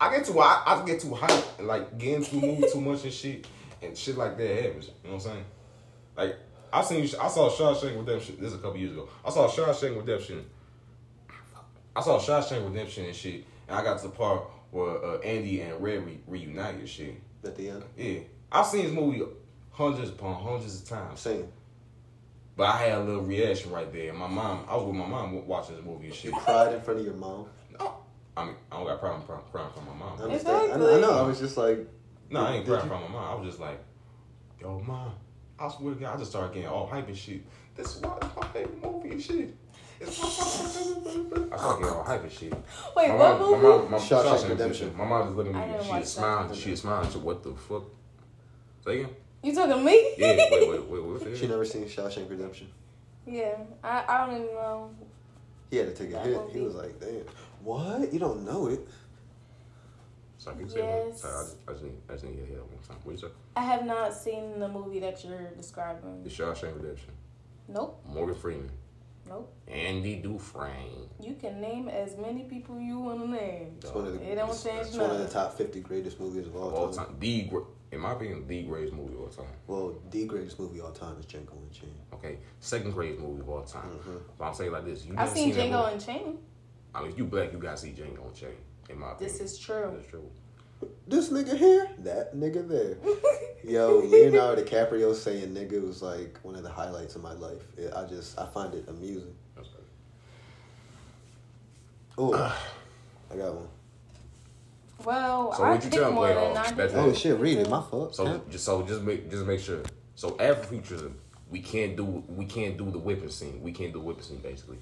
I 0.00 0.16
get 0.16 0.26
too, 0.26 0.38
I, 0.38 0.62
I 0.64 0.84
get 0.86 1.00
too 1.00 1.08
hyped 1.08 1.64
like 1.64 1.98
getting 1.98 2.24
too 2.24 2.40
moved 2.40 2.72
too 2.72 2.80
much 2.80 3.04
and 3.04 3.12
shit, 3.12 3.46
and 3.82 3.96
shit 3.96 4.16
like 4.16 4.36
that 4.38 4.62
happens. 4.62 4.86
You 5.02 5.10
know 5.10 5.16
what 5.16 5.26
I'm 5.26 5.32
saying? 5.32 5.44
Like 6.16 6.36
I 6.72 6.82
seen, 6.82 7.02
I 7.20 7.28
saw 7.28 7.50
Shawshank 7.50 7.98
Redemption. 7.98 8.36
This 8.40 8.52
is 8.52 8.54
a 8.54 8.58
couple 8.58 8.76
years 8.78 8.92
ago. 8.92 9.08
I 9.24 9.30
saw 9.30 9.48
Shawshank 9.48 9.96
Redemption. 9.96 10.44
I 11.96 12.00
saw 12.00 12.18
Shawshank 12.20 12.68
Redemption 12.68 13.06
and 13.06 13.14
shit, 13.14 13.44
and 13.66 13.76
I 13.76 13.82
got 13.82 13.98
to 13.98 14.04
the 14.04 14.10
part 14.14 14.42
where 14.70 15.04
uh, 15.04 15.18
Andy 15.18 15.62
and 15.62 15.80
Red 15.82 16.04
re- 16.06 16.20
reunited 16.26 16.80
and 16.80 16.88
shit. 16.88 17.20
At 17.44 17.56
the 17.56 17.70
end, 17.70 17.84
Yeah, 17.96 18.20
I've 18.52 18.66
seen 18.66 18.84
this 18.84 18.92
movie 18.92 19.22
hundreds 19.78 20.10
upon 20.10 20.42
hundreds 20.42 20.82
of 20.82 20.88
times, 20.88 21.20
same. 21.20 21.46
but 22.56 22.64
I 22.64 22.78
had 22.78 22.98
a 22.98 23.02
little 23.04 23.22
reaction 23.22 23.70
right 23.70 23.90
there. 23.92 24.12
My 24.12 24.26
mom, 24.26 24.64
I 24.68 24.74
was 24.76 24.84
with 24.86 24.96
my 24.96 25.06
mom 25.06 25.46
watching 25.46 25.76
this 25.76 25.84
movie 25.84 26.06
and 26.06 26.14
shit. 26.14 26.32
You 26.32 26.38
cried 26.40 26.74
in 26.74 26.80
front 26.80 26.98
of 27.00 27.06
your 27.06 27.14
mom. 27.14 27.46
No, 27.78 27.94
I 28.36 28.44
mean, 28.46 28.56
I 28.72 28.76
don't 28.76 28.86
got 28.86 28.98
problem 28.98 29.22
crying, 29.22 29.42
crying 29.52 29.70
from 29.72 29.86
my 29.86 29.92
I 29.92 29.96
mom. 30.10 30.20
understand. 30.20 30.72
I 30.72 30.76
know, 30.76 30.96
I 30.96 31.00
know. 31.00 31.12
I 31.12 31.22
was 31.22 31.38
just 31.38 31.56
like, 31.56 31.78
No, 32.28 32.40
I 32.40 32.56
ain't 32.56 32.66
crying 32.66 32.82
you? 32.82 32.88
from 32.90 33.02
my 33.02 33.08
mom. 33.08 33.24
I 33.24 33.34
was 33.40 33.46
just 33.46 33.60
like, 33.60 33.78
yo, 34.60 34.80
mom, 34.80 35.12
I 35.60 35.68
swear 35.70 35.94
to 35.94 36.00
God, 36.00 36.16
I 36.16 36.18
just 36.18 36.30
started 36.32 36.52
getting 36.54 36.68
all 36.68 36.86
hype 36.88 37.06
and 37.06 37.16
shit. 37.16 37.42
This 37.76 37.94
is 37.96 38.02
why 38.02 38.16
it's 38.20 38.36
my 38.36 38.46
favorite 38.48 38.82
movie 38.82 39.10
and 39.10 39.22
shit. 39.22 39.54
It's 40.00 40.20
my 40.20 40.28
fucking 40.28 41.52
I 41.52 41.56
started 41.56 41.82
getting 41.82 41.96
all 41.96 42.02
hype 42.04 42.22
and 42.24 42.32
shit. 42.32 42.52
Wait, 42.96 43.08
my 43.08 43.14
what 43.14 43.38
mom, 43.38 43.50
movie? 43.50 43.62
My 43.62 43.68
mom, 43.68 43.90
my 43.92 43.98
Shawshank 43.98 44.22
Shawshank 44.24 44.48
Redemption. 44.48 44.58
Redemption. 44.88 44.96
My 44.96 45.04
mom 45.04 45.26
just 45.26 45.36
looking 45.36 45.54
at 45.54 45.66
me. 45.66 45.72
didn't 45.72 45.84
She 45.86 45.90
watch 45.90 46.02
is 46.02 46.12
smiling. 46.12 46.54
She 46.56 46.72
is 46.72 46.80
smiling. 46.80 47.10
So 47.10 47.18
what 47.20 47.42
the 47.44 47.54
fuck? 47.54 47.84
Say 48.84 49.00
again? 49.02 49.14
You 49.42 49.54
talking 49.54 49.70
to 49.72 49.78
me? 49.82 50.14
Yeah, 50.18 50.36
wait, 50.50 50.68
wait, 50.68 50.84
wait, 50.88 51.02
wait. 51.04 51.26
wait, 51.26 51.36
she 51.36 51.46
never 51.46 51.64
seen 51.64 51.84
Shawshank 51.84 52.28
Redemption. 52.28 52.68
yeah, 53.26 53.56
I, 53.84 54.04
I 54.08 54.26
don't 54.26 54.36
even 54.42 54.54
know. 54.54 54.90
He 55.70 55.76
had 55.76 55.94
to 55.94 55.94
take 55.94 56.10
a 56.10 56.14
That 56.14 56.26
hit. 56.26 56.36
movie. 56.36 56.52
He 56.52 56.60
was 56.64 56.74
like, 56.74 56.98
damn, 56.98 57.24
what? 57.62 58.12
You 58.12 58.18
don't 58.18 58.44
know 58.44 58.66
it? 58.68 58.80
Sorry, 60.38 60.56
can 60.56 60.64
you 60.66 60.70
say 60.70 60.80
it? 60.80 61.04
Yes. 61.08 61.20
Sorry, 61.20 61.34
I 61.34 61.42
just, 61.44 61.56
I 61.68 61.72
just 61.72 61.84
need, 61.84 61.92
I 62.08 62.12
just 62.12 62.24
need 62.24 62.36
to 62.38 62.46
hear 62.46 62.56
that 62.56 62.66
one 62.68 62.78
time. 62.88 62.96
What 63.04 63.12
you 63.12 63.18
say? 63.18 63.26
I 63.56 63.62
have 63.62 63.84
not 63.84 64.12
seen 64.14 64.58
the 64.58 64.68
movie 64.68 65.00
that 65.00 65.22
you're 65.24 65.50
describing. 65.56 66.22
The 66.24 66.30
Shawshank 66.30 66.76
Redemption. 66.76 67.12
Nope, 67.68 68.00
Morgan 68.08 68.34
Freeman. 68.34 68.70
nope. 69.28 69.52
Andy 69.68 70.16
Dufresne. 70.16 71.08
You 71.20 71.34
can 71.34 71.60
name 71.60 71.88
as 71.88 72.16
many 72.16 72.44
people 72.44 72.80
you 72.80 72.98
want 72.98 73.20
to 73.20 73.28
name. 73.28 73.76
It's 73.82 73.92
one 73.92 74.06
of 74.06 74.14
the, 74.14 74.22
It 74.32 74.36
don't 74.36 74.48
it's, 74.50 74.64
change 74.64 74.86
it's 74.86 74.96
one 74.96 75.10
of 75.10 75.18
the 75.18 75.24
nothing. 75.24 75.34
top 75.34 75.58
50 75.58 75.80
greatest 75.80 76.18
movies 76.18 76.46
of 76.46 76.56
all, 76.56 76.70
all 76.74 76.88
time. 76.92 77.06
time. 77.06 77.16
The, 77.20 77.42
gr- 77.42 77.58
in 77.90 78.00
my 78.00 78.12
opinion, 78.12 78.46
the 78.46 78.62
greatest 78.64 78.92
movie 78.94 79.14
of 79.14 79.20
all 79.20 79.28
time. 79.28 79.52
Well, 79.66 79.94
the 80.10 80.26
greatest 80.26 80.58
movie 80.58 80.78
of 80.80 80.86
all 80.86 80.92
time 80.92 81.16
is 81.18 81.26
Django 81.26 81.52
Unchained. 81.62 81.94
Okay, 82.12 82.38
second 82.60 82.92
greatest 82.92 83.20
movie 83.20 83.40
of 83.40 83.48
all 83.48 83.62
time. 83.62 83.90
Mhm. 83.90 84.20
But 84.38 84.44
I'm 84.44 84.54
saying 84.54 84.72
like 84.72 84.84
this: 84.84 85.04
you 85.04 85.12
I've 85.12 85.28
never 85.28 85.34
seen 85.34 85.50
that 85.52 85.60
Django 85.60 85.82
movie. 85.84 85.94
Unchained. 85.94 86.38
I 86.94 87.02
mean, 87.02 87.10
if 87.12 87.18
you 87.18 87.24
black, 87.24 87.52
you 87.52 87.58
gotta 87.58 87.76
see 87.76 87.92
Django 87.92 88.26
Unchained. 88.26 88.56
In 88.88 88.98
my 88.98 89.12
opinion, 89.12 89.32
This 89.32 89.40
is 89.40 89.58
true. 89.58 89.92
That's 89.94 90.08
true. 90.08 90.30
This 91.08 91.30
nigga 91.30 91.56
here, 91.56 91.90
that 92.00 92.36
nigga 92.36 92.68
there. 92.68 92.96
Yo, 93.64 93.98
Leonardo 93.98 94.62
DiCaprio 94.62 95.14
saying 95.14 95.52
nigga 95.54 95.84
was 95.84 96.02
like 96.02 96.38
one 96.42 96.54
of 96.54 96.62
the 96.62 96.70
highlights 96.70 97.16
of 97.16 97.22
my 97.22 97.32
life. 97.32 97.62
It, 97.76 97.92
I 97.94 98.04
just, 98.04 98.38
I 98.38 98.46
find 98.46 98.72
it 98.74 98.84
amusing. 98.88 99.34
Oh, 102.20 102.34
I 103.32 103.36
got 103.36 103.54
one. 103.54 103.68
Well, 105.04 105.52
So 105.54 105.62
I 105.62 105.70
what 105.70 105.84
you 105.84 105.90
picked 105.90 106.02
tell 106.02 106.10
me? 106.10 106.16
one 106.16 106.28
Wait, 106.28 106.36
and 106.36 106.56
oh, 106.56 106.60
I 106.60 106.72
did 106.72 106.94
Oh 106.94 107.12
shit, 107.12 107.38
read 107.38 107.58
it. 107.58 107.68
My 107.68 107.82
fault. 107.82 108.14
So 108.14 108.24
Damn. 108.24 108.50
just 108.50 108.64
so 108.64 108.82
just 108.82 109.02
make 109.02 109.30
just 109.30 109.46
make 109.46 109.60
sure. 109.60 109.82
So 110.14 110.32
Afrofuturism, 110.32 111.12
we 111.50 111.60
can't 111.60 111.96
do 111.96 112.24
we 112.28 112.44
can't 112.44 112.76
do 112.76 112.90
the 112.90 112.98
whipping 112.98 113.30
scene. 113.30 113.62
We 113.62 113.72
can't 113.72 113.92
do 113.92 114.00
whipping 114.00 114.24
scene 114.24 114.38
basically. 114.38 114.78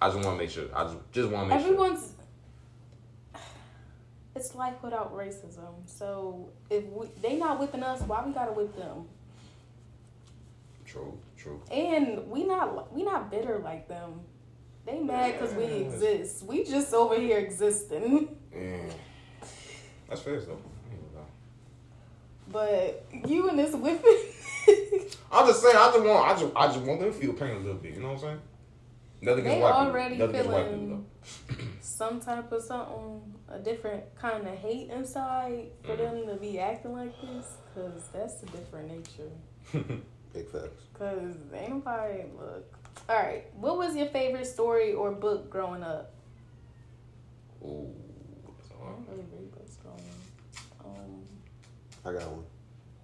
I 0.00 0.08
just 0.08 0.24
want 0.24 0.38
to 0.38 0.42
make 0.42 0.50
sure. 0.50 0.64
I 0.74 0.84
just 0.84 0.96
just 1.10 1.30
want 1.30 1.48
to 1.48 1.54
make 1.54 1.64
sure. 1.64 1.72
Everyone's. 1.72 2.12
It's 4.34 4.54
life 4.54 4.76
without 4.82 5.14
racism. 5.14 5.74
So 5.84 6.48
if 6.70 6.84
we, 6.86 7.06
they 7.20 7.36
not 7.36 7.60
whipping 7.60 7.82
us, 7.82 8.00
why 8.00 8.24
we 8.24 8.32
gotta 8.32 8.52
whip 8.52 8.74
them? 8.74 9.04
True, 10.86 11.18
true. 11.36 11.60
And 11.70 12.26
we 12.30 12.44
not 12.44 12.90
we 12.94 13.02
not 13.02 13.30
bitter 13.30 13.58
like 13.58 13.88
them. 13.88 14.20
They 14.86 15.00
mad 15.00 15.32
because 15.32 15.54
we 15.54 15.64
exist. 15.64 16.44
We 16.44 16.64
just 16.64 16.94
over 16.94 17.20
here 17.20 17.38
existing. 17.38 18.36
Yeah, 18.54 18.92
that's 20.08 20.20
fair 20.20 20.40
though. 20.40 20.52
I 20.52 20.92
ain't 20.92 21.12
gonna 21.12 21.24
lie. 21.24 21.30
But 22.48 23.28
you 23.28 23.48
and 23.48 23.58
this 23.58 23.74
whipping, 23.74 24.22
I'm 25.32 25.46
just 25.46 25.62
saying. 25.62 25.76
I 25.76 25.90
just 25.92 26.04
want. 26.04 26.28
I 26.28 26.40
just. 26.40 26.52
I 26.56 26.66
just 26.66 26.80
want 26.80 27.00
them 27.00 27.12
to 27.12 27.18
feel 27.18 27.32
pain 27.32 27.56
a 27.56 27.58
little 27.58 27.74
bit. 27.74 27.94
You 27.94 28.00
know 28.00 28.08
what 28.08 28.14
I'm 28.14 28.20
saying? 28.20 28.40
Nothing 29.22 29.44
They 29.44 29.62
already 29.62 30.16
people. 30.16 30.26
Nothing 30.26 30.42
people 30.42 30.64
feeling- 30.64 30.88
though. 30.90 31.04
some 31.80 32.20
type 32.20 32.50
of 32.50 32.62
something, 32.62 33.20
a 33.48 33.58
different 33.58 34.02
kind 34.16 34.46
of 34.46 34.54
hate 34.58 34.90
inside 34.90 35.68
for 35.84 35.94
them 35.94 36.16
mm-hmm. 36.16 36.30
to 36.30 36.36
be 36.36 36.58
acting 36.58 36.92
like 36.92 37.14
this, 37.20 37.56
cause 37.74 38.08
that's 38.12 38.42
a 38.42 38.46
different 38.46 38.88
nature. 38.88 39.30
Big 40.34 40.48
facts. 40.48 40.84
Cause 40.98 41.34
ain't 41.54 41.70
nobody 41.70 42.24
look. 42.36 42.76
All 43.08 43.16
right, 43.16 43.44
what 43.54 43.78
was 43.78 43.94
your 43.96 44.06
favorite 44.06 44.46
story 44.46 44.92
or 44.92 45.12
book 45.12 45.48
growing 45.50 45.82
up? 45.82 46.12
Ooh, 47.62 47.94
I 48.82 48.86
hard. 48.86 49.06
don't 49.06 49.16
really 49.16 49.28
read 49.32 49.52
books 49.52 49.76
growing 49.82 49.98
up. 49.98 50.86
Um, 50.86 51.22
I 52.04 52.18
got 52.18 52.30
one. 52.30 52.44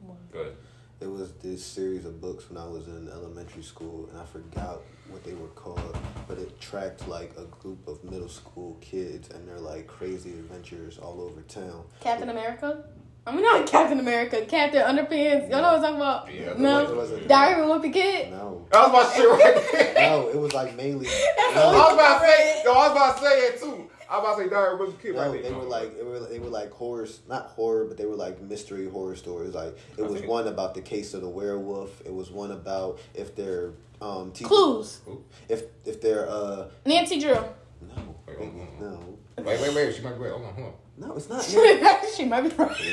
what? 0.01 0.33
Good. 0.33 0.57
It 1.01 1.09
was 1.09 1.33
this 1.35 1.65
series 1.65 2.05
of 2.05 2.21
books 2.21 2.51
when 2.51 2.59
I 2.61 2.67
was 2.67 2.89
in 2.89 3.09
elementary 3.09 3.63
school, 3.63 4.09
and 4.11 4.19
I 4.21 4.25
forgot 4.25 4.81
what 5.09 5.23
they 5.25 5.33
were 5.35 5.47
called, 5.49 5.97
but 6.27 6.39
it 6.39 6.61
tracked 6.61 7.07
like 7.07 7.33
a 7.39 7.45
group 7.45 7.87
of 7.87 8.03
middle 8.03 8.29
school 8.29 8.77
kids 8.81 9.31
and 9.31 9.47
their 9.49 9.59
like 9.61 9.87
crazy 9.87 10.31
adventures 10.31 10.99
all 10.99 11.21
over 11.21 11.41
town. 11.43 11.85
Captain 12.01 12.29
America. 12.31 12.85
I 13.27 13.33
mean, 13.33 13.43
not 13.43 13.67
Captain 13.67 14.01
America. 14.01 14.45
Captain 14.47 14.81
Underpants. 14.83 15.51
Y'all 15.51 15.61
know 15.63 15.73
what 15.73 15.75
I'm 15.77 15.81
talking 15.83 15.97
about? 15.97 16.35
Yeah, 16.35 16.41
It 16.53 16.59
no. 16.59 16.95
wasn't. 16.95 17.29
Diary 17.29 17.63
of 17.63 17.69
a 17.69 17.73
Wimpy 17.79 17.93
Kid. 17.93 18.31
No, 18.31 18.67
That 18.73 18.91
was 18.91 19.07
my 19.07 19.15
shit 19.17 19.29
right 19.29 19.69
there. 19.73 19.95
no, 20.11 20.29
it 20.29 20.37
was 20.37 20.53
like 20.55 20.75
mainly. 20.77 21.07
I 21.09 21.53
No, 21.55 21.67
was 21.73 21.95
about 21.95 22.21
to 22.23 22.27
say. 22.27 22.63
Yo, 22.65 22.73
I 22.73 22.89
was 22.89 22.91
about 22.93 23.17
to 23.19 23.23
say 23.23 23.39
it 23.47 23.61
too. 23.61 23.91
I 24.11 24.19
about 24.21 24.37
to 24.39 24.45
say 24.45 24.49
Diary 24.49 24.75
of 24.75 24.81
a 24.81 24.85
Wimpy 24.85 25.03
Kid 25.03 25.15
No, 25.15 25.31
right 25.31 25.43
they 25.43 25.53
were 25.53 25.63
like 25.65 25.97
they 25.97 26.03
were 26.03 26.19
they 26.21 26.39
were 26.39 26.49
like 26.49 26.71
horrors, 26.73 27.21
not 27.29 27.47
horror, 27.49 27.85
but 27.85 27.97
they 27.99 28.07
were 28.07 28.17
like 28.17 28.41
mystery 28.41 28.89
horror 28.89 29.15
stories. 29.17 29.55
Like 29.55 29.77
it 29.97 30.03
I 30.03 30.07
was 30.07 30.21
think- 30.21 30.31
one 30.31 30.47
about 30.49 30.75
the 30.75 30.81
case 30.81 31.13
of 31.15 31.21
the 31.21 31.29
werewolf. 31.29 32.01
It 32.07 32.13
was 32.15 32.31
one 32.31 32.51
about 32.53 33.01
if 33.15 33.37
they're 33.37 33.73
um 34.01 34.31
teaching, 34.33 34.49
Clues. 34.49 35.01
if 35.49 35.65
if 35.85 36.01
they're 36.01 36.29
uh 36.29 36.69
Nancy 36.87 37.19
Drew. 37.21 37.35
no 37.35 38.15
Wait, 38.27 38.39
hold 38.39 38.49
on, 38.51 38.69
no 38.81 39.19
Wait, 39.45 39.61
wait, 39.61 39.75
wait. 39.75 39.95
She 39.95 40.03
might 40.03 40.15
be 40.15 40.21
right. 40.21 40.33
Hold 40.33 40.45
on, 40.45 40.55
hold 40.55 40.67
on. 40.69 40.75
no 41.09 41.15
it's 41.17 41.29
not. 41.29 41.45
she 42.17 42.25
might 42.25 42.41
be 42.43 42.49
right. 42.57 42.77
Give 42.77 42.87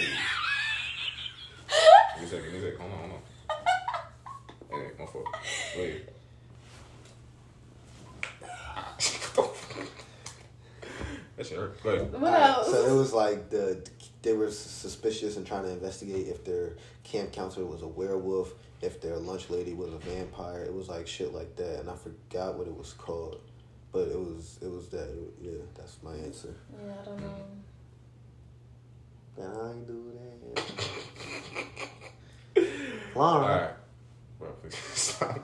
me 2.21 2.25
a 2.25 2.27
second. 2.27 2.43
Give 2.45 2.53
me 2.53 2.59
a 2.59 2.71
second. 2.71 2.79
Hold 2.81 2.91
on, 2.91 2.99
hold 2.99 3.11
on. 3.11 3.19
Hey, 4.71 4.91
my 4.99 5.05
fault. 5.05 5.25
Wait. 5.77 6.09
That 11.37 11.45
shit 11.47 11.57
hurt. 11.57 11.81
Go 11.83 11.89
ahead. 11.89 12.11
What 12.13 12.23
Alright, 12.33 12.49
else? 12.49 12.71
So 12.71 12.85
it 12.85 12.97
was 12.97 13.13
like 13.13 13.49
the 13.49 13.85
they 14.21 14.33
were 14.33 14.49
suspicious 14.51 15.37
and 15.37 15.45
trying 15.45 15.63
to 15.63 15.69
investigate 15.69 16.27
if 16.27 16.43
their 16.45 16.73
camp 17.03 17.31
counselor 17.31 17.65
was 17.65 17.81
a 17.83 17.87
werewolf, 17.87 18.53
if 18.81 18.99
their 19.01 19.17
lunch 19.17 19.49
lady 19.49 19.73
was 19.73 19.93
a 19.93 19.97
vampire. 19.97 20.63
It 20.63 20.73
was 20.73 20.87
like 20.89 21.07
shit 21.07 21.33
like 21.33 21.55
that, 21.57 21.79
and 21.81 21.89
I 21.89 21.95
forgot 21.95 22.55
what 22.57 22.67
it 22.67 22.75
was 22.75 22.93
called, 22.93 23.41
but 23.91 24.07
it 24.07 24.17
was 24.19 24.57
it 24.61 24.69
was 24.71 24.87
that. 24.89 25.09
yeah, 25.41 25.51
that's 25.75 25.97
my 26.03 26.13
answer. 26.15 26.55
yeah, 26.85 26.93
I 27.01 27.05
don't 27.05 27.19
know. 27.21 27.45
And 29.37 29.57
I 29.57 29.73
do 29.85 30.13
that. 30.55 30.63
All 33.15 33.39
Lauren. 33.39 33.47
right. 33.61 33.71
Well, 34.39 34.49
All 35.21 35.27
right. 35.29 35.41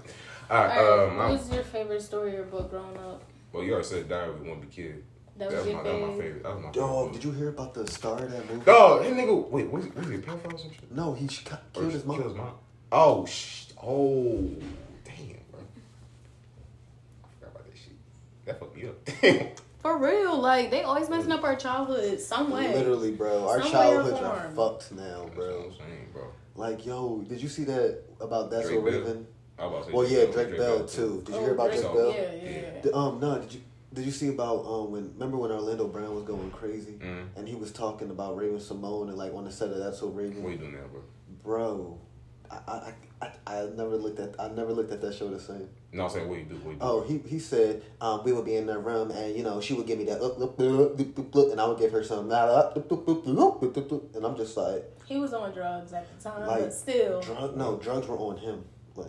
All 0.49 0.57
right, 0.65 0.77
um, 0.77 1.17
what 1.17 1.23
I'm- 1.25 1.31
was 1.37 1.51
your 1.53 1.63
favorite 1.63 2.01
story 2.01 2.35
or 2.37 2.43
book 2.43 2.69
growing 2.69 2.97
up? 2.97 3.21
well, 3.51 3.63
you 3.63 3.73
already 3.73 3.87
said 3.87 4.07
Diary 4.09 4.29
of 4.29 4.41
a 4.41 4.43
Wimpy 4.45 4.69
Kid. 4.71 5.03
That 5.41 5.49
That 5.49 5.55
was 5.57 5.65
was, 5.65 5.73
your 5.73 5.83
my, 5.83 5.89
that 5.89 5.93
was 5.93 6.01
my 6.01 6.07
favorite. 6.07 6.23
favorite. 6.23 6.43
That 6.43 6.55
was 6.55 6.63
my 6.65 6.71
Dog, 6.71 7.05
favorite. 7.07 7.13
did 7.13 7.23
you 7.23 7.31
hear 7.31 7.49
about 7.49 7.73
the 7.73 7.87
star 7.87 8.23
of 8.23 8.31
that 8.31 8.47
movie? 8.51 8.63
Dog, 8.65 9.01
that 9.03 9.13
nigga. 9.13 9.49
Wait, 9.49 9.71
was 9.71 9.85
he, 9.85 9.89
was 9.89 10.07
he 10.07 10.15
a 10.15 10.17
pedophile 10.19 10.53
or 10.53 10.57
some 10.59 10.71
shit? 10.71 10.91
No, 10.91 11.13
he 11.13 11.27
sh- 11.27 11.43
Or 11.51 11.57
killed 11.73 11.91
his 11.93 12.03
killed 12.03 12.17
mom. 12.19 12.23
his 12.27 12.33
mom. 12.37 12.51
Oh, 12.91 13.25
sh- 13.25 13.65
oh, 13.81 14.37
damn, 15.03 15.41
bro. 15.49 15.59
I 17.23 17.27
forgot 17.33 17.49
about 17.55 17.65
that 17.65 17.75
shit. 17.75 17.93
That 18.45 18.59
fucked 18.59 18.75
me 18.75 18.87
up. 18.87 19.05
Damn. 19.21 19.47
For 19.81 19.97
real, 19.97 20.37
like 20.39 20.69
they 20.69 20.83
always 20.83 21.09
messing 21.09 21.31
up 21.31 21.43
our 21.43 21.55
childhood 21.55 22.19
some 22.19 22.51
way. 22.51 22.71
Literally, 22.75 23.11
bro. 23.11 23.49
Our 23.49 23.63
Some 23.63 23.71
childhoods 23.71 24.19
are 24.21 24.51
fucked 24.55 24.91
now, 24.91 25.01
That's 25.01 25.19
what 25.21 25.33
bro. 25.35 25.63
I'm 25.65 25.71
saying, 25.71 26.07
bro. 26.13 26.23
Like, 26.55 26.85
yo, 26.85 27.25
did 27.27 27.41
you 27.41 27.49
see 27.49 27.63
that 27.63 28.03
about 28.19 28.51
That's 28.51 28.67
Drake 28.67 28.77
So 28.77 28.85
Bell. 28.85 28.99
Raven? 28.99 29.27
I 29.57 29.65
was 29.65 29.71
about 29.71 29.79
to 29.79 29.85
say 29.87 29.97
Well, 29.97 30.07
yeah, 30.07 30.23
Bell, 30.25 30.33
Drake, 30.45 30.57
Bell 30.57 30.85
too. 30.85 31.23
Did 31.25 31.33
you 31.33 31.41
hear 31.41 31.49
Oh, 31.49 31.53
about 31.53 31.67
Drake- 31.71 31.81
Drake 31.81 31.93
Bell? 31.95 32.11
Bell? 32.11 32.21
Yeah, 32.21 32.31
yeah. 32.51 32.51
Yeah. 32.75 32.81
The- 32.81 32.95
um, 32.95 33.19
no. 33.19 33.39
Did 33.39 33.53
you 33.53 33.61
did 33.93 34.05
you 34.05 34.11
see 34.11 34.29
about 34.29 34.65
um 34.65 34.91
when 34.91 35.11
remember 35.13 35.37
when 35.37 35.51
Orlando 35.51 35.87
Brown 35.87 36.15
was 36.15 36.23
going 36.23 36.49
crazy 36.51 36.93
Mm. 36.93 37.27
and 37.35 37.47
he 37.47 37.55
was 37.55 37.71
talking 37.71 38.09
about 38.09 38.37
Raven 38.37 38.59
Simone 38.59 39.09
and 39.09 39.17
like 39.17 39.33
on 39.33 39.45
the 39.45 39.51
set 39.51 39.69
of 39.69 39.77
That's 39.79 39.99
So 39.99 40.07
Raven, 40.07 40.43
What 40.43 40.51
you 40.53 40.57
doing 40.57 40.73
now, 40.73 40.87
bro? 40.91 41.01
bro. 41.43 41.97
I, 42.49 42.55
I 42.57 42.93
I 43.21 43.29
I 43.47 43.65
never 43.75 43.95
looked 43.95 44.19
at 44.19 44.35
I 44.39 44.49
never 44.49 44.73
looked 44.73 44.91
at 44.91 44.99
that 45.01 45.13
show 45.13 45.29
the 45.29 45.39
same. 45.39 45.69
No, 45.93 46.03
I'm 46.05 46.09
saying 46.09 46.27
what 46.27 46.37
you 46.39 46.45
do. 46.45 46.55
What 46.55 46.71
you 46.71 46.75
do. 46.75 46.79
Oh, 46.81 47.01
he 47.01 47.17
he 47.19 47.39
said 47.39 47.81
um, 48.01 48.23
we 48.25 48.33
would 48.33 48.43
be 48.45 48.55
in 48.55 48.65
the 48.65 48.77
room 48.77 49.11
and 49.11 49.35
you 49.35 49.43
know 49.43 49.61
she 49.61 49.73
would 49.73 49.87
give 49.87 49.97
me 49.99 50.05
that 50.05 50.21
look 50.21 50.37
look 50.37 50.55
look 50.57 50.97
look 50.97 51.17
look, 51.17 51.35
look 51.35 51.51
and 51.51 51.61
I 51.61 51.65
would 51.67 51.79
give 51.79 51.91
her 51.93 52.03
some 52.03 52.29
and 52.31 54.25
I'm 54.25 54.35
just 54.37 54.57
like 54.57 54.83
He 55.05 55.17
was 55.17 55.33
on 55.33 55.53
drugs 55.53 55.93
at 55.93 56.07
the 56.17 56.29
time, 56.29 56.47
Like, 56.47 56.63
but 56.63 56.73
still, 56.73 57.21
drug 57.21 57.55
no 57.57 57.77
drugs 57.77 58.07
were 58.07 58.17
on 58.17 58.37
him 58.37 58.63
like 58.95 59.07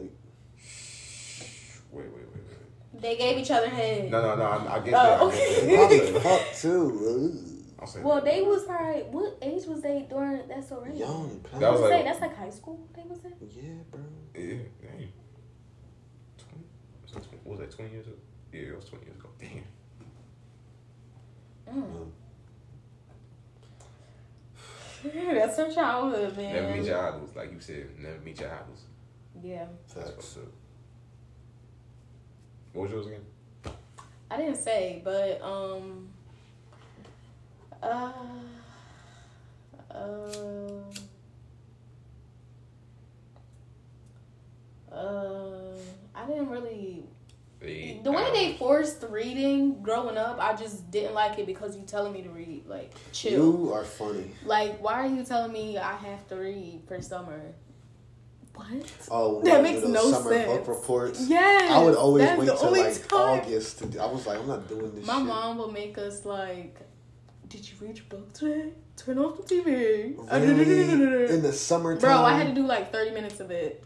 Wait, 1.90 2.04
wait, 2.04 2.06
wait, 2.06 2.12
wait. 2.14 2.21
They 3.02 3.16
gave 3.16 3.36
each 3.38 3.50
other 3.50 3.68
head. 3.68 4.10
No, 4.10 4.22
no, 4.22 4.36
no. 4.36 4.44
I, 4.44 4.76
I 4.76 4.80
get 4.80 4.94
Oh, 4.94 5.02
that. 5.02 5.20
I 5.20 5.24
okay. 5.24 5.66
get 5.66 5.76
probably 5.78 5.98
that. 6.12 6.22
fuck 6.22 6.54
too 6.54 8.02
Well, 8.02 8.14
that. 8.16 8.24
they 8.24 8.40
was 8.42 8.64
probably 8.64 9.02
what 9.10 9.38
age 9.42 9.66
was 9.66 9.82
they 9.82 10.06
during? 10.08 10.46
That's 10.48 10.68
so 10.68 10.84
Ugh. 10.88 10.94
young 10.94 11.44
I 11.54 11.58
That 11.58 11.72
was 11.72 11.80
was 11.80 11.90
like- 11.90 12.00
say 12.00 12.04
that's 12.04 12.20
like 12.20 12.36
high 12.36 12.50
school. 12.50 12.88
They 12.94 13.02
was 13.02 13.18
in. 13.24 13.32
yeah 13.40 13.82
bro 13.90 14.00
Yeah, 14.34 14.62
dang. 14.80 15.08
20, 16.38 16.64
was, 17.02 17.12
that 17.12 17.24
20, 17.24 17.38
was 17.44 17.58
that 17.58 17.70
20 17.72 17.90
years 17.90 18.06
ago? 18.06 18.16
Yeah, 18.52 18.60
it 18.60 18.76
was 18.76 18.84
20 18.86 19.04
years 19.06 19.16
ago. 19.18 19.28
Damn. 19.40 19.64
Mm. 21.74 22.10
that's 25.34 25.56
her 25.56 25.72
childhood, 25.72 26.36
man. 26.36 26.52
Never 26.54 26.76
meet 26.76 26.84
your 26.86 27.08
idols. 27.08 27.30
Like 27.34 27.50
you 27.52 27.60
said, 27.60 27.88
never 27.98 28.20
meet 28.20 28.38
your 28.40 28.50
idols. 28.52 28.82
Yeah, 29.42 29.64
That's 29.88 29.94
facts 29.94 30.16
what's 30.16 30.36
up. 30.36 30.52
What 32.72 32.84
was 32.84 32.92
yours 32.92 33.06
again? 33.06 33.74
I 34.30 34.36
didn't 34.38 34.56
say, 34.56 35.02
but 35.04 35.42
um, 35.42 36.08
uh, 37.82 38.12
uh, 39.90 39.94
uh, 44.90 45.76
I 46.14 46.26
didn't 46.26 46.48
really 46.48 47.04
They, 47.60 48.00
The 48.02 48.10
way 48.10 48.30
they 48.32 48.56
forced 48.56 49.04
reading 49.10 49.82
growing 49.82 50.16
up, 50.16 50.38
I 50.40 50.54
just 50.56 50.90
didn't 50.90 51.12
like 51.14 51.38
it 51.38 51.46
because 51.46 51.76
you 51.76 51.82
telling 51.82 52.14
me 52.14 52.22
to 52.22 52.30
read. 52.30 52.66
Like, 52.66 52.92
chill. 53.12 53.32
you 53.32 53.72
are 53.74 53.84
funny 53.84 54.30
Like, 54.46 54.82
why 54.82 54.94
are 54.94 55.06
you 55.06 55.24
telling 55.24 55.52
me 55.52 55.76
I 55.76 55.94
have 55.96 56.26
to 56.28 56.36
read 56.36 56.82
for 56.88 57.02
summer? 57.02 57.52
What? 58.54 58.92
oh 59.10 59.40
That 59.42 59.62
makes 59.62 59.84
no 59.86 60.10
summer 60.10 60.30
sense. 60.30 60.46
book 60.46 60.68
reports 60.68 61.26
Yes. 61.28 61.70
I 61.72 61.82
would 61.82 61.94
always 61.94 62.28
wait 62.38 62.46
till 62.58 62.70
like 62.72 63.08
time. 63.08 63.40
August 63.40 63.78
to 63.78 63.86
do, 63.86 63.98
I 63.98 64.06
was 64.06 64.26
like 64.26 64.38
I'm 64.38 64.46
not 64.48 64.68
doing 64.68 64.94
this 64.94 65.06
My 65.06 65.16
shit 65.18 65.26
mom 65.26 65.58
would 65.58 65.72
make 65.72 65.96
us 65.98 66.24
like, 66.24 66.78
"Did 67.48 67.68
you 67.68 67.76
read 67.80 67.96
your 67.96 68.06
book 68.10 68.32
today? 68.34 68.72
Turn 68.96 69.18
off 69.18 69.36
the 69.38 69.42
TV." 69.42 70.16
really 70.30 71.34
in 71.34 71.42
the 71.42 71.52
summertime 71.52 72.00
Bro, 72.00 72.18
I 72.24 72.34
had 72.34 72.48
to 72.48 72.54
do 72.54 72.66
like 72.66 72.92
30 72.92 73.12
minutes 73.12 73.40
of 73.40 73.50
it. 73.50 73.82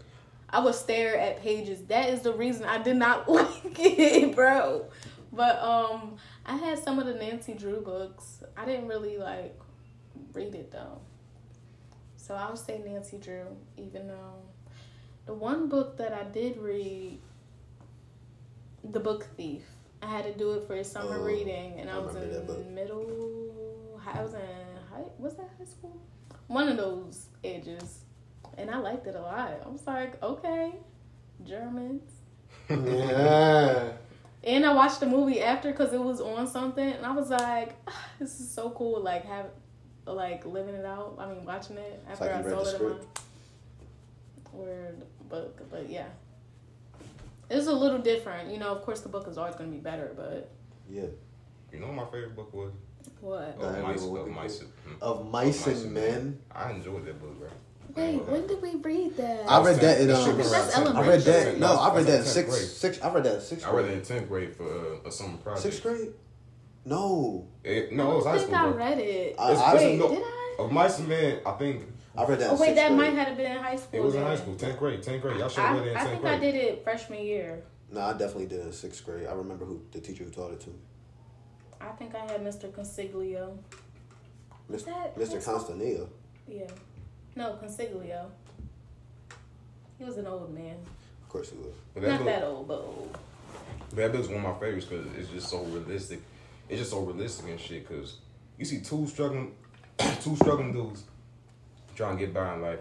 I 0.50 0.60
would 0.60 0.74
stare 0.74 1.16
at 1.18 1.40
pages. 1.42 1.82
That 1.86 2.08
is 2.10 2.20
the 2.22 2.32
reason 2.32 2.64
I 2.64 2.82
did 2.82 2.96
not 2.96 3.28
like 3.28 3.78
it, 3.78 4.34
bro. 4.34 4.86
But 5.32 5.60
um 5.62 6.16
I 6.44 6.56
had 6.56 6.78
some 6.82 6.98
of 6.98 7.06
the 7.06 7.14
Nancy 7.14 7.54
Drew 7.54 7.80
books. 7.80 8.42
I 8.56 8.64
didn't 8.64 8.88
really 8.88 9.16
like 9.18 9.58
read 10.32 10.54
it 10.54 10.72
though. 10.72 11.00
So 12.16 12.34
I 12.34 12.48
would 12.48 12.58
say 12.58 12.80
Nancy 12.84 13.18
Drew, 13.18 13.46
even 13.76 14.08
though 14.08 14.34
the 15.26 15.34
one 15.34 15.68
book 15.68 15.96
that 15.98 16.12
I 16.12 16.24
did 16.24 16.56
read, 16.58 17.18
The 18.84 19.00
Book 19.00 19.26
Thief. 19.36 19.62
I 20.02 20.06
had 20.06 20.24
to 20.24 20.32
do 20.36 20.52
it 20.52 20.66
for 20.66 20.74
a 20.76 20.84
summer 20.84 21.18
Oh, 21.18 21.24
reading, 21.24 21.78
and 21.80 21.90
I, 21.90 21.94
I 21.96 21.98
was 21.98 22.14
remember 22.14 22.34
that 22.34 22.46
book. 22.46 22.58
in 22.66 22.74
middle. 22.74 24.00
I 24.14 24.22
was 24.22 24.34
in 24.34 24.40
high. 24.92 25.02
Was 25.18 25.34
that 25.36 25.50
high 25.58 25.64
school? 25.64 25.96
One 26.46 26.68
of 26.68 26.76
those 26.76 27.26
ages, 27.42 28.00
and 28.56 28.70
I 28.70 28.78
liked 28.78 29.06
it 29.06 29.16
a 29.16 29.20
lot. 29.20 29.60
I 29.64 29.68
was 29.68 29.84
like, 29.86 30.22
okay, 30.22 30.72
Germans. 31.44 32.10
yeah 32.70 33.92
And 34.44 34.64
I 34.64 34.72
watched 34.74 35.00
the 35.00 35.06
movie 35.06 35.42
after 35.42 35.72
because 35.72 35.92
it 35.92 36.00
was 36.00 36.20
on 36.20 36.46
something, 36.46 36.88
and 36.88 37.04
I 37.04 37.10
was 37.12 37.30
like, 37.30 37.74
"Ah, 37.88 38.04
"This 38.20 38.38
is 38.38 38.48
so 38.48 38.70
cool!" 38.70 39.00
Like 39.02 39.24
have, 39.24 39.46
like 40.06 40.46
living 40.46 40.76
it 40.76 40.84
out. 40.84 41.16
I 41.18 41.26
mean, 41.26 41.44
watching 41.44 41.76
it 41.78 42.00
after 42.08 42.26
like 42.26 42.46
I 42.46 42.50
saw 42.50 42.60
it 42.60 43.08
in 44.58 44.66
my 44.66 44.72
script. 44.72 44.98
word 45.00 45.02
book, 45.28 45.70
but 45.70 45.88
yeah, 45.90 46.06
it 47.50 47.56
was 47.56 47.66
a 47.66 47.72
little 47.72 47.98
different. 47.98 48.50
You 48.50 48.58
know, 48.58 48.68
of 48.68 48.82
course, 48.82 49.00
the 49.00 49.08
book 49.08 49.26
is 49.28 49.38
always 49.38 49.54
gonna 49.54 49.70
be 49.70 49.78
better, 49.78 50.12
but 50.16 50.50
yeah 50.88 51.02
You 51.72 51.80
know 51.80 51.86
what 51.88 51.96
my 51.96 52.04
favorite 52.06 52.36
book 52.36 52.52
was? 52.54 52.72
what? 53.20 53.56
Of 53.60 53.82
Mice, 53.82 54.02
would 54.02 54.20
of 54.22 54.28
Mice. 54.28 54.60
of 54.60 54.68
Of 55.00 55.30
mice 55.30 55.66
and 55.66 55.92
men 55.92 56.38
I 56.54 56.70
enjoyed 56.72 57.04
that 57.06 57.20
book, 57.20 57.38
bro. 57.38 57.48
Wait, 57.94 58.16
when 58.26 58.46
did 58.46 58.60
we 58.60 58.74
read 58.74 59.16
that? 59.16 59.48
I 59.50 59.62
read 59.64 59.76
that 59.80 60.00
in 60.00 60.08
That 60.08 60.16
um, 60.16 60.24
shit 60.26 60.36
That's 60.50 60.74
10th 60.74 60.80
elementary. 60.84 61.00
I 61.00 61.04
grade. 61.06 61.26
read 61.26 61.54
that. 61.54 61.58
No, 61.60 61.66
I 61.78 61.94
read 61.96 62.06
that 62.06 62.10
in 62.12 62.18
that's 62.18 62.32
sixth, 62.32 62.76
six. 62.76 63.00
I 63.00 63.12
read 63.12 63.24
that 63.24 63.34
in 63.36 63.40
sixth 63.40 63.66
I 63.66 63.70
read 63.72 63.84
it 63.86 63.92
in 63.92 64.02
tenth 64.02 64.28
grade 64.28 64.54
for 64.54 64.64
uh, 64.64 65.08
a 65.08 65.12
summer 65.12 65.36
project. 65.38 65.62
Sixth 65.62 65.82
grade? 65.82 66.12
No, 66.84 67.46
It, 67.64 67.88
I 67.92 67.94
no, 67.94 68.02
it 68.02 68.06
don't 68.06 68.16
was 68.16 68.24
high 68.26 68.38
school, 68.38 68.54
I 68.54 68.62
bro. 68.68 68.72
read 68.76 68.98
it. 68.98 69.36
I- 69.38 69.52
I- 69.54 69.74
wait, 69.74 69.98
no- 69.98 70.08
did 70.10 70.22
I? 70.22 70.56
Of 70.58 70.72
Mice 70.72 70.98
and 70.98 71.08
Men, 71.08 71.38
I 71.46 71.52
think 71.52 71.82
I 72.16 72.24
read 72.24 72.38
that. 72.40 72.50
Oh 72.50 72.56
wait, 72.60 72.74
that 72.74 72.88
grade. 72.88 72.98
might 73.14 73.14
have 73.26 73.36
been 73.36 73.52
in 73.52 73.58
high 73.62 73.76
school. 73.76 74.00
it 74.00 74.02
was 74.02 74.14
in 74.14 74.22
high 74.22 74.36
school, 74.36 74.54
tenth 74.54 74.78
grade, 74.78 75.02
tenth 75.02 75.22
grade. 75.22 75.38
Y'all 75.38 75.48
should 75.48 75.62
have 75.64 75.76
read 75.76 75.88
it 75.88 75.90
in 75.90 75.96
tenth 75.96 76.20
grade. 76.20 76.34
I 76.34 76.38
think 76.38 76.52
I 76.52 76.52
did 76.52 76.54
it 76.54 76.84
freshman 76.84 77.24
year. 77.24 77.62
No, 77.92 78.00
I 78.00 78.12
definitely 78.12 78.46
did 78.46 78.60
in 78.60 78.72
sixth 78.72 79.04
grade. 79.04 79.26
I 79.26 79.32
remember 79.34 79.64
who 79.64 79.80
the 79.92 80.00
teacher 80.00 80.24
who 80.24 80.30
taught 80.30 80.52
it 80.52 80.60
to 80.60 80.70
me, 80.70 80.76
I 81.80 81.88
think 81.90 82.14
I 82.14 82.20
had 82.30 82.42
Mr. 82.42 82.70
Consiglio. 82.72 83.56
Mr. 84.70 84.86
That- 84.86 85.14
Mr. 85.16 85.18
that's- 85.18 85.44
Constantia. 85.44 86.06
Yeah. 86.48 86.66
No, 87.36 87.58
Consiglio. 87.62 88.26
He 89.98 90.04
was 90.04 90.16
an 90.16 90.26
old 90.26 90.52
man. 90.52 90.76
Of 91.22 91.28
course 91.28 91.50
he 91.50 91.56
was. 91.58 91.74
But 91.94 92.02
Not 92.02 92.18
book- 92.18 92.26
that 92.26 92.42
old, 92.44 92.68
but 92.68 92.78
old. 92.80 93.18
That 93.92 94.12
book's 94.12 94.28
one 94.28 94.38
of 94.38 94.42
my 94.42 94.54
favorites 94.54 94.86
because 94.86 95.06
it's 95.16 95.28
just 95.30 95.48
so 95.48 95.62
realistic. 95.64 96.20
It's 96.68 96.80
just 96.80 96.90
so 96.90 97.00
realistic 97.00 97.48
and 97.48 97.60
shit. 97.60 97.86
Because 97.88 98.16
you 98.58 98.64
see 98.64 98.80
two 98.80 99.06
struggling, 99.06 99.54
two 100.22 100.34
struggling 100.36 100.72
dudes 100.72 101.04
trying 101.96 102.16
to 102.16 102.24
get 102.24 102.32
by 102.32 102.54
in 102.54 102.62
life. 102.62 102.80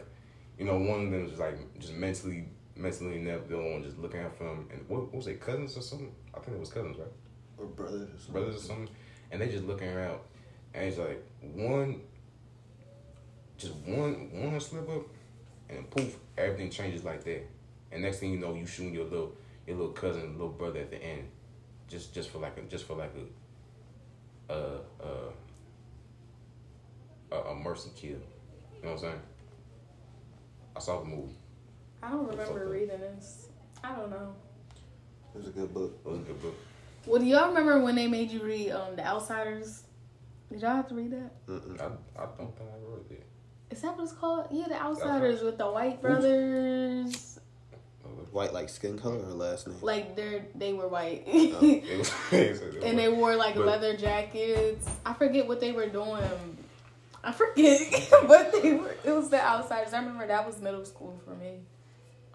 You 0.59 0.65
know, 0.65 0.77
one 0.77 1.05
of 1.05 1.11
them 1.11 1.25
is 1.31 1.39
like 1.39 1.57
just 1.79 1.93
mentally, 1.93 2.45
mentally 2.75 3.17
inept. 3.17 3.49
The 3.49 3.57
other 3.57 3.71
one 3.71 3.83
just 3.83 3.97
looking 3.97 4.19
out 4.19 4.37
for 4.37 4.45
him. 4.45 4.67
And 4.71 4.87
what, 4.87 5.03
what 5.03 5.15
was 5.15 5.27
it, 5.27 5.41
cousins 5.41 5.75
or 5.77 5.81
something? 5.81 6.11
I 6.33 6.39
think 6.39 6.57
it 6.57 6.59
was 6.59 6.69
cousins, 6.69 6.97
right? 6.97 7.07
Or 7.57 7.65
brothers. 7.65 8.03
Or 8.03 8.17
something. 8.17 8.33
Brothers 8.33 8.55
or 8.55 8.59
something. 8.59 8.89
And 9.31 9.41
they 9.41 9.49
just 9.49 9.63
looking 9.65 9.89
around, 9.89 10.19
and 10.73 10.85
it's 10.85 10.99
like 10.99 11.25
one, 11.41 12.01
just 13.57 13.73
one, 13.73 14.29
one 14.31 14.59
slip 14.59 14.87
up, 14.87 15.07
and 15.67 15.89
poof, 15.89 16.15
everything 16.37 16.69
changes 16.69 17.03
like 17.03 17.23
that. 17.23 17.41
And 17.91 18.03
next 18.03 18.19
thing 18.19 18.31
you 18.31 18.39
know, 18.39 18.53
you 18.53 18.67
shooting 18.67 18.93
your 18.93 19.05
little, 19.05 19.33
your 19.65 19.77
little 19.77 19.93
cousin, 19.93 20.33
little 20.33 20.49
brother 20.49 20.81
at 20.81 20.91
the 20.91 21.03
end, 21.03 21.23
just, 21.87 22.13
just 22.13 22.29
for 22.29 22.37
like 22.37 22.55
a, 22.57 22.61
just 22.61 22.85
for 22.85 22.95
like 22.95 23.13
a, 24.49 24.53
uh, 24.53 24.77
uh, 25.03 25.31
a, 27.31 27.35
a 27.35 27.55
mercy 27.55 27.89
kill. 27.95 28.19
You 28.85 28.91
know 28.91 28.97
what 28.97 29.05
I'm 29.05 29.11
saying? 29.13 29.21
I 30.75 30.79
saw 30.79 30.99
the 30.99 31.05
movie. 31.07 31.33
I 32.03 32.11
don't 32.11 32.27
remember 32.29 32.69
reading 32.69 32.99
this. 32.99 33.47
I 33.83 33.95
don't 33.95 34.11
know. 34.11 34.35
It 35.33 35.37
was 35.39 35.47
a 35.47 35.49
good 35.49 35.73
book. 35.73 35.99
It 36.05 36.07
was 36.07 36.19
a 36.19 36.21
good 36.21 36.39
book. 36.39 36.53
Well, 37.07 37.19
do 37.19 37.25
y'all 37.25 37.47
remember 37.47 37.79
when 37.79 37.95
they 37.95 38.05
made 38.05 38.29
you 38.29 38.43
read 38.43 38.69
um 38.69 38.95
The 38.95 39.03
Outsiders? 39.03 39.85
Did 40.51 40.61
y'all 40.61 40.75
have 40.75 40.87
to 40.89 40.93
read 40.93 41.09
that? 41.13 41.47
Mm-mm. 41.47 41.81
I, 41.81 41.85
I 42.21 42.25
don't 42.37 42.55
think 42.55 42.59
I 42.59 42.77
ever 42.77 43.01
read 43.09 43.17
it. 43.17 43.25
Is 43.71 43.81
that 43.81 43.97
what 43.97 44.03
it's 44.03 44.13
called? 44.13 44.49
Yeah, 44.51 44.67
The 44.67 44.79
Outsiders 44.79 45.41
with 45.41 45.57
the 45.57 45.65
white 45.65 45.99
brothers. 45.99 47.39
White 48.31 48.53
like 48.53 48.69
skin 48.69 48.99
color 48.99 49.15
or 49.17 49.33
last 49.33 49.67
name? 49.67 49.77
Like 49.81 50.15
they're 50.15 50.45
they 50.53 50.73
were 50.73 50.87
white. 50.87 51.23
It 51.25 51.59
was, 51.97 52.13
it 52.31 52.51
was 52.75 52.83
and 52.83 52.99
they 52.99 53.09
wore 53.09 53.35
like 53.35 53.55
But- 53.55 53.65
leather 53.65 53.97
jackets. 53.97 54.87
I 55.03 55.13
forget 55.13 55.47
what 55.47 55.59
they 55.59 55.71
were 55.71 55.87
doing. 55.87 56.54
I 57.25 57.31
forget, 57.31 57.81
but 58.27 58.51
they 58.51 58.73
were. 58.73 58.95
It 59.03 59.11
was 59.11 59.29
the 59.29 59.41
outsiders. 59.43 59.93
I 59.93 59.99
remember 59.99 60.27
that 60.27 60.45
was 60.45 60.61
middle 60.61 60.85
school 60.85 61.19
for 61.25 61.31
me, 61.35 61.59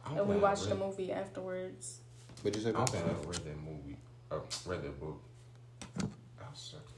I 0.04 0.08
don't 0.10 0.18
and 0.18 0.26
we 0.28 0.34
think 0.34 0.44
I 0.44 0.48
watched 0.50 0.68
the 0.68 0.74
movie 0.74 1.12
afterwards. 1.12 2.00
What'd 2.42 2.56
you 2.56 2.62
say? 2.64 2.70
I 2.70 2.72
don't 2.72 2.88
think 2.88 3.04
I 3.04 3.08
read 3.26 3.44
that 3.44 3.58
movie. 3.62 3.96
Uh, 4.30 4.36
read 4.66 4.82
that 4.82 5.00
book. 5.00 5.20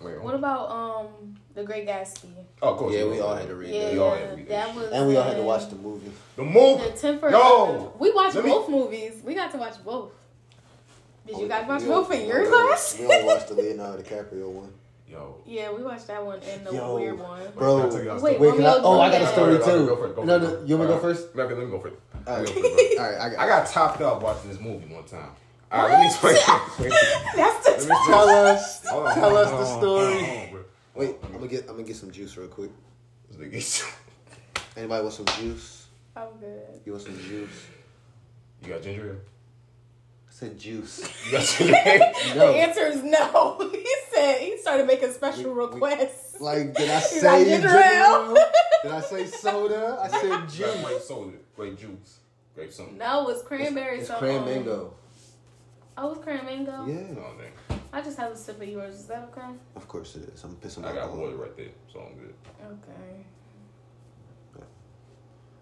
Wait, 0.01 0.21
What 0.21 0.35
about 0.35 0.69
um 0.71 1.37
the 1.55 1.63
Great 1.63 1.87
Gatsby? 1.87 2.27
Oh, 2.61 2.71
of 2.71 2.77
course. 2.79 2.95
Yeah, 2.95 3.05
we 3.05 3.21
all 3.21 3.29
all 3.29 3.37
had 3.37 3.47
to 3.47 3.55
read 3.55 3.73
Yeah, 3.73 3.85
that. 3.85 3.93
We 3.93 3.99
all 4.01 4.11
had 4.17 4.31
to 4.31 4.37
read 4.37 4.49
that 4.49 4.67
that 4.67 4.75
was. 4.75 4.91
And 4.93 5.07
we 5.09 5.17
all 5.17 5.23
had 5.23 5.37
to 5.37 5.43
watch 5.43 5.69
the 5.71 5.77
movie. 5.77 6.11
The 6.35 6.43
movie. 6.43 6.85
The 6.91 6.97
Temper. 6.97 7.31
Yo! 7.31 7.93
we 8.01 8.11
watched 8.11 8.35
Let 8.35 8.45
me- 8.45 8.51
both 8.51 8.69
movies. 8.69 9.21
We 9.25 9.35
got 9.35 9.53
to 9.53 9.59
watch 9.59 9.75
both. 9.85 10.11
Did 11.27 11.39
you 11.39 11.47
guys 11.47 11.69
watch 11.69 11.83
both 11.83 12.11
all- 12.11 12.17
in 12.19 12.27
your 12.27 12.41
we 12.43 12.47
all- 12.49 12.67
class? 12.67 12.97
We 12.99 13.07
all 13.07 13.27
watched 13.27 13.49
the 13.49 13.55
Leonardo 13.55 14.03
DiCaprio 14.03 14.49
one. 14.49 14.73
Yo. 15.13 15.37
Yeah, 15.45 15.71
we 15.73 15.83
watched 15.83 16.07
that 16.07 16.25
one 16.25 16.41
and 16.41 16.67
the 16.67 16.73
Yo, 16.73 16.95
weird 16.97 17.19
one. 17.19 17.43
Bro, 17.55 17.77
Can 17.81 17.87
I 17.87 17.91
tell 17.93 18.05
y'all 18.05 18.19
a 18.19 18.23
Wait. 18.23 18.41
Wait, 18.41 18.55
can 18.57 18.65
I? 18.65 18.79
Oh, 18.83 18.99
I 18.99 19.11
got 19.11 19.21
a 19.21 19.27
story 19.27 19.59
Go 19.59 19.65
for 19.65 19.71
it, 19.71 19.79
too. 19.79 19.87
go 19.87 19.97
for 19.97 20.07
it, 20.07 20.17
go 20.17 20.25
No, 20.25 20.39
for 20.41 20.45
no, 20.47 20.51
it. 20.63 20.67
you 20.67 20.79
want 20.79 20.91
me 20.91 20.95
to 20.97 21.01
go 21.01 21.07
Alright. 21.09 21.17
first? 21.17 21.29
Okay, 21.37 21.55
let 21.55 21.65
me 21.65 21.71
go 21.71 21.81
first. 21.81 21.97
let 22.27 22.41
me 22.41 22.53
go 22.53 22.53
first. 22.63 22.99
All 22.99 23.05
right, 23.11 23.21
I 23.21 23.29
got. 23.31 23.39
I 23.39 23.47
got 23.47 23.67
topped 23.69 24.01
up 24.01 24.23
watching 24.23 24.51
this 24.51 24.59
movie 24.61 24.87
one 24.95 25.05
time. 25.05 25.31
All 25.71 25.83
right, 25.87 25.91
let 25.93 26.01
me 26.01 26.07
explain. 26.07 26.35
That's 27.37 27.67
Let 27.67 27.79
the 27.81 27.85
me 27.89 27.97
Tell 28.07 28.29
us. 28.31 28.87
Hold 28.87 29.13
Tell 29.13 29.37
us 29.37 29.51
the 29.51 29.65
story. 29.79 30.25
hold. 30.25 30.65
Wait, 30.95 31.17
I'm 31.25 31.33
gonna 31.33 31.47
get. 31.47 31.61
I'm 31.69 31.75
gonna 31.77 31.83
get 31.83 31.97
some 31.97 32.11
juice 32.11 32.35
real 32.39 32.49
quick. 32.49 32.71
Anybody 34.77 35.03
want 35.03 35.13
some 35.13 35.27
juice? 35.27 35.87
I'm 36.17 36.29
good. 36.41 36.63
You 36.87 36.93
want 36.93 37.05
some 37.05 37.19
juice? 37.19 37.51
You 38.63 38.69
got 38.71 38.83
ginger 38.83 39.09
ale? 39.11 39.17
I 40.43 40.47
said 40.47 40.59
juice. 40.59 41.09
You 41.31 41.71
got? 41.71 42.35
The 42.35 42.45
answer 42.45 42.87
is 42.87 43.03
no. 43.05 43.59
He 43.73 43.95
said 44.13 44.41
he 44.41 44.59
started 44.59 44.87
making 44.89 45.13
special 45.13 45.53
We- 45.55 45.61
we- 45.61 45.65
requests. 45.67 46.41
Like, 46.41 46.75
did 46.75 46.91
I 46.91 46.95
He's 46.99 47.21
say 47.21 47.27
like, 47.29 47.47
ginger 47.47 47.69
ginger 47.69 47.79
ale? 47.79 48.37
ale? 48.37 48.51
Did 48.83 48.93
I 48.93 49.01
say 49.03 49.27
soda? 49.27 49.99
I 50.03 50.09
said 50.09 50.49
juice. 50.49 50.83
grape 50.85 51.01
soda, 51.01 51.37
grape 51.55 51.79
juice, 51.79 52.19
grape 52.57 52.73
something. 52.73 52.99
no, 52.99 53.29
it's 53.29 53.43
cranberry 53.43 53.99
It's 53.99 54.09
something. 54.09 54.43
cran 54.43 54.45
mango. 54.45 54.95
Oh, 55.97 56.11
it's 56.13 56.25
cran 56.25 56.45
mango. 56.45 56.85
Yeah, 56.87 57.13
No, 57.15 57.27
dang. 57.39 57.79
I 57.93 58.01
just 58.03 58.19
have 58.19 58.33
a 58.33 58.37
sip 58.37 58.61
of 58.61 58.69
yours. 58.69 58.97
Is 58.97 59.07
that 59.07 59.31
okay? 59.33 59.47
of 59.77 59.87
course 59.87 60.17
it 60.17 60.29
is. 60.35 60.43
I'm 60.43 60.57
pissing 60.57 60.81
I 60.85 60.89
got 60.93 61.03
alcohol. 61.03 61.21
water 61.21 61.37
right 61.37 61.57
there, 61.57 61.69
so 61.93 62.01
I'm 62.01 62.15
good. 62.19 62.35
Okay. 62.65 63.25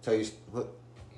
Tell 0.02 0.14
you 0.14 0.26
what? 0.52 0.68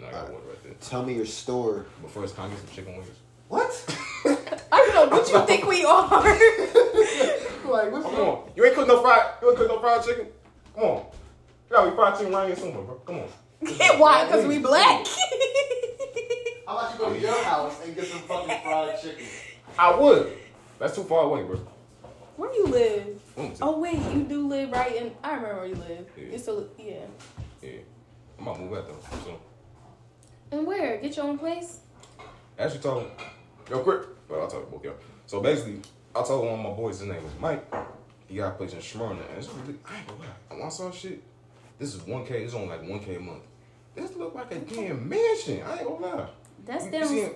No, 0.01 0.07
I 0.09 0.11
got 0.11 0.29
uh, 0.29 0.33
water 0.33 0.45
right 0.49 0.63
there. 0.65 0.73
Tell 0.81 1.05
me 1.05 1.15
your 1.15 1.27
store. 1.27 1.87
But 2.03 2.11
first, 2.11 2.35
can 2.35 2.47
I 2.47 2.49
get 2.49 2.59
some 2.59 2.69
chicken 2.75 2.97
wings? 2.97 3.07
What? 3.53 3.85
I 4.73 4.79
don't 4.79 5.11
know 5.11 5.19
what 5.19 5.31
you 5.31 5.47
think 5.47 5.67
we 5.67 5.85
are. 5.85 6.09
like 7.71 7.93
what's 7.93 8.07
Come 8.07 8.15
on. 8.15 8.51
You 8.57 8.65
ain't 8.65 8.75
cook 8.75 8.89
no 8.89 9.03
fried, 9.03 9.35
you 9.43 9.51
ain't 9.51 9.59
cook 9.59 9.69
no 9.69 9.79
fried 9.79 10.03
chicken? 10.03 10.29
Come 10.75 10.85
on. 10.85 10.97
You 10.97 11.77
gotta 11.77 11.91
be 11.91 11.95
fried 11.95 12.17
chicken 12.17 12.33
right 12.33 12.47
here 12.47 12.57
somewhere, 12.57 12.83
bro. 12.83 12.95
Come 13.05 13.17
on. 13.17 13.29
Why? 13.99 14.25
Because 14.25 14.47
we 14.47 14.59
black. 14.59 15.07
How 16.67 16.79
about 16.79 16.95
you 16.95 16.99
go 16.99 17.13
to 17.13 17.21
your 17.21 17.45
house 17.45 17.79
and 17.85 17.95
get 17.95 18.07
some 18.07 18.21
fucking 18.21 18.59
fried 18.63 19.03
chicken? 19.03 19.27
I 19.79 20.01
would. 20.01 20.33
That's 20.79 20.95
too 20.95 21.05
far 21.05 21.25
away, 21.25 21.43
bro. 21.43 21.57
Where 22.39 22.51
do 22.51 22.57
you 22.57 22.67
live? 22.69 23.21
Wilmington. 23.37 23.69
Oh 23.69 23.79
wait, 23.79 23.99
you 24.15 24.23
do 24.23 24.49
live 24.49 24.73
right 24.73 24.97
in. 24.97 25.13
I 25.23 25.35
remember 25.35 25.57
where 25.57 25.67
you 25.67 25.75
live. 25.75 26.07
Yeah. 26.17 26.25
You 26.25 26.39
still, 26.39 26.71
yeah. 26.79 27.05
Yeah. 27.61 27.71
I'm 28.39 28.47
about 28.47 28.57
to 28.57 28.63
move 28.63 28.79
out 28.79 28.89
though. 28.89 29.19
So, 29.25 29.41
And 30.53 30.67
where? 30.67 30.97
Get 30.97 31.17
your 31.19 31.27
own 31.27 31.37
place. 31.37 31.81
actually 32.59 32.81
told 32.81 33.11
yo, 33.73 33.79
quick. 33.83 34.03
But 34.29 34.41
I'll 34.41 34.49
talk 34.49 34.65
to 34.65 34.71
both 34.71 34.85
y'all. 34.85 34.95
So 35.27 35.41
basically, 35.41 35.81
I 36.15 36.23
told 36.23 36.45
one 36.47 36.59
of 36.61 36.65
my 36.65 36.71
boys 36.73 37.01
his 37.01 37.09
name 37.09 37.23
was 37.23 37.33
Mike. 37.41 37.65
He 38.29 38.37
got 38.37 38.49
a 38.49 38.57
place 38.57 38.73
in 38.73 38.81
Smyrna, 38.81 39.21
and 39.31 39.39
it's 39.39 39.49
really, 39.49 39.79
I 39.85 39.99
ain't 39.99 40.07
gonna 40.07 40.21
lie. 40.21 40.27
When 40.57 40.63
I 40.63 40.69
saw 40.69 40.91
shit, 40.91 41.23
this 41.79 41.95
is 41.95 42.01
1K, 42.03 42.31
it's 42.31 42.55
only 42.55 42.69
like 42.69 42.83
1K 42.83 43.17
a 43.17 43.21
month. 43.21 43.43
This 43.95 44.15
look 44.17 44.35
like 44.35 44.53
a 44.53 44.59
damn 44.59 45.07
mansion. 45.09 45.63
I 45.67 45.79
ain't 45.79 45.85
gonna 45.89 46.07
lie. 46.17 46.29
That's 46.65 46.85
You- 46.87 46.93
you 46.93 46.99
down. 46.99 47.09
seen- 47.09 47.31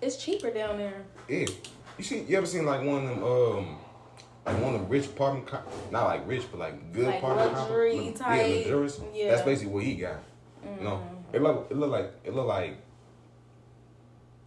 It's 0.00 0.16
cheaper 0.16 0.50
down 0.50 0.78
there. 0.78 1.04
Yeah. 1.28 1.46
You 1.98 2.04
see, 2.04 2.20
you 2.22 2.36
ever 2.36 2.46
seen 2.46 2.64
like 2.64 2.84
one 2.84 3.04
of 3.04 3.08
them, 3.08 3.24
um, 3.24 3.78
like 4.46 4.62
one 4.62 4.74
of 4.74 4.80
them 4.80 4.88
rich 4.88 5.06
apartment, 5.06 5.46
co- 5.48 5.58
not 5.90 6.04
like 6.04 6.26
rich, 6.26 6.44
but 6.50 6.60
like 6.60 6.92
good 6.92 7.06
Like 7.06 7.18
apartment 7.18 7.52
luxury 7.52 8.12
type, 8.16 8.46
Yeah, 8.48 8.54
luxurious. 8.56 9.00
yeah. 9.12 9.24
Mm. 9.26 9.30
That's 9.30 9.42
basically 9.42 9.72
what 9.74 9.82
he 9.84 9.94
got. 9.96 10.18
You 10.78 10.84
know, 10.84 11.02
it 11.32 11.42
look, 11.42 11.66
it 11.70 11.76
look 11.76 11.90
like, 11.90 12.12
it 12.24 12.32
look 12.34 12.46
like, 12.46 12.76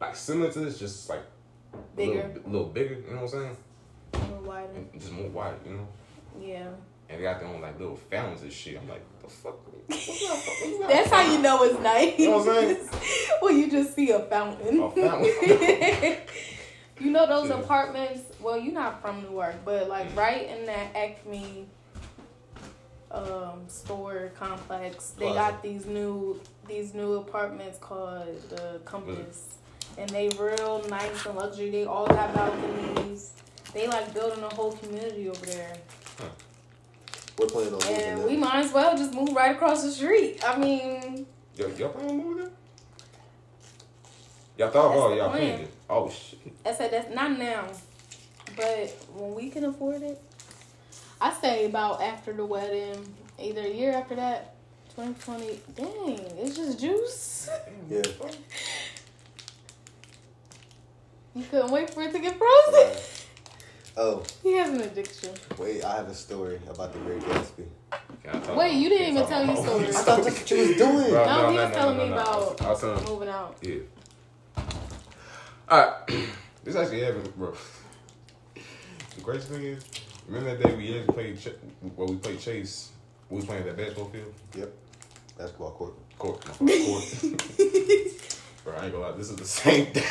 like 0.02 0.16
similar 0.16 0.52
to 0.52 0.60
this, 0.60 0.78
just 0.80 1.08
like 1.10 1.22
Bigger. 1.96 2.12
a 2.22 2.28
little, 2.28 2.52
little 2.52 2.68
bigger. 2.68 2.96
You 2.96 3.14
know 3.16 3.22
what 3.22 3.22
I'm 3.22 3.28
saying? 3.30 3.58
A 4.14 4.18
little 4.18 4.38
wider. 4.44 4.70
And 4.74 5.00
just 5.00 5.14
more 5.14 5.30
wide. 5.30 5.56
You 5.66 5.72
know, 5.74 5.88
Yeah. 6.42 6.68
and 7.10 7.20
they 7.20 7.22
got 7.24 7.40
their 7.40 7.48
own 7.48 7.62
like 7.62 7.80
little 7.80 7.96
fountains 7.96 8.42
and 8.42 8.52
shit. 8.52 8.78
I'm 8.82 8.90
like, 8.90 9.04
the 9.22 9.30
fuck? 9.30 9.56
That? 9.66 10.86
That's 10.88 11.10
how 11.10 11.32
you 11.32 11.40
know 11.40 11.64
it's 11.64 11.80
nice. 11.80 12.18
You 12.20 12.30
know 12.32 12.38
what 12.40 12.50
I'm 12.50 12.76
saying? 12.76 12.90
well, 13.42 13.52
you 13.54 13.70
just 13.72 13.96
see 13.96 14.10
a 14.12 14.20
fountain. 14.20 14.82
A 14.82 14.90
fountain. 14.92 16.18
you 17.00 17.12
know 17.12 17.28
those 17.28 17.50
Yeah. 17.50 17.60
apartments. 17.60 18.22
Well, 18.42 18.58
you're 18.58 18.74
not 18.74 19.02
from 19.02 19.22
Newark, 19.24 19.64
but 19.64 19.88
like 19.88 20.10
Mm. 20.14 20.18
right 20.18 20.48
in 20.50 20.66
that 20.66 20.96
Acme 20.96 21.68
um, 23.12 23.64
store 23.68 24.32
complex, 24.40 25.10
they 25.12 25.26
Plaza. 25.26 25.52
got 25.52 25.62
these 25.64 25.86
new 25.86 26.40
these 26.68 26.94
new 26.94 27.16
apartments 27.16 27.78
called 27.80 28.42
the 28.50 28.80
Compass, 28.86 29.56
and 29.98 30.10
they 30.10 30.30
real 30.40 30.84
nice 30.90 31.26
and 31.26 31.36
luxury. 31.36 31.70
They 31.70 31.86
all 31.86 32.08
got 32.08 32.34
balconies. 32.34 33.32
They 33.74 33.88
like 33.88 34.14
building 34.14 34.44
a 34.44 34.54
whole 34.54 34.74
community 34.74 35.30
over 35.30 35.46
there. 35.46 35.78
We're 37.38 37.48
playing 37.48 37.74
on 37.74 37.84
And 37.88 38.20
moving 38.20 38.36
we 38.36 38.38
might 38.42 38.66
as 38.66 38.74
well 38.74 38.96
just 38.98 39.14
move 39.14 39.34
right 39.34 39.56
across 39.56 39.84
the 39.84 39.92
street. 39.92 40.44
I 40.46 40.58
mean, 40.58 41.26
Yo, 41.56 41.68
y'all 41.70 41.90
planning 41.90 42.12
on 42.12 42.18
moving 42.18 42.44
there? 42.44 42.52
Y'all 44.58 44.70
thought 44.70 44.94
about 44.96 45.18
y'all 45.18 45.30
plan. 45.30 45.42
planned 45.48 45.62
it. 45.64 45.74
Oh 45.90 46.10
shit. 46.10 46.40
I 46.66 46.74
said 46.74 46.92
that's 46.92 47.14
not 47.14 47.38
now, 47.40 47.66
but 48.56 48.96
when 49.16 49.34
we 49.34 49.50
can 49.50 49.66
afford 49.66 50.02
it, 50.04 50.22
I 51.20 51.34
say 51.34 51.66
about 51.66 52.02
after 52.02 52.34
the 52.34 52.46
wedding, 52.46 53.14
either 53.40 53.62
a 53.62 53.70
year 53.70 53.94
after 53.94 54.16
that, 54.16 54.56
twenty 54.94 55.14
twenty. 55.16 55.60
Dang, 55.76 56.20
it's 56.38 56.56
just 56.58 56.80
juice. 56.80 57.50
Yeah. 57.90 58.02
You 61.36 61.44
couldn't 61.50 61.72
wait 61.72 61.90
for 61.94 62.04
it 62.04 62.12
to 62.14 62.20
get 62.20 62.38
frozen. 62.38 62.98
Oh, 63.98 64.24
He 64.42 64.54
has 64.56 64.70
an 64.70 64.80
addiction. 64.80 65.32
wait, 65.58 65.84
I 65.84 65.98
have 65.98 66.08
a 66.08 66.14
story 66.14 66.62
about 66.70 66.94
the 66.94 67.00
Great 67.00 67.20
Gatsby. 67.24 67.66
Can 68.24 68.56
Wait, 68.56 68.76
you 68.76 68.88
didn't 68.88 69.10
even 69.18 69.28
tell 69.28 69.44
your 69.44 69.52
about- 69.52 69.66
story. 69.66 69.88
I 69.90 69.92
thought 69.92 70.24
that's 70.24 70.40
what 70.40 70.50
you 70.52 70.58
was 70.70 70.78
doing. 70.78 71.10
Bro, 71.10 71.26
No, 71.26 71.50
he 71.52 71.58
was 71.58 71.72
telling 71.74 71.98
me 71.98 72.08
no. 72.08 72.14
about 72.14 72.62
I 72.62 72.70
was 72.70 72.80
telling 72.80 73.04
Moving 73.04 73.28
out. 73.28 73.58
Yeah. 73.62 73.76
Alright. 75.70 76.08
this 76.64 76.76
actually 76.78 77.02
happened, 77.02 77.36
bro. 77.36 77.54
The 78.56 79.22
crazy 79.22 79.48
thing 79.54 79.64
is, 79.64 79.84
remember 80.26 80.56
that 80.56 80.68
day 80.70 80.74
we 80.76 80.98
actually 80.98 81.14
played, 81.14 81.40
ch- 81.42 81.50
well, 81.98 82.08
we 82.08 82.16
played 82.16 82.40
Chase. 82.40 82.92
We 83.30 83.36
was 83.38 83.46
playing 83.46 83.64
at 83.68 83.76
that 83.76 83.78
basketball 83.78 84.10
field? 84.10 84.34
Yep. 84.58 84.72
Basketball 85.38 85.72
court. 85.72 85.94
Court. 86.18 86.42
Court. 86.46 86.60
bro, 88.64 88.74
I 88.78 88.86
ain't 88.86 88.94
gonna 88.94 89.00
lie. 89.00 89.12
This 89.18 89.30
is 89.30 89.36
the 89.36 89.46
same 89.46 89.86
day. 89.94 90.04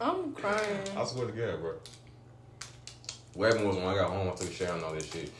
I'm 0.00 0.32
crying. 0.32 0.80
I 0.96 1.04
swear 1.04 1.26
to 1.26 1.32
God, 1.32 1.60
bro. 1.60 1.74
What 3.34 3.46
happened 3.50 3.66
was 3.68 3.76
when 3.76 3.86
I 3.86 3.94
got 3.94 4.10
home, 4.10 4.28
I 4.28 4.32
took 4.34 4.48
a 4.48 4.52
shower 4.52 4.74
and 4.74 4.84
all 4.84 4.92
that 4.92 5.04
shit. 5.04 5.32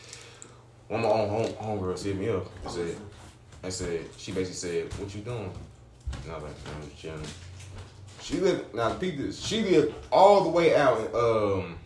One 0.88 1.04
of 1.04 1.10
my 1.10 1.12
own 1.16 1.28
home 1.28 1.78
homegirls 1.80 2.04
hit 2.04 2.16
me 2.16 2.28
up 2.28 2.46
and 2.62 2.70
said, 2.72 2.96
I 3.62 3.68
said, 3.68 4.06
she 4.16 4.32
basically 4.32 4.54
said, 4.88 4.94
"What 5.00 5.14
you 5.14 5.22
doing?" 5.22 5.50
And 6.24 6.32
I 6.32 6.34
was 6.34 6.44
like, 6.44 6.52
"I'm 6.76 6.88
just 6.88 6.98
chilling." 7.00 7.22
She 8.20 8.38
lived 8.38 8.74
now. 8.74 8.92
Peep 8.94 9.16
this. 9.18 9.40
She 9.40 9.62
lived 9.62 9.94
all 10.12 10.42
the 10.44 10.50
way 10.50 10.74
out 10.76 10.98
in 11.00 11.06
um, 11.06 11.78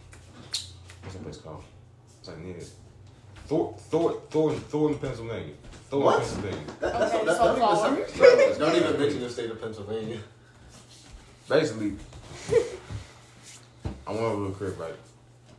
what's 1.02 1.14
that 1.14 1.22
place 1.22 1.36
called? 1.36 1.62
It's 2.20 2.28
like 2.28 2.38
near 2.38 2.56
Thor, 3.46 3.74
Thor, 3.90 4.20
Thornton, 4.30 4.60
Thornton, 4.62 4.98
Pennsylvania. 4.98 5.54
Thornton, 5.88 6.04
What? 6.06 6.18
Pennsylvania. 6.18 6.58
That, 6.80 6.92
that's- 6.92 7.14
Okay, 7.14 7.24
that's- 7.24 7.38
don't, 7.38 7.58
so 7.58 7.92
even, 7.92 8.54
far. 8.54 8.58
don't 8.58 8.76
even 8.76 9.00
mention 9.00 9.20
the 9.20 9.30
state 9.30 9.50
of 9.50 9.60
Pennsylvania. 9.60 10.18
basically, 11.48 11.96
I 12.48 14.10
went 14.10 14.22
over 14.22 14.46
to 14.46 14.52
the 14.52 14.56
crib, 14.56 14.80
right? 14.80 14.88
You 14.88 14.94
know 14.94 14.96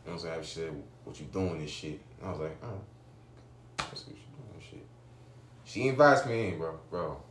what 0.04 0.12
I'm 0.12 0.18
saying? 0.18 0.42
She 0.42 0.54
said, 0.54 0.82
What 1.04 1.20
you 1.20 1.26
doing 1.26 1.60
this 1.60 1.70
shit? 1.70 2.00
And 2.20 2.28
I 2.28 2.30
was 2.30 2.40
like, 2.40 2.56
Oh, 2.62 2.80
let's 3.78 4.06
what 4.06 4.16
she 4.16 4.24
doing 4.24 4.58
this 4.58 4.68
shit. 4.68 4.86
She 5.64 5.88
invites 5.88 6.26
me 6.26 6.48
in, 6.48 6.58
bro. 6.58 6.78
Bro, 6.90 7.22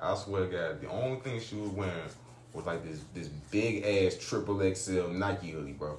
I 0.00 0.14
swear 0.14 0.46
to 0.46 0.50
God, 0.50 0.80
the 0.80 0.88
only 0.88 1.20
thing 1.20 1.40
she 1.40 1.56
was 1.56 1.70
wearing 1.70 1.92
was 2.52 2.64
like 2.64 2.84
this 2.84 3.00
this 3.14 3.28
big 3.28 3.84
ass 3.84 4.16
triple 4.18 4.58
XL 4.74 5.08
Nike 5.08 5.50
hoodie, 5.50 5.72
bro. 5.72 5.98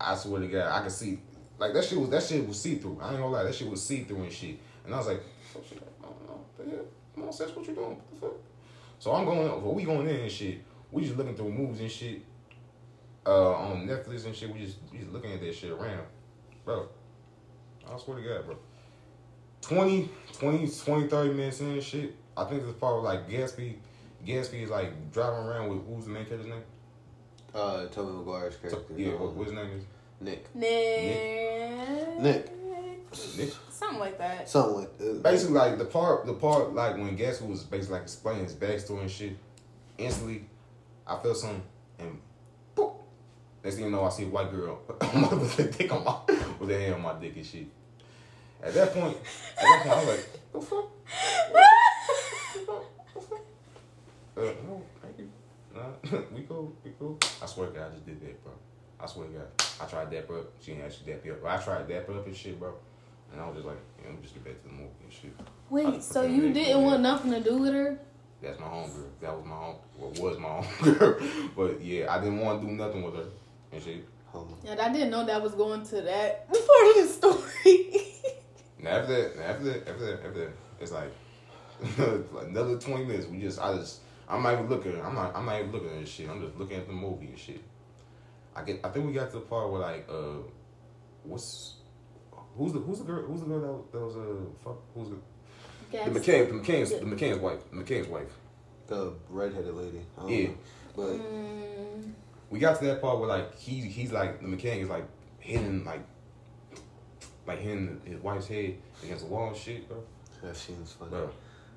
I 0.00 0.14
swear 0.16 0.40
to 0.40 0.48
God, 0.48 0.72
I 0.72 0.82
could 0.82 0.92
see 0.92 1.18
like 1.58 1.74
that 1.74 1.84
shit 1.84 1.98
was 1.98 2.10
that 2.10 2.22
shit 2.22 2.46
was 2.46 2.60
see 2.60 2.76
through. 2.76 2.98
I 3.02 3.10
ain't 3.10 3.18
gonna 3.18 3.28
lie, 3.28 3.42
that 3.44 3.54
shit 3.54 3.68
was 3.68 3.82
see 3.84 4.04
through 4.04 4.22
and 4.22 4.32
shit. 4.32 4.58
And 4.84 4.94
I 4.94 4.98
was 4.98 5.06
like, 5.06 5.20
fuck 5.52 5.62
shit, 5.68 5.82
I 6.02 6.06
don't 6.06 6.26
know, 6.26 6.44
what 6.56 6.64
the 6.66 6.76
hell? 6.76 6.84
Come 7.14 7.24
on, 7.24 7.32
sis, 7.32 7.54
what 7.54 7.66
you 7.66 7.74
doing? 7.74 7.88
What 7.88 8.10
the 8.10 8.26
fuck? 8.26 8.36
So 8.98 9.12
I'm 9.12 9.24
going, 9.26 9.46
well, 9.46 9.74
we 9.74 9.84
going 9.84 10.08
in 10.08 10.16
and 10.16 10.32
shit. 10.32 10.60
We 10.92 11.02
just 11.04 11.16
looking 11.16 11.34
through 11.34 11.50
movies 11.52 11.80
and 11.80 11.90
shit. 11.90 12.22
Uh, 13.26 13.52
on 13.54 13.86
Netflix 13.88 14.24
and 14.24 14.34
shit. 14.36 14.52
We 14.52 14.60
just 14.60 14.76
we 14.92 14.98
just 14.98 15.10
looking 15.12 15.32
at 15.32 15.40
that 15.40 15.54
shit 15.54 15.72
around, 15.72 16.04
bro. 16.64 16.88
I 17.92 17.98
swear 17.98 18.18
to 18.18 18.22
God, 18.22 18.46
bro. 18.46 18.56
20, 19.62 20.08
20, 20.34 20.68
20, 20.68 21.08
30 21.08 21.30
minutes 21.34 21.60
in 21.60 21.70
and 21.70 21.82
shit. 21.82 22.14
I 22.36 22.44
think 22.44 22.64
this 22.64 22.74
part 22.74 22.94
was 22.96 23.04
like 23.04 23.28
Gatsby. 23.28 23.74
Gatsby 24.24 24.62
is 24.62 24.70
like 24.70 25.10
driving 25.12 25.44
around 25.44 25.68
with 25.70 25.86
who's 25.88 26.04
the 26.04 26.10
main 26.12 26.24
character's 26.24 26.48
name? 26.50 26.62
Uh, 27.54 27.86
Tobey 27.86 28.12
Maguire's 28.12 28.54
So, 28.54 28.60
character. 28.68 28.94
yeah, 28.96 29.12
um, 29.14 29.20
what, 29.20 29.32
what 29.34 29.46
his 29.46 29.56
name 29.56 29.70
is? 29.76 29.84
Nick. 30.20 30.54
Nick. 30.54 32.20
Nick. 32.20 32.52
Nick. 33.36 33.52
Something 33.70 33.98
like 33.98 34.18
that. 34.18 34.48
Something 34.48 34.74
like 34.76 34.98
that. 34.98 35.22
Basically, 35.22 35.54
like 35.54 35.78
the 35.78 35.84
part, 35.84 36.26
the 36.26 36.34
part, 36.34 36.74
like 36.74 36.96
when 36.96 37.16
Gatsby 37.16 37.48
was 37.48 37.62
basically 37.64 37.94
like 37.94 38.02
explaining 38.02 38.44
his 38.44 38.54
backstory 38.54 39.00
and 39.00 39.10
shit. 39.10 39.36
Instantly, 39.98 40.44
I 41.06 41.16
felt 41.16 41.36
something, 41.36 41.62
and 41.98 42.18
boop, 42.74 42.94
Next 43.62 43.76
thing 43.76 43.84
you 43.84 43.90
know, 43.90 44.04
I 44.04 44.08
see 44.10 44.24
a 44.24 44.28
white 44.28 44.50
girl 44.50 44.80
with 44.88 45.56
their 45.56 45.68
dick 45.68 45.92
on 45.92 46.04
my, 46.04 46.16
with 46.58 46.68
their 46.68 46.80
hand 46.80 46.94
on 46.94 47.02
my 47.02 47.14
dick 47.14 47.36
and 47.36 47.46
shit. 47.46 47.66
At 48.62 48.74
that 48.74 48.92
point, 48.92 49.16
at 49.56 49.62
that 49.62 49.82
point, 49.82 49.94
I 49.94 49.98
was 49.98 50.08
like, 50.08 50.52
the 50.52 50.60
fuck? 50.60 50.84
Uh, 54.36 54.42
no, 54.68 54.82
thank 55.00 55.18
you. 55.18 55.30
Nah, 55.74 56.18
we 56.34 56.42
cool, 56.42 56.70
we 56.84 56.92
cool. 56.98 57.18
I 57.42 57.46
swear 57.46 57.68
to 57.68 57.72
God, 57.72 57.88
I 57.88 57.94
just 57.94 58.04
did 58.04 58.20
that, 58.20 58.44
bro. 58.44 58.52
I 59.00 59.06
swear 59.06 59.28
to 59.28 59.32
God. 59.32 59.46
I 59.80 59.86
tried 59.86 60.10
that, 60.10 60.28
bro. 60.28 60.44
She 60.60 60.72
didn't 60.72 60.84
actually 60.84 61.12
dap 61.12 61.26
up. 61.26 61.42
But 61.42 61.50
I 61.52 61.56
tried 61.56 61.88
that 61.88 62.10
up 62.10 62.26
and 62.26 62.36
shit, 62.36 62.60
bro. 62.60 62.74
And 63.32 63.40
I 63.40 63.46
was 63.46 63.56
just 63.56 63.66
like, 63.66 63.78
yeah, 63.98 64.08
let 64.08 64.16
me 64.16 64.22
just 64.22 64.34
get 64.34 64.44
back 64.44 64.62
to 64.62 64.68
the 64.68 64.74
movie 64.74 64.90
and 65.02 65.12
shit. 65.12 65.32
Wait, 65.70 66.02
so 66.02 66.22
you 66.22 66.52
didn't 66.52 66.82
want 66.82 67.00
nothing 67.00 67.30
to 67.30 67.40
do 67.40 67.56
with 67.56 67.72
her? 67.72 67.98
That's 68.42 68.60
my 68.60 68.66
homegirl. 68.66 69.08
That 69.20 69.36
was 69.36 69.46
my 69.46 69.54
home. 69.54 69.76
What 69.96 70.18
was 70.18 70.38
my 70.38 70.48
homegirl? 70.48 71.50
but 71.56 71.80
yeah, 71.82 72.12
I 72.14 72.18
didn't 72.18 72.40
want 72.40 72.60
to 72.60 72.66
do 72.66 72.72
nothing 72.72 73.02
with 73.02 73.14
her 73.16 73.26
and 73.72 73.82
she. 73.82 74.02
Homo. 74.26 74.56
And 74.66 74.80
I 74.80 74.92
didn't 74.92 75.10
know 75.10 75.24
that 75.24 75.42
was 75.42 75.54
going 75.54 75.84
to 75.86 76.02
that 76.02 76.48
part 76.48 76.96
of 76.96 76.96
the 76.96 77.08
story. 77.08 78.02
And 78.78 78.88
after 78.88 79.12
that, 79.12 79.48
after 79.48 79.64
that, 79.64 79.88
after 79.88 80.06
that, 80.06 80.26
after 80.26 80.38
that, 80.40 80.52
it's 80.80 80.92
like 80.92 81.12
another 82.46 82.78
twenty 82.78 83.04
minutes. 83.04 83.26
We 83.26 83.40
just, 83.40 83.60
I 83.60 83.74
just, 83.76 84.00
I'm 84.28 84.42
not 84.42 84.54
even 84.54 84.68
looking. 84.68 85.00
I'm 85.00 85.14
not, 85.14 85.34
I'm 85.34 85.46
not 85.46 85.60
even 85.60 85.72
looking 85.72 85.90
at 85.90 86.00
this 86.00 86.10
shit. 86.10 86.28
I'm 86.28 86.42
just 86.42 86.56
looking 86.56 86.76
at 86.76 86.86
the 86.86 86.92
movie 86.92 87.26
and 87.26 87.38
shit. 87.38 87.62
I 88.54 88.62
get, 88.62 88.80
I 88.84 88.88
think 88.88 89.06
we 89.06 89.12
got 89.12 89.30
to 89.30 89.36
the 89.36 89.44
part 89.44 89.70
where 89.70 89.80
like, 89.80 90.08
uh, 90.10 90.38
what's, 91.24 91.74
who's 92.56 92.72
the, 92.72 92.80
who's 92.80 92.98
the 92.98 93.04
girl, 93.04 93.22
who's 93.22 93.40
the 93.40 93.46
girl 93.46 93.60
that, 93.60 93.92
that 93.92 94.04
was 94.04 94.16
uh, 94.16 94.44
fuck, 94.64 94.78
who's 94.94 95.10
the, 95.10 95.16
Yes. 95.92 96.04
the 96.06 96.10
mechanic, 96.12 96.48
the 96.48 96.54
mechanic's, 96.54 96.90
the 96.92 97.06
mechanic's 97.06 97.40
wife, 97.40 97.70
the 97.70 97.76
mechanic's 97.76 98.08
wife. 98.08 98.28
The 98.88 99.12
redheaded 99.30 99.74
lady. 99.74 100.00
I 100.16 100.20
don't 100.22 100.30
Yeah. 100.30 100.46
know. 100.48 100.54
But 100.96 101.04
Mm, 101.20 102.12
we 102.50 102.58
got 102.58 102.78
to 102.78 102.84
that 102.86 103.00
part 103.02 103.18
where 103.18 103.28
like 103.28 103.56
he 103.56 103.80
he's 103.82 104.12
like 104.12 104.40
the 104.40 104.48
mechanic 104.48 104.82
is 104.84 104.88
like 104.88 105.04
hitting 105.40 105.84
like 105.84 106.00
like 107.46 107.58
hitting 107.60 108.00
his 108.04 108.20
wife's 108.20 108.46
head 108.48 108.74
against 109.02 109.24
the 109.26 109.30
wall 109.32 109.48
and 109.48 109.56
shit, 109.56 109.88
bro. 109.88 110.02
that 110.42 110.56
seems 110.56 110.92
funny. 110.92 111.10
Bro, 111.10 111.30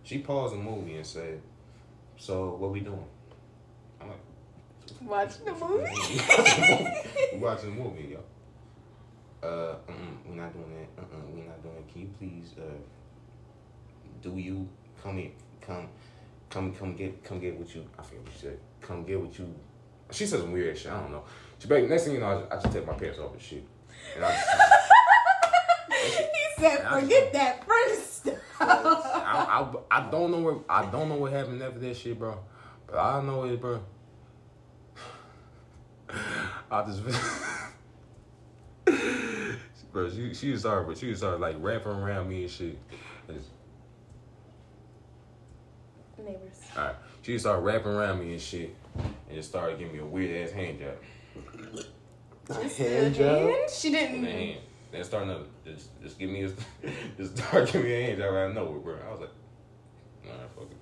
she 0.03 0.19
paused 0.19 0.53
the 0.53 0.57
movie 0.60 0.95
and 0.95 1.06
said, 1.06 1.41
"So 2.18 2.56
what 2.56 2.72
we 2.72 2.80
doing?" 2.80 3.06
I'm 4.02 4.07
like, 4.10 4.18
watching 5.02 5.45
the 5.45 5.52
movie. 5.65 5.86
"We 7.34 7.40
watching 7.40 7.76
the 7.76 7.84
movie, 7.84 8.07
yo." 8.15 8.19
Uh, 9.48 9.76
mm-mm, 9.88 10.18
we're 10.27 10.36
not 10.36 10.52
doing 10.53 10.73
that. 10.76 11.02
Uh-uh, 11.02 11.19
we're 11.31 11.45
not 11.45 11.61
doing 11.64 11.76
that. 11.76 11.91
Can 11.94 12.02
you 12.02 12.10
please, 12.18 12.53
uh, 12.57 12.64
do 14.21 14.37
you 14.37 14.67
come 15.01 15.17
in, 15.19 15.31
come, 15.61 15.87
come, 16.49 16.73
come 16.73 16.95
get, 16.95 17.23
come 17.23 17.39
get 17.39 17.57
what 17.57 17.73
you? 17.73 17.85
I 17.97 18.03
forget 18.03 18.23
what 18.23 18.33
she 18.33 18.39
said. 18.39 18.59
Come 18.81 19.03
get 19.05 19.19
what 19.19 19.37
you. 19.37 19.53
She 20.11 20.25
said 20.25 20.39
some 20.39 20.51
weird 20.51 20.77
shit. 20.77 20.91
I 20.91 20.99
don't 20.99 21.11
know. 21.11 21.23
She 21.59 21.67
back. 21.67 21.83
Next 21.83 22.05
thing 22.05 22.15
you 22.15 22.19
know, 22.19 22.27
I 22.27 22.39
just, 22.39 22.51
I 22.51 22.55
just 22.61 22.73
take 22.73 22.87
my 22.87 22.93
pants 22.93 23.19
off 23.19 23.33
and 23.33 23.41
shit. 23.41 23.63
And 24.15 24.25
I 24.25 24.31
just, 24.31 24.47
he 26.17 26.61
said, 26.61 26.87
"Forget 26.89 27.33
that 27.33 27.67
first 27.67 28.17
stuff." 28.17 28.35
I, 28.61 29.67
I, 29.91 29.99
I 29.99 30.09
don't 30.09 30.31
know 30.31 30.39
where 30.39 30.55
I 30.67 30.89
don't 30.89 31.09
know 31.09 31.15
what 31.15 31.31
happened 31.31 31.61
after 31.61 31.79
that 31.79 31.95
shit, 31.95 32.17
bro. 32.17 32.39
But 32.87 32.97
I 32.97 33.21
know 33.21 33.43
it, 33.45 33.61
bro. 33.61 33.81
I 36.71 36.85
just, 36.85 37.03
bro. 39.91 40.09
She 40.09 40.33
she 40.33 40.57
started, 40.57 40.87
but 40.87 40.97
she 40.97 41.09
just 41.09 41.21
started 41.21 41.39
like 41.39 41.55
wrapping 41.59 41.91
around 41.91 42.29
me 42.29 42.43
and 42.43 42.51
shit. 42.51 42.79
I 43.27 43.33
just- 43.33 43.49
Neighbors. 46.25 46.61
all 46.77 46.83
right, 46.85 46.95
she 47.21 47.37
started 47.37 47.61
wrapping 47.61 47.91
around 47.91 48.19
me 48.19 48.33
and 48.33 48.41
shit, 48.41 48.75
and 48.95 49.35
just 49.35 49.49
started 49.49 49.79
giving 49.79 49.93
me 49.93 49.99
a 49.99 50.05
weird 50.05 50.47
ass 50.47 50.53
hand 50.53 50.79
job. 50.79 50.95
Just 52.61 52.77
hand 52.77 53.15
job? 53.15 53.51
She 53.71 53.91
didn't. 53.91 54.23
the 54.23 54.31
hand. 54.31 54.59
Then 54.91 55.03
starting 55.03 55.29
to 55.29 55.71
just 55.71 56.01
just 56.01 56.17
give 56.17 56.29
me 56.29 56.43
a 56.43 56.51
just 57.17 57.37
start 57.37 57.71
giving 57.71 57.87
me 57.87 57.93
a 57.93 58.05
hand 58.07 58.17
job 58.19 58.33
out 58.33 58.49
of 58.49 58.55
nowhere, 58.55 58.79
bro. 58.79 58.95
I 59.07 59.11
was 59.11 59.19
like, 59.19 59.29
nah, 60.25 60.31
fuck 60.55 60.71
it. 60.71 60.77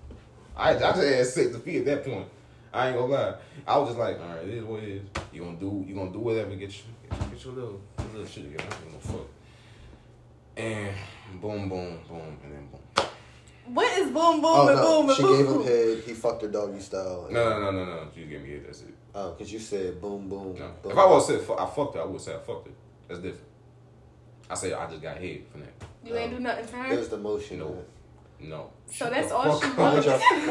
I 0.56 0.70
I 0.70 0.74
just 0.74 1.04
had 1.04 1.26
sick 1.26 1.52
to 1.52 1.60
feet 1.60 1.80
at 1.80 1.86
that 1.86 2.06
point. 2.06 2.28
I 2.74 2.90
ain't 2.90 2.98
gonna 2.98 3.12
lie. 3.12 3.36
I 3.66 3.78
was 3.78 3.90
just 3.90 4.00
like, 4.00 4.20
all 4.20 4.28
right, 4.28 4.44
it 4.44 4.54
is 4.54 4.64
what 4.64 4.84
it 4.84 4.90
is. 4.90 5.02
You 5.34 5.44
gonna 5.44 5.58
do 5.58 5.84
you 5.88 5.96
gonna 5.96 6.12
do 6.12 6.20
whatever. 6.20 6.56
Get 6.56 6.72
your 6.72 7.20
get 7.30 7.44
your 7.44 7.54
little 7.54 7.82
your 8.00 8.08
little 8.14 8.28
shit 8.28 8.44
together. 8.46 8.64
I 8.70 8.86
ain't 8.86 9.04
gonna 9.04 9.18
fuck. 9.18 9.28
And 10.56 10.96
boom, 11.42 11.70
boom, 11.70 12.00
boom, 12.08 12.38
and 12.44 12.54
then 12.54 12.68
boom. 12.72 13.06
What 13.74 13.98
is 13.98 14.06
boom, 14.08 14.42
boom, 14.42 14.44
Oh 14.46 14.68
and 14.68 14.78
no, 14.78 14.84
boom, 15.02 15.10
and 15.10 15.18
she 15.18 15.24
boom? 15.24 15.38
She 15.38 15.44
gave 15.44 15.52
him 15.56 15.64
head. 15.98 16.04
He 16.06 16.14
fucked 16.14 16.42
her 16.44 16.48
doggy 16.48 16.80
style. 16.80 17.28
No, 17.30 17.50
no, 17.50 17.60
no, 17.60 17.72
no, 17.72 17.86
no. 17.86 18.08
You 18.16 18.26
give 18.26 18.42
me 18.42 18.52
it. 18.52 18.66
That's 18.66 18.82
it. 18.82 18.94
Oh, 19.16 19.32
cause 19.38 19.52
you 19.52 19.60
said 19.60 20.00
boom, 20.02 20.30
boom. 20.30 20.56
No. 20.58 20.72
boom. 20.82 20.92
If 20.92 20.98
I 20.98 21.06
was 21.06 21.28
said 21.28 21.40
I 21.58 21.66
fucked 21.66 21.96
her, 21.96 22.02
I 22.02 22.06
would 22.06 22.22
say 22.22 22.34
I 22.36 22.40
fucked 22.40 22.68
her. 22.68 22.74
That's 23.08 23.20
different. 23.20 23.48
I 24.50 24.56
say 24.56 24.74
I 24.74 24.88
just 24.90 25.02
got 25.02 25.18
head 25.18 25.42
from 25.52 25.62
that. 25.62 25.74
You 26.06 26.16
ain't 26.16 26.32
do 26.32 26.40
nothing 26.40 26.66
for 26.66 26.78
It 26.78 26.90
her. 26.90 26.98
was 26.98 27.10
the 27.10 27.18
motion. 27.18 27.60
No. 27.60 27.66
of. 27.68 27.84
No. 28.40 28.70
So 28.86 28.94
Shut 28.94 29.12
that's 29.14 29.32
all 29.32 29.60
fuck 29.60 29.64
she 29.64 29.70
up. 29.72 29.78
Why 29.78 29.96
don't 29.96 30.06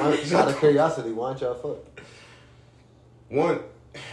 wants. 0.04 0.30
y'all, 0.30 0.40
out 0.40 0.48
of 0.48 0.58
curiosity, 0.58 1.12
why 1.12 1.28
don't 1.30 1.40
y'all 1.40 1.54
fuck? 1.54 2.02
One, 3.28 3.60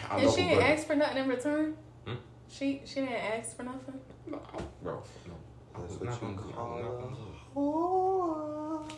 I 0.09 0.17
And 0.19 0.21
she 0.21 0.25
who 0.25 0.35
didn't 0.47 0.57
brother- 0.57 0.73
ask 0.73 0.87
for 0.87 0.95
nothing 0.95 1.17
in 1.23 1.27
return. 1.29 1.77
Hmm? 2.05 2.13
She 2.47 2.81
she 2.85 2.95
didn't 3.01 3.13
ask 3.13 3.57
for 3.57 3.63
nothing. 3.63 3.99
No, 4.27 4.39
bro, 4.81 5.03
no. 5.27 5.33
That's 5.81 5.93
what 5.95 6.01
you 6.01 6.19
gonna 6.21 6.37
do 6.37 6.53
call 6.53 6.75
I'm 6.77 6.81
not 6.83 6.91
gonna 6.91 7.05
a 7.05 7.09
do 7.09 7.15
it. 7.15 7.55
whore. 7.55 8.91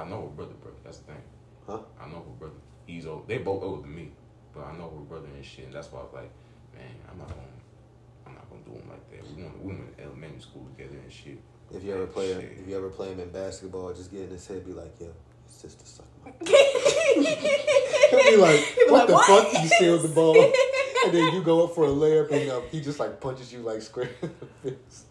I 0.00 0.08
know 0.08 0.22
her 0.22 0.28
brother, 0.28 0.54
bro. 0.62 0.72
That's 0.84 0.98
the 0.98 1.12
thing. 1.12 1.22
Huh? 1.66 1.78
I 2.00 2.08
know 2.08 2.16
her 2.16 2.36
brother. 2.38 2.54
He's 2.86 3.06
old. 3.06 3.28
They 3.28 3.38
both 3.38 3.62
older 3.62 3.82
than 3.82 3.94
me, 3.94 4.10
but 4.54 4.64
I 4.64 4.76
know 4.76 4.90
her 4.90 5.04
brother 5.04 5.28
and 5.34 5.44
shit. 5.44 5.66
And 5.66 5.74
that's 5.74 5.92
why 5.92 6.00
I 6.00 6.02
was 6.04 6.12
like, 6.14 6.30
man, 6.74 6.94
I'm 7.10 7.18
not 7.18 7.28
gonna, 7.28 7.40
I'm 8.26 8.34
not 8.34 8.48
gonna 8.50 8.62
do 8.64 8.72
him 8.72 8.88
like 8.88 9.10
that. 9.10 9.36
We 9.36 9.42
went, 9.42 9.62
we 9.62 9.72
went 9.74 9.96
to 9.96 10.04
elementary 10.04 10.40
school 10.40 10.66
together 10.76 10.96
and 11.02 11.12
shit. 11.12 11.38
If 11.72 11.84
you 11.84 11.94
ever 11.94 12.06
play, 12.06 12.32
Shit. 12.32 12.58
if 12.60 12.68
you 12.68 12.76
ever 12.76 12.88
play 12.88 13.12
him 13.12 13.20
in 13.20 13.30
basketball, 13.30 13.92
just 13.92 14.10
get 14.10 14.22
in 14.22 14.30
his 14.30 14.46
head, 14.46 14.66
be 14.66 14.72
like, 14.72 14.92
yo, 15.00 15.12
sister 15.46 15.84
suck 15.84 16.06
my. 16.24 16.32
He'll 16.46 18.18
He'll 18.18 18.30
be 18.30 18.36
like, 18.36 18.60
what 18.88 19.06
the 19.06 19.16
fuck? 19.18 19.52
You 19.62 19.68
steal 19.68 19.98
the 19.98 20.08
ball, 20.08 20.34
and 21.04 21.14
then 21.14 21.32
you 21.32 21.42
go 21.42 21.64
up 21.64 21.74
for 21.74 21.84
a 21.84 21.88
layup, 21.88 22.32
and 22.32 22.50
um, 22.50 22.62
he 22.72 22.80
just 22.80 22.98
like 22.98 23.20
punches 23.20 23.52
you 23.52 23.60
like 23.60 23.82
square 23.82 24.10
in 24.20 24.34
the 24.40 24.70
face. 24.70 25.04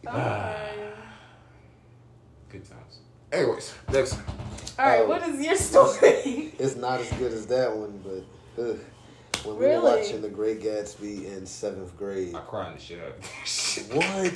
Good 2.49 2.65
times. 2.65 2.88
Anyways, 3.31 3.73
next. 3.91 4.13
All 4.77 4.85
right, 4.85 5.01
Oh. 5.01 5.07
what 5.07 5.27
is 5.27 5.41
your 5.45 5.55
story? 5.55 6.53
It's 6.59 6.75
not 6.75 6.99
as 6.99 7.09
good 7.13 7.31
as 7.33 7.45
that 7.47 7.75
one, 7.75 7.99
but 8.03 8.61
ugh. 8.63 8.79
when 9.45 9.57
we 9.57 9.65
Really? 9.65 9.81
were 9.91 9.97
watching 9.97 10.21
The 10.21 10.29
Great 10.29 10.61
Gatsby 10.61 11.25
in 11.25 11.45
seventh 11.45 11.95
grade. 11.97 12.33
I 12.35 12.39
cried 12.41 12.75
the 12.75 12.81
shit 12.81 12.99
out. 12.99 13.15
What? 13.93 14.35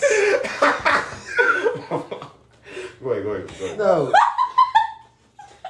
go 3.02 3.10
ahead, 3.12 3.24
go 3.24 3.32
ahead, 3.32 3.48
go 3.60 3.66
ahead. 3.66 3.78
No. 3.78 4.14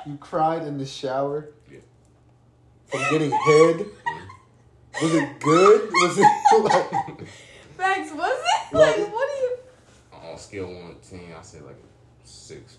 You 0.06 0.18
cried 0.18 0.64
in 0.64 0.78
the 0.78 0.86
shower 0.86 1.50
Yeah. 1.72 1.80
from 2.88 3.00
getting 3.10 3.32
head. 3.32 3.86
Was 5.02 5.14
it 5.16 5.40
good? 5.40 5.90
Was 5.92 6.18
it 6.20 6.28
like? 6.64 6.92
Max, 7.78 8.12
was 8.14 8.38
it? 8.40 8.76
Like- 8.76 8.98
Like, 8.98 9.14
what 9.14 9.30
are 9.30 9.42
you? 9.42 9.58
On 10.32 10.38
scale 10.38 10.68
one 10.68 10.96
to 11.02 11.10
ten, 11.10 11.34
I 11.38 11.42
say 11.42 11.60
like 11.62 11.78
six. 12.24 12.78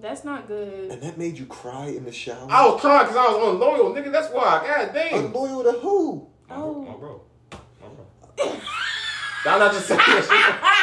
That's 0.00 0.24
not 0.24 0.48
good. 0.48 0.90
And 0.90 1.02
that 1.02 1.18
made 1.18 1.38
you 1.38 1.46
cry 1.46 1.86
in 1.86 2.04
the 2.04 2.12
shower. 2.12 2.46
I 2.50 2.66
was 2.66 2.80
crying 2.80 3.06
because 3.06 3.16
I 3.16 3.28
was 3.36 3.54
unloyal, 3.54 3.92
nigga. 3.94 4.10
That's 4.10 4.32
why. 4.32 4.64
God 4.66 4.90
damn. 4.94 5.26
Unloyal 5.26 5.62
to 5.64 5.72
who? 5.80 6.26
My, 6.48 6.56
Oh. 6.56 6.72
bro, 6.72 6.84
my 6.84 6.96
bro. 6.98 7.22
My 7.82 7.88
bro. 8.46 8.60
I'm 9.46 9.58
not 9.58 9.72
just 9.72 9.86
saying 9.88 10.00
that 10.00 10.76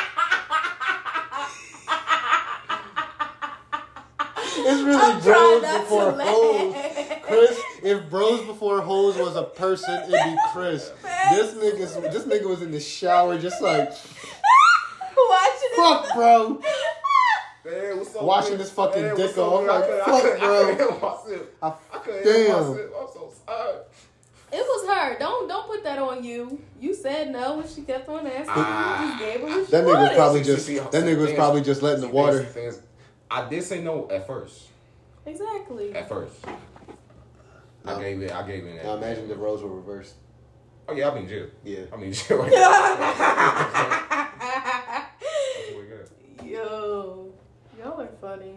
It's 4.59 4.81
really 4.83 4.97
I'm 5.01 5.21
bros 5.21 5.61
before 5.61 6.11
hoes. 6.19 6.75
Chris, 7.23 7.61
if 7.83 8.09
bros 8.09 8.41
before 8.45 8.81
hoes 8.81 9.15
was 9.17 9.35
a 9.35 9.43
person, 9.43 9.93
it'd 10.03 10.11
be 10.11 10.35
Chris. 10.51 10.91
This 11.31 11.53
nigga's 11.53 11.95
this 11.95 12.23
nigga 12.23 12.45
was 12.49 12.61
in 12.61 12.71
the 12.71 12.79
shower 12.79 13.37
just 13.37 13.61
like 13.61 13.89
Watching 15.29 15.69
fuck, 15.75 16.13
bro. 16.15 16.61
Shit. 17.69 17.83
Man, 17.83 17.97
what's 17.97 18.15
up, 18.15 18.23
Washing 18.23 18.51
man? 18.51 18.59
his 18.59 18.71
fucking 18.71 19.01
Man, 19.01 19.15
dick 19.15 19.25
what's 19.25 19.37
up, 19.37 19.51
off, 19.51 19.61
man? 19.61 19.69
I 19.69 19.77
like, 19.79 19.85
couldn't- 19.87 20.05
fuck, 20.05 20.21
bro. 20.39 20.59
I 20.59 20.63
couldn't 20.63 20.77
help 20.79 21.01
myself. 21.01 21.47
I, 21.61 21.67
I 21.67 21.99
couldn't 21.99 22.23
help 22.23 22.35
damn. 22.35 22.69
myself. 22.69 22.91
I'm 22.99 23.07
so 23.13 23.33
sorry. 23.45 23.77
It 24.49 24.59
was 24.61 24.87
her. 24.87 25.19
Don't 25.19 25.47
don't 25.49 25.67
put 25.67 25.83
that 25.83 25.99
on 25.99 26.23
you. 26.23 26.61
You 26.79 26.93
said 26.93 27.31
no 27.31 27.57
when 27.57 27.67
she 27.67 27.81
kept 27.81 28.07
on 28.07 28.25
asking. 28.25 28.45
Ah. 28.47 29.03
you 29.03 29.09
just 29.09 29.19
gave 29.19 29.41
her 29.41 29.47
what 29.59 29.69
That 29.71 29.83
nigga 29.83 29.99
was 30.01 30.15
probably 30.15 30.43
just 30.43 30.65
see, 30.65 30.79
that 30.79 30.91
nigga 30.93 31.17
was 31.17 31.25
things- 31.27 31.35
probably 31.37 31.61
just 31.61 31.81
letting 31.81 32.01
the 32.01 32.07
water. 32.07 32.43
things- 32.43 32.75
things- 32.77 32.81
I 33.29 33.49
did 33.49 33.61
say 33.63 33.81
no 33.83 34.09
at 34.09 34.25
first. 34.25 34.67
exactly. 35.25 35.93
At 35.93 36.07
first. 36.07 36.35
I 37.83 37.99
gave 38.01 38.21
it. 38.21 38.31
I 38.31 38.47
gave 38.47 38.63
it. 38.65 38.81
Now 38.83 38.95
imagine 38.95 39.27
the 39.27 39.35
roles 39.35 39.61
were 39.63 39.69
reversed. 39.75 40.15
Oh 40.87 40.93
yeah, 40.93 41.09
I'm 41.09 41.17
in 41.17 41.27
jail. 41.27 41.47
Yeah. 41.65 41.79
I'm 41.91 42.01
in 42.03 42.13
jail 42.13 42.37
right 42.37 42.51
now. 42.51 42.69
That's 44.39 45.71
what 45.73 45.81
we 45.81 45.87
got. 45.89 46.47
Yo, 46.47 47.33
y'all 48.45 48.55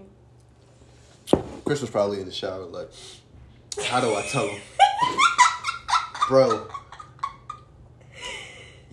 funny. 1.32 1.62
Chris 1.64 1.80
was 1.80 1.90
probably 1.90 2.20
in 2.20 2.26
the 2.26 2.32
shower 2.32 2.64
like, 2.64 2.90
how 3.86 4.00
do 4.00 4.14
I 4.14 4.22
tell 4.22 4.48
him? 4.48 4.60
Bro, 6.28 6.68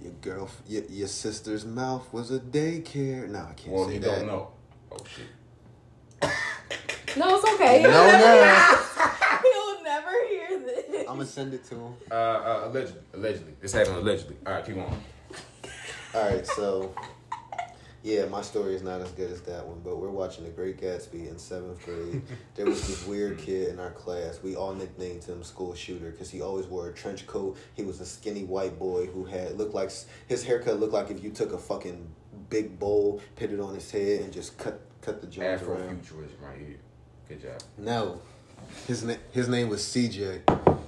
your 0.01 0.11
girl, 0.22 0.49
your, 0.68 0.84
your 0.85 1.07
sister's 1.07 1.65
mouth 1.65 2.11
was 2.11 2.31
a 2.31 2.39
daycare. 2.39 3.30
No, 3.30 3.39
I 3.39 3.53
can't 3.53 3.68
Well, 3.76 3.88
say 3.88 3.93
you 3.95 3.99
that. 4.01 4.15
don't 4.19 4.27
know. 4.27 4.49
Oh 4.91 4.97
shit. 5.05 5.27
No, 7.18 7.35
it's 7.35 7.53
okay. 7.53 7.81
No, 7.84 7.89
He'll 7.91 8.11
never 8.11 8.26
no. 8.26 8.43
hear- 8.43 9.41
He'll 9.43 9.84
never 9.84 10.27
hear 10.30 10.59
this. 10.59 10.99
I'm 11.01 11.15
gonna 11.18 11.26
send 11.26 11.53
it 11.53 11.64
to 11.65 11.76
him. 11.76 11.93
Uh, 12.11 12.14
uh, 12.14 12.61
allegedly, 12.65 13.01
allegedly. 13.14 13.53
This 13.61 13.72
happened 13.73 13.97
allegedly. 13.97 14.35
All 14.45 14.53
right, 14.53 14.65
keep 14.65 14.77
on. 14.77 15.01
All 16.14 16.30
right, 16.30 16.45
so 16.45 16.93
yeah, 18.07 18.23
my 18.25 18.41
story 18.41 18.73
is 18.73 18.84
not 18.84 19.01
as 19.01 19.11
good 19.11 19.29
as 19.29 19.41
that 19.41 19.67
one, 19.67 19.81
but 19.84 19.97
we're 19.97 20.09
watching 20.09 20.45
The 20.45 20.49
Great 20.49 20.79
Gatsby 20.79 21.29
in 21.29 21.38
seventh 21.38 21.84
grade. 21.84 22.21
there 22.55 22.65
was 22.65 22.88
this 22.88 23.05
weird 23.05 23.38
kid 23.38 23.67
in 23.67 23.81
our 23.81 23.91
class. 23.91 24.39
We 24.41 24.55
all 24.55 24.73
nicknamed 24.73 25.25
him 25.25 25.43
School 25.43 25.75
Shooter 25.75 26.11
because 26.11 26.29
he 26.29 26.41
always 26.41 26.67
wore 26.67 26.88
a 26.88 26.93
trench 26.93 27.27
coat. 27.27 27.57
He 27.73 27.84
was 27.84 27.99
a 27.99 28.05
skinny 28.05 28.45
white 28.45 28.79
boy 28.79 29.07
who 29.07 29.25
had 29.25 29.57
looked 29.57 29.73
like 29.73 29.91
his 30.27 30.41
haircut 30.45 30.79
looked 30.79 30.93
like 30.93 31.11
if 31.11 31.21
you 31.21 31.31
took 31.31 31.51
a 31.51 31.57
fucking 31.57 32.07
big 32.49 32.79
bowl, 32.79 33.21
put 33.35 33.51
it 33.51 33.59
on 33.59 33.75
his 33.75 33.91
head, 33.91 34.21
and 34.21 34.31
just 34.31 34.57
cut 34.57 34.79
cut 35.01 35.19
the 35.19 35.27
joints 35.27 35.63
around. 35.63 36.01
Afrofuturism 36.01 36.41
right 36.41 36.57
here. 36.59 36.77
Good 37.27 37.41
job. 37.41 37.61
No. 37.77 38.21
His 38.88 39.03
name 39.03 39.19
his 39.34 39.49
name 39.49 39.67
was 39.67 39.81
CJ. 39.81 40.41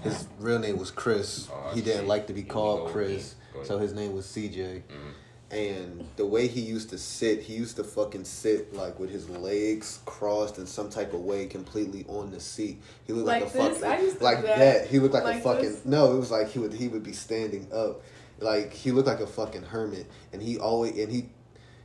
His 0.04 0.26
real 0.40 0.60
name 0.60 0.78
was 0.78 0.90
Chris. 0.90 1.50
Oh, 1.52 1.72
he 1.74 1.82
didn't 1.82 2.08
like 2.08 2.28
to 2.28 2.34
be 2.34 2.44
called 2.44 2.92
Chris, 2.92 3.36
so 3.64 3.78
his 3.78 3.94
name 3.94 4.14
was 4.14 4.26
CJ. 4.26 4.84
Mhm. 4.88 5.14
And 5.52 6.08
the 6.16 6.28
way 6.28 6.48
he 6.48 6.62
used 6.62 6.92
to 6.92 6.98
sit, 7.00 7.42
he 7.42 7.56
used 7.56 7.78
to 7.78 7.84
fucking 7.84 8.26
sit 8.26 8.72
like 8.74 9.00
with 9.00 9.10
his 9.10 9.28
legs 9.30 10.00
crossed 10.06 10.60
in 10.60 10.68
some 10.68 10.90
type 10.92 11.14
of 11.14 11.22
way, 11.22 11.48
completely 11.48 12.06
on 12.08 12.30
the 12.30 12.40
seat. 12.40 12.82
He 13.08 13.14
looked 13.14 13.28
like, 13.28 13.42
Like 13.42 13.50
a 13.56 13.58
this? 13.58 13.80
fucking 13.80 13.84
I 13.92 14.02
used 14.02 14.18
to 14.20 14.24
like 14.24 14.42
that. 14.44 14.58
that. 14.60 14.88
He 14.88 15.00
looked 15.00 15.16
like, 15.16 15.38
a 15.38 15.42
fucking 15.42 15.64
this? 15.64 15.86
no. 15.86 16.14
It 16.16 16.20
was 16.20 16.30
like 16.30 16.50
he 16.50 16.60
would 16.60 16.74
he 16.74 16.88
would 16.88 17.02
be 17.04 17.14
standing 17.14 17.68
up, 17.74 18.02
like 18.40 18.74
he 18.74 18.92
looked 18.92 19.08
like 19.08 19.22
a 19.22 19.28
fucking 19.28 19.64
hermit. 19.64 20.06
And 20.32 20.40
he 20.42 20.60
always 20.60 20.96
and 20.96 21.12
he 21.12 21.30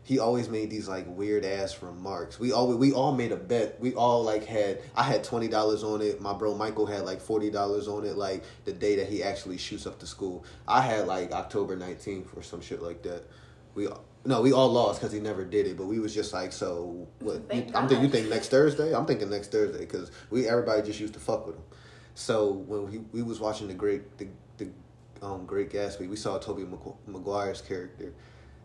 he 0.03 0.19
always 0.19 0.51
made 0.51 0.69
these 0.69 0.87
like 0.87 1.07
weird 1.09 1.47
ass 1.47 1.83
remarks. 1.83 2.39
We 2.39 2.53
always 2.53 2.77
we 2.77 2.93
all 2.93 3.13
made 3.13 3.33
a 3.33 3.37
bet. 3.37 3.81
We 3.81 3.95
all 3.95 4.23
like 4.23 4.45
had 4.45 4.83
I 4.95 5.05
had 5.05 5.25
twenty 5.25 5.49
dollars 5.49 5.83
on 5.83 6.03
it. 6.03 6.21
My 6.21 6.35
bro 6.35 6.55
Michael 6.55 6.85
had 6.85 7.07
like 7.07 7.23
forty 7.23 7.49
dollars 7.51 7.89
on 7.89 8.05
it. 8.05 8.19
Like 8.19 8.45
the 8.67 8.75
day 8.75 8.97
that 8.97 9.09
he 9.09 9.23
actually 9.23 9.57
shoots 9.57 9.87
up 9.87 9.99
to 10.01 10.07
school. 10.07 10.45
I 10.69 10.83
had 10.83 11.07
like 11.07 11.33
October 11.33 11.77
nineteenth 11.77 12.29
or 12.37 12.43
some 12.43 12.61
shit 12.61 12.83
like 12.83 13.03
that. 13.05 13.25
We 13.75 13.89
no, 14.27 14.41
we 14.41 14.53
all 14.53 14.71
lost 14.71 15.01
because 15.01 15.13
he 15.13 15.21
never 15.21 15.45
did 15.45 15.67
it. 15.67 15.77
But 15.77 15.87
we 15.87 15.99
was 15.99 16.15
just 16.15 16.33
like, 16.33 16.53
so 16.53 17.07
what? 17.19 17.43
You, 17.53 17.67
I'm 17.75 17.89
think 17.89 18.03
you 18.03 18.09
think 18.09 18.29
next 18.29 18.49
Thursday? 18.49 18.95
I'm 18.95 19.07
thinking 19.07 19.31
next 19.31 19.53
Thursday 19.53 19.81
because 19.81 20.11
we 20.31 20.49
everybody 20.49 20.83
just 20.83 21.01
used 21.01 21.15
to 21.15 21.21
fuck 21.21 21.47
with 21.47 21.57
him. 21.57 21.65
So 22.15 22.53
when 22.53 22.91
we, 22.91 22.99
we 23.13 23.23
was 23.23 23.41
watching 23.41 23.69
the 23.69 23.75
great 23.75 24.17
the, 24.19 24.29
the 24.57 24.69
um, 25.21 25.47
Great 25.47 25.71
Gatsby, 25.71 26.09
we 26.09 26.17
saw 26.17 26.39
Tobey 26.39 26.65
Maguire's 27.07 27.61
character, 27.61 28.15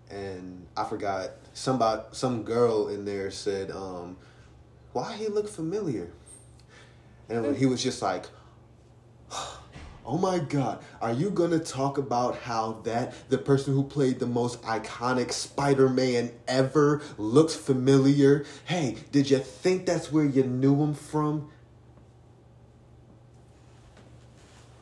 and 0.09 0.65
I 0.77 0.85
forgot 0.85 1.31
somebody 1.53 2.03
some 2.11 2.43
girl 2.43 2.87
in 2.87 3.05
there 3.05 3.31
said, 3.31 3.71
um, 3.71 4.17
"Why 4.93 5.15
he 5.15 5.27
look 5.27 5.47
familiar?" 5.47 6.11
And 7.27 7.55
he 7.55 7.65
was 7.65 7.83
just 7.83 8.01
like, 8.01 8.25
"Oh 10.05 10.17
my 10.17 10.39
God, 10.39 10.83
are 11.01 11.13
you 11.13 11.29
gonna 11.29 11.59
talk 11.59 11.97
about 11.97 12.37
how 12.37 12.81
that 12.83 13.13
the 13.29 13.37
person 13.37 13.73
who 13.73 13.83
played 13.83 14.19
the 14.19 14.27
most 14.27 14.61
iconic 14.63 15.31
Spider-Man 15.31 16.31
ever 16.47 17.01
looks 17.17 17.55
familiar? 17.55 18.45
Hey, 18.65 18.97
did 19.11 19.29
you 19.29 19.39
think 19.39 19.85
that's 19.85 20.11
where 20.11 20.25
you 20.25 20.43
knew 20.43 20.75
him 20.83 20.93
from?" 20.93 21.49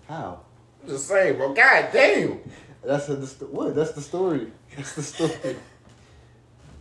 How? 0.08 0.42
The 0.84 0.88
same, 0.88 0.96
just 0.96 1.08
saying, 1.08 1.38
bro. 1.38 1.54
God 1.54 1.90
damn. 1.92 2.40
That's 2.84 3.08
the 3.08 3.46
what? 3.48 3.76
That's 3.76 3.92
the 3.92 4.02
story. 4.02 4.48
That's 4.76 4.96
the 4.96 5.04
story. 5.04 5.58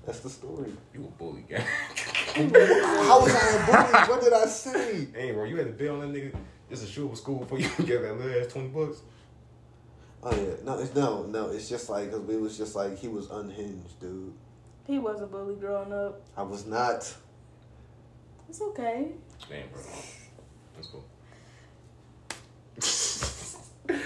That's 0.04 0.20
the 0.20 0.30
story. 0.30 0.72
You 0.94 1.04
a 1.04 1.18
bully, 1.18 1.44
guy. 1.50 1.58
How 2.36 3.20
was 3.20 3.34
I 3.34 3.56
a 3.56 3.66
bully? 3.66 4.08
What 4.08 4.20
did 4.22 4.32
I 4.32 4.46
say? 4.46 5.08
hey, 5.12 5.32
bro, 5.32 5.44
you 5.44 5.56
had 5.56 5.66
to 5.66 5.72
bill 5.72 6.00
on 6.00 6.12
that 6.12 6.16
nigga 6.16 6.36
just 6.70 6.84
a 6.84 6.86
shoot 6.86 7.06
up 7.06 7.12
a 7.12 7.16
school 7.16 7.38
before 7.40 7.58
you 7.58 7.68
get 7.84 8.02
that 8.02 8.18
little 8.18 8.42
ass 8.42 8.52
20 8.52 8.68
bucks? 8.68 8.98
Oh 10.22 10.34
yeah, 10.34 10.54
no, 10.64 10.78
it's 10.78 10.94
no, 10.94 11.22
no. 11.24 11.50
It's 11.50 11.68
just 11.68 11.88
like 11.88 12.06
because 12.06 12.20
we 12.22 12.36
was 12.36 12.56
just 12.58 12.74
like 12.74 12.98
he 12.98 13.06
was 13.08 13.30
unhinged, 13.30 14.00
dude. 14.00 14.32
He 14.86 14.98
was 14.98 15.20
a 15.20 15.26
bully 15.26 15.54
growing 15.56 15.92
up. 15.92 16.20
I 16.36 16.42
was 16.42 16.66
not. 16.66 17.12
It's 18.48 18.60
okay. 18.60 19.08
Damn, 19.48 19.68
bro. 19.68 19.82
That's 20.74 20.88
cool. 20.88 21.04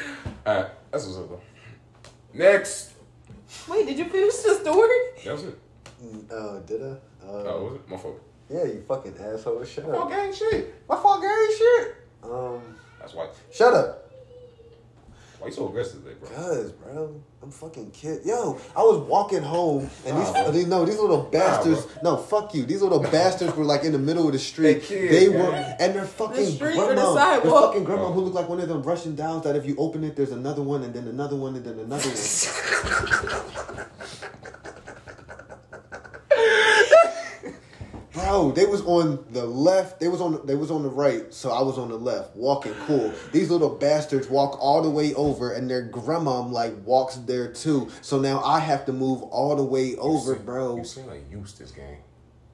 Alright, 0.47 0.71
that's 0.91 1.07
what's 1.07 1.19
up, 1.19 1.29
though. 1.29 1.41
Next. 2.35 2.93
Wait, 3.69 3.87
did 3.87 3.99
you 3.99 4.05
finish 4.07 4.35
the 4.37 4.55
story? 4.55 4.99
That 5.25 5.33
was 5.33 5.45
it. 5.45 5.59
Mm, 6.03 6.31
Uh, 6.33 6.59
did 6.61 6.83
I? 6.83 6.87
Uh, 6.87 6.99
Oh, 7.27 7.65
was 7.65 7.75
it? 7.77 7.89
My 7.89 7.97
fault. 7.97 8.21
yeah, 8.49 8.65
you 8.65 8.83
fucking 8.87 9.15
asshole. 9.19 9.65
Shut 9.65 9.85
Oh, 9.87 10.03
up. 10.05 10.11
gang 10.11 10.33
shit. 10.33 10.75
My 10.89 10.97
fault, 10.97 11.21
Gary. 11.21 11.49
Shit. 11.57 11.97
Um, 12.23 12.61
That's 13.01 13.15
why. 13.15 13.29
shut 13.53 13.75
up. 13.75 13.97
Why 15.39 15.47
you 15.47 15.53
so 15.55 15.69
aggressive 15.69 16.05
today, 16.05 16.17
bro? 16.21 16.29
Cause, 16.29 16.73
bro, 16.73 17.15
I'm 17.43 17.51
fucking 17.51 17.93
kid. 17.93 18.21
Yo, 18.27 18.61
I 18.77 18.83
was 18.83 18.99
walking 19.09 19.41
home 19.43 19.89
and 20.05 20.19
these, 20.19 20.33
Nah, 20.35 20.43
bro. 20.43 20.51
these 20.53 20.67
no, 20.67 20.85
these 20.85 20.99
little 20.99 21.23
bastards. 21.23 21.87
bro. 21.87 22.03
no, 22.03 22.17
fuck 22.19 22.55
you. 22.55 22.67
These 22.67 22.83
little 22.83 22.99
bastards 23.01 23.57
were 23.57 23.65
like 23.65 23.83
in 23.85 23.93
the 23.93 23.99
middle 23.99 24.27
of 24.27 24.33
the 24.35 24.39
street. 24.39 24.75
They 24.75 24.81
kids, 24.81 25.11
they 25.11 25.29
man. 25.31 25.39
were, 25.39 25.55
and 25.55 25.95
their 25.95 26.05
fucking 26.05 26.45
street 26.45 26.77
or 26.77 26.89
the 26.89 26.95
grandma, 26.95 27.15
their 27.15 27.41
sidewalk? 27.41 27.65
fucking 27.73 27.85
grandma 27.85 28.13
who 28.13 28.21
looked 28.21 28.35
like 28.37 28.51
one 28.51 28.61
of 28.61 28.69
them 28.69 28.83
Russian 28.83 29.17
dolls 29.17 29.45
that 29.45 29.57
if 29.57 29.65
you 29.65 29.77
open 29.79 30.05
it, 30.05 30.15
there's 30.15 30.33
another 30.33 30.61
one 30.63 30.83
and 30.83 30.93
then 30.93 31.09
another 31.09 31.37
one 31.37 31.57
and 31.57 31.65
then 31.65 31.79
another 31.79 32.07
one. 32.07 32.17
Bro, 38.31 38.53
they 38.53 38.65
was 38.65 38.81
on 38.83 39.25
the 39.31 39.45
left. 39.45 39.99
They 39.99 40.07
was 40.07 40.21
on. 40.21 40.47
They 40.47 40.55
was 40.55 40.71
on 40.71 40.85
the 40.85 40.89
right. 40.89 41.35
So 41.35 41.51
I 41.51 41.63
was 41.63 41.79
on 41.79 41.89
the 41.89 41.97
left, 41.97 42.37
walking 42.37 42.75
cool. 42.87 43.13
These 43.33 43.51
little 43.51 43.71
bastards 43.71 44.29
walk 44.29 44.57
all 44.61 44.83
the 44.83 44.91
way 44.91 45.13
over, 45.15 45.53
and 45.53 45.69
their 45.69 45.83
grandma 45.83 46.41
like 46.43 46.75
walks 46.85 47.17
there 47.17 47.53
too. 47.53 47.91
So 48.03 48.21
now 48.21 48.41
I 48.45 48.61
have 48.61 48.87
to 48.87 48.93
move 48.93 49.25
all 49.25 49.57
the 49.57 49.65
way 49.65 49.97
over, 49.97 50.37
seem- 50.37 50.45
bro. 50.45 50.77
You 50.77 50.85
seem 50.85 51.07
like 51.09 51.25
Eustace, 51.29 51.73
gang. 51.73 51.97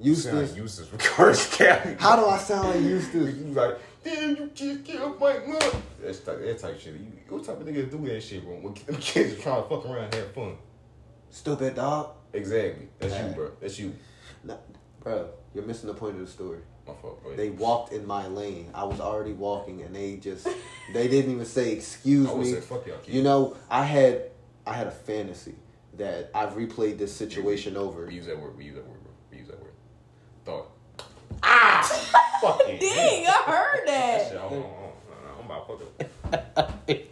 You 0.00 0.14
seem 0.14 0.36
Eustace, 0.36 0.52
like 0.52 0.62
Eustace 0.62 0.88
Curse 0.98 1.56
County. 1.58 1.96
how 1.98 2.16
do 2.16 2.24
I 2.24 2.38
sound 2.38 2.68
like 2.68 2.80
Eustace? 2.80 3.34
You 3.36 3.52
like, 3.52 3.78
damn, 4.02 4.30
you 4.36 4.50
just 4.54 4.82
killed 4.82 5.20
my 5.20 5.38
mother. 5.40 5.76
That's 6.02 6.20
type, 6.20 6.40
that 6.40 6.58
type 6.58 6.80
shit. 6.80 6.94
You, 6.94 7.12
what 7.28 7.44
type 7.44 7.60
of 7.60 7.66
nigga 7.66 7.90
do 7.90 7.98
that 8.08 8.22
shit, 8.22 8.42
bro? 8.42 8.54
When 8.54 8.72
them 8.72 8.96
kids 8.96 9.38
are 9.38 9.42
trying 9.42 9.62
to 9.62 9.68
fuck 9.68 9.84
around 9.84 10.04
and 10.04 10.14
have 10.14 10.32
fun. 10.32 10.56
Stupid 11.28 11.74
dog. 11.74 12.14
Exactly. 12.32 12.88
That's 12.98 13.14
you, 13.14 13.34
bro. 13.34 13.50
That's 13.60 13.78
you. 13.78 13.94
Bro, 15.06 15.28
you're 15.56 15.64
missing 15.64 15.88
the 15.88 15.94
point 15.94 16.14
of 16.16 16.20
the 16.20 16.26
story. 16.26 16.58
My 16.86 16.92
fault, 17.00 17.22
bro. 17.22 17.34
They 17.34 17.48
walked 17.48 17.92
in 17.92 18.06
my 18.06 18.26
lane. 18.28 18.70
I 18.74 18.84
was 18.84 19.00
already 19.00 19.32
walking, 19.32 19.80
and 19.82 19.96
they 19.96 20.16
just 20.16 20.46
they 20.92 21.08
didn't 21.08 21.32
even 21.32 21.46
say 21.46 21.72
excuse 21.72 22.28
I 22.30 22.34
me. 22.34 22.52
say 22.52 22.60
fuck 22.60 22.86
y'all. 22.86 22.98
You 23.06 23.22
know, 23.22 23.56
I 23.70 23.84
had 23.84 24.30
I 24.66 24.74
had 24.74 24.86
a 24.86 24.90
fantasy 24.92 25.54
that 25.96 26.30
I've 26.34 26.52
replayed 26.52 26.98
this 26.98 27.12
situation 27.16 27.76
over. 27.76 28.06
We 28.06 28.14
use 28.14 28.26
that 28.26 28.38
word. 28.38 28.56
We 28.56 28.64
use 28.66 28.74
that 28.74 28.86
word, 28.86 29.02
bro. 29.02 29.12
We 29.32 29.38
use 29.38 29.48
that 29.48 29.60
word. 29.62 29.72
Thought. 30.44 30.70
Ah! 31.42 32.38
Fucking 32.42 32.78
Dang, 32.80 33.26
I 33.26 33.42
heard 33.46 33.86
That 33.88 34.22
shit, 34.24 34.32
that. 34.34 34.40
hold 34.42 34.62
on, 34.62 34.70
hold 34.70 34.92
on. 35.24 35.38
I'm 35.40 35.44
about 35.46 35.80
to 35.98 36.04
fuck 36.04 36.50
up. 36.56 36.86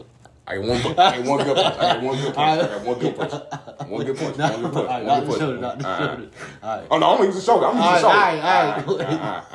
I 0.46 0.56
got 0.56 0.64
one, 0.66 0.82
bu- 0.82 0.88
I 0.90 0.94
got 0.94 1.24
one 1.26 1.44
good 1.44 1.56
punch. 1.56 1.78
I 1.78 1.94
got 1.94 2.02
one 2.02 2.18
good 2.18 2.34
punch. 2.34 2.38
I 2.38 2.66
got 2.66 2.84
one 2.84 2.98
good 2.98 3.16
punch. 3.16 3.32
One 3.88 4.04
good 4.04 4.16
punch. 4.16 4.36
One 4.38 4.62
good 4.62 4.72
punch. 4.72 4.88
Alright, 4.88 5.04
One 5.04 5.06
not 5.06 5.20
good 5.20 5.24
the 5.24 5.26
punch. 5.28 5.40
shoulder, 5.40 5.58
not 5.60 5.78
the 5.78 5.84
shoulder. 6.06 6.30
Alright. 6.62 6.86
Oh 6.90 6.98
no, 6.98 7.06
I'm 7.10 7.16
gonna 7.16 7.24
use 7.26 7.34
the 7.36 7.40
shoulder. 7.40 7.66
I'm 7.66 7.76
gonna 7.76 7.92
use 7.92 8.00
the 8.02 8.08
Alright, 8.08 8.84
shoulder. 8.84 9.04
alright, 9.04 9.52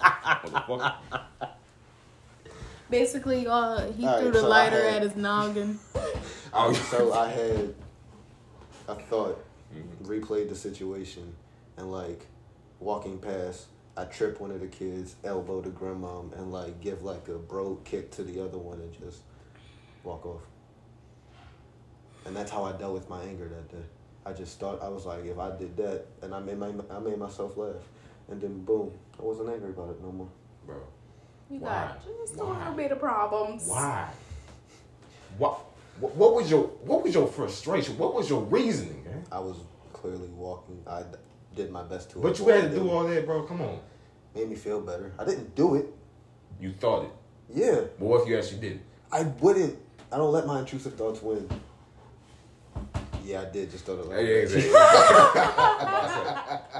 Alright, 0.00 0.68
alright, 0.68 0.68
alright. 0.70 0.94
Basically, 2.90 3.46
uh, 3.46 3.92
he 3.92 4.04
Alright, 4.04 4.22
threw 4.22 4.32
the 4.32 4.40
so 4.40 4.48
lighter 4.48 4.82
had- 4.84 4.94
at 4.96 5.02
his 5.02 5.16
noggin. 5.16 5.78
Oh, 6.52 6.72
So 6.72 7.12
I 7.12 7.28
had 7.28 7.74
I 8.88 8.94
thought 8.94 9.44
Mhm. 9.72 10.04
replayed 10.04 10.48
the 10.48 10.56
situation 10.56 11.32
and 11.76 11.92
like 11.92 12.26
walking 12.80 13.18
past 13.20 13.66
I 13.96 14.04
trip 14.06 14.40
one 14.40 14.50
of 14.50 14.60
the 14.60 14.66
kids, 14.66 15.14
elbow 15.22 15.60
the 15.60 15.70
grandmom, 15.70 16.32
and 16.36 16.50
like 16.52 16.80
give 16.80 17.02
like 17.04 17.28
a 17.28 17.38
bro 17.38 17.76
kick 17.84 18.10
to 18.12 18.24
the 18.24 18.42
other 18.44 18.58
one 18.58 18.80
and 18.80 18.92
just 18.92 19.20
walk 20.04 20.24
off. 20.26 20.42
And 22.26 22.36
that's 22.36 22.50
how 22.50 22.64
I 22.64 22.72
dealt 22.72 22.94
with 22.94 23.08
my 23.08 23.22
anger 23.22 23.48
that 23.48 23.68
day. 23.70 23.84
I 24.26 24.32
just 24.32 24.60
thought 24.60 24.82
I 24.82 24.88
was 24.88 25.06
like, 25.06 25.24
if 25.24 25.38
I 25.38 25.56
did 25.56 25.76
that, 25.78 26.04
and 26.22 26.34
I 26.34 26.40
made 26.40 26.58
my 26.58 26.70
I 26.90 26.98
made 26.98 27.18
myself 27.18 27.56
laugh, 27.56 27.82
and 28.28 28.40
then 28.40 28.64
boom, 28.64 28.92
I 29.18 29.22
wasn't 29.22 29.48
angry 29.48 29.70
about 29.70 29.90
it 29.90 30.02
no 30.02 30.12
more. 30.12 30.28
bro. 30.66 30.76
You 31.50 31.58
Why? 31.60 31.70
got 31.70 32.04
just 32.06 32.36
a 32.38 32.44
little 32.44 32.74
bit 32.74 32.92
of 32.92 33.00
problems. 33.00 33.66
Why? 33.66 34.08
What? 35.38 35.64
What 35.98 36.14
what 36.16 36.34
was 36.34 36.50
your 36.50 36.64
what 36.84 37.02
was 37.02 37.14
your 37.14 37.26
frustration? 37.26 37.96
What 37.98 38.14
was 38.14 38.28
your 38.28 38.42
reasoning, 38.42 39.02
man? 39.04 39.24
I 39.32 39.38
was 39.40 39.56
clearly 39.92 40.28
walking. 40.28 40.82
I 40.86 41.02
did 41.56 41.70
my 41.70 41.82
best 41.82 42.10
to. 42.10 42.20
But 42.20 42.38
you 42.38 42.46
had 42.48 42.70
to 42.70 42.76
do 42.78 42.90
all 42.90 43.04
that, 43.04 43.24
bro. 43.26 43.42
Come 43.44 43.62
on. 43.62 43.80
Made 44.34 44.48
me 44.50 44.54
feel 44.54 44.80
better. 44.80 45.12
I 45.18 45.24
didn't 45.24 45.54
do 45.56 45.74
it. 45.76 45.86
You 46.60 46.72
thought 46.72 47.04
it. 47.04 47.10
Yeah, 47.52 47.80
But 47.98 48.00
what 48.06 48.22
if 48.22 48.28
you 48.28 48.38
actually 48.38 48.60
did? 48.60 48.80
I 49.10 49.22
wouldn't. 49.40 49.76
I 50.12 50.16
don't 50.16 50.32
let 50.32 50.46
my 50.46 50.58
intrusive 50.60 50.94
thoughts 50.94 51.20
win. 51.22 51.48
Yeah, 53.24 53.42
I 53.42 53.44
did 53.46 53.70
just 53.70 53.84
throw 53.84 53.96
the 53.96 54.08
Yeah, 54.10 54.20
yeah, 54.20 54.48
leg. 54.54 54.64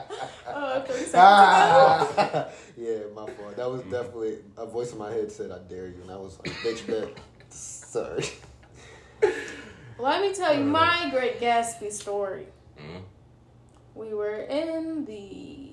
Oh, 0.53 0.81
30 0.81 0.93
seconds. 0.93 1.13
Ah! 1.15 2.49
yeah, 2.77 2.99
my 3.15 3.25
fault. 3.27 3.57
That 3.57 3.71
was 3.71 3.83
definitely 3.83 4.39
a 4.57 4.67
voice 4.67 4.91
in 4.93 4.99
my 4.99 5.13
head 5.13 5.31
said, 5.31 5.53
"I 5.53 5.59
dare 5.59 5.87
you," 5.87 6.01
and 6.03 6.11
I 6.11 6.17
was 6.17 6.39
like, 6.39 6.51
"Bitch, 6.57 6.85
bet." 6.87 7.09
Sorry. 7.51 8.25
Let 9.99 10.23
me 10.23 10.33
tell 10.35 10.55
you 10.57 10.65
my 10.65 11.09
Great 11.11 11.41
Gatsby 11.41 11.93
story. 11.93 12.47
Mhm. 12.79 13.03
We 13.95 14.13
were 14.15 14.41
in 14.41 15.05
the 15.05 15.73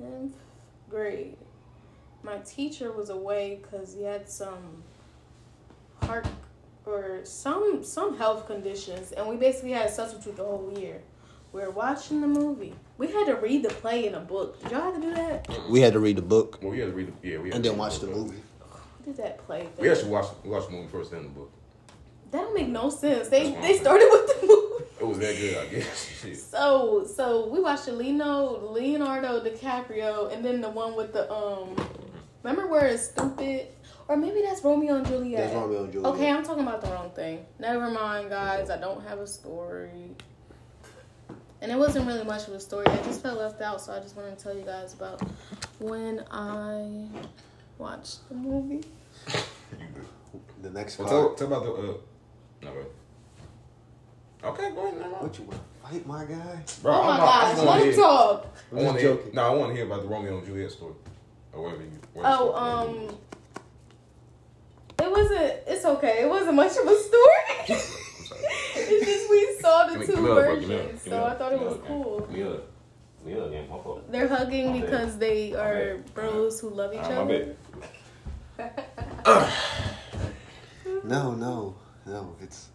10th 0.00 0.34
grade. 0.90 1.36
My 2.22 2.38
teacher 2.38 2.90
was 2.90 3.10
away 3.10 3.60
because 3.62 3.94
he 3.94 4.02
had 4.02 4.28
some 4.28 4.82
heart 6.02 6.26
or 6.86 7.20
some 7.24 7.82
some 7.84 8.16
health 8.16 8.46
conditions, 8.46 9.12
and 9.12 9.26
we 9.28 9.36
basically 9.36 9.72
had 9.72 9.86
a 9.86 9.92
substitute 9.92 10.36
the 10.36 10.44
whole 10.44 10.72
year. 10.78 11.00
We 11.52 11.62
are 11.62 11.70
watching 11.70 12.20
the 12.20 12.26
movie. 12.26 12.74
We 12.98 13.06
had 13.08 13.26
to 13.26 13.36
read 13.36 13.62
the 13.62 13.68
play 13.68 14.06
in 14.06 14.14
a 14.14 14.20
book. 14.20 14.60
Did 14.62 14.72
y'all 14.72 14.80
have 14.82 14.94
to 14.96 15.00
do 15.00 15.14
that? 15.14 15.46
We 15.70 15.80
had 15.80 15.92
to 15.92 16.00
read 16.00 16.16
the 16.16 16.22
book 16.22 16.58
Well, 16.60 16.72
we 16.72 16.80
had 16.80 16.86
to 16.90 16.92
read 16.96 17.08
the 17.22 17.28
yeah, 17.28 17.38
we 17.38 17.48
had 17.48 17.54
and 17.56 17.64
to 17.64 17.70
then 17.70 17.78
watch 17.78 18.00
the 18.00 18.06
book. 18.08 18.16
movie. 18.16 18.42
Who 18.98 19.04
did 19.04 19.16
that 19.18 19.38
play? 19.46 19.68
We 19.78 19.88
actually 19.88 20.10
watched 20.10 20.32
we 20.44 20.50
watched 20.50 20.66
the 20.68 20.72
movie 20.76 20.88
first, 20.88 21.10
then 21.12 21.22
the 21.22 21.28
book. 21.28 21.52
That 22.32 22.40
don't 22.42 22.54
make 22.54 22.68
no 22.68 22.90
sense. 22.90 23.28
They 23.28 23.50
That's 23.50 23.62
they 23.62 23.72
fine. 23.74 23.80
started 23.82 24.08
with 24.10 24.26
the 24.40 24.46
movie. 24.46 24.84
It 25.00 25.06
was 25.06 25.18
that 25.18 25.36
good, 25.36 25.56
I 25.56 25.66
guess. 25.66 26.10
So 26.50 27.06
so 27.06 27.46
we 27.48 27.60
watched 27.60 27.86
the 27.86 27.92
Leno, 27.92 28.72
Leonardo 28.72 29.40
DiCaprio 29.44 30.32
and 30.32 30.44
then 30.44 30.60
the 30.60 30.70
one 30.70 30.96
with 30.96 31.12
the 31.12 31.30
um 31.32 31.76
remember 32.42 32.66
where 32.66 32.86
it's 32.86 33.04
stupid? 33.10 33.68
Or 34.06 34.16
maybe 34.16 34.42
that's 34.42 34.62
Romeo 34.62 34.96
and 34.96 35.06
Juliet. 35.06 35.40
That's 35.44 35.54
Romeo 35.54 35.84
and 35.84 35.92
Juliet. 35.92 36.12
Okay, 36.14 36.30
I'm 36.30 36.42
talking 36.44 36.62
about 36.62 36.80
the 36.82 36.88
wrong 36.88 37.10
thing. 37.10 37.44
Never 37.58 37.90
mind 37.90 38.28
guys, 38.30 38.68
I 38.70 38.76
don't 38.78 39.02
have 39.06 39.18
a 39.18 39.26
story. 39.26 39.88
And 41.62 41.72
it 41.72 41.78
wasn't 41.78 42.06
really 42.06 42.24
much 42.24 42.46
of 42.46 42.52
a 42.54 42.60
story. 42.60 42.86
I 42.86 42.96
just 43.04 43.22
felt 43.22 43.38
left 43.38 43.62
out, 43.62 43.80
so 43.80 43.94
I 43.94 44.00
just 44.00 44.14
wanted 44.16 44.36
to 44.36 44.44
tell 44.44 44.54
you 44.54 44.64
guys 44.64 44.92
about 44.92 45.22
when 45.78 46.22
I 46.30 47.06
watched 47.78 48.28
the 48.28 48.34
movie. 48.34 48.82
The 50.62 50.70
next 50.70 50.98
Well, 50.98 51.08
card. 51.08 51.36
tell, 51.36 51.48
tell 51.48 51.58
about 51.58 51.76
the 51.76 51.82
uh. 51.92 51.94
No 52.62 52.72
wait. 52.72 52.86
Okay, 54.42 54.70
go 54.74 54.86
ahead. 54.86 54.98
No, 55.00 55.08
no. 55.08 55.14
What 55.16 55.38
you 55.38 55.44
want 55.44 55.60
fight, 55.82 56.06
my 56.06 56.24
guy? 56.24 56.62
Bro, 56.82 56.92
oh 56.94 57.02
my 57.04 57.10
I'm 57.12 57.18
not- 57.18 57.26
gosh, 57.26 57.50
just 57.52 57.58
let 57.58 57.66
wanna 57.66 57.84
him 57.84 57.94
talk. 57.96 58.46
I'm 58.72 58.76
want 58.78 58.86
just 58.86 58.94
to 58.94 59.00
hear. 59.00 59.16
joking. 59.16 59.34
No, 59.34 59.42
I 59.42 59.54
want 59.54 59.70
to 59.70 59.76
hear 59.76 59.86
about 59.86 60.02
the 60.02 60.08
Romeo 60.08 60.38
and 60.38 60.46
Juliet 60.46 60.70
story, 60.72 60.94
or 61.52 61.62
whatever 61.62 61.82
you. 61.82 61.90
whatever 62.14 62.34
Oh, 62.40 62.50
story 62.50 62.98
um, 62.98 63.08
it 63.10 63.23
wasn't. 65.30 65.52
It's 65.66 65.84
okay. 65.84 66.22
It 66.22 66.28
wasn't 66.28 66.54
much 66.56 66.76
of 66.76 66.86
a 66.86 66.96
story. 66.98 67.80
It's 68.76 69.06
just 69.06 69.30
we 69.30 69.56
saw 69.60 69.86
the 69.86 69.94
two 70.04 70.12
give 70.16 70.24
up, 70.24 70.36
bro. 70.36 70.56
Give 70.60 70.68
me 70.68 70.74
up. 70.76 70.82
versions, 70.82 71.02
so 71.02 71.16
up. 71.18 71.32
I 71.32 71.34
thought 71.38 71.52
it 71.52 71.60
was 71.60 71.74
up. 71.74 71.86
cool. 71.86 72.20
Give 72.20 72.30
me 72.30 72.42
up. 72.42 72.62
Give 73.24 73.34
me 73.34 73.40
up, 73.40 73.50
gang. 73.52 73.68
My 73.70 73.78
fault. 73.78 74.12
They're 74.12 74.28
hugging 74.28 74.66
My 74.66 74.72
bad. 74.80 74.90
because 74.90 75.18
they 75.18 75.54
are 75.54 75.98
bros 76.12 76.60
who 76.60 76.68
love 76.70 76.92
each 76.92 77.00
Ah, 77.04 77.22
other. 77.22 77.56
No, 81.04 81.34
no, 81.34 81.74
no. 82.06 82.36
It's 82.42 82.68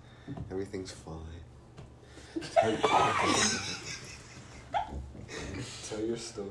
everything's 0.49 0.91
fine. 0.91 1.15
Tell 5.89 6.01
your 6.01 6.17
story. 6.17 6.47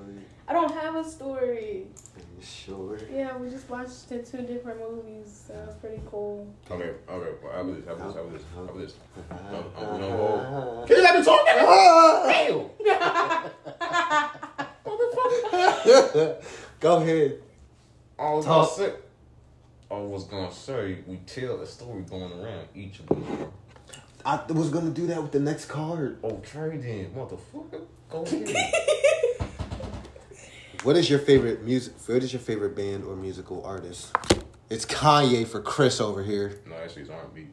I 0.48 0.52
don't 0.52 0.72
have 0.72 0.96
a 0.96 1.04
story. 1.04 1.86
Are 2.16 2.20
you 2.20 2.42
sure? 2.42 2.98
Yeah, 3.12 3.36
we 3.36 3.50
just 3.50 3.68
watched 3.68 4.08
the 4.08 4.18
two 4.20 4.42
different 4.42 4.80
movies. 4.80 5.44
So 5.46 5.54
it 5.54 5.66
was 5.66 5.76
pretty 5.76 6.00
cool. 6.10 6.46
Okay, 6.70 6.90
okay. 7.08 7.30
Well, 7.42 7.52
how 7.52 7.60
about 7.60 7.76
this? 7.76 7.86
How 7.86 7.92
about 7.94 8.32
this? 8.32 8.42
How 8.54 8.62
about 8.62 8.78
this? 8.78 8.94
How 9.28 9.34
about 9.34 9.74
this? 9.76 9.82
No, 9.82 9.98
no, 9.98 10.82
uh, 10.82 10.86
Can 10.88 10.96
you 10.96 11.02
let 11.02 11.18
me 11.18 11.24
talk? 11.24 11.46
Damn. 11.46 12.68
Go 16.80 16.96
ahead. 17.02 17.40
I 18.18 18.32
was 18.32 18.44
Talk. 18.44 18.76
gonna 18.76 18.90
say. 18.90 18.96
I 19.90 19.94
was 19.98 20.24
gonna 20.24 20.52
say 20.52 20.98
we 21.06 21.16
tell 21.26 21.60
a 21.60 21.66
story 21.66 22.02
going 22.02 22.32
around 22.32 22.68
each 22.74 23.00
of 23.00 23.06
them. 23.06 23.52
I 24.24 24.40
was 24.52 24.70
gonna 24.70 24.90
do 24.90 25.06
that 25.08 25.22
with 25.22 25.32
the 25.32 25.40
next 25.40 25.66
card. 25.66 26.18
Oh, 26.22 26.28
Okay 26.28 26.76
then, 26.76 27.12
motherfucker. 27.14 27.82
Go 28.10 28.22
ahead. 28.26 28.56
What 30.82 30.96
is 30.96 31.10
your 31.10 31.18
favorite 31.18 31.62
music? 31.64 31.94
What 32.06 32.22
is 32.22 32.32
your 32.32 32.40
favorite 32.40 32.76
band 32.76 33.04
or 33.04 33.16
musical 33.16 33.64
artist? 33.64 34.12
It's 34.70 34.84
Kanye 34.86 35.46
for 35.46 35.60
Chris 35.60 36.00
over 36.00 36.22
here. 36.22 36.60
no, 36.68 36.76
actually, 36.76 37.02
it's 37.02 37.10
R 37.10 37.22
and 37.24 37.34
B. 37.34 37.46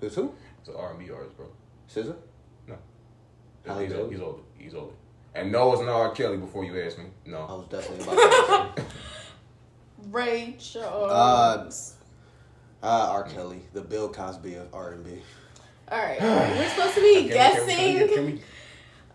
It's 0.00 0.14
who? 0.14 0.32
It's 0.60 0.68
an 0.68 0.74
R 0.76 0.90
and 0.90 0.98
B 0.98 1.10
artist, 1.12 1.36
bro. 1.36 1.46
SZA. 1.92 2.16
Halle 3.66 3.80
He's, 3.82 3.92
Berry? 3.92 4.10
he's 4.10 4.20
older. 4.20 4.42
He's 4.56 4.74
older. 4.74 4.92
And 5.34 5.50
no, 5.50 5.72
it's 5.72 5.82
not 5.82 5.90
R. 5.90 6.10
Kelly. 6.12 6.36
Before 6.36 6.64
you 6.64 6.80
ask 6.80 6.98
me, 6.98 7.06
no. 7.26 7.38
I 7.40 7.52
was 7.54 7.66
definitely 7.68 8.04
about 8.04 8.16
to. 8.16 8.52
Ask 8.52 8.78
you. 8.78 8.84
Ray 10.12 10.56
Charles. 10.58 11.94
Uh, 12.82 12.86
Uh, 12.86 13.08
R. 13.10 13.24
Kelly, 13.24 13.62
the 13.72 13.80
Bill 13.80 14.08
Cosby 14.08 14.54
of 14.54 14.72
R 14.72 14.92
and 14.92 15.04
B. 15.04 15.18
All 15.90 15.98
right, 15.98 16.20
we're 16.20 16.68
supposed 16.70 16.94
to 16.94 17.00
be 17.00 17.14
Can 17.14 17.22
we- 17.24 17.28
guessing. 17.30 17.76
Can 17.76 17.94
we, 18.08 18.14
can 18.14 18.26
we, 18.26 18.40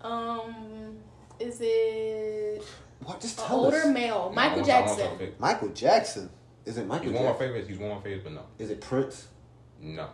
Um, 0.03 0.97
is 1.39 1.59
it 1.61 2.63
What? 3.03 3.19
Just 3.21 3.39
an 3.39 3.45
tell 3.45 3.65
older 3.65 3.77
us. 3.77 3.87
male? 3.87 4.29
No, 4.29 4.35
Michael 4.35 4.57
want- 4.61 4.69
I 4.69 4.79
want 4.81 4.87
Jackson. 4.87 4.99
y'all 5.05 5.17
to 5.17 5.25
pick. 5.25 5.39
Michael 5.39 5.69
Jackson. 5.69 6.29
Is 6.65 6.77
it 6.77 6.87
Michael 6.87 7.05
He's 7.09 7.13
one 7.19 7.25
of 7.25 7.33
my 7.33 7.39
favorites. 7.39 7.67
He's 7.67 7.77
one 7.79 7.91
of 7.91 7.97
my 7.97 8.03
favorites, 8.03 8.23
but 8.23 8.33
no, 8.33 8.45
Is 8.59 8.69
it 8.69 8.81
Prince? 8.81 9.27
no. 9.81 10.09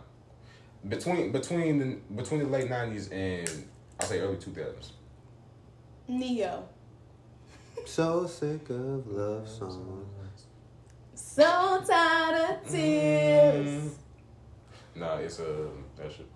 Between 0.88 1.32
between 1.32 1.78
the 1.78 1.86
between 2.14 2.40
the 2.40 2.46
late 2.46 2.70
nineties 2.70 3.08
and 3.10 3.68
I 4.00 4.04
say 4.04 4.20
early 4.20 4.36
two 4.36 4.52
thousands. 4.52 4.92
Ne-Yo. 6.06 6.64
So 7.84 8.26
sick 8.26 8.70
of 8.70 9.06
love 9.08 9.48
songs. 9.58 10.46
So 11.14 11.82
tired 11.86 12.50
of 12.62 12.70
tears. 12.70 13.66
Mm. 13.68 13.90
Nah, 14.94 15.16
it's 15.16 15.40
a 15.40 15.44
uh, 15.64 15.68
that 15.96 16.12
shit. 16.12 16.26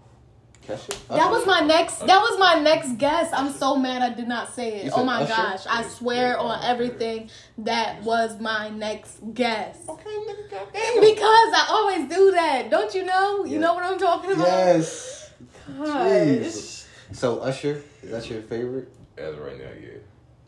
Kesha? 0.66 0.94
That 1.08 1.30
was 1.30 1.44
my 1.46 1.60
next. 1.60 1.98
That 2.06 2.20
was 2.20 2.38
my 2.38 2.60
next 2.60 2.96
guess. 2.98 3.32
I'm 3.32 3.50
so 3.52 3.76
mad 3.76 4.02
I 4.02 4.14
did 4.14 4.28
not 4.28 4.54
say 4.54 4.82
it. 4.82 4.92
Oh 4.94 5.04
my 5.04 5.22
Usher? 5.22 5.28
gosh! 5.34 5.66
I 5.68 5.82
swear 5.82 6.38
on 6.38 6.62
everything 6.64 7.30
that 7.58 8.02
was 8.02 8.40
my 8.40 8.68
next 8.70 9.18
guess. 9.34 9.78
Okay, 9.88 10.10
nigga, 10.10 10.50
goddamn. 10.50 11.00
Because 11.00 11.52
I 11.54 11.66
always 11.70 12.08
do 12.08 12.30
that. 12.32 12.70
Don't 12.70 12.94
you 12.94 13.04
know? 13.04 13.44
You 13.44 13.54
Yeah. 13.54 13.58
know 13.60 13.74
what 13.74 13.84
I'm 13.84 13.98
talking 13.98 14.32
about? 14.32 14.46
Yes. 14.46 15.30
Gosh. 15.78 15.86
Jeez. 15.86 16.86
So 17.12 17.40
Usher, 17.40 17.82
is 18.02 18.10
that 18.10 18.28
your 18.30 18.42
favorite? 18.42 18.88
As 19.18 19.34
of 19.34 19.40
right 19.40 19.58
now, 19.58 19.64
yeah. 19.80 19.98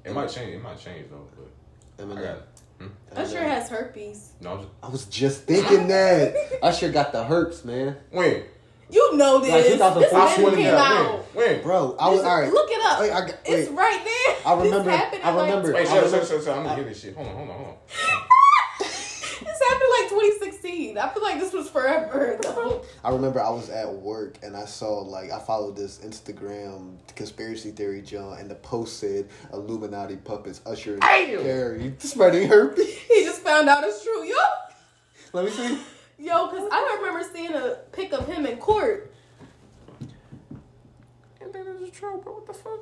It 0.05 0.13
might 0.15 0.29
change. 0.31 0.55
It 0.55 0.63
might 0.63 0.79
change 0.79 1.07
though. 1.11 1.27
But 1.37 2.03
I 2.03 2.07
hmm? 2.07 2.13
Eminem. 2.13 2.23
got. 2.23 2.39
Usher 3.17 3.43
has 3.43 3.69
herpes. 3.71 4.33
No, 4.41 4.53
I'm 4.53 4.59
just. 4.63 4.71
I 4.83 4.89
was 4.89 5.05
just 5.07 5.43
thinking 5.45 5.89
that 5.89 6.35
Usher 6.63 6.91
got 6.91 7.13
the 7.13 7.25
herpes, 7.25 7.65
man. 7.65 7.97
When? 8.11 8.45
You 8.95 9.17
know 9.17 9.41
this. 9.41 9.51
Like 9.51 9.63
this 9.65 9.73
2004, 10.13 10.19
I 10.19 10.25
man 10.25 10.39
swear 10.39 10.51
to 10.51 10.57
came 10.57 10.71
God. 10.71 11.07
out. 11.07 11.35
When? 11.35 11.47
When? 11.55 11.63
Bro, 11.63 11.97
I 11.99 12.09
was 12.11 12.21
all 12.23 12.41
right. 12.41 12.53
Look 12.53 12.71
it 12.71 12.81
up. 12.87 13.01
Wait, 13.01 13.11
I 13.11 13.21
got- 13.27 13.39
it's 13.45 13.71
right 13.71 14.01
there. 14.05 14.37
I 14.47 14.63
remember- 14.63 14.91
I 14.91 14.95
in, 14.95 15.23
like, 15.37 15.47
remember- 15.49 15.73
Wait, 15.75 15.81
I 15.81 15.85
shut, 15.85 16.05
remember- 16.05 16.19
shut, 16.27 16.29
shut, 16.37 16.45
shut. 16.45 16.57
I'm 16.57 16.63
gonna 16.63 16.75
hear 16.77 16.85
this 16.85 17.01
shit. 17.01 17.17
Hold 17.17 17.27
on, 17.29 17.35
hold 17.35 17.51
on, 17.51 17.57
hold 17.57 17.69
on. 17.69 17.75
This 18.81 19.61
happened 19.69 19.91
like 20.01 20.09
2016. 20.11 20.97
I 20.99 21.09
feel 21.09 21.23
like 21.23 21.41
this 21.41 21.53
was 21.53 21.69
forever 21.69 22.33
ago. 22.33 22.83
I 23.03 23.11
remember 23.11 23.43
I 23.43 23.51
was 23.51 23.69
at 23.69 23.93
work 23.93 24.39
and 24.43 24.57
I 24.57 24.65
saw 24.65 25.01
like 25.01 25.31
I 25.33 25.39
followed 25.41 25.77
this 25.77 25.99
Instagram 25.99 26.97
conspiracy 27.17 27.71
theory 27.73 28.01
John 28.01 28.39
and 28.39 28.51
the 28.51 28.55
post 28.55 28.99
said 29.01 29.29
Illuminati 29.53 30.17
puppets 30.17 30.61
Usher 30.67 30.95
and 30.95 31.03
Carrie 31.03 31.95
spreading 31.99 32.49
herpes. 32.49 32.87
He 33.09 33.25
just 33.25 33.41
found 33.43 33.69
out 33.69 33.85
it's 33.85 34.03
true. 34.03 34.25
Yo, 34.25 34.35
Let 35.33 35.45
me 35.47 35.51
see. 35.51 35.79
Yo, 36.19 36.51
because 36.51 36.69
I 36.71 36.99
remember 36.99 37.29
seeing 37.33 37.55
a 37.55 37.79
pic 37.93 38.13
of 38.13 38.27
him 38.27 38.47
in 38.47 38.59
court. 38.59 39.13
And 41.41 41.53
then 41.53 41.67
it's 41.81 41.97
true, 41.97 42.21
bro. 42.23 42.35
What 42.35 42.47
the 42.47 42.55
fuck? 42.55 42.81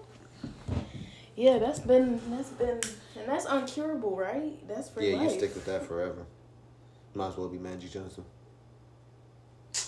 Yeah, 1.34 1.58
that's 1.58 1.80
been 1.80 2.20
that's 2.30 2.50
been 2.50 2.80
and 3.16 3.26
that's 3.26 3.46
uncurable, 3.46 4.16
right? 4.16 4.66
That's 4.68 4.88
for 4.90 5.02
Yeah, 5.02 5.22
you 5.22 5.30
stick 5.30 5.54
with 5.54 5.64
that 5.66 5.84
forever. 5.84 6.26
Might 7.14 7.28
as 7.28 7.36
well 7.36 7.48
be 7.48 7.58
Magic 7.58 7.90
Johnson. 7.90 8.24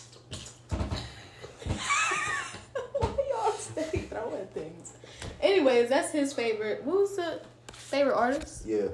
Why 2.99 3.17
y'all 3.31 3.53
stay 3.53 3.99
throwing 4.09 4.47
things? 4.49 4.95
Anyways, 5.41 5.89
that's 5.89 6.11
his 6.11 6.33
favorite. 6.33 6.83
Who's 6.85 7.17
the 7.17 7.41
favorite 7.73 8.17
artist? 8.17 8.67
Yeah, 8.67 8.89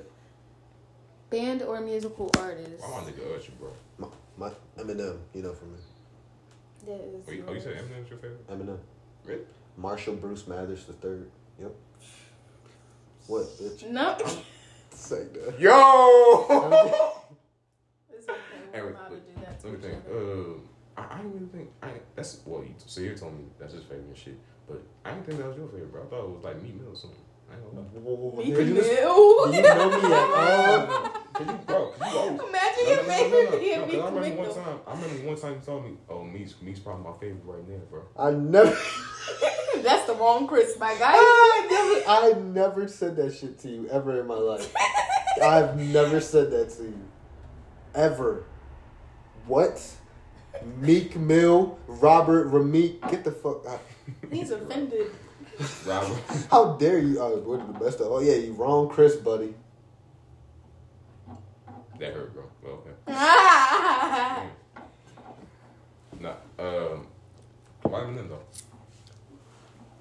Band 1.31 1.63
or 1.63 1.81
musical 1.81 2.31
artist? 2.39 2.81
Why 2.81 3.01
my 3.03 3.11
nigga 3.11 3.39
Usher, 3.39 3.53
bro? 3.59 3.71
My, 4.41 4.49
my 4.49 4.83
Eminem, 4.83 5.19
you 5.35 5.43
know 5.43 5.53
from 5.53 5.73
me. 5.75 5.79
That 6.87 6.95
is 6.95 7.25
Oh, 7.29 7.33
you, 7.33 7.45
oh, 7.47 7.53
you 7.53 7.61
said 7.61 7.75
yours. 7.75 7.85
Eminem's 7.85 8.09
your 8.11 8.19
favorite? 8.19 8.49
Eminem. 8.49 8.79
Really? 9.27 9.43
Marshall 9.77 10.15
Bruce 10.15 10.47
Mathers 10.49 10.87
the 10.87 10.95
third. 10.95 11.31
Yep. 11.61 11.73
What 13.27 13.43
bitch? 13.59 13.91
No. 13.91 14.17
Say 14.91 15.27
that. 15.35 15.61
Yo! 15.61 16.47
It's 18.13 18.29
okay. 18.29 18.39
We're 18.73 18.79
Eric, 18.79 18.97
allowed 18.97 19.09
to 19.11 19.17
do 19.17 19.41
that 19.45 19.61
to 19.61 19.67
Let 19.69 19.77
me 19.77 19.89
think. 19.89 20.05
Uh, 20.11 21.01
I, 21.01 21.15
I 21.15 21.17
didn't 21.19 21.35
even 21.37 21.49
think. 21.49 21.69
I, 21.83 21.89
that's 22.17 22.41
well. 22.47 22.63
You, 22.63 22.75
Sahir 22.87 23.19
told 23.19 23.35
me 23.37 23.45
that's 23.59 23.73
his 23.75 23.83
favorite 23.85 24.17
shit. 24.17 24.39
But 24.69 24.83
I 25.05 25.11
didn't 25.13 25.27
think 25.27 25.39
that 25.39 25.49
was 25.49 25.57
your 25.59 25.69
favorite, 25.69 25.93
bro. 25.93 26.03
I 26.03 26.07
thought 26.07 26.25
it 26.25 26.31
was 26.31 26.45
like 26.45 26.63
Meek 26.63 26.75
Mill 26.81 26.93
or 26.93 26.97
something. 26.97 27.19
I 27.51 27.55
nigga, 27.57 28.67
you 28.67 28.75
listen- 28.75 28.95
Mill. 28.95 29.55
you 29.55 29.63
know 29.63 29.89
me 29.91 30.15
at 30.15 31.05
all. 31.15 31.20
Cause 31.45 31.55
you, 31.55 31.67
bro, 31.67 31.93
cause 31.99 32.13
you 32.13 32.19
old. 32.19 32.31
Imagine 32.49 32.85
No, 32.85 32.91
your 32.91 32.97
no, 32.97 33.03
no, 33.03 33.09
no, 33.09 33.13
favorite 33.13 33.51
no, 33.51 33.59
being 33.59 33.79
no, 33.79 33.85
'cause 33.85 33.93
Meek 33.93 34.03
I 34.03 34.09
remember 34.09 34.43
one 34.43 34.55
time. 34.55 34.81
I 34.87 34.93
remember 34.93 35.27
one 35.29 35.37
time 35.37 35.55
you 35.55 35.61
told 35.61 35.85
me, 35.85 35.97
"Oh, 36.09 36.25
Meek's 36.25 36.55
Meek's 36.63 36.81
probably 36.81 37.05
my 37.11 37.17
favorite 37.19 37.43
right 37.45 37.69
now, 37.69 37.77
bro." 37.91 38.03
I 38.19 38.31
never, 38.33 38.71
That's 39.83 40.07
the 40.07 40.15
wrong 40.15 40.47
Chris, 40.47 40.77
my 40.79 40.95
guy. 40.97 41.13
I 41.15 41.67
never, 41.71 42.37
I 42.37 42.41
never 42.41 42.89
said 42.89 43.17
that 43.17 43.35
shit 43.35 43.59
to 43.61 43.69
you 43.69 43.89
ever 43.89 44.21
in 44.21 44.27
my 44.27 44.35
life. 44.35 44.73
I've 45.43 45.79
never 45.79 46.21
said 46.21 46.51
that 46.51 46.71
to 46.77 46.83
you, 46.85 47.01
ever. 47.95 48.45
What? 49.47 49.83
Meek 50.79 51.17
Mill, 51.17 51.79
Robert 51.87 52.53
Rihmeek, 52.53 53.09
get 53.11 53.25
the 53.25 53.31
fuck 53.33 53.65
out. 53.67 53.81
He's 54.31 54.51
offended. 54.51 55.11
Robert. 55.87 56.19
How 56.51 56.77
dare 56.77 56.99
you? 56.99 57.21
Uh, 57.21 57.25
oh, 57.27 57.39
we're 57.47 57.57
the 57.59 57.79
best 57.79 58.01
of. 58.01 58.11
Oh 58.13 58.21
yeah, 58.21 58.35
you 58.35 58.53
wrong, 58.53 58.89
Chris, 58.89 59.17
buddy. 59.17 59.55
That 62.01 62.13
hurt, 62.13 62.35
bro. 62.35 62.43
Well, 62.63 62.73
okay. 62.75 62.91
Ah. 63.09 64.47
Nah. 66.21 66.35
Um. 66.59 67.07
Why 67.83 68.01
Eminem 68.01 68.29
though? 68.29 68.41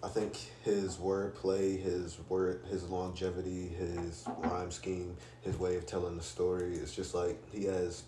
I 0.03 0.09
think 0.09 0.35
his 0.63 0.95
wordplay, 0.97 1.81
his 1.81 2.17
word, 2.27 2.61
his 2.69 2.83
longevity, 2.89 3.67
his 3.69 4.25
rhyme 4.39 4.71
scheme, 4.71 5.15
his 5.43 5.57
way 5.57 5.75
of 5.77 5.85
telling 5.85 6.17
the 6.17 6.23
story. 6.23 6.73
It's 6.75 6.93
just 6.93 7.13
like 7.15 7.41
he 7.53 7.65
has. 7.65 8.03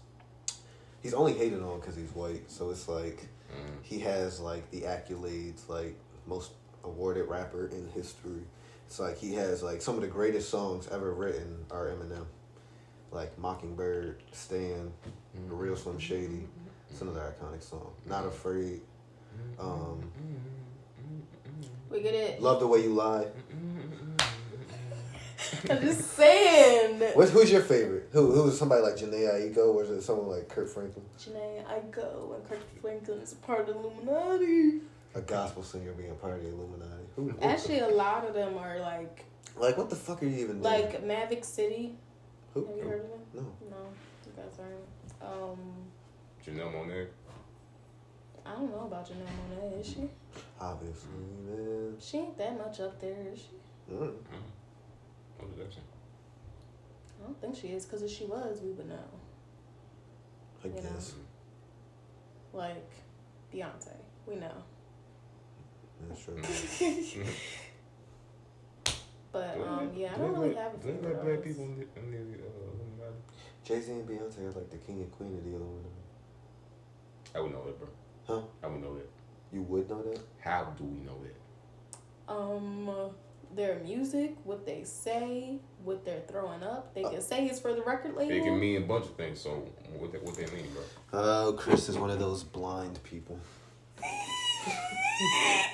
He's 1.02 1.14
only 1.14 1.34
hated 1.34 1.62
on 1.64 1.80
because 1.80 1.96
he's 1.96 2.14
white, 2.14 2.50
so 2.52 2.70
it's 2.70 2.88
like 2.90 3.28
Mm. 3.52 3.84
he 3.84 4.00
has 4.00 4.40
like 4.40 4.70
the 4.72 4.82
accolades, 4.82 5.68
like 5.68 5.96
most 6.26 6.52
awarded 6.86 7.28
rapper 7.28 7.68
in 7.68 7.88
history. 7.94 8.42
It's 8.88 8.98
like 9.00 9.18
he 9.18 9.34
has 9.36 9.62
like 9.64 9.82
some 9.82 9.96
of 9.96 10.02
the 10.02 10.08
greatest 10.08 10.50
songs 10.50 10.88
ever 10.92 11.14
written 11.14 11.66
are 11.70 11.88
Eminem, 11.88 12.26
like 13.12 13.38
Mockingbird, 13.38 14.22
Stan, 14.32 14.92
The 15.50 15.56
Real 15.56 15.76
Slim 15.76 15.96
mm-hmm. 15.96 16.02
Shady. 16.02 16.26
Mm-hmm. 16.28 16.90
It's 16.90 17.02
another 17.02 17.22
iconic 17.22 17.64
song. 17.64 17.92
Mm-hmm. 18.02 18.10
Not 18.10 18.26
Afraid. 18.26 18.82
Um, 19.60 20.12
We 21.90 22.02
get 22.02 22.14
it. 22.14 22.42
Love 22.42 22.60
the 22.60 22.68
way 22.68 22.84
you 22.84 22.94
lie. 22.94 23.28
I'm 25.70 25.82
just 25.82 26.12
saying. 26.12 27.02
What's, 27.14 27.32
who's 27.32 27.52
your 27.52 27.62
favorite? 27.62 28.10
Who 28.12 28.32
who's 28.32 28.58
somebody 28.58 28.82
like 28.82 28.96
Jhené 28.96 29.54
Aiko 29.56 29.74
or 29.76 29.84
is 29.84 29.90
it 29.90 30.02
someone 30.02 30.28
like 30.30 30.48
Kirk 30.48 30.70
Franklin? 30.70 31.06
Jhené, 31.20 31.66
I 31.68 31.80
go 31.92 32.34
and 32.36 32.48
Kirk 32.48 32.60
Franklin 32.82 33.20
is 33.20 33.34
a 33.34 33.36
part 33.38 33.62
of 33.62 33.68
the 33.68 33.74
Illuminati. 33.74 34.82
A 35.16 35.22
gospel 35.22 35.64
singer 35.64 35.92
being 35.94 36.16
part 36.16 36.38
of 36.38 36.44
the 36.44 36.50
Illuminati. 36.50 37.04
Who, 37.16 37.30
who- 37.30 37.40
Actually, 37.42 37.80
a 37.80 37.90
lot 37.90 38.26
of 38.26 38.34
them 38.34 38.58
are 38.58 38.80
like 38.80 39.26
like 39.58 39.78
what 39.78 39.90
the 39.90 39.96
fuck 39.96 40.24
are 40.24 40.26
you 40.26 40.38
even 40.38 40.62
doing? 40.62 40.64
like 40.64 41.04
Maverick 41.04 41.44
City. 41.44 41.96
Who? 42.54 42.66
Have 42.66 42.76
you 42.78 42.84
heard 42.84 43.02
of 43.02 43.08
him? 43.08 43.20
No. 43.34 43.42
No, 43.70 43.78
you 44.26 44.32
guys 44.36 44.60
aren't. 44.60 45.34
Um, 45.34 45.60
Janelle 46.46 46.74
Monae. 46.74 47.08
I 48.46 48.54
don't 48.54 48.72
know 48.72 48.86
about 48.88 49.08
Janelle 49.08 49.28
Monae. 49.52 49.80
Is 49.80 49.88
she? 49.88 50.10
Obviously, 50.60 51.10
man. 51.48 51.96
She 52.00 52.18
ain't 52.18 52.38
that 52.38 52.58
much 52.58 52.80
up 52.80 53.00
there, 53.00 53.16
is 53.34 53.40
she? 53.40 53.94
Mm. 53.94 54.14
What 55.38 55.50
was 55.50 55.58
that? 55.58 55.72
saying? 55.72 55.86
I 57.22 57.26
don't 57.26 57.40
think 57.42 57.56
she 57.56 57.68
is. 57.70 57.86
Cause 57.86 58.02
if 58.02 58.10
she 58.10 58.26
was, 58.26 58.62
we 58.64 58.72
would 58.72 58.90
know. 58.90 58.96
I 60.64 60.68
You 60.68 60.74
know. 60.74 60.82
guess. 60.82 61.14
Like 62.54 62.90
Beyonce, 63.54 63.94
we 64.28 64.36
know. 64.36 64.52
That's 66.10 66.24
true. 66.24 66.36
But 69.32 69.56
Do 69.56 69.64
um, 69.64 69.92
yeah, 69.96 70.12
I 70.12 70.16
do 70.16 70.22
they 70.22 70.28
don't 70.28 70.34
really 70.40 70.54
let- 70.56 70.58
have 70.64 70.74
a 70.74 70.78
do 70.78 70.88
they 71.02 71.08
let 71.08 71.24
black 71.24 71.44
people 71.44 71.64
in 71.64 71.76
the, 71.78 72.00
in 72.00 72.12
the 72.12 72.44
uh, 72.44 73.12
Jay 73.64 73.80
Z 73.80 73.92
and 73.92 74.08
Beyonce 74.08 74.40
are 74.40 74.52
like 74.52 74.70
the 74.70 74.78
king 74.78 75.00
and 75.02 75.12
queen 75.12 75.38
of 75.38 75.44
the 75.44 75.52
Illuminati. 75.52 75.90
I 77.36 77.40
would 77.40 77.52
know 77.52 77.66
that, 77.66 77.80
bro. 77.80 77.88
Huh? 78.28 78.42
I 78.64 78.68
would 78.68 78.82
know 78.82 78.96
that. 78.96 79.10
You 79.54 79.62
would 79.64 79.90
know 79.90 80.02
that? 80.04 80.20
How 80.40 80.66
do 80.78 80.84
we 80.84 81.00
know 81.00 81.18
that? 81.24 81.36
um 82.32 83.12
their 83.56 83.80
music, 83.80 84.36
what 84.46 84.66
they 84.66 84.84
say, 84.86 85.58
what 85.84 86.06
they're 86.06 86.22
throwing 86.28 86.64
up. 86.64 86.94
They 86.94 87.04
can 87.04 87.22
say 87.22 87.46
it's 87.48 87.60
for 87.60 87.74
the 87.74 87.82
record 87.82 88.16
label. 88.16 88.34
It 88.34 88.44
can 88.44 88.58
mean 88.60 88.78
a 88.78 88.86
bunch 88.86 89.06
of 89.06 89.16
things. 89.16 89.42
So 89.42 89.68
what 89.98 90.12
that, 90.14 90.24
what 90.24 90.36
that 90.36 90.54
mean, 90.54 90.68
bro? 90.72 90.84
Oh, 91.14 91.54
Chris 91.58 91.90
is 91.90 91.98
one 91.98 92.10
of 92.10 92.20
those 92.20 92.44
blind 92.44 93.04
people. 93.04 93.38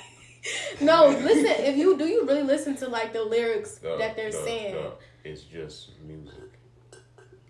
no, 0.80 1.08
listen. 1.08 1.64
If 1.64 1.76
you 1.76 1.96
do, 1.98 2.06
you 2.06 2.26
really 2.26 2.42
listen 2.42 2.76
to 2.78 2.88
like 2.88 3.12
the 3.12 3.22
lyrics 3.24 3.78
Duh, 3.78 3.96
that 3.98 4.16
they're 4.16 4.30
duh, 4.30 4.44
saying. 4.44 4.74
duh. 4.74 4.90
It's 5.24 5.42
just 5.42 5.90
music. 6.06 6.34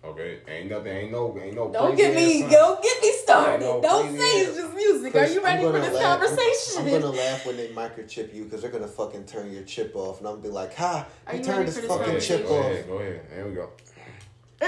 Okay, 0.03 0.39
ain't 0.47 0.69
nothing. 0.69 0.87
Ain't 0.95 1.11
no. 1.11 1.37
Ain't 1.41 1.55
no. 1.55 1.69
Don't 1.71 1.95
get 1.97 2.15
me, 2.15 2.43
ass 2.43 2.51
don't 2.51 2.81
get 2.81 3.01
me 3.01 3.11
started. 3.21 3.65
No, 3.65 3.81
don't 3.81 4.17
say 4.17 4.23
it's 4.41 4.55
just 4.57 4.73
music. 4.73 5.13
Are 5.15 5.27
you 5.27 5.43
ready 5.43 5.61
for 5.63 5.71
gonna 5.73 5.83
this 5.83 5.93
laugh. 5.93 6.19
conversation? 6.21 6.93
I'm 6.95 7.01
gonna 7.01 7.15
laugh 7.17 7.45
when 7.45 7.57
they 7.57 7.67
microchip 7.81 8.33
you 8.33 8.45
because 8.45 8.61
they're 8.61 8.71
gonna 8.71 8.87
fucking 8.87 9.25
turn 9.25 9.51
your 9.51 9.63
chip 9.63 9.93
off, 9.95 10.19
and 10.19 10.27
I'm 10.27 10.35
gonna 10.35 10.43
be 10.43 10.49
like, 10.49 10.73
"Ha! 10.75 11.05
Are 11.27 11.31
He 11.33 11.39
you 11.39 11.43
turned 11.43 11.57
ready 11.59 11.65
his 11.71 11.75
this 11.81 11.85
fucking 11.85 12.13
Go 12.13 12.19
chip 12.19 12.47
go 12.47 12.59
off." 12.59 12.65
ahead, 12.65 12.87
go 12.87 12.97
ahead. 12.99 13.21
There 13.29 13.45
we 13.47 13.55
go. 13.55 13.69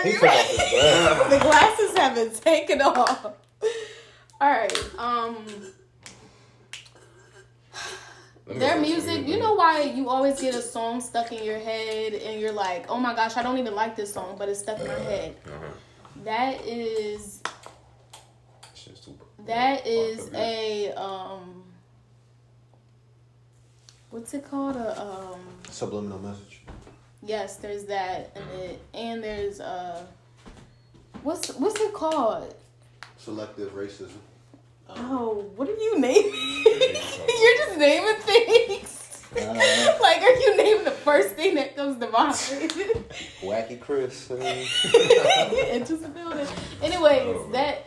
He 0.04 0.12
took 0.12 0.20
glasses. 0.22 0.58
the 1.30 1.40
glasses 1.42 1.98
have 1.98 2.16
been 2.16 2.32
taken 2.32 2.82
off. 2.82 3.26
All 4.42 4.50
right. 4.50 4.90
Um, 4.98 5.36
Let 5.46 5.46
me 5.48 5.68
their 8.60 8.80
music. 8.80 9.28
You 9.28 9.40
know 9.40 9.54
why 9.54 9.82
you 9.82 10.10
always 10.10 10.40
get 10.42 10.56
a 10.56 10.62
song 10.62 11.02
stuck 11.02 11.32
in 11.32 11.44
your 11.44 11.60
head, 11.60 12.14
and 12.14 12.40
you're 12.40 12.52
like, 12.52 12.86
"Oh 12.90 13.00
my 13.00 13.14
gosh, 13.16 13.38
I 13.38 13.44
don't 13.44 13.58
even 13.58 13.76
like 13.76 13.96
this 13.96 14.14
song, 14.14 14.36
but 14.38 14.50
it's 14.50 14.60
stuck 14.60 14.80
in 14.80 14.88
my 14.88 14.94
head." 14.94 15.36
Uh-huh. 15.46 15.66
That 16.24 16.66
is 16.66 17.42
Shit's 18.76 19.02
super. 19.02 19.26
that 19.46 19.78
fucked 19.78 19.88
is 19.88 20.30
a 20.34 20.92
um. 20.94 21.64
What's 24.10 24.34
it 24.34 24.50
called? 24.50 24.76
A 24.76 25.02
um. 25.02 25.40
Subliminal 25.70 26.20
message. 26.20 26.62
Yes, 27.24 27.58
there's 27.58 27.86
that, 27.86 28.36
and 28.36 28.62
it, 28.62 28.82
and 28.94 29.24
there's 29.24 29.60
uh. 29.60 30.04
What's 31.24 31.50
what's 31.56 31.80
it 31.80 31.94
called? 31.94 32.54
Selective 33.18 33.72
racism. 33.74 34.18
Oh, 34.98 35.52
what 35.56 35.68
are 35.70 35.74
you 35.76 36.00
naming? 36.00 36.34
You're 36.66 37.58
just 37.58 37.78
naming 37.78 38.16
things. 38.22 38.98
Uh, 39.36 39.98
like, 40.02 40.22
are 40.22 40.36
you 40.36 40.58
naming 40.58 40.84
the 40.84 40.92
first 40.92 41.36
thing 41.36 41.56
that 41.56 41.76
comes 41.76 41.98
to 42.00 42.10
mind? 42.10 42.34
Wacky 43.42 43.80
Chris. 43.80 44.30
uh, 44.30 44.36
Into 45.72 45.96
the 45.98 46.10
building. 46.10 46.48
Anyways, 46.82 47.22
Oh, 47.26 47.50
that. 47.54 47.86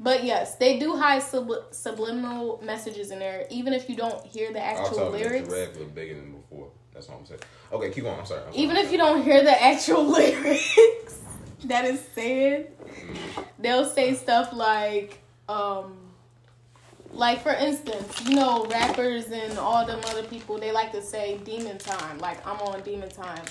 But 0.00 0.24
yes, 0.24 0.56
they 0.56 0.78
do 0.78 0.96
hide 0.96 1.22
subli- 1.22 1.72
subliminal 1.72 2.60
messages 2.62 3.10
in 3.10 3.18
there, 3.20 3.46
even 3.50 3.72
if 3.72 3.88
you 3.88 3.96
don't 3.96 4.24
hear 4.26 4.52
the 4.52 4.64
I'll 4.64 4.80
actual 4.84 4.96
tell 4.96 5.06
you 5.06 5.12
that 5.24 5.30
lyrics. 5.30 5.48
giraffe 5.48 5.76
look 5.78 5.94
bigger 5.94 6.14
than 6.16 6.32
before. 6.32 6.68
That's 6.92 7.08
all 7.08 7.18
I'm 7.18 7.26
saying. 7.26 7.40
Okay, 7.72 7.90
keep 7.90 8.04
on. 8.04 8.18
I'm 8.18 8.26
sorry. 8.26 8.40
I'm 8.42 8.52
sorry. 8.52 8.62
Even 8.62 8.76
if 8.76 8.92
you 8.92 8.98
don't 8.98 9.22
hear 9.22 9.42
the 9.42 9.62
actual 9.62 10.04
lyrics 10.04 11.18
that 11.68 11.84
is 11.84 12.00
said, 12.14 12.70
they'll 13.58 13.86
say 13.88 14.14
stuff 14.14 14.52
like, 14.52 15.18
um, 15.48 15.96
like 17.12 17.42
for 17.42 17.52
instance, 17.52 18.20
you 18.28 18.36
know, 18.36 18.66
rappers 18.66 19.26
and 19.26 19.58
all 19.58 19.86
them 19.86 20.00
other 20.06 20.22
people, 20.24 20.58
they 20.58 20.72
like 20.72 20.92
to 20.92 21.02
say 21.02 21.38
demon 21.44 21.78
time. 21.78 22.18
Like 22.18 22.44
I'm 22.46 22.58
on 22.60 22.80
demon 22.82 23.08
time. 23.10 23.42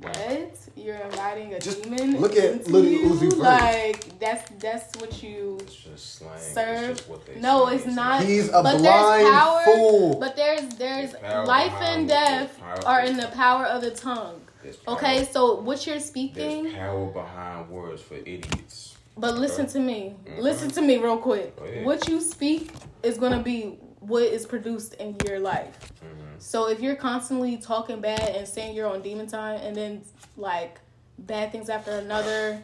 What? 0.00 0.56
You're 0.74 0.96
inviting 0.96 1.54
a 1.54 1.60
Just 1.60 1.82
demon? 1.84 2.20
look 2.20 2.34
at 2.34 2.44
into 2.52 2.70
Lil 2.70 2.84
you? 2.86 3.08
Uzi 3.10 3.36
Like 3.36 4.18
that's 4.18 4.50
that's 4.58 4.96
what 5.00 5.22
you 5.22 5.60
just 5.66 6.16
slang. 6.16 6.40
Serve. 6.40 6.90
It's 6.90 6.98
just 7.00 7.08
what 7.10 7.24
they 7.26 7.38
No, 7.38 7.68
say. 7.68 7.76
it's 7.76 7.86
not. 7.86 8.24
He's 8.24 8.48
a 8.48 8.62
But 8.62 8.78
there's 8.78 8.82
blind 8.82 9.28
power- 9.28 9.64
fool. 9.64 10.18
But 10.18 10.34
there's 10.34 10.62
there's 10.74 11.12
There's 11.12 11.46
life 11.46 11.74
and 11.82 12.08
death 12.08 12.58
are 12.84 13.02
in 13.02 13.16
the 13.16 13.28
power 13.28 13.64
of 13.66 13.82
the 13.82 13.90
tongue. 13.92 14.40
Okay, 14.88 15.24
so 15.24 15.60
what 15.60 15.86
you're 15.86 16.00
speaking, 16.00 16.64
There's 16.64 16.74
power 16.74 17.06
behind 17.06 17.68
words 17.70 18.02
for 18.02 18.14
idiots. 18.16 18.96
but 19.16 19.36
listen 19.36 19.66
to 19.68 19.78
me. 19.80 20.16
Mhm. 20.24 20.38
Listen 20.38 20.70
to 20.70 20.80
me 20.80 20.98
real 20.98 21.18
quick. 21.18 21.58
What 21.84 22.08
you 22.08 22.20
speak 22.20 22.72
is 23.02 23.18
gonna 23.18 23.42
be 23.42 23.78
what 24.00 24.22
is 24.24 24.46
produced 24.46 24.94
in 24.94 25.16
your 25.26 25.38
life. 25.38 25.92
Mhm. 26.02 26.40
So 26.40 26.68
if 26.68 26.80
you're 26.80 26.96
constantly 26.96 27.56
talking 27.56 28.00
bad 28.00 28.20
and 28.20 28.46
saying 28.48 28.74
you're 28.74 28.88
on 28.88 29.02
demon 29.02 29.26
time, 29.26 29.60
and 29.60 29.76
then 29.76 30.02
like 30.36 30.80
bad 31.18 31.52
things 31.52 31.68
after 31.68 31.92
another, 31.92 32.62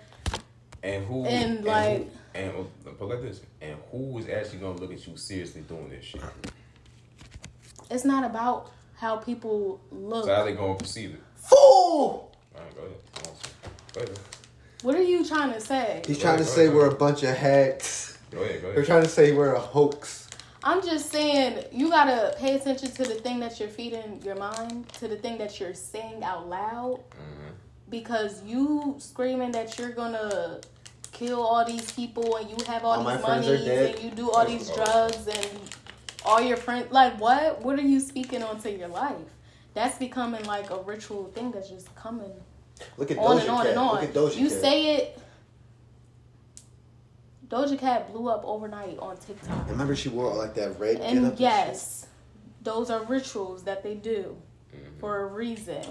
And 0.81 1.05
who 1.07 1.25
And, 1.25 1.65
like- 1.65 2.05
who, 2.05 2.11
and 2.37 2.53
put 2.99 3.09
like 3.09 3.21
this, 3.21 3.41
and 3.61 3.77
who 3.91 4.17
is 4.19 4.29
actually 4.29 4.61
gonna 4.61 4.79
look 4.79 4.93
at 4.93 5.05
you 5.09 5.17
seriously 5.17 5.63
doing 5.63 5.89
this 5.89 6.05
shit? 6.05 6.21
it's 7.91 8.05
not 8.05 8.25
about 8.25 8.71
how 8.95 9.17
people 9.17 9.81
look. 9.91 10.25
So 10.27 10.35
how 10.35 10.45
they 10.45 10.53
gonna 10.55 10.77
perceive 10.77 11.15
it? 11.15 11.21
Fool! 11.49 12.31
All 12.55 12.61
right, 12.61 12.75
go 12.77 12.83
ahead. 12.83 12.97
Go 13.95 14.01
ahead. 14.03 14.19
What 14.83 14.95
are 14.95 15.03
you 15.03 15.25
trying 15.27 15.53
to 15.53 15.61
say? 15.61 16.03
He's 16.07 16.19
trying 16.19 16.39
to 16.39 16.45
say 16.45 16.69
we're 16.69 16.89
a 16.89 16.95
bunch 16.95 17.23
of 17.23 17.37
hacks. 17.37 18.19
Go 18.31 18.39
Go 18.39 18.45
ahead, 18.45 18.63
go 18.63 18.73
They're 18.73 18.85
trying 18.85 19.03
to 19.03 19.09
say 19.09 19.33
we're 19.33 19.55
a 19.55 19.61
hoax. 19.61 20.29
I'm 20.63 20.83
just 20.83 21.11
saying 21.11 21.65
you 21.73 21.89
gotta 21.89 22.35
pay 22.37 22.57
attention 22.57 22.91
to 22.91 23.05
the 23.05 23.15
thing 23.15 23.41
that 23.41 23.59
you're 23.59 23.69
feeding 23.69 24.21
your 24.25 24.35
mind, 24.35 24.89
to 25.01 25.09
the 25.09 25.17
thing 25.17 25.39
that 25.39 25.59
you're 25.59 25.73
saying 25.75 26.23
out 26.23 26.49
loud, 26.49 27.01
Mhm. 27.11 27.53
because 27.89 28.43
you 28.45 28.97
screaming 28.99 29.53
that 29.53 29.79
you're 29.79 29.93
gonna 29.93 30.61
kill 31.13 31.41
all 31.41 31.65
these 31.65 31.91
people 31.93 32.37
and 32.37 32.51
you 32.51 32.57
have 32.67 32.85
all, 32.85 32.99
All 33.01 33.05
these 33.05 33.25
friends 33.25 33.47
are 33.49 33.53
monies 33.53 33.69
and 33.95 34.05
you 34.05 34.11
do 34.11 34.31
all 34.31 34.45
these 34.45 34.69
drugs 34.71 35.27
and 35.27 35.49
all 36.25 36.41
your 36.41 36.57
friends 36.57 36.93
like 36.93 37.19
what? 37.19 37.63
What 37.63 37.79
are 37.79 37.89
you 37.95 38.01
speaking 38.01 38.43
onto 38.43 38.69
your 38.69 38.89
life? 38.89 39.17
That's 39.79 39.97
becoming 39.97 40.45
like 40.45 40.71
a 40.71 40.79
ritual 40.83 41.27
thing 41.33 41.53
that's 41.53 41.69
just 41.71 41.95
coming 41.95 42.33
Look 42.97 43.13
at 43.13 43.19
on 43.19 43.37
Doja 43.39 43.41
and 43.43 43.49
on 43.51 43.59
Cat. 43.59 43.67
and 43.71 43.79
on. 43.79 43.95
Look 43.95 44.03
at 44.03 44.13
Doja 44.13 44.37
you 44.37 44.49
Cat. 44.49 44.61
say 44.61 44.97
it. 44.97 45.19
Doja 47.49 47.79
Cat 47.79 48.13
blew 48.13 48.29
up 48.29 48.43
overnight 48.45 48.99
on 48.99 49.17
TikTok. 49.19 49.69
Remember 49.71 49.95
she 49.95 50.09
wore 50.09 50.35
like 50.35 50.55
that 50.55 50.81
red 50.81 50.97
And 51.01 51.21
get-up 51.23 51.39
yes, 51.39 52.07
those 52.65 52.91
are 52.91 53.05
rituals 53.05 53.63
that 53.65 53.85
they 53.85 53.95
do 53.95 54.37
Mhm. 54.75 54.99
for 54.99 55.21
a 55.21 55.27
reason. 55.27 55.85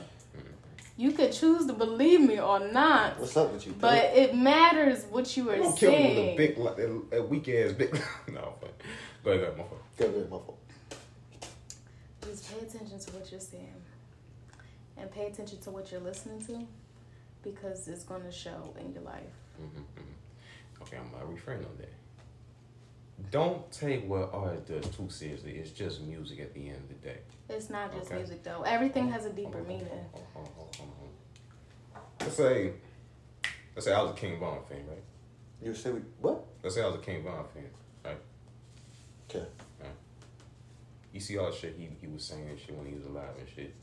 You 0.97 1.13
could 1.13 1.31
choose 1.31 1.65
to 1.67 1.73
believe 1.73 2.19
me 2.19 2.41
or 2.41 2.59
not. 2.59 3.17
What's 3.21 3.37
up 3.37 3.53
with 3.53 3.65
you? 3.65 3.73
but 3.79 4.11
Phil? 4.13 4.23
it 4.23 4.35
matters 4.35 5.05
what 5.09 5.37
you 5.37 5.49
are 5.49 5.53
I'm 5.55 5.61
gonna 5.63 5.75
kill 5.77 5.91
him 5.91 6.09
with 6.09 6.17
a 6.17 6.35
big, 6.35 6.57
a, 7.13 7.19
a 7.19 7.23
weak 7.25 7.47
ass 7.47 7.71
big. 7.71 7.93
no, 8.33 8.53
but 8.59 8.73
go 9.23 9.31
ahead, 9.31 9.41
go 9.41 9.47
ahead, 9.47 9.57
motherfucker. 9.57 9.97
Go 9.97 10.05
ahead, 10.07 10.23
my 10.29 10.37
fault. 10.37 10.56
Just 12.27 12.51
pay 12.51 12.65
attention 12.65 12.99
to 12.99 13.11
what 13.11 13.31
you're 13.31 13.39
saying, 13.39 13.81
and 14.97 15.09
pay 15.09 15.27
attention 15.27 15.59
to 15.61 15.71
what 15.71 15.91
you're 15.91 16.01
listening 16.01 16.41
to, 16.45 16.67
because 17.41 17.87
it's 17.87 18.03
going 18.03 18.23
to 18.23 18.31
show 18.31 18.73
in 18.79 18.91
your 18.93 19.03
life. 19.03 19.23
Mhm, 19.61 19.69
mhm. 19.95 20.81
Okay, 20.81 20.97
I'm 20.97 21.09
gonna 21.11 21.25
refrain 21.25 21.59
on 21.59 21.77
that. 21.77 23.31
Don't 23.31 23.71
take 23.71 24.07
what 24.07 24.33
art 24.33 24.67
does 24.67 24.87
too 24.89 25.09
seriously. 25.09 25.53
It's 25.57 25.71
just 25.71 26.01
music 26.01 26.39
at 26.41 26.53
the 26.53 26.67
end 26.69 26.77
of 26.77 26.89
the 26.89 27.07
day. 27.09 27.19
It's 27.49 27.69
not 27.69 27.93
just 27.93 28.07
Okay. 28.07 28.17
music 28.17 28.43
though. 28.43 28.61
Everything 28.63 29.09
has 29.09 29.25
a 29.25 29.31
deeper 29.31 29.59
on, 29.59 29.67
meaning. 29.67 29.87
hold 29.87 30.03
on, 30.13 30.21
hold 30.33 30.47
on, 30.47 30.53
hold 30.53 30.69
on, 30.79 30.87
hold 30.97 31.09
on. 31.95 32.01
Let's 32.19 32.35
say, 32.35 32.73
let's 33.75 33.85
say 33.85 33.93
I 33.93 34.01
was 34.01 34.11
a 34.11 34.15
King 34.15 34.37
Von 34.39 34.63
fan, 34.65 34.85
right? 34.87 35.03
You 35.61 35.73
say 35.73 35.91
we, 35.91 36.01
what? 36.21 36.45
Let's 36.61 36.75
say 36.75 36.83
I 36.83 36.87
was 36.87 36.95
a 36.95 36.99
King 36.99 37.23
Von 37.23 37.47
fan, 37.53 37.69
right? 38.05 38.19
Okay. 39.29 39.45
You 41.17 41.21
see 41.21 41.35
all 41.39 41.49
the 41.49 41.57
shit 41.57 41.75
he, 41.79 41.89
he 41.99 42.05
was 42.05 42.23
saying 42.23 42.47
and 42.47 42.59
shit 42.59 42.77
when 42.77 42.85
he 42.85 42.93
was 42.93 43.05
alive 43.05 43.31
and 43.39 43.47
shit, 43.49 43.73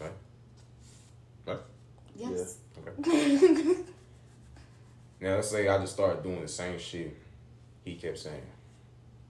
right? 0.00 0.10
Right? 1.46 1.58
Yes. 2.16 2.56
Okay. 2.78 3.76
Now 5.20 5.34
let's 5.34 5.50
say 5.50 5.68
I 5.68 5.78
just 5.78 5.92
started 5.92 6.22
doing 6.22 6.40
the 6.40 6.48
same 6.48 6.78
shit 6.78 7.14
he 7.84 7.96
kept 7.96 8.18
saying. 8.18 8.46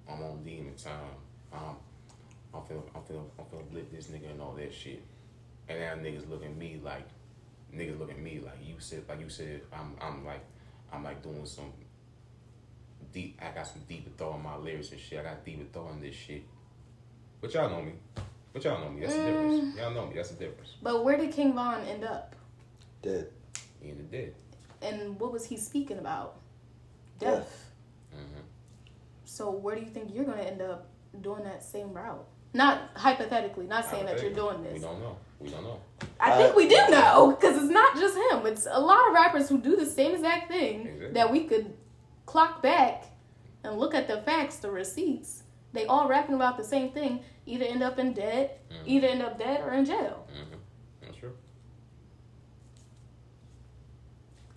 I'm 0.08 0.22
on 0.22 0.44
demon 0.44 0.74
time. 0.76 0.94
Um, 1.52 1.76
I'm 2.54 2.60
finna, 2.60 2.82
I'm 2.94 3.02
finna, 3.02 3.24
I'm 3.36 3.44
finna 3.46 3.70
blip 3.72 3.90
this 3.90 4.06
nigga 4.06 4.30
and 4.30 4.40
all 4.40 4.52
that 4.52 4.72
shit. 4.72 5.02
And 5.68 5.80
now 5.80 5.94
niggas 5.96 6.30
look 6.30 6.44
at 6.44 6.56
me 6.56 6.80
like, 6.80 7.08
niggas 7.74 7.98
look 7.98 8.12
at 8.12 8.20
me 8.20 8.40
like 8.42 8.58
you 8.64 8.76
said, 8.78 9.02
like 9.08 9.20
you 9.20 9.28
said, 9.28 9.62
I'm, 9.72 9.96
I'm 10.00 10.24
like, 10.24 10.44
I'm 10.92 11.02
like 11.02 11.24
doing 11.24 11.44
some 11.44 11.72
deep. 13.12 13.40
I 13.42 13.50
got 13.50 13.66
some 13.66 13.82
deeper 13.88 14.10
thought 14.16 14.36
in 14.36 14.44
my 14.44 14.56
lyrics 14.56 14.92
and 14.92 15.00
shit. 15.00 15.18
I 15.18 15.24
got 15.24 15.44
deeper 15.44 15.64
thought 15.72 15.90
in 15.92 16.02
this 16.02 16.14
shit. 16.14 16.44
But 17.42 17.52
y'all 17.52 17.68
know 17.68 17.82
me. 17.82 17.92
But 18.52 18.64
y'all 18.64 18.80
know 18.80 18.90
me. 18.90 19.00
That's 19.00 19.14
the 19.14 19.24
difference. 19.24 19.76
Y'all 19.76 19.90
know 19.90 20.06
me. 20.06 20.14
That's 20.14 20.30
the 20.30 20.36
difference. 20.36 20.76
But 20.80 21.04
where 21.04 21.18
did 21.18 21.32
King 21.32 21.54
Von 21.54 21.82
end 21.84 22.04
up? 22.04 22.36
Dead. 23.02 23.28
He 23.80 23.90
in 23.90 23.98
the 23.98 24.04
dead. 24.04 24.34
And 24.80 25.18
what 25.18 25.32
was 25.32 25.44
he 25.44 25.56
speaking 25.56 25.98
about? 25.98 26.36
Death. 27.18 27.70
Mm-hmm. 28.14 28.42
So 29.24 29.50
where 29.50 29.74
do 29.74 29.80
you 29.82 29.88
think 29.88 30.14
you're 30.14 30.24
gonna 30.24 30.42
end 30.42 30.62
up 30.62 30.86
doing 31.20 31.42
that 31.44 31.62
same 31.64 31.92
route? 31.92 32.24
Not 32.54 32.90
hypothetically, 32.94 33.66
not 33.66 33.86
saying 33.90 34.06
that 34.06 34.22
you're 34.22 34.32
doing 34.32 34.62
this. 34.62 34.74
We 34.74 34.80
don't 34.80 35.00
know. 35.00 35.16
We 35.40 35.48
don't 35.48 35.64
know. 35.64 35.80
I 36.20 36.36
think 36.36 36.54
we 36.54 36.68
do 36.68 36.76
know 36.90 37.34
because 37.38 37.56
it's 37.56 37.72
not 37.72 37.96
just 37.96 38.14
him. 38.14 38.46
It's 38.46 38.68
a 38.70 38.78
lot 38.78 39.08
of 39.08 39.14
rappers 39.14 39.48
who 39.48 39.58
do 39.58 39.74
the 39.74 39.86
same 39.86 40.14
exact 40.14 40.48
thing 40.48 40.82
Exactly. 40.82 41.12
that 41.12 41.32
we 41.32 41.44
could 41.44 41.72
clock 42.26 42.62
back 42.62 43.04
and 43.64 43.78
look 43.78 43.94
at 43.94 44.06
the 44.06 44.18
facts, 44.18 44.56
the 44.56 44.70
receipts. 44.70 45.42
They 45.72 45.86
all 45.86 46.08
rapping 46.08 46.34
about 46.34 46.58
the 46.58 46.64
same 46.64 46.92
thing. 46.92 47.20
Either 47.46 47.64
end 47.64 47.82
up 47.82 47.98
in 47.98 48.12
dead, 48.12 48.50
Mhm. 48.70 48.86
either 48.86 49.06
end 49.08 49.22
up 49.22 49.38
dead 49.38 49.60
or 49.62 49.72
in 49.72 49.84
jail. 49.84 50.26
Mm-hmm. 50.32 50.56
That's 51.00 51.16
true. 51.16 51.36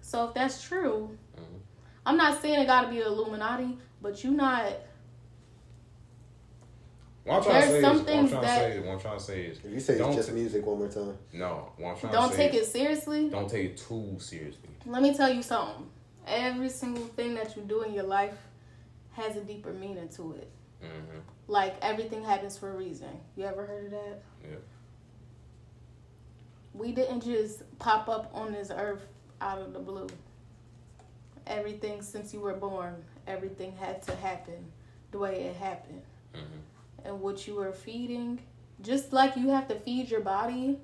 So 0.01 0.27
if 0.27 0.33
that's 0.33 0.61
true, 0.63 1.17
Mhm. 1.35 1.59
I'm 2.05 2.17
not 2.17 2.41
saying 2.41 2.61
it 2.61 2.65
got 2.67 2.81
to 2.81 2.87
be 2.89 2.99
the 2.99 3.07
Illuminati, 3.07 3.77
but 4.01 4.23
you 4.23 4.31
not. 4.31 4.71
What 7.23 7.37
I'm 7.37 7.43
trying 7.43 7.53
There's 7.53 7.65
to 7.65 7.71
say 7.73 7.81
some 7.81 7.95
is, 7.97 8.03
what 8.05 8.09
I'm 8.13 8.27
trying 8.29 8.41
that- 8.43 8.47
to 8.67 8.71
say 8.73 8.77
is, 8.77 8.85
what 8.85 8.93
I'm 8.93 8.99
trying 8.99 9.17
to 9.17 9.23
say 9.23 9.41
is, 9.45 9.57
If 9.57 9.65
you 9.65 9.79
say 9.79 9.93
it's 9.95 10.15
just 10.15 10.29
t- 10.29 10.35
music 10.35 10.63
one 10.65 10.77
more 10.77 10.87
time. 10.89 11.17
no. 11.33 11.71
What 11.77 11.89
I'm 11.93 11.97
trying 11.97 12.13
Don't 12.13 12.29
to 12.29 12.35
say 12.35 12.49
take 12.51 12.61
is, 12.61 12.67
it 12.67 12.71
seriously. 12.71 13.29
Don't 13.29 13.49
take 13.49 13.65
it 13.71 13.77
too 13.77 14.17
seriously. 14.19 14.69
Let 14.85 15.01
me 15.01 15.15
tell 15.15 15.33
you 15.33 15.41
something. 15.41 15.89
Every 16.27 16.69
single 16.69 17.03
thing 17.05 17.33
that 17.33 17.55
you 17.57 17.63
do 17.63 17.81
in 17.81 17.93
your 17.93 18.03
life 18.03 18.37
has 19.13 19.35
a 19.37 19.41
deeper 19.41 19.73
meaning 19.73 20.07
to 20.09 20.33
it. 20.33 20.51
Mm-hmm. 20.83 21.19
Like 21.47 21.75
everything 21.81 22.23
happens 22.23 22.57
for 22.57 22.71
a 22.71 22.75
reason. 22.75 23.09
You 23.35 23.45
ever 23.45 23.65
heard 23.65 23.85
of 23.85 23.91
that? 23.91 24.21
Yeah. 24.43 24.57
We 26.73 26.91
didn't 26.91 27.23
just 27.23 27.63
pop 27.79 28.09
up 28.09 28.31
on 28.33 28.51
this 28.51 28.71
earth 28.71 29.05
out 29.39 29.59
of 29.59 29.73
the 29.73 29.79
blue. 29.79 30.07
Everything 31.47 32.01
since 32.01 32.33
you 32.33 32.39
were 32.39 32.53
born, 32.53 32.95
everything 33.27 33.73
had 33.77 34.01
to 34.03 34.15
happen 34.15 34.71
the 35.11 35.19
way 35.19 35.43
it 35.43 35.55
happened. 35.55 36.01
Mm-hmm. 36.33 37.07
And 37.07 37.21
what 37.21 37.47
you 37.47 37.55
were 37.55 37.71
feeding, 37.71 38.39
just 38.81 39.13
like 39.13 39.37
you 39.37 39.49
have 39.49 39.67
to 39.69 39.75
feed 39.75 40.09
your 40.09 40.21
body 40.21 40.79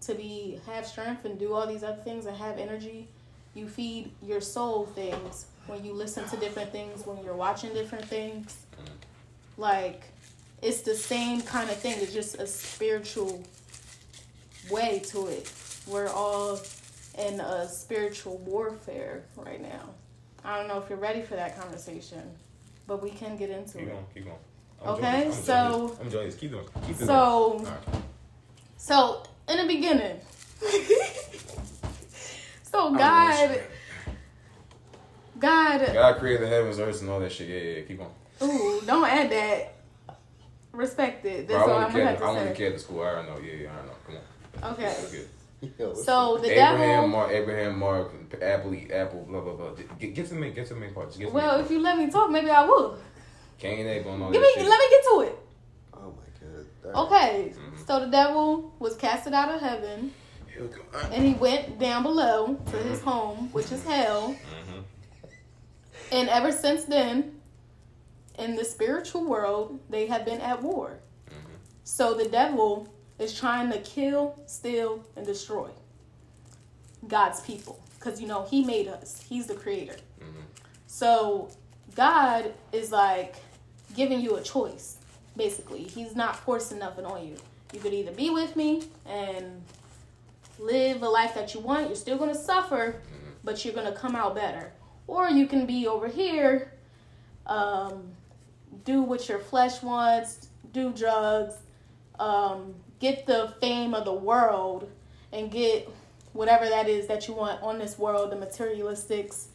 to 0.00 0.14
be 0.14 0.60
have 0.66 0.86
strength 0.86 1.24
and 1.24 1.38
do 1.38 1.52
all 1.52 1.66
these 1.66 1.84
other 1.84 2.02
things 2.02 2.26
and 2.26 2.36
have 2.36 2.58
energy, 2.58 3.08
you 3.54 3.68
feed 3.68 4.10
your 4.22 4.40
soul 4.40 4.86
things 4.86 5.46
when 5.66 5.84
you 5.84 5.92
listen 5.92 6.28
to 6.28 6.36
different 6.36 6.70
things, 6.72 7.06
when 7.06 7.22
you're 7.24 7.36
watching 7.36 7.72
different 7.72 8.04
things. 8.04 8.65
Like 9.56 10.02
it's 10.62 10.82
the 10.82 10.94
same 10.94 11.42
kind 11.42 11.70
of 11.70 11.76
thing. 11.76 11.94
It's 11.98 12.12
just 12.12 12.36
a 12.36 12.46
spiritual 12.46 13.42
way 14.70 15.00
to 15.06 15.26
it. 15.28 15.52
We're 15.86 16.08
all 16.08 16.60
in 17.18 17.40
a 17.40 17.68
spiritual 17.68 18.38
warfare 18.38 19.24
right 19.36 19.60
now. 19.60 19.90
I 20.44 20.58
don't 20.58 20.68
know 20.68 20.78
if 20.80 20.88
you're 20.88 20.98
ready 20.98 21.22
for 21.22 21.34
that 21.36 21.58
conversation, 21.58 22.22
but 22.86 23.02
we 23.02 23.10
can 23.10 23.36
get 23.36 23.50
into 23.50 23.78
Keep 23.78 23.88
it. 23.88 23.90
going. 23.90 24.06
Keep 24.14 24.24
going. 24.24 24.36
I'm 24.84 24.88
Okay. 24.94 25.32
So- 25.32 25.96
I'm 26.00 26.06
enjoying 26.06 26.26
this. 26.26 26.36
Keep 26.36 26.50
doing. 26.52 26.66
Keep 26.86 26.96
doing. 26.98 27.06
So- 27.08 27.58
right. 27.64 28.02
So 28.78 29.22
in 29.48 29.56
the 29.56 29.66
beginning, 29.72 30.20
so 32.62 32.94
God, 32.94 33.60
God. 35.38 35.92
God 35.92 36.18
created 36.18 36.42
the 36.42 36.48
heavens, 36.48 36.78
earth, 36.78 37.00
and 37.00 37.10
all 37.10 37.20
that 37.20 37.32
shit. 37.32 37.48
Yeah, 37.48 37.56
yeah. 37.56 37.78
yeah. 37.78 37.84
Keep 37.84 37.98
going. 37.98 38.10
Ooh, 38.42 38.80
don't 38.86 39.04
add 39.06 39.30
that. 39.30 39.72
Respect 40.72 41.24
it. 41.24 41.48
That's 41.48 41.58
I 41.58 41.62
all 41.62 41.70
I'm 41.70 41.82
want 41.82 41.92
to 41.94 41.98
gonna 41.98 42.10
kid. 42.16 42.22
I 42.22 42.26
have 42.26 42.34
want 42.34 42.38
to 42.38 42.42
to 42.44 42.50
say. 42.50 42.56
kid 42.64 42.72
at 42.74 42.80
school. 42.80 43.02
I 43.02 43.12
don't 43.14 43.26
know. 43.26 43.38
Yeah, 43.40 43.52
yeah. 43.54 43.70
I 43.72 43.76
don't 43.76 43.86
know. 43.86 43.92
Come 44.06 44.16
on. 44.62 44.72
Okay. 44.74 44.82
That's 44.82 45.10
good. 45.10 45.28
Yo, 45.78 45.94
So 45.94 46.36
the 46.36 46.50
Abraham, 46.52 46.78
devil. 46.78 47.08
Mark, 47.08 47.30
Abraham, 47.30 47.78
Mark, 47.78 48.12
Apple, 48.42 48.74
eat 48.74 48.90
Apple, 48.92 49.24
blah 49.28 49.40
blah 49.40 49.54
blah. 49.54 49.70
Get, 49.98 50.14
get 50.14 50.26
to 50.26 50.34
the 50.34 50.40
main, 50.40 50.52
get 50.52 50.66
to 50.66 50.74
the 50.74 50.80
main 50.80 50.92
part. 50.92 51.08
Just 51.08 51.18
get 51.18 51.28
to 51.28 51.34
Well, 51.34 51.52
main 51.52 51.60
if 51.60 51.66
part. 51.66 51.70
you 51.72 51.78
let 51.82 51.96
me 51.98 52.10
talk, 52.10 52.30
maybe 52.30 52.50
I 52.50 52.64
will. 52.66 52.98
Cain, 53.58 53.86
Abel, 53.86 54.12
and 54.14 54.22
all 54.24 54.30
Give 54.30 54.42
that 54.42 54.52
me, 54.54 54.62
shit. 54.62 54.68
let 54.68 54.78
me 54.78 54.86
get 54.90 55.02
to 55.04 55.20
it. 55.22 55.38
Oh 55.94 56.12
my 56.12 56.92
god. 56.92 56.94
All 56.94 57.10
right. 57.10 57.22
Okay. 57.30 57.52
Mhm. 57.56 57.86
So 57.86 58.00
the 58.00 58.06
devil 58.08 58.74
was 58.78 58.96
casted 58.96 59.32
out 59.32 59.48
of 59.48 59.60
heaven, 59.62 60.12
Here 60.52 60.62
we 60.62 60.68
go. 60.68 60.82
and 61.10 61.24
he 61.24 61.32
went 61.32 61.78
down 61.78 62.02
below 62.02 62.54
to 62.70 62.76
his 62.76 63.00
home, 63.00 63.48
which 63.52 63.72
is 63.72 63.82
hell. 63.82 64.34
Mhm. 64.34 64.82
And 66.12 66.28
ever 66.28 66.52
since 66.52 66.84
then, 66.84 67.35
in 68.38 68.56
the 68.56 68.64
spiritual 68.64 69.24
world, 69.24 69.78
they 69.88 70.06
have 70.06 70.24
been 70.24 70.40
at 70.40 70.62
war. 70.62 70.98
Mhm. 71.28 71.34
So 71.84 72.14
the 72.14 72.28
devil 72.28 72.88
is 73.18 73.34
trying 73.34 73.70
to 73.72 73.78
kill, 73.78 74.36
steal, 74.46 75.02
and 75.16 75.24
destroy 75.26 75.70
God's 77.06 77.40
people. 77.40 77.78
Because, 77.98 78.20
you 78.20 78.26
know, 78.26 78.42
he 78.44 78.64
made 78.64 78.88
us, 78.88 79.22
he's 79.28 79.46
the 79.46 79.54
creator. 79.54 79.96
Mhm. 80.20 80.44
So 80.86 81.48
God 81.94 82.52
is 82.72 82.92
like 82.92 83.36
giving 83.94 84.20
you 84.20 84.36
a 84.36 84.42
choice, 84.42 84.96
basically. 85.36 85.82
He's 85.84 86.14
not 86.14 86.36
forcing 86.36 86.78
nothing 86.78 87.04
on 87.04 87.26
you. 87.26 87.36
You 87.72 87.80
could 87.80 87.94
either 87.94 88.12
be 88.12 88.30
with 88.30 88.54
me 88.56 88.88
and 89.06 89.62
live 90.58 91.02
a 91.02 91.08
life 91.08 91.34
that 91.34 91.54
you 91.54 91.60
want, 91.60 91.86
you're 91.88 91.96
still 91.96 92.16
going 92.16 92.30
to 92.32 92.38
suffer, 92.38 92.96
but 93.44 93.64
you're 93.64 93.74
going 93.74 93.86
to 93.86 93.98
come 93.98 94.16
out 94.16 94.34
better. 94.34 94.72
Or 95.06 95.28
you 95.28 95.46
can 95.46 95.66
be 95.66 95.86
over 95.86 96.08
here, 96.08 96.72
um, 97.46 98.15
do 98.84 99.02
what 99.02 99.28
your 99.28 99.38
flesh 99.38 99.82
wants, 99.82 100.48
do 100.72 100.92
drugs, 100.92 101.54
um, 102.18 102.74
get 102.98 103.26
the 103.26 103.54
fame 103.60 103.94
of 103.94 104.04
the 104.04 104.12
world, 104.12 104.90
and 105.32 105.50
get 105.50 105.88
whatever 106.32 106.68
that 106.68 106.88
is 106.88 107.06
that 107.06 107.26
you 107.28 107.34
want 107.34 107.62
on 107.62 107.78
this 107.78 107.98
world, 107.98 108.30
the 108.30 108.36
materialistics, 108.36 109.46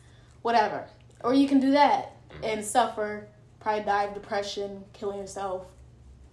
whatever. 0.42 0.88
Or 1.24 1.34
you 1.34 1.48
can 1.48 1.60
do 1.60 1.72
that 1.72 2.16
and 2.44 2.64
suffer, 2.64 3.28
probably 3.60 3.84
die 3.84 4.06
of 4.06 4.14
depression, 4.14 4.84
killing 4.94 5.20
yourself, 5.20 5.66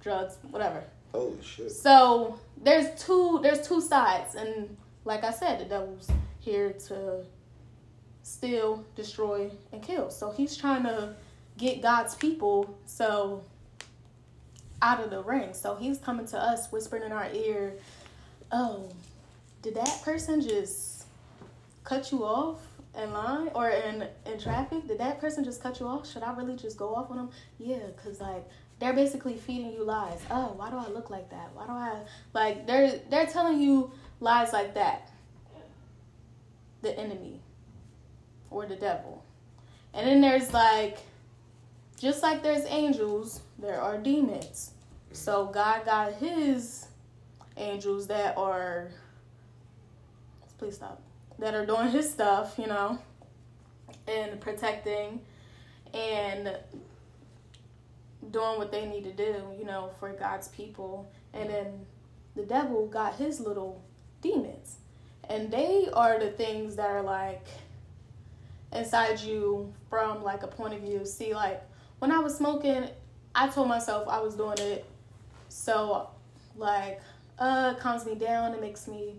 drugs, 0.01 0.37
whatever. 0.51 0.83
Holy 1.13 1.37
shit. 1.43 1.71
So 1.71 2.39
there's 2.63 3.03
two 3.03 3.41
there's 3.43 3.67
two 3.67 3.81
sides, 3.81 4.35
and 4.35 4.77
like 5.05 5.25
I 5.25 5.31
said, 5.31 5.61
the 5.61 5.65
devil's 5.65 6.09
here 6.41 6.73
to 6.89 7.25
steal, 8.23 8.85
destroy, 8.95 9.51
and 9.73 9.83
kill. 9.83 10.11
So 10.11 10.31
he's 10.31 10.57
trying 10.57 10.83
to 10.85 11.15
get 11.59 11.83
God's 11.83 12.15
people 12.15 12.79
so 12.87 13.43
out 14.81 15.01
of 15.01 15.11
the 15.11 15.23
ring. 15.23 15.53
So 15.53 15.75
he's 15.75 15.99
coming 15.99 16.27
to 16.29 16.39
us, 16.39 16.71
whispering 16.73 17.03
in 17.03 17.13
our 17.13 17.29
ear, 17.33 17.75
"Oh, 18.51 18.89
did 19.63 19.75
that 19.75 20.01
person 20.03 20.41
just 20.41 21.05
cut 21.85 22.11
you 22.13 22.25
off 22.25 22.61
in 22.97 23.13
line 23.13 23.51
or 23.55 23.69
in 23.69 24.09
in 24.25 24.39
traffic? 24.39 24.87
Did 24.87 24.99
that 24.99 25.21
person 25.21 25.45
just 25.45 25.63
cut 25.63 25.81
you 25.81 25.87
off? 25.87 26.09
Should 26.11 26.23
I 26.23 26.33
really 26.35 26.57
just 26.57 26.79
go 26.79 26.95
off 26.95 27.11
on 27.11 27.17
them? 27.17 27.31
Yeah, 27.59 27.91
cause 28.03 28.21
like." 28.21 28.49
They're 28.81 28.93
basically 28.93 29.37
feeding 29.37 29.73
you 29.73 29.83
lies. 29.83 30.21
Oh, 30.31 30.53
why 30.55 30.71
do 30.71 30.77
I 30.77 30.87
look 30.87 31.11
like 31.11 31.31
that? 31.31 31.51
Why 31.53 31.67
do 31.67 31.73
I 31.73 31.99
like 32.33 32.65
they're 32.65 33.01
they're 33.11 33.27
telling 33.27 33.61
you 33.61 33.91
lies 34.21 34.53
like 34.53 34.75
that. 34.75 35.11
The 36.83 36.97
enemy 36.97 37.41
or 38.51 38.67
the 38.67 38.77
devil. 38.77 39.25
And 39.95 40.07
then 40.07 40.21
there's 40.21 40.53
like 40.53 40.99
just 41.99 42.23
like 42.23 42.43
there's 42.43 42.65
angels, 42.67 43.43
there 43.59 43.81
are 43.81 43.99
demons. 43.99 44.73
So 45.13 45.47
God 45.47 45.85
got 45.85 46.15
his 46.15 46.87
angels 47.57 48.07
that 48.07 48.37
are 48.37 48.91
please 50.59 50.75
stop. 50.75 51.01
That 51.39 51.55
are 51.55 51.65
doing 51.65 51.89
his 51.89 52.11
stuff, 52.11 52.55
you 52.59 52.67
know, 52.67 52.99
and 54.09 54.41
protecting 54.41 55.21
and 55.95 56.57
doing 58.31 58.59
what 58.59 58.73
they 58.73 58.87
need 58.87 59.05
to 59.05 59.13
do, 59.13 59.45
you 59.57 59.65
know, 59.65 59.91
for 60.01 60.11
God's 60.11 60.49
people. 60.49 61.11
And 61.33 61.49
then 61.49 61.87
the 62.35 62.43
devil 62.43 62.87
got 62.87 63.15
his 63.15 63.41
little 63.41 63.83
demons. 64.21 64.77
And 65.29 65.51
they 65.51 65.89
are 65.93 66.19
the 66.19 66.31
things 66.31 66.77
that 66.77 66.91
are 66.91 67.03
like 67.03 67.47
inside 68.73 69.21
you 69.21 69.73
from 69.89 70.23
like 70.23 70.43
a 70.43 70.49
point 70.49 70.75
of 70.75 70.81
view. 70.81 71.05
See, 71.05 71.35
like 71.35 71.63
when 71.99 72.13
I 72.13 72.19
was 72.19 72.37
smoking, 72.37 72.89
I 73.35 73.49
told 73.49 73.69
myself 73.69 74.09
I 74.09 74.21
was 74.21 74.35
doing 74.35 74.59
it 74.59 74.85
so 75.49 76.11
like 76.57 77.01
uh 77.39 77.75
it 77.77 77.81
calms 77.81 78.05
me 78.05 78.15
down, 78.15 78.53
it 78.53 78.61
makes 78.61 78.89
me 78.89 79.17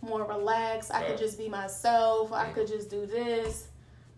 more 0.00 0.24
relaxed. 0.24 0.92
I 0.92 1.04
could 1.04 1.18
just 1.18 1.38
be 1.38 1.48
myself. 1.48 2.32
I 2.32 2.50
could 2.50 2.66
just 2.66 2.90
do 2.90 3.06
this. 3.06 3.68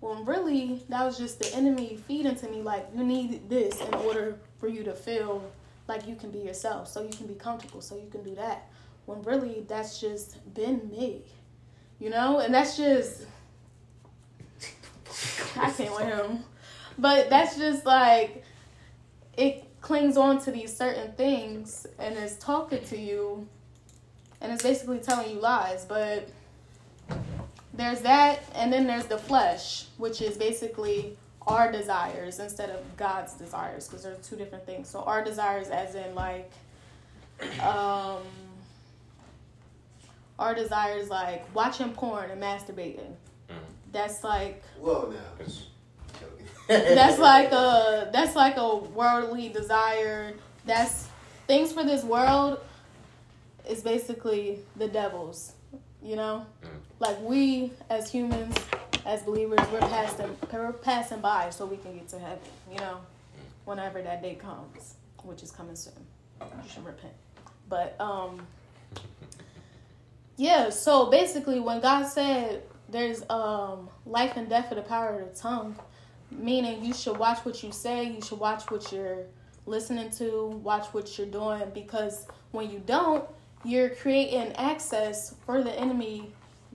When 0.00 0.24
really 0.24 0.82
that 0.88 1.04
was 1.04 1.18
just 1.18 1.38
the 1.38 1.54
enemy 1.54 1.98
feeding 2.06 2.34
to 2.36 2.48
me 2.48 2.62
like 2.62 2.86
you 2.94 3.04
need 3.04 3.48
this 3.48 3.80
in 3.80 3.94
order 3.94 4.38
for 4.58 4.68
you 4.68 4.82
to 4.84 4.92
feel 4.92 5.42
like 5.86 6.08
you 6.08 6.16
can 6.16 6.30
be 6.30 6.38
yourself, 6.38 6.88
so 6.88 7.02
you 7.02 7.10
can 7.10 7.26
be 7.26 7.34
comfortable, 7.34 7.82
so 7.82 7.96
you 7.96 8.08
can 8.10 8.22
do 8.22 8.34
that. 8.36 8.70
When 9.06 9.22
really 9.22 9.64
that's 9.68 10.00
just 10.00 10.54
been 10.54 10.90
me. 10.90 11.22
You 11.98 12.10
know? 12.10 12.38
And 12.38 12.52
that's 12.54 12.76
just 12.76 13.26
I 15.56 15.70
can't 15.70 15.94
with 15.94 16.06
him. 16.06 16.44
But 16.98 17.30
that's 17.30 17.56
just 17.56 17.84
like 17.84 18.44
it 19.36 19.64
clings 19.80 20.16
on 20.16 20.40
to 20.40 20.50
these 20.50 20.74
certain 20.74 21.12
things 21.12 21.86
and 21.98 22.16
is 22.16 22.36
talking 22.38 22.82
to 22.84 22.98
you 22.98 23.46
and 24.40 24.52
it's 24.52 24.62
basically 24.62 24.98
telling 24.98 25.30
you 25.30 25.40
lies. 25.40 25.84
But 25.84 26.28
there's 27.72 28.00
that 28.02 28.44
and 28.54 28.72
then 28.72 28.86
there's 28.86 29.06
the 29.06 29.18
flesh, 29.18 29.86
which 29.98 30.22
is 30.22 30.36
basically 30.36 31.16
our 31.46 31.70
desires 31.70 32.38
instead 32.38 32.70
of 32.70 32.80
God's 32.96 33.34
desires, 33.34 33.86
because 33.86 34.04
there's 34.04 34.26
two 34.26 34.36
different 34.36 34.64
things. 34.64 34.88
So 34.88 35.00
our 35.00 35.22
desires 35.22 35.68
as 35.68 35.94
in 35.94 36.14
like 36.14 36.50
um 37.60 38.22
our 40.38 40.54
desires 40.54 41.10
like 41.10 41.44
watching 41.54 41.92
porn 41.92 42.30
and 42.30 42.42
masturbating. 42.42 43.14
That's 43.92 44.24
like 44.24 44.62
well 44.78 45.12
now. 45.12 45.46
That's 46.68 47.18
like 47.18 47.52
a 47.52 48.08
that's 48.12 48.34
like 48.34 48.56
a 48.56 48.76
worldly 48.76 49.48
desire. 49.50 50.32
That's 50.64 51.08
things 51.46 51.72
for 51.72 51.84
this 51.84 52.02
world 52.04 52.58
is 53.68 53.82
basically 53.82 54.60
the 54.76 54.88
devil's. 54.88 55.52
You 56.02 56.16
know, 56.16 56.44
Mm. 56.62 56.68
like 57.00 57.18
we 57.22 57.72
as 57.88 58.10
humans, 58.10 58.54
as 59.06 59.22
believers, 59.22 59.58
we're 59.72 59.80
passing 59.80 60.36
we're 60.52 60.72
passing 60.72 61.20
by 61.20 61.48
so 61.50 61.64
we 61.64 61.78
can 61.78 61.94
get 61.94 62.08
to 62.08 62.18
heaven. 62.18 62.38
You 62.70 62.76
know, 62.78 62.98
whenever 63.64 64.02
that 64.02 64.20
day 64.22 64.34
comes, 64.34 64.94
which 65.22 65.42
is 65.42 65.50
coming 65.50 65.76
soon. 65.76 65.94
You 66.42 66.68
should 66.70 66.84
repent. 66.84 67.14
But 67.70 67.96
um, 67.98 68.46
yeah. 70.36 70.70
So 70.70 71.06
basically, 71.10 71.60
when 71.60 71.80
God 71.80 72.06
said 72.06 72.62
there's 72.88 73.22
um 73.30 73.88
life 74.06 74.32
and 74.36 74.48
death 74.48 74.70
of 74.70 74.76
the 74.76 74.82
power 74.82 75.18
of 75.20 75.32
the 75.32 75.38
tongue 75.40 75.74
meaning 76.36 76.84
you 76.84 76.92
should 76.92 77.16
watch 77.16 77.38
what 77.44 77.62
you 77.62 77.72
say 77.72 78.04
you 78.04 78.20
should 78.20 78.38
watch 78.38 78.70
what 78.70 78.92
you're 78.92 79.24
listening 79.66 80.10
to 80.10 80.46
watch 80.62 80.86
what 80.88 81.16
you're 81.16 81.26
doing 81.26 81.62
because 81.72 82.26
when 82.52 82.70
you 82.70 82.82
don't 82.86 83.24
you're 83.64 83.90
creating 83.90 84.52
access 84.56 85.34
for 85.46 85.62
the 85.62 85.72
enemy 85.78 86.30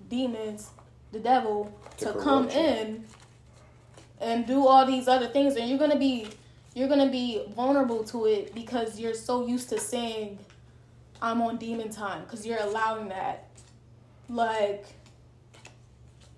demons 0.10 0.72
the 1.12 1.20
devil 1.20 1.72
To 1.98 2.06
to, 2.06 2.20
come 2.20 2.50
in 2.50 3.06
and 4.20 4.46
do 4.46 4.68
all 4.68 4.86
these 4.86 5.08
other 5.08 5.28
things 5.28 5.56
and 5.56 5.70
you're 5.70 5.80
gonna 5.80 6.00
be 6.00 6.28
you're 6.74 6.90
gonna 6.90 7.10
be 7.10 7.44
vulnerable 7.56 8.04
to 8.06 8.26
it 8.26 8.54
because 8.54 9.00
you're 9.00 9.14
so 9.14 9.48
used 9.48 9.70
to 9.70 9.80
saying 9.80 10.40
i'm 11.22 11.42
on 11.42 11.58
demon 11.58 11.90
time 11.90 12.24
because 12.24 12.46
you're 12.46 12.62
allowing 12.62 13.10
that. 13.10 13.46
Like 14.30 14.86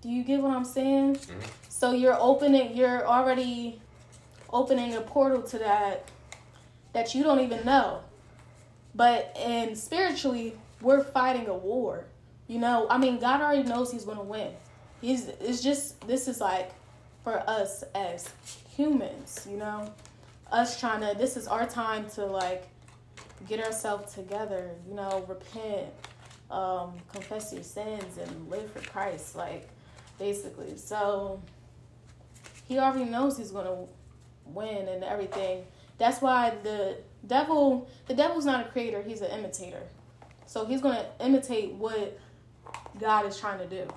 do 0.01 0.09
you 0.09 0.23
get 0.23 0.41
what 0.41 0.55
i'm 0.55 0.65
saying 0.65 1.15
mm-hmm. 1.15 1.39
So 1.81 1.93
you're 1.93 2.17
opening, 2.19 2.77
you're 2.77 3.07
already 3.07 3.81
opening 4.53 4.93
a 4.93 5.01
portal 5.01 5.41
to 5.41 5.57
that 5.57 6.07
that 6.93 7.15
you 7.15 7.23
don't 7.23 7.39
even 7.39 7.65
know. 7.65 8.01
But 8.93 9.35
and 9.35 9.75
spiritually, 9.75 10.55
we're 10.79 11.03
fighting 11.03 11.47
a 11.47 11.55
war. 11.55 12.05
You 12.47 12.59
know, 12.59 12.85
I 12.87 12.99
mean, 12.99 13.19
God 13.19 13.41
already 13.41 13.63
knows 13.63 13.91
He's 13.91 14.05
gonna 14.05 14.21
win. 14.21 14.53
He's 15.01 15.25
it's 15.25 15.63
just 15.63 15.99
this 16.07 16.27
is 16.27 16.39
like 16.39 16.71
for 17.23 17.39
us 17.49 17.83
as 17.95 18.29
humans. 18.75 19.47
You 19.49 19.57
know, 19.57 19.91
us 20.51 20.79
trying 20.79 21.01
to. 21.01 21.17
This 21.17 21.35
is 21.35 21.47
our 21.47 21.65
time 21.65 22.07
to 22.11 22.27
like 22.27 22.67
get 23.49 23.59
ourselves 23.59 24.13
together. 24.13 24.69
You 24.87 24.93
know, 24.93 25.25
repent, 25.27 25.87
um, 26.51 26.93
confess 27.11 27.51
your 27.51 27.63
sins, 27.63 28.19
and 28.19 28.51
live 28.51 28.71
for 28.71 28.87
Christ. 28.87 29.35
Like 29.35 29.67
basically, 30.19 30.77
so 30.77 31.41
he 32.71 32.79
already 32.79 33.03
knows 33.03 33.37
he's 33.37 33.51
gonna 33.51 33.85
win 34.45 34.87
and 34.87 35.03
everything. 35.03 35.65
That's 35.97 36.21
why 36.21 36.53
the 36.63 36.99
devil, 37.27 37.89
the 38.07 38.13
devil's 38.13 38.45
not 38.45 38.65
a 38.65 38.69
creator; 38.69 39.01
he's 39.01 39.19
an 39.19 39.29
imitator. 39.37 39.83
So 40.45 40.65
he's 40.65 40.81
gonna 40.81 41.05
imitate 41.19 41.73
what 41.73 42.17
God 42.97 43.25
is 43.25 43.37
trying 43.37 43.59
to 43.59 43.67
do. 43.67 43.87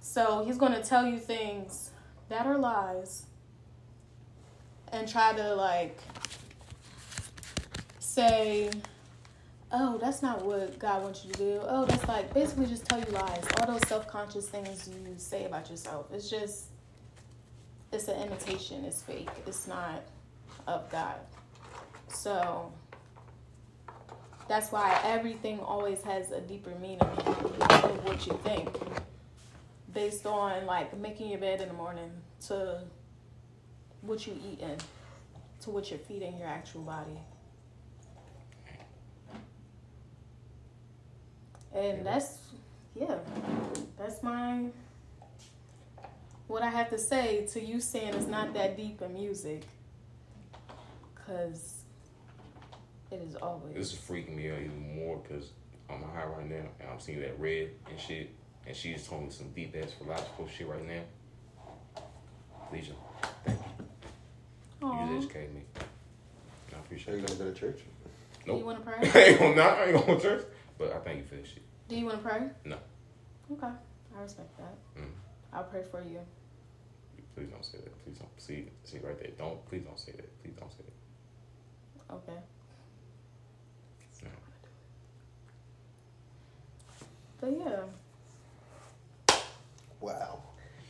So 0.00 0.44
he's 0.44 0.58
gonna 0.58 0.82
tell 0.82 1.06
you 1.06 1.18
things 1.18 1.90
that 2.28 2.44
are 2.44 2.58
lies 2.58 3.24
and 4.92 5.08
try 5.08 5.32
to 5.32 5.54
like 5.54 5.98
say, 7.98 8.70
"Oh, 9.70 9.98
that's 9.98 10.22
not 10.22 10.44
what 10.44 10.78
God 10.78 11.02
wants 11.02 11.24
you 11.24 11.32
to 11.32 11.38
do." 11.38 11.60
Oh, 11.62 11.84
that's 11.84 12.06
like 12.08 12.32
basically 12.32 12.66
just 12.66 12.86
tell 12.86 12.98
you 12.98 13.10
lies. 13.12 13.44
All 13.60 13.66
those 13.66 13.86
self-conscious 13.88 14.48
things 14.48 14.88
you 14.88 15.14
say 15.18 15.44
about 15.44 15.70
yourself. 15.70 16.06
It's 16.12 16.30
just 16.30 16.66
it's 17.92 18.08
an 18.08 18.22
imitation. 18.22 18.84
It's 18.84 19.02
fake. 19.02 19.30
It's 19.46 19.66
not 19.66 20.02
of 20.66 20.90
God. 20.90 21.16
So 22.08 22.72
that's 24.46 24.72
why 24.72 24.98
everything 25.04 25.60
always 25.60 26.02
has 26.02 26.30
a 26.32 26.40
deeper 26.40 26.72
meaning 26.80 26.98
than 26.98 28.04
what 28.04 28.26
you 28.26 28.38
think. 28.44 28.70
Based 29.92 30.26
on 30.26 30.66
like 30.66 30.96
making 30.98 31.30
your 31.30 31.40
bed 31.40 31.60
in 31.60 31.68
the 31.68 31.74
morning 31.74 32.10
to 32.46 32.82
what 34.02 34.26
you 34.26 34.38
eat 34.50 34.60
in, 34.60 34.76
to 35.62 35.70
what 35.70 35.90
you're 35.90 35.98
feeding 35.98 36.38
your 36.38 36.48
actual 36.48 36.82
body. 36.82 37.18
And 41.74 42.04
that's 42.06 42.38
yeah, 42.94 43.16
that's 43.98 44.22
my 44.22 44.66
what 46.46 46.62
I 46.62 46.70
have 46.70 46.90
to 46.90 46.98
say 46.98 47.46
to 47.52 47.60
you 47.64 47.80
saying 47.80 48.14
it's 48.14 48.26
not 48.26 48.54
that 48.54 48.76
deep 48.76 49.02
in 49.02 49.12
music. 49.14 49.62
Cause 51.26 51.82
it 53.10 53.20
is 53.26 53.34
always 53.36 53.74
This 53.74 53.92
is 53.92 53.98
freaking 53.98 54.34
me 54.36 54.50
out 54.50 54.58
even 54.58 54.96
more 54.96 55.18
because 55.18 55.50
I'm 55.90 56.02
high 56.02 56.24
right 56.24 56.48
now 56.48 56.64
and 56.80 56.88
I'm 56.90 56.98
seeing 57.00 57.20
that 57.20 57.38
red 57.38 57.70
and 57.90 58.00
shit. 58.00 58.30
And 58.66 58.74
she 58.76 58.92
just 58.94 59.08
told 59.08 59.24
me 59.24 59.30
some 59.30 59.48
deep 59.50 59.74
ass 59.82 59.92
philosophical 59.92 60.48
shit 60.48 60.66
right 60.68 60.86
now. 60.86 62.02
Alicia, 62.70 62.92
thank 63.44 63.58
you. 63.58 63.84
You 64.80 64.88
Aw. 64.88 65.06
just 65.06 65.24
educated 65.28 65.54
me. 65.54 65.62
I 66.72 66.76
Are 66.76 66.80
appreciate 66.80 67.14
you 67.18 67.20
it. 67.24 67.26
gonna 67.26 67.38
go 67.38 67.52
to 67.52 67.58
church? 67.58 67.78
Do 68.44 68.52
Nope. 68.52 68.58
you 68.60 68.64
want 68.66 68.84
to 68.84 68.90
I 68.90 68.98
pray? 69.08 69.24
ain't 69.32 69.38
gonna, 69.40 69.54
nah, 69.54 69.62
I 69.68 69.84
ain't 69.86 70.06
going 70.06 70.18
to 70.20 70.22
church, 70.22 70.44
but 70.78 70.92
I 70.92 70.98
thank 70.98 71.18
you 71.18 71.24
for 71.24 71.34
this 71.34 71.48
shit. 71.48 71.62
Do 71.88 71.96
you 71.96 72.06
want 72.06 72.22
to 72.22 72.28
pray? 72.28 72.42
No. 72.64 72.76
Okay, 73.52 73.66
I 74.16 74.22
respect 74.22 74.56
that. 74.58 75.02
Mm. 75.02 75.10
I'll 75.52 75.64
pray 75.64 75.82
for 75.90 76.02
you. 76.02 76.20
Please 77.34 77.48
don't 77.50 77.64
say 77.64 77.78
that. 77.78 78.04
Please 78.04 78.18
don't. 78.18 78.28
See, 78.36 78.68
see 78.84 78.98
right 78.98 79.18
there. 79.18 79.30
Don't. 79.38 79.64
Please 79.68 79.82
don't 79.82 79.98
say 79.98 80.12
that. 80.12 80.42
Please 80.42 80.54
don't 80.58 80.72
say 80.72 80.84
that. 80.86 82.14
Okay. 82.14 82.38
No. 84.24 84.30
But 87.40 87.52
yeah. 87.58 87.80
Wow. 90.00 90.42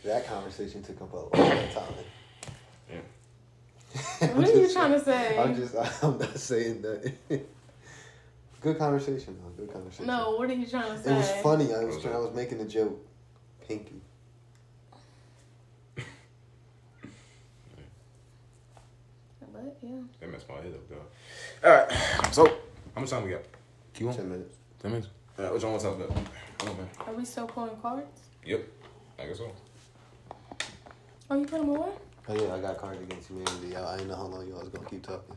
That 0.04 0.26
conversation 0.26 0.82
took 0.82 1.02
up 1.02 1.12
a 1.12 1.16
lot 1.16 1.34
of 1.34 1.72
time. 1.72 1.94
Yeah. 2.90 4.28
What 4.34 4.48
are 4.48 4.52
you 4.52 4.72
trying 4.72 4.92
to 4.92 5.04
say? 5.04 5.38
I'm 5.38 5.54
just, 5.54 5.74
I'm 6.02 6.18
not 6.18 6.38
saying 6.38 6.82
that. 6.82 7.12
Good 8.60 8.78
conversation, 8.78 9.38
though. 9.42 9.64
Good 9.64 9.72
conversation. 9.72 10.06
No, 10.06 10.36
what 10.36 10.50
are 10.50 10.54
you 10.54 10.66
trying 10.66 10.90
to 10.90 11.02
say? 11.02 11.12
It 11.12 11.16
was 11.16 11.30
funny. 11.42 11.72
I 11.72 11.84
was, 11.84 12.02
trying, 12.02 12.14
I 12.14 12.18
was 12.18 12.34
making 12.34 12.60
a 12.60 12.64
joke. 12.64 13.06
Pinky. 13.66 14.00
But 19.52 19.76
yeah. 19.82 19.96
That 20.20 20.30
messed 20.30 20.48
my 20.48 20.56
head 20.56 20.72
up, 20.74 20.88
though. 20.88 21.68
All 21.68 21.76
right. 21.76 22.32
So, 22.32 22.46
how 22.94 23.00
much 23.00 23.10
time 23.10 23.24
we 23.24 23.30
got? 23.30 23.42
Keep 23.94 24.08
on. 24.08 24.14
Ten 24.14 24.30
minutes. 24.30 24.56
Ten 24.80 24.92
minutes. 24.92 25.08
All 25.36 25.44
right. 25.44 25.52
What 25.52 25.62
y'all 25.62 25.70
want 25.70 25.82
to 25.82 25.88
talk 25.88 25.96
about? 25.96 26.16
Come 26.58 26.68
on, 26.68 26.76
man. 26.76 26.88
Are 27.06 27.14
we 27.14 27.24
still 27.24 27.46
pulling 27.46 27.76
cards? 27.76 28.20
Yep. 28.44 28.64
I 29.18 29.26
guess 29.26 29.38
so. 29.38 29.50
Oh, 31.30 31.38
you 31.38 31.44
put 31.46 31.60
them 31.60 31.70
away? 31.70 31.90
Oh 32.28 32.34
yeah, 32.34 32.54
I 32.54 32.60
got 32.60 32.78
Cards 32.78 33.00
Against 33.00 33.28
Humanity. 33.28 33.74
I, 33.74 33.94
I 33.94 33.96
didn't 33.96 34.08
know 34.08 34.16
how 34.16 34.24
long 34.24 34.46
y'all 34.46 34.60
was 34.60 34.68
gonna 34.68 34.88
keep 34.88 35.02
talking. 35.02 35.34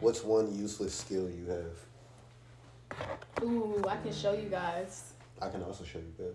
So. 0.00 0.06
What's 0.06 0.24
one 0.24 0.54
useless 0.56 0.94
skill 0.94 1.28
you 1.30 1.46
have? 1.46 1.76
Ooh, 3.42 3.82
I 3.88 3.96
can 3.96 4.12
show 4.12 4.32
you 4.32 4.48
guys. 4.48 5.12
I 5.40 5.48
can 5.48 5.62
also 5.62 5.84
show 5.84 5.98
you 5.98 6.14
guys. 6.18 6.34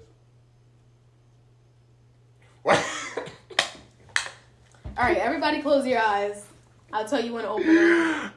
All 4.98 5.06
right, 5.06 5.18
everybody, 5.18 5.62
close 5.62 5.88
your 5.88 6.00
eyes. 6.02 6.46
I'll 6.92 7.08
tell 7.08 7.24
you 7.24 7.34
when 7.34 7.44
to 7.44 7.50
open 7.50 7.68
them. 7.68 8.32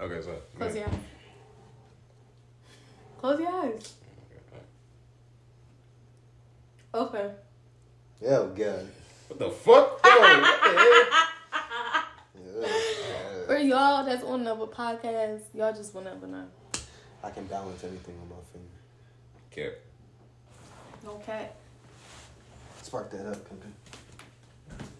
Okay, 0.00 0.20
so. 0.20 0.34
Close 0.58 0.74
your 0.74 0.86
eyes. 0.86 0.94
Close 3.18 3.40
your 3.40 3.48
eyes. 3.48 3.94
Okay. 6.94 7.30
Oh 8.26 8.46
god. 8.48 8.88
What 9.28 9.38
the 9.38 9.50
fuck? 9.50 10.00
Yo, 10.04 10.10
what 10.10 10.62
the 10.62 10.68
hell? 10.68 11.08
Yeah. 11.10 11.26
For 13.52 13.58
y'all 13.58 14.02
that's 14.02 14.24
on 14.24 14.40
another 14.40 14.64
podcast, 14.64 15.42
y'all 15.52 15.74
just 15.74 15.94
will 15.94 16.00
never 16.00 16.26
know. 16.26 16.46
I 17.22 17.28
can 17.28 17.44
balance 17.44 17.84
anything 17.84 18.14
on 18.22 18.30
my 18.30 18.36
finger. 18.50 18.66
Cap. 19.50 19.72
Okay. 21.06 21.50
Spark 22.80 23.10
that 23.10 23.26
up, 23.26 23.36
Pimpin. 23.46 23.72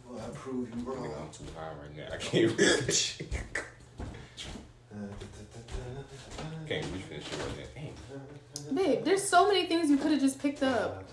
Well, 0.07 0.21
I 0.23 0.29
prove 0.35 0.69
you 0.69 0.83
wrong. 0.83 1.07
I'm 1.07 1.31
too 1.33 1.45
high 1.57 1.69
right 1.69 1.97
now. 1.97 2.15
I 2.15 2.19
can't 2.19 2.51
reach 2.51 2.59
this 2.59 2.99
shit. 2.99 3.31
Can't 6.69 6.87
reach 6.93 7.09
this 7.09 7.25
shit 7.25 7.39
right 7.39 7.57
now. 7.57 7.91
Damn. 8.67 8.75
Babe, 8.75 9.03
there's 9.03 9.27
so 9.27 9.49
many 9.49 9.65
things 9.65 9.89
you 9.89 9.97
could 9.97 10.11
have 10.11 10.21
just 10.21 10.39
picked 10.39 10.63
up. 10.63 11.05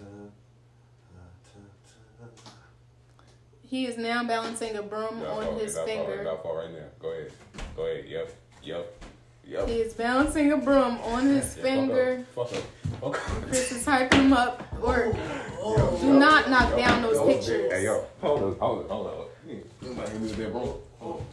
He 3.70 3.86
is 3.86 3.98
now 3.98 4.24
balancing 4.24 4.76
a 4.78 4.82
broom 4.82 5.22
Y'all 5.22 5.38
on 5.40 5.44
fall- 5.46 5.60
his 5.60 5.78
finger. 5.80 6.24
y'all 6.24 6.38
fall 6.38 6.58
right 6.58 6.72
now. 6.72 6.86
Go 7.00 7.10
ahead. 7.12 7.32
Go 7.76 7.86
ahead. 7.86 8.06
Yep. 8.08 8.34
Yep. 8.64 9.04
Yep. 9.48 9.68
He 9.68 9.76
is 9.76 9.94
balancing 9.94 10.52
a 10.52 10.58
broom 10.58 10.98
on 11.04 11.26
his 11.28 11.56
Yeah, 11.56 11.64
finger. 11.64 12.26
Fuck 12.34 12.52
up. 12.54 12.64
Fuck 13.00 13.16
up. 13.16 13.44
Chris 13.48 13.72
is 13.72 13.86
hyping 13.86 14.14
him 14.14 14.34
up. 14.34 14.64
Or 14.82 15.06
Yo, 15.06 15.14
oh, 15.62 15.76
oh, 15.78 15.98
do 16.02 16.08
yo, 16.08 16.14
not 16.18 16.50
knock 16.50 16.72
yo, 16.72 16.78
down 16.78 17.02
those 17.04 17.20
pictures. 17.28 17.72
Hey, 17.72 17.84
yo. 17.84 18.06
Hold 18.22 18.44
on. 18.44 18.56
Hold 18.60 18.80
on. 18.84 18.90
Hold 18.90 19.08
on. 19.08 19.26
You 19.48 19.94
might 19.94 20.10
hit 20.10 20.22
me 20.22 20.28
that, 20.32 20.52
bro. 20.52 20.80
Hold. 21.00 21.24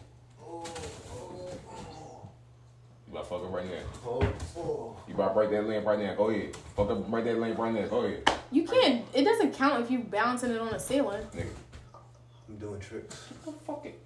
You 3.06 3.12
about 3.12 3.22
to 3.22 3.28
fuck 3.30 3.44
up 3.44 3.52
right 3.52 3.64
now. 3.66 4.32
You 5.08 5.14
about 5.14 5.28
to 5.28 5.34
break 5.34 5.50
that 5.50 5.66
lamp 5.66 5.86
right 5.86 5.98
now. 5.98 6.14
Go 6.14 6.28
ahead. 6.30 6.54
Fuck 6.76 6.90
up. 6.90 7.10
Break 7.10 7.24
that 7.24 7.38
lamp 7.38 7.58
right 7.58 7.72
now. 7.72 7.86
Go 7.86 8.00
ahead. 8.00 8.30
You 8.50 8.64
can't. 8.64 9.04
It 9.14 9.24
doesn't 9.24 9.54
count 9.54 9.82
if 9.84 9.90
you 9.90 10.00
balancing 10.00 10.50
it 10.50 10.60
on 10.60 10.68
a 10.68 10.78
ceiling. 10.78 11.22
Nigga. 11.34 11.46
I'm 12.48 12.56
doing 12.58 12.80
tricks. 12.80 13.28
Fuck 13.66 13.86
it. 13.86 13.98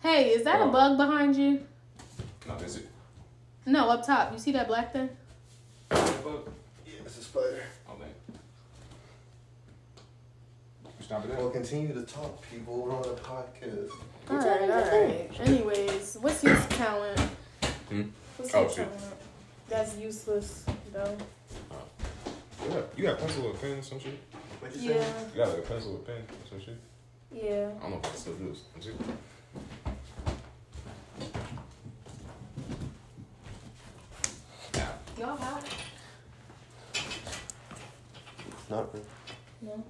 Hey, 0.00 0.30
is 0.30 0.44
that 0.44 0.60
a 0.60 0.64
Oh. 0.64 0.70
bug 0.70 0.96
behind 0.96 1.36
you? 1.36 1.64
No, 2.46 2.56
this 2.58 2.76
is. 2.76 2.82
No, 3.66 3.88
up 3.90 4.04
top. 4.06 4.32
You 4.32 4.38
see 4.38 4.52
that 4.52 4.66
black 4.68 4.92
thing? 4.92 5.08
Fuck. 5.88 6.46
Yeah, 6.86 6.92
it's 7.04 7.18
a 7.18 7.22
spider. 7.22 7.62
Oh, 7.88 7.96
man. 7.98 8.08
You 10.98 11.04
stop 11.04 11.24
it? 11.24 11.30
Well, 11.36 11.50
continue 11.50 11.94
to 11.94 12.02
talk, 12.02 12.42
people. 12.50 12.82
We're 12.82 12.94
on 12.94 13.04
a 13.04 13.08
podcast. 13.08 13.90
All 14.30 14.36
right, 14.36 14.62
all 14.62 14.68
right. 14.68 15.30
Anyways, 15.40 16.18
what's 16.20 16.42
your 16.44 16.56
talent? 16.70 17.20
Hmm? 17.88 18.02
What's 18.36 18.54
Oh, 18.54 18.60
your 18.62 18.68
shit. 18.70 18.76
talent? 18.76 19.14
That's 19.68 19.96
useless, 19.96 20.64
though. 20.92 21.16
Yeah. 22.68 22.80
You 22.96 23.02
got 23.04 23.14
a 23.14 23.16
pencil 23.16 23.46
or 23.46 23.50
a 23.50 23.54
pen 23.54 23.78
or 23.78 23.82
some 23.82 24.00
shit? 24.00 24.18
What'd 24.60 24.80
Yeah, 24.80 24.92
You 25.32 25.36
got 25.38 25.48
like 25.48 25.58
a 25.58 25.62
pencil 25.62 25.92
or 25.92 25.96
a 25.96 26.00
pen 26.00 26.16
or 26.16 26.48
some 26.48 26.60
shit? 26.60 26.76
Yeah. 27.32 27.70
I 27.78 27.82
don't 27.82 27.90
know 27.90 28.00
if 28.02 28.12
I 28.12 28.16
still 28.16 28.34
do 28.34 28.48
this. 28.48 28.62
Let. 28.74 29.18
Y'all 35.18 35.36
hot? 35.36 35.64
Not 38.68 38.92
really. 38.92 39.06
No. 39.62 39.84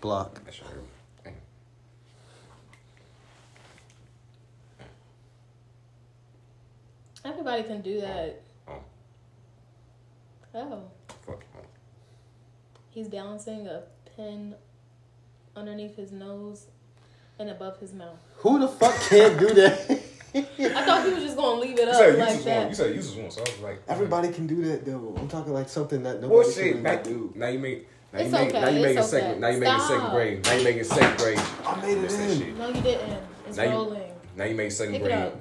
Block. 0.00 0.44
That's 0.44 0.58
your 0.58 0.68
Everybody 7.24 7.62
can 7.62 7.80
do 7.80 8.00
that. 8.02 8.42
Oh. 8.68 8.84
Oh. 10.54 10.82
He's 12.94 13.08
balancing 13.08 13.66
a 13.66 13.82
pen 14.16 14.54
underneath 15.56 15.96
his 15.96 16.12
nose 16.12 16.66
and 17.40 17.50
above 17.50 17.78
his 17.80 17.92
mouth. 17.92 18.18
Who 18.36 18.60
the 18.60 18.68
fuck 18.68 18.94
can't 19.08 19.36
do 19.38 19.52
that? 19.54 20.00
I 20.36 20.84
thought 20.84 21.04
he 21.06 21.12
was 21.14 21.22
just 21.24 21.36
gonna 21.36 21.60
leave 21.60 21.78
it 21.78 21.82
You 21.82 21.88
up 21.88 21.94
said 21.96 22.18
like 22.18 22.28
useless 22.36 22.44
one. 22.46 22.62
You 22.62 22.68
that. 22.68 22.76
said 22.76 22.94
useless 22.94 23.16
one, 23.16 23.30
so 23.30 23.40
I 23.40 23.50
was 23.50 23.60
like, 23.60 23.78
mm. 23.86 23.88
Everybody 23.92 24.28
can 24.32 24.46
do 24.46 24.64
that 24.66 24.84
though. 24.84 25.14
I'm 25.18 25.28
talking 25.28 25.52
like 25.52 25.68
something 25.68 26.02
that 26.04 26.20
Well, 26.20 26.30
nobody 26.30 26.52
shit. 26.52 26.72
can 26.74 26.82
Now, 26.82 26.90
really 26.90 27.02
do. 27.02 27.32
now 27.36 27.48
you 27.48 27.58
make. 27.58 27.88
Now 28.12 28.18
It's 28.20 28.26
you 28.30 28.38
make. 28.38 28.48
okay, 28.50 28.60
Now 28.60 28.68
you 28.68 28.82
make 28.82 28.96
it's 28.96 29.06
it 29.06 29.10
second. 29.10 29.40
Now 29.40 29.48
you 29.48 29.58
make 29.60 29.74
it 29.76 29.80
second 29.82 30.10
grade. 30.10 30.44
Now 30.44 30.52
you 30.54 30.64
make 30.64 30.76
it 30.76 30.86
second 30.86 31.18
grade. 31.18 31.38
I 31.66 31.80
made 31.82 31.98
it 31.98 32.02
That's 32.02 32.16
that 32.16 32.30
in. 32.30 32.58
No, 32.58 32.68
you 32.68 32.80
didn't. 32.80 33.22
It's 33.48 33.56
Now 33.56 33.62
you- 33.64 33.70
rolling. 33.70 34.12
Now 34.36 34.44
you 34.44 34.54
make 34.56 34.72
second 34.72 34.92
Pick 34.94 35.02
it 35.02 35.04
grade. 35.04 35.18
up. 35.18 35.40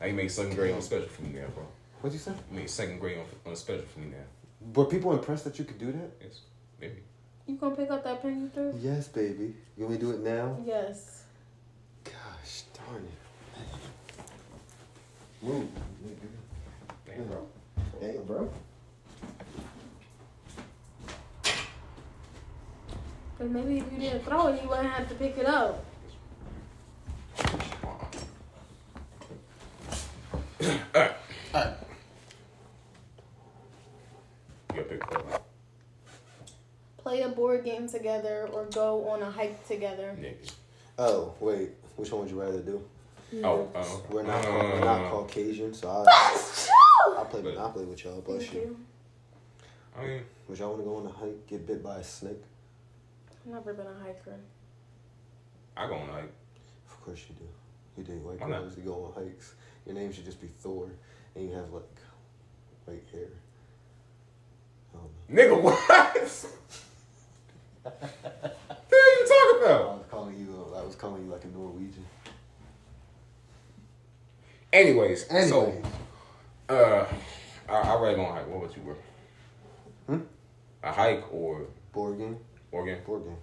Now 0.00 0.06
you 0.06 0.12
make 0.14 0.30
second 0.30 0.54
grade 0.56 0.74
on 0.74 0.82
special 0.82 1.08
for 1.08 1.22
me 1.22 1.30
now, 1.38 1.46
bro. 1.54 1.64
What'd 2.00 2.12
you 2.14 2.18
say? 2.24 2.32
You 2.50 2.58
made 2.58 2.70
second 2.70 2.98
grade 3.00 3.18
on, 3.18 3.50
on 3.50 3.56
special 3.56 3.84
for 3.84 4.00
me 4.00 4.06
now. 4.08 4.72
Were 4.74 4.86
people 4.88 5.12
impressed 5.12 5.44
that 5.44 5.58
you 5.58 5.64
could 5.66 5.78
do 5.78 5.92
that? 5.92 6.10
Yes, 6.22 6.40
maybe. 6.82 7.02
You 7.46 7.56
gonna 7.56 7.74
pick 7.76 7.90
up 7.90 8.04
that 8.04 8.20
pen 8.20 8.40
you 8.42 8.48
threw? 8.48 8.74
Yes, 8.82 9.08
baby. 9.08 9.54
You 9.76 9.84
want 9.84 9.92
me 9.92 9.98
to 9.98 10.04
do 10.04 10.10
it 10.12 10.20
now? 10.20 10.58
Yes. 10.66 11.24
Gosh 12.04 12.64
darn 12.74 13.04
it. 13.04 13.10
Move. 15.42 15.68
Damn, 17.06 17.24
bro. 17.26 17.46
Damn, 18.00 18.22
bro. 18.24 18.50
Cause 23.38 23.50
maybe 23.50 23.78
if 23.78 23.92
you 23.92 23.98
didn't 23.98 24.24
throw 24.24 24.48
it, 24.48 24.62
you 24.62 24.68
wouldn't 24.68 24.90
have 24.90 25.08
to 25.08 25.14
pick 25.14 25.38
it 25.38 25.46
up. 25.46 25.84
You 30.60 30.68
gotta 34.68 34.82
pick 34.84 35.02
up. 35.12 35.42
Play 37.12 37.20
a 37.24 37.28
board 37.28 37.62
game 37.62 37.86
together 37.86 38.48
or 38.54 38.64
go 38.72 39.06
on 39.06 39.20
a 39.20 39.30
hike 39.30 39.68
together. 39.68 40.16
Nigga. 40.18 40.50
Oh, 40.98 41.34
wait. 41.40 41.68
Which 41.96 42.10
one 42.10 42.22
would 42.22 42.30
you 42.30 42.40
rather 42.40 42.60
do? 42.60 42.82
Oh, 43.44 43.68
oh. 43.74 44.02
We're 44.08 44.22
not, 44.22 44.42
no, 44.42 44.50
no, 44.50 44.58
we're 44.70 44.80
not 44.80 45.02
no. 45.02 45.08
Caucasian, 45.10 45.74
so 45.74 45.90
I, 45.90 46.68
I'll 47.18 47.26
play 47.26 47.42
But- 47.42 47.52
Monopoly 47.52 47.84
with 47.84 48.02
y'all. 48.02 48.22
Bless 48.22 48.44
Thank 48.44 48.54
you. 48.54 48.60
you. 48.60 48.76
I 49.94 50.06
mean, 50.06 50.22
Would 50.48 50.58
y'all 50.58 50.70
want 50.70 50.80
to 50.80 50.84
go 50.86 50.96
on 50.96 51.06
a 51.06 51.10
hike, 51.10 51.46
get 51.46 51.66
bit 51.66 51.82
by 51.84 51.98
a 51.98 52.02
snake? 52.02 52.42
I've 53.44 53.52
never 53.52 53.74
been 53.74 53.86
a 53.86 54.04
hiker. 54.06 54.36
I 55.76 55.86
go 55.88 55.96
on 55.96 56.08
a 56.08 56.12
hike. 56.14 56.32
Of 56.88 56.98
course 57.04 57.22
you 57.28 57.34
do. 57.34 57.44
You 57.98 58.04
date 58.08 58.22
white 58.24 58.40
Why 58.40 58.48
not? 58.48 58.62
girls, 58.62 58.78
you 58.78 58.84
go 58.84 59.12
on 59.14 59.22
hikes. 59.22 59.52
Your 59.84 59.96
name 59.96 60.14
should 60.14 60.24
just 60.24 60.40
be 60.40 60.46
Thor, 60.46 60.88
and 61.36 61.46
you 61.46 61.54
have 61.56 61.70
like 61.74 61.82
white 62.86 63.04
hair. 63.12 63.28
Nigga, 65.30 65.60
what? 65.62 66.46
What 67.82 68.00
the 68.00 68.96
hell 68.96 69.18
you 69.20 69.26
talking 69.28 69.62
about? 69.66 69.82
I 69.82 69.94
was 69.96 70.06
calling 70.10 70.36
you. 70.38 70.74
I 70.76 70.82
was 70.82 70.94
calling 70.94 71.24
you 71.24 71.30
like 71.30 71.44
a 71.44 71.48
Norwegian. 71.48 72.04
Anyways, 74.72 75.28
Anyways, 75.28 75.50
so 75.50 75.82
uh, 76.70 77.04
I, 77.68 77.72
I 77.74 78.00
read 78.00 78.18
on 78.18 78.34
hike. 78.34 78.48
What 78.48 78.64
about 78.64 78.76
you, 78.76 78.82
bro? 78.82 78.96
Hmm? 80.06 80.22
A 80.82 80.92
hike 80.92 81.24
or 81.32 81.66
board 81.92 82.18
game. 82.18 82.38
organ? 82.70 82.98
Board 83.04 83.24
game. 83.24 83.36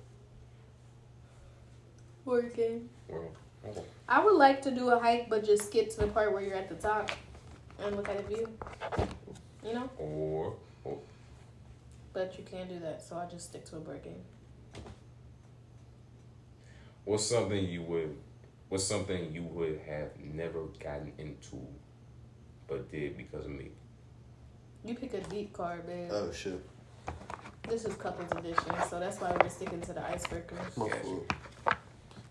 Working. 2.25 2.89
Or, 3.07 3.25
okay. 3.67 3.81
I 4.07 4.23
would 4.23 4.35
like 4.35 4.61
to 4.63 4.71
do 4.71 4.89
a 4.89 4.99
hike, 4.99 5.29
but 5.29 5.43
just 5.45 5.67
skip 5.67 5.89
to 5.91 5.99
the 6.01 6.07
part 6.07 6.31
where 6.33 6.41
you're 6.41 6.55
at 6.55 6.69
the 6.69 6.75
top 6.75 7.11
and 7.83 7.95
look 7.95 8.09
at 8.09 8.17
the 8.17 8.35
view. 8.35 8.47
You 9.63 9.73
know, 9.73 9.89
Or, 9.97 10.45
or 10.47 10.53
but 12.19 12.37
you 12.37 12.43
can't 12.43 12.67
do 12.67 12.77
that, 12.79 13.01
so 13.01 13.15
I 13.15 13.25
just 13.31 13.45
stick 13.45 13.63
to 13.69 13.77
a 13.77 13.79
board 13.79 14.03
game. 14.03 14.21
what's 17.05 17.25
something 17.25 17.65
you 17.65 17.81
would 17.81 18.13
what's 18.67 18.83
something 18.83 19.33
you 19.33 19.41
would 19.41 19.79
have 19.87 20.09
never 20.21 20.65
gotten 20.83 21.13
into 21.17 21.65
but 22.67 22.91
did 22.91 23.15
because 23.15 23.45
of 23.45 23.51
me? 23.51 23.69
You 24.83 24.95
pick 24.95 25.13
a 25.13 25.21
deep 25.21 25.53
card, 25.53 25.87
babe. 25.87 26.09
Oh 26.11 26.29
shit. 26.33 26.61
This 27.69 27.85
is 27.85 27.95
couples 27.95 28.29
edition, 28.37 28.75
so 28.89 28.99
that's 28.99 29.21
why 29.21 29.35
we're 29.41 29.49
sticking 29.49 29.79
to 29.81 29.93
the 29.93 30.05
icebreaker. 30.05 30.57
My 30.75 30.89
Gotcha. 30.89 31.01
fault. 31.01 31.33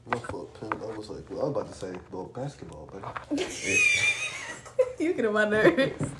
My 0.06 0.18
fault, 0.18 0.60
Pimp. 0.60 0.82
I 0.82 0.96
was 0.96 1.08
like, 1.08 1.30
well, 1.30 1.40
I 1.40 1.48
was 1.48 1.50
about 1.50 1.72
to 1.72 1.78
say, 1.78 1.92
well, 2.12 2.26
basketball, 2.26 2.90
but 2.92 3.40
you 5.00 5.14
get 5.14 5.24
on 5.24 5.32
my 5.32 5.48
nerves. 5.48 6.10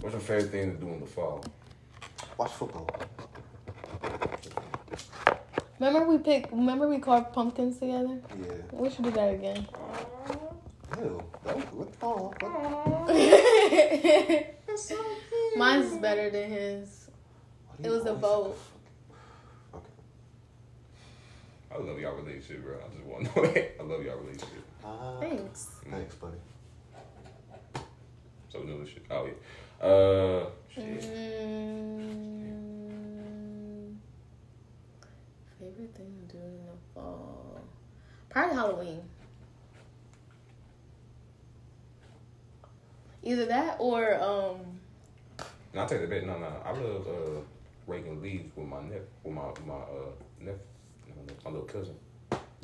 What's 0.00 0.14
your 0.14 0.20
favorite 0.20 0.50
thing 0.50 0.72
to 0.72 0.80
do 0.80 0.88
in 0.88 1.00
the 1.00 1.06
fall? 1.06 1.44
Watch 2.36 2.52
football. 2.52 2.88
Remember 5.80 6.08
we 6.08 6.18
picked. 6.18 6.52
Remember 6.52 6.88
we 6.88 6.98
carved 6.98 7.32
pumpkins 7.32 7.78
together. 7.78 8.20
Yeah. 8.40 8.52
We 8.72 8.90
should 8.90 9.04
do 9.04 9.10
that 9.12 9.34
again. 9.34 9.66
Ew. 10.98 11.22
That 11.44 11.56
was, 11.56 11.64
what? 11.72 11.88
Oh, 12.02 12.32
what? 12.40 13.16
Mine's 15.56 15.92
is 15.92 15.98
better 15.98 16.30
than 16.30 16.50
his. 16.50 17.08
It 17.82 17.88
was 17.90 18.04
a 18.06 18.10
always- 18.10 18.20
vote. 18.20 18.56
Okay. 19.74 19.84
I 21.74 21.78
love 21.78 21.98
y'all 21.98 22.14
relationship, 22.16 22.62
bro. 22.64 22.76
I 22.76 22.88
just 22.94 23.04
want 23.04 23.24
to 23.34 23.40
know 23.40 23.46
that. 23.52 23.76
I 23.80 23.82
love 23.82 24.02
y'all 24.04 24.16
relationship. 24.18 24.64
Ah, 24.84 25.16
Thanks. 25.20 25.70
Thanks, 25.90 26.14
buddy. 26.16 26.36
So 28.54 28.60
we 28.60 28.66
know 28.66 28.78
this 28.78 28.90
shit. 28.90 29.04
Oh 29.10 29.26
yeah. 29.26 29.32
Uh, 29.84 30.46
shit. 30.72 31.02
Mm, 31.02 32.46
favorite 35.58 35.94
thing 35.96 36.14
to 36.28 36.36
do 36.36 36.38
in 36.38 36.66
the 36.66 36.78
fall? 36.94 37.60
Probably 38.30 38.54
Halloween. 38.54 39.02
Either 43.24 43.46
that 43.46 43.76
or 43.80 44.14
um. 44.22 44.60
No, 45.74 45.82
I 45.82 45.86
take 45.86 46.02
the 46.02 46.06
bet. 46.06 46.24
No, 46.24 46.38
no. 46.38 46.46
I 46.64 46.70
love 46.70 47.08
uh, 47.08 47.40
raking 47.88 48.22
leaves 48.22 48.56
with 48.56 48.68
my 48.68 48.82
nep, 48.82 49.08
with 49.24 49.34
my 49.34 49.52
my 49.66 49.74
uh 49.74 50.12
nep, 50.40 50.64
my 51.44 51.50
little 51.50 51.66
cousin. 51.66 51.96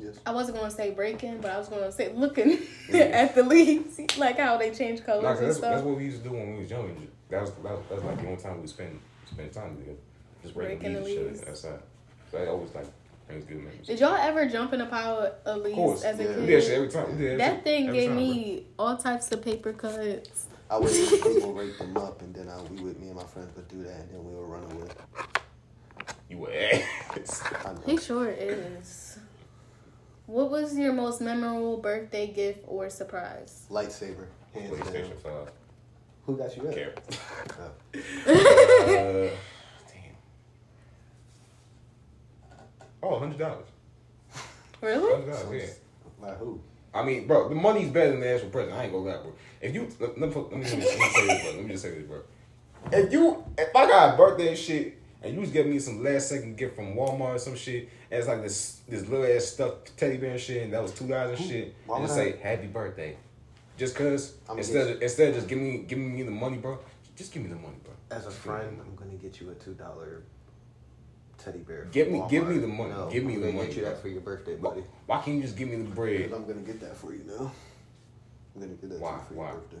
Yes. 0.03 0.15
I 0.25 0.31
wasn't 0.33 0.57
gonna 0.57 0.71
say 0.71 0.91
breaking, 0.91 1.39
but 1.41 1.51
I 1.51 1.57
was 1.59 1.67
gonna 1.67 1.91
say 1.91 2.11
looking 2.13 2.59
at 2.93 3.35
the 3.35 3.43
leaves, 3.43 3.99
like 4.17 4.37
how 4.39 4.57
they 4.57 4.71
change 4.73 5.03
colors 5.03 5.23
Nah, 5.23 5.29
'cause 5.31 5.39
and 5.39 5.47
that's, 5.49 5.57
stuff. 5.59 5.71
that's 5.75 5.83
what 5.85 5.97
we 5.97 6.05
used 6.05 6.23
to 6.23 6.29
do 6.29 6.35
when 6.35 6.53
we 6.55 6.61
was 6.61 6.71
young. 6.71 7.07
That 7.29 7.41
was 7.41 7.51
that 7.51 7.63
was, 7.63 7.79
that 7.89 7.95
was 7.95 8.03
like 8.03 8.21
the 8.21 8.27
only 8.27 8.41
time 8.41 8.61
we 8.61 8.67
spend 8.67 8.99
spend 9.31 9.51
time 9.53 9.77
together. 9.77 9.97
Just 10.43 10.55
raking 10.55 10.77
Raking 10.79 10.93
the 10.93 11.01
leaves, 11.01 11.17
and 11.17 11.27
leaves. 11.27 11.39
shit 11.41 11.49
outside. 11.49 11.79
So 12.31 12.37
that 12.39 12.47
always 12.47 12.73
like 12.73 12.85
brings 13.27 13.45
good 13.45 13.57
memories. 13.57 13.87
Did 13.87 13.99
y'all 13.99 14.15
ever 14.15 14.47
jump 14.49 14.73
in 14.73 14.81
a 14.81 14.85
pile 14.87 15.33
of 15.45 15.61
leaves 15.61 15.75
course, 15.75 16.03
as 16.03 16.19
a 16.19 16.23
yeah. 16.23 16.29
kid? 16.29 16.39
We 16.47 16.55
that 16.55 16.69
every 16.71 16.87
time. 16.89 17.11
We 17.11 17.17
did 17.23 17.39
That 17.39 17.53
shit 17.57 17.63
thing 17.63 17.87
every 17.89 17.99
gave 17.99 18.09
time, 18.09 18.17
bro. 18.17 18.25
me 18.25 18.65
all 18.79 18.97
types 18.97 19.31
of 19.31 19.41
paper 19.43 19.73
cuts. 19.73 20.47
I 20.69 20.77
would 20.77 20.89
see 20.89 21.17
people 21.23 21.53
rake 21.53 21.77
them 21.77 21.95
up, 21.97 22.21
and 22.21 22.33
then 22.33 22.47
I, 22.49 22.61
we 22.63 22.81
would, 22.81 22.99
me 22.99 23.07
and 23.07 23.15
my 23.17 23.23
friends 23.25 23.53
would 23.55 23.67
do 23.67 23.83
that, 23.83 23.91
and 23.99 24.09
then 24.13 24.23
we 24.25 24.33
would 24.35 24.47
run 24.49 24.63
away. 24.71 24.87
You 26.29 26.37
were 26.37 26.51
ass. 26.53 27.43
He 27.85 27.97
sure 27.97 28.29
is. 28.29 29.19
What 30.25 30.49
was 30.51 30.77
your 30.77 30.93
most 30.93 31.21
memorable 31.21 31.77
birthday 31.77 32.27
gift 32.27 32.59
or 32.67 32.89
surprise? 32.89 33.65
Lightsaber, 33.69 34.27
hands 34.53 34.69
down. 34.71 34.79
PlayStation 34.79 35.19
Five. 35.19 35.51
Who 36.25 36.37
got 36.37 36.55
you 36.55 36.63
that? 36.63 36.75
Care. 36.75 36.93
Oh. 37.59 37.71
Uh, 38.81 39.29
damn. 39.87 40.15
Oh, 43.03 43.19
hundred 43.19 43.39
dollars. 43.39 43.67
Really? 44.81 45.11
Hundred 45.11 45.31
dollars. 45.31 45.79
Yeah. 46.21 46.27
By 46.27 46.33
who? 46.35 46.61
I 46.93 47.03
mean, 47.03 47.27
bro, 47.27 47.49
the 47.49 47.55
money's 47.55 47.89
better 47.89 48.11
than 48.11 48.19
the 48.19 48.33
actual 48.33 48.49
present. 48.49 48.75
I 48.77 48.83
ain't 48.83 48.93
gonna 48.93 49.05
lie, 49.05 49.17
bro. 49.21 49.33
If 49.61 49.73
you 49.73 49.87
let, 49.99 50.19
let, 50.19 50.29
me, 50.29 50.35
let, 50.35 50.51
me, 50.51 50.65
let, 50.65 50.77
me, 50.77 50.85
let 50.85 50.99
me 50.99 51.05
say 51.09 51.25
this, 51.25 51.41
bro. 51.43 51.51
Let 51.51 51.63
me 51.63 51.69
just 51.71 51.83
say 51.83 51.91
this, 51.91 52.03
bro. 52.03 52.21
If 52.91 53.11
you, 53.11 53.43
if 53.57 53.75
I 53.75 53.87
got 53.87 54.13
a 54.13 54.17
birthday 54.17 54.55
shit, 54.55 55.00
and 55.21 55.33
you 55.35 55.39
was 55.41 55.51
giving 55.51 55.71
me 55.71 55.79
some 55.79 56.03
last 56.03 56.29
second 56.29 56.57
gift 56.57 56.75
from 56.75 56.95
Walmart 56.95 57.35
or 57.35 57.39
some 57.39 57.55
shit, 57.55 57.89
and 58.09 58.19
it's 58.19 58.27
like 58.27 58.41
this 58.41 58.81
this 58.87 59.07
little 59.07 59.25
ass 59.25 59.45
stuffed 59.45 59.95
teddy 59.97 60.17
bear 60.17 60.31
and 60.31 60.39
shit, 60.39 60.63
and 60.63 60.73
that 60.73 60.81
was 60.81 60.91
two 60.93 61.07
dollars 61.07 61.39
and 61.39 61.49
shit, 61.49 61.75
Why 61.85 61.97
and 61.97 62.05
just 62.05 62.15
say 62.15 62.37
happy 62.41 62.67
birthday, 62.67 63.17
just 63.77 63.95
cause 63.95 64.35
instead 64.55 64.87
of, 64.95 65.01
instead 65.01 65.29
of 65.29 65.35
just 65.35 65.47
giving 65.47 65.71
me 65.71 65.77
giving 65.87 66.15
me 66.15 66.23
the 66.23 66.31
money, 66.31 66.57
bro, 66.57 66.79
just 67.15 67.31
give 67.33 67.43
me 67.43 67.49
the 67.49 67.55
money, 67.55 67.77
bro. 67.83 67.93
As 68.17 68.25
a 68.25 68.31
friend, 68.31 68.79
I'm 68.85 68.95
gonna 68.95 69.17
get 69.17 69.39
you 69.39 69.49
a 69.51 69.55
two 69.55 69.73
dollar 69.73 70.23
teddy 71.37 71.59
bear. 71.59 71.85
Give 71.91 72.09
me- 72.11 72.23
give 72.29 72.47
me 72.47 72.57
the 72.59 72.67
money. 72.67 72.91
No, 72.91 73.09
Give 73.09 73.23
me 73.23 73.35
I'm 73.35 73.41
the 73.41 73.51
money, 73.51 73.67
Get 73.67 73.75
you 73.77 73.81
bro. 73.83 73.91
that 73.91 74.01
for 74.01 74.07
your 74.09 74.21
birthday, 74.21 74.55
buddy. 74.57 74.83
why 75.07 75.21
can't 75.21 75.37
you 75.37 75.41
just 75.43 75.57
give 75.57 75.69
me 75.69 75.77
the 75.77 75.83
bread? 75.89 76.17
Because 76.17 76.33
I'm 76.33 76.45
gonna 76.47 76.59
get 76.61 76.79
that 76.81 76.95
for 76.95 77.13
you 77.13 77.23
now. 77.25 77.51
I'm 78.53 78.61
gonna 78.61 78.73
get 78.73 78.89
that 78.89 78.99
Why? 78.99 79.11
to 79.11 79.15
you 79.17 79.23
for 79.27 79.33
Why? 79.35 79.45
your 79.47 79.55
birthday. 79.55 79.77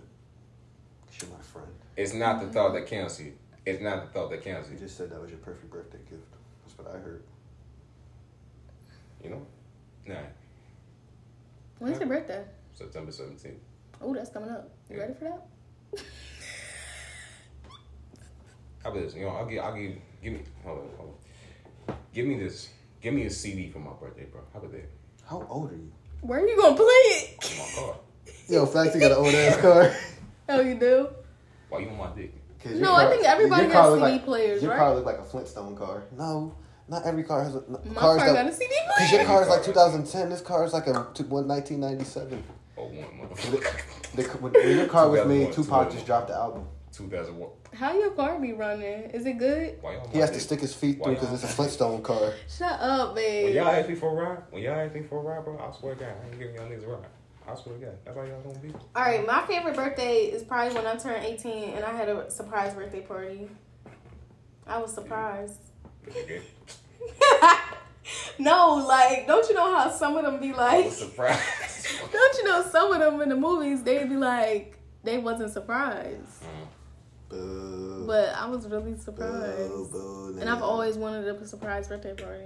Cause 1.07 1.21
you're 1.21 1.37
my 1.37 1.43
friend. 1.43 1.67
It's 1.97 2.13
not 2.13 2.41
the 2.41 2.47
thought 2.47 2.73
that 2.73 2.87
counts 2.87 3.19
you. 3.19 3.33
It's 3.65 3.81
not 3.81 4.01
the 4.05 4.11
thought 4.11 4.29
that 4.31 4.43
counts 4.43 4.69
You 4.69 4.75
you. 4.75 4.81
just 4.81 4.97
said 4.97 5.11
that 5.11 5.21
was 5.21 5.29
your 5.29 5.39
perfect 5.39 5.69
birthday 5.71 5.99
gift. 6.09 6.23
That's 6.65 6.77
what 6.77 6.87
I 6.95 6.97
heard. 6.99 7.23
You 9.23 9.29
know? 9.31 9.45
Nah. 10.07 10.15
When's 11.79 11.99
your 11.99 12.07
birthday? 12.09 12.43
September 12.73 13.11
17th. 13.11 13.53
Oh, 14.01 14.13
that's 14.15 14.31
coming 14.31 14.49
up. 14.49 14.69
You 14.89 14.95
Yeah. 14.95 15.01
ready 15.03 15.13
for 15.13 15.25
that? 15.25 15.47
How 18.83 18.89
about 18.89 19.03
this? 19.03 19.13
You 19.13 19.21
know, 19.23 19.29
I'll 19.29 19.45
give, 19.45 19.63
I'll 19.63 19.75
give, 19.75 19.95
give 20.23 20.33
me, 20.33 20.39
hold 20.63 20.79
on, 20.79 20.85
hold 20.97 21.13
on. 21.87 21.95
Give 22.13 22.25
me 22.25 22.39
this, 22.39 22.69
give 22.99 23.13
me 23.13 23.25
a 23.25 23.29
CD 23.29 23.69
for 23.69 23.77
my 23.79 23.91
birthday, 23.93 24.25
bro. 24.25 24.41
How 24.53 24.59
about 24.59 24.71
that? 24.71 24.89
How 25.29 25.45
old 25.49 25.71
are 25.71 25.75
you? 25.75 25.91
Where 26.21 26.39
are 26.43 26.47
you 26.47 26.57
gonna 26.57 26.75
play 26.75 26.85
it? 26.85 27.51
On 27.51 27.57
my 27.59 27.71
car. 27.75 27.95
Yo, 28.49 28.65
Flax, 28.65 28.93
you 28.95 28.99
got 29.01 29.11
an 29.11 29.17
old 29.17 29.33
ass 29.35 29.57
car. 29.57 29.93
Oh, 30.49 30.59
you 30.59 30.75
do? 30.75 31.07
Why 31.69 31.79
you 31.79 31.89
on 31.89 31.97
my 31.97 32.09
dick? 32.13 32.33
'Cause 32.63 32.73
your 32.73 32.81
No, 32.81 32.95
I 32.95 33.09
think 33.09 33.25
everybody 33.25 33.63
your 33.63 33.71
car 33.71 33.83
has 33.83 33.93
CD 33.93 34.01
like, 34.11 34.25
players, 34.25 34.61
Your 34.61 34.71
right? 34.71 34.77
car 34.79 34.95
look 34.95 35.05
like 35.05 35.17
a 35.19 35.23
Flintstone 35.23 35.75
car. 35.75 36.03
No, 36.17 36.55
not 36.87 37.05
every 37.05 37.23
car 37.23 37.43
has 37.43 37.55
a. 37.55 37.63
No, 37.67 37.79
My 37.85 37.93
cars 38.01 38.17
car 38.17 38.33
that, 38.33 38.43
got 38.43 38.51
a 38.51 38.53
CD 38.53 38.67
player. 38.85 38.97
Cause 38.99 39.11
your 39.11 39.25
car 39.25 39.41
is 39.43 39.49
like 39.49 39.63
2010. 39.63 40.29
This 40.29 40.41
car 40.41 40.63
is 40.65 40.73
like 40.73 40.87
a 40.87 40.93
one 40.93 41.47
1997. 41.47 42.43
Oh, 42.77 42.83
one 42.85 42.95
motherfucker. 43.29 44.15
The, 44.15 44.23
when, 44.39 44.53
when 44.53 44.77
your 44.77 44.87
car 44.87 45.09
was 45.09 45.25
made, 45.25 45.53
2001, 45.53 45.53
Tupac 45.53 45.91
just 45.91 46.05
dropped 46.05 46.27
the 46.27 46.35
album. 46.35 46.67
2001. 46.91 47.49
How 47.73 47.97
your 47.97 48.11
car 48.11 48.37
be 48.39 48.51
running? 48.51 49.09
Is 49.11 49.25
it 49.25 49.37
good? 49.37 49.77
Why 49.81 49.93
y'all 49.93 50.07
He 50.09 50.15
my 50.15 50.21
has 50.21 50.31
to 50.31 50.39
stick 50.41 50.59
his 50.59 50.73
feet 50.75 50.99
Why 50.99 51.05
through 51.05 51.13
because 51.15 51.33
it's 51.33 51.43
a 51.43 51.47
Flintstone 51.55 52.01
car. 52.03 52.33
Shut 52.49 52.79
up, 52.81 53.15
babe. 53.15 53.45
When 53.45 53.53
y'all 53.53 53.67
ask 53.69 53.87
me 53.87 53.95
for 53.95 54.09
a 54.09 54.13
ride, 54.13 54.43
when 54.51 54.61
y'all 54.63 54.75
ask 54.75 54.93
me 54.93 55.03
for 55.03 55.19
a 55.19 55.21
ride, 55.21 55.45
bro, 55.45 55.57
I 55.57 55.71
swear 55.79 55.95
to 55.95 55.99
God, 56.01 56.13
I 56.21 56.27
ain't 56.29 56.37
giving 56.39 56.55
y'all 56.55 56.65
niggas 56.65 56.83
a 56.83 56.87
ride. 56.87 57.05
I 57.51 57.55
swear 57.55 57.77
to 57.77 57.85
God. 57.85 57.97
That's 58.05 58.17
how 58.17 58.23
y'all 58.23 58.41
gonna 58.41 58.59
be. 58.59 58.73
All 58.95 59.03
right, 59.03 59.25
my 59.25 59.45
favorite 59.45 59.75
birthday 59.75 60.25
is 60.25 60.43
probably 60.43 60.73
when 60.75 60.85
I 60.87 60.95
turned 60.95 61.25
18 61.25 61.75
and 61.75 61.83
I 61.85 61.91
had 61.91 62.09
a 62.09 62.29
surprise 62.31 62.73
birthday 62.73 63.01
party. 63.01 63.49
I 64.67 64.77
was 64.77 64.93
surprised. 64.93 65.59
No, 68.39 68.73
like, 68.87 69.27
don't 69.27 69.47
you 69.47 69.53
know 69.55 69.75
how 69.75 69.89
some 69.91 70.17
of 70.17 70.25
them 70.25 70.39
be 70.39 70.51
I 70.53 70.57
like, 70.57 70.85
was 70.85 70.97
surprised. 70.97 71.87
don't 72.11 72.37
you 72.37 72.43
know 72.45 72.63
some 72.63 72.91
of 72.91 72.99
them 72.99 73.21
in 73.21 73.29
the 73.29 73.35
movies, 73.35 73.83
they 73.83 74.03
be 74.03 74.15
like, 74.15 74.77
they 75.03 75.17
wasn't 75.19 75.51
surprised. 75.51 76.43
Boo. 77.29 78.05
But 78.07 78.29
I 78.35 78.47
was 78.47 78.67
really 78.67 78.97
surprised. 78.97 79.91
boo, 79.91 80.37
And 80.39 80.49
I've 80.49 80.63
always 80.63 80.97
wanted 80.97 81.27
a 81.27 81.47
surprise 81.47 81.87
birthday 81.87 82.15
party. 82.15 82.45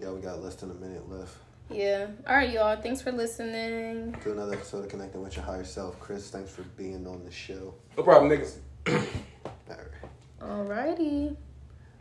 Yeah, 0.00 0.10
we 0.10 0.20
got 0.20 0.42
less 0.42 0.56
than 0.56 0.72
a 0.72 0.74
minute 0.74 1.08
left. 1.08 1.36
Yeah. 1.74 2.06
All 2.26 2.36
right, 2.36 2.50
y'all. 2.50 2.80
Thanks 2.80 3.00
for 3.02 3.12
listening. 3.12 4.16
To 4.22 4.32
another 4.32 4.54
episode 4.54 4.84
of 4.84 4.90
Connecting 4.90 5.22
with 5.22 5.36
Your 5.36 5.44
Higher 5.44 5.64
Self. 5.64 5.98
Chris, 6.00 6.30
thanks 6.30 6.50
for 6.50 6.62
being 6.62 7.06
on 7.06 7.24
the 7.24 7.30
show. 7.30 7.74
no 7.96 8.02
problem, 8.02 8.30
niggas. 8.30 8.56
All 8.86 8.94
right. 9.68 10.98
Alrighty. 10.98 11.36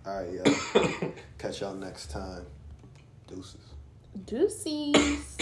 All 0.06 0.24
right, 0.24 0.32
y'all. 0.34 1.12
Catch 1.38 1.62
y'all 1.62 1.74
next 1.76 2.12
time. 2.12 2.46
Deuces. 3.28 3.62
Deuces. 4.26 5.38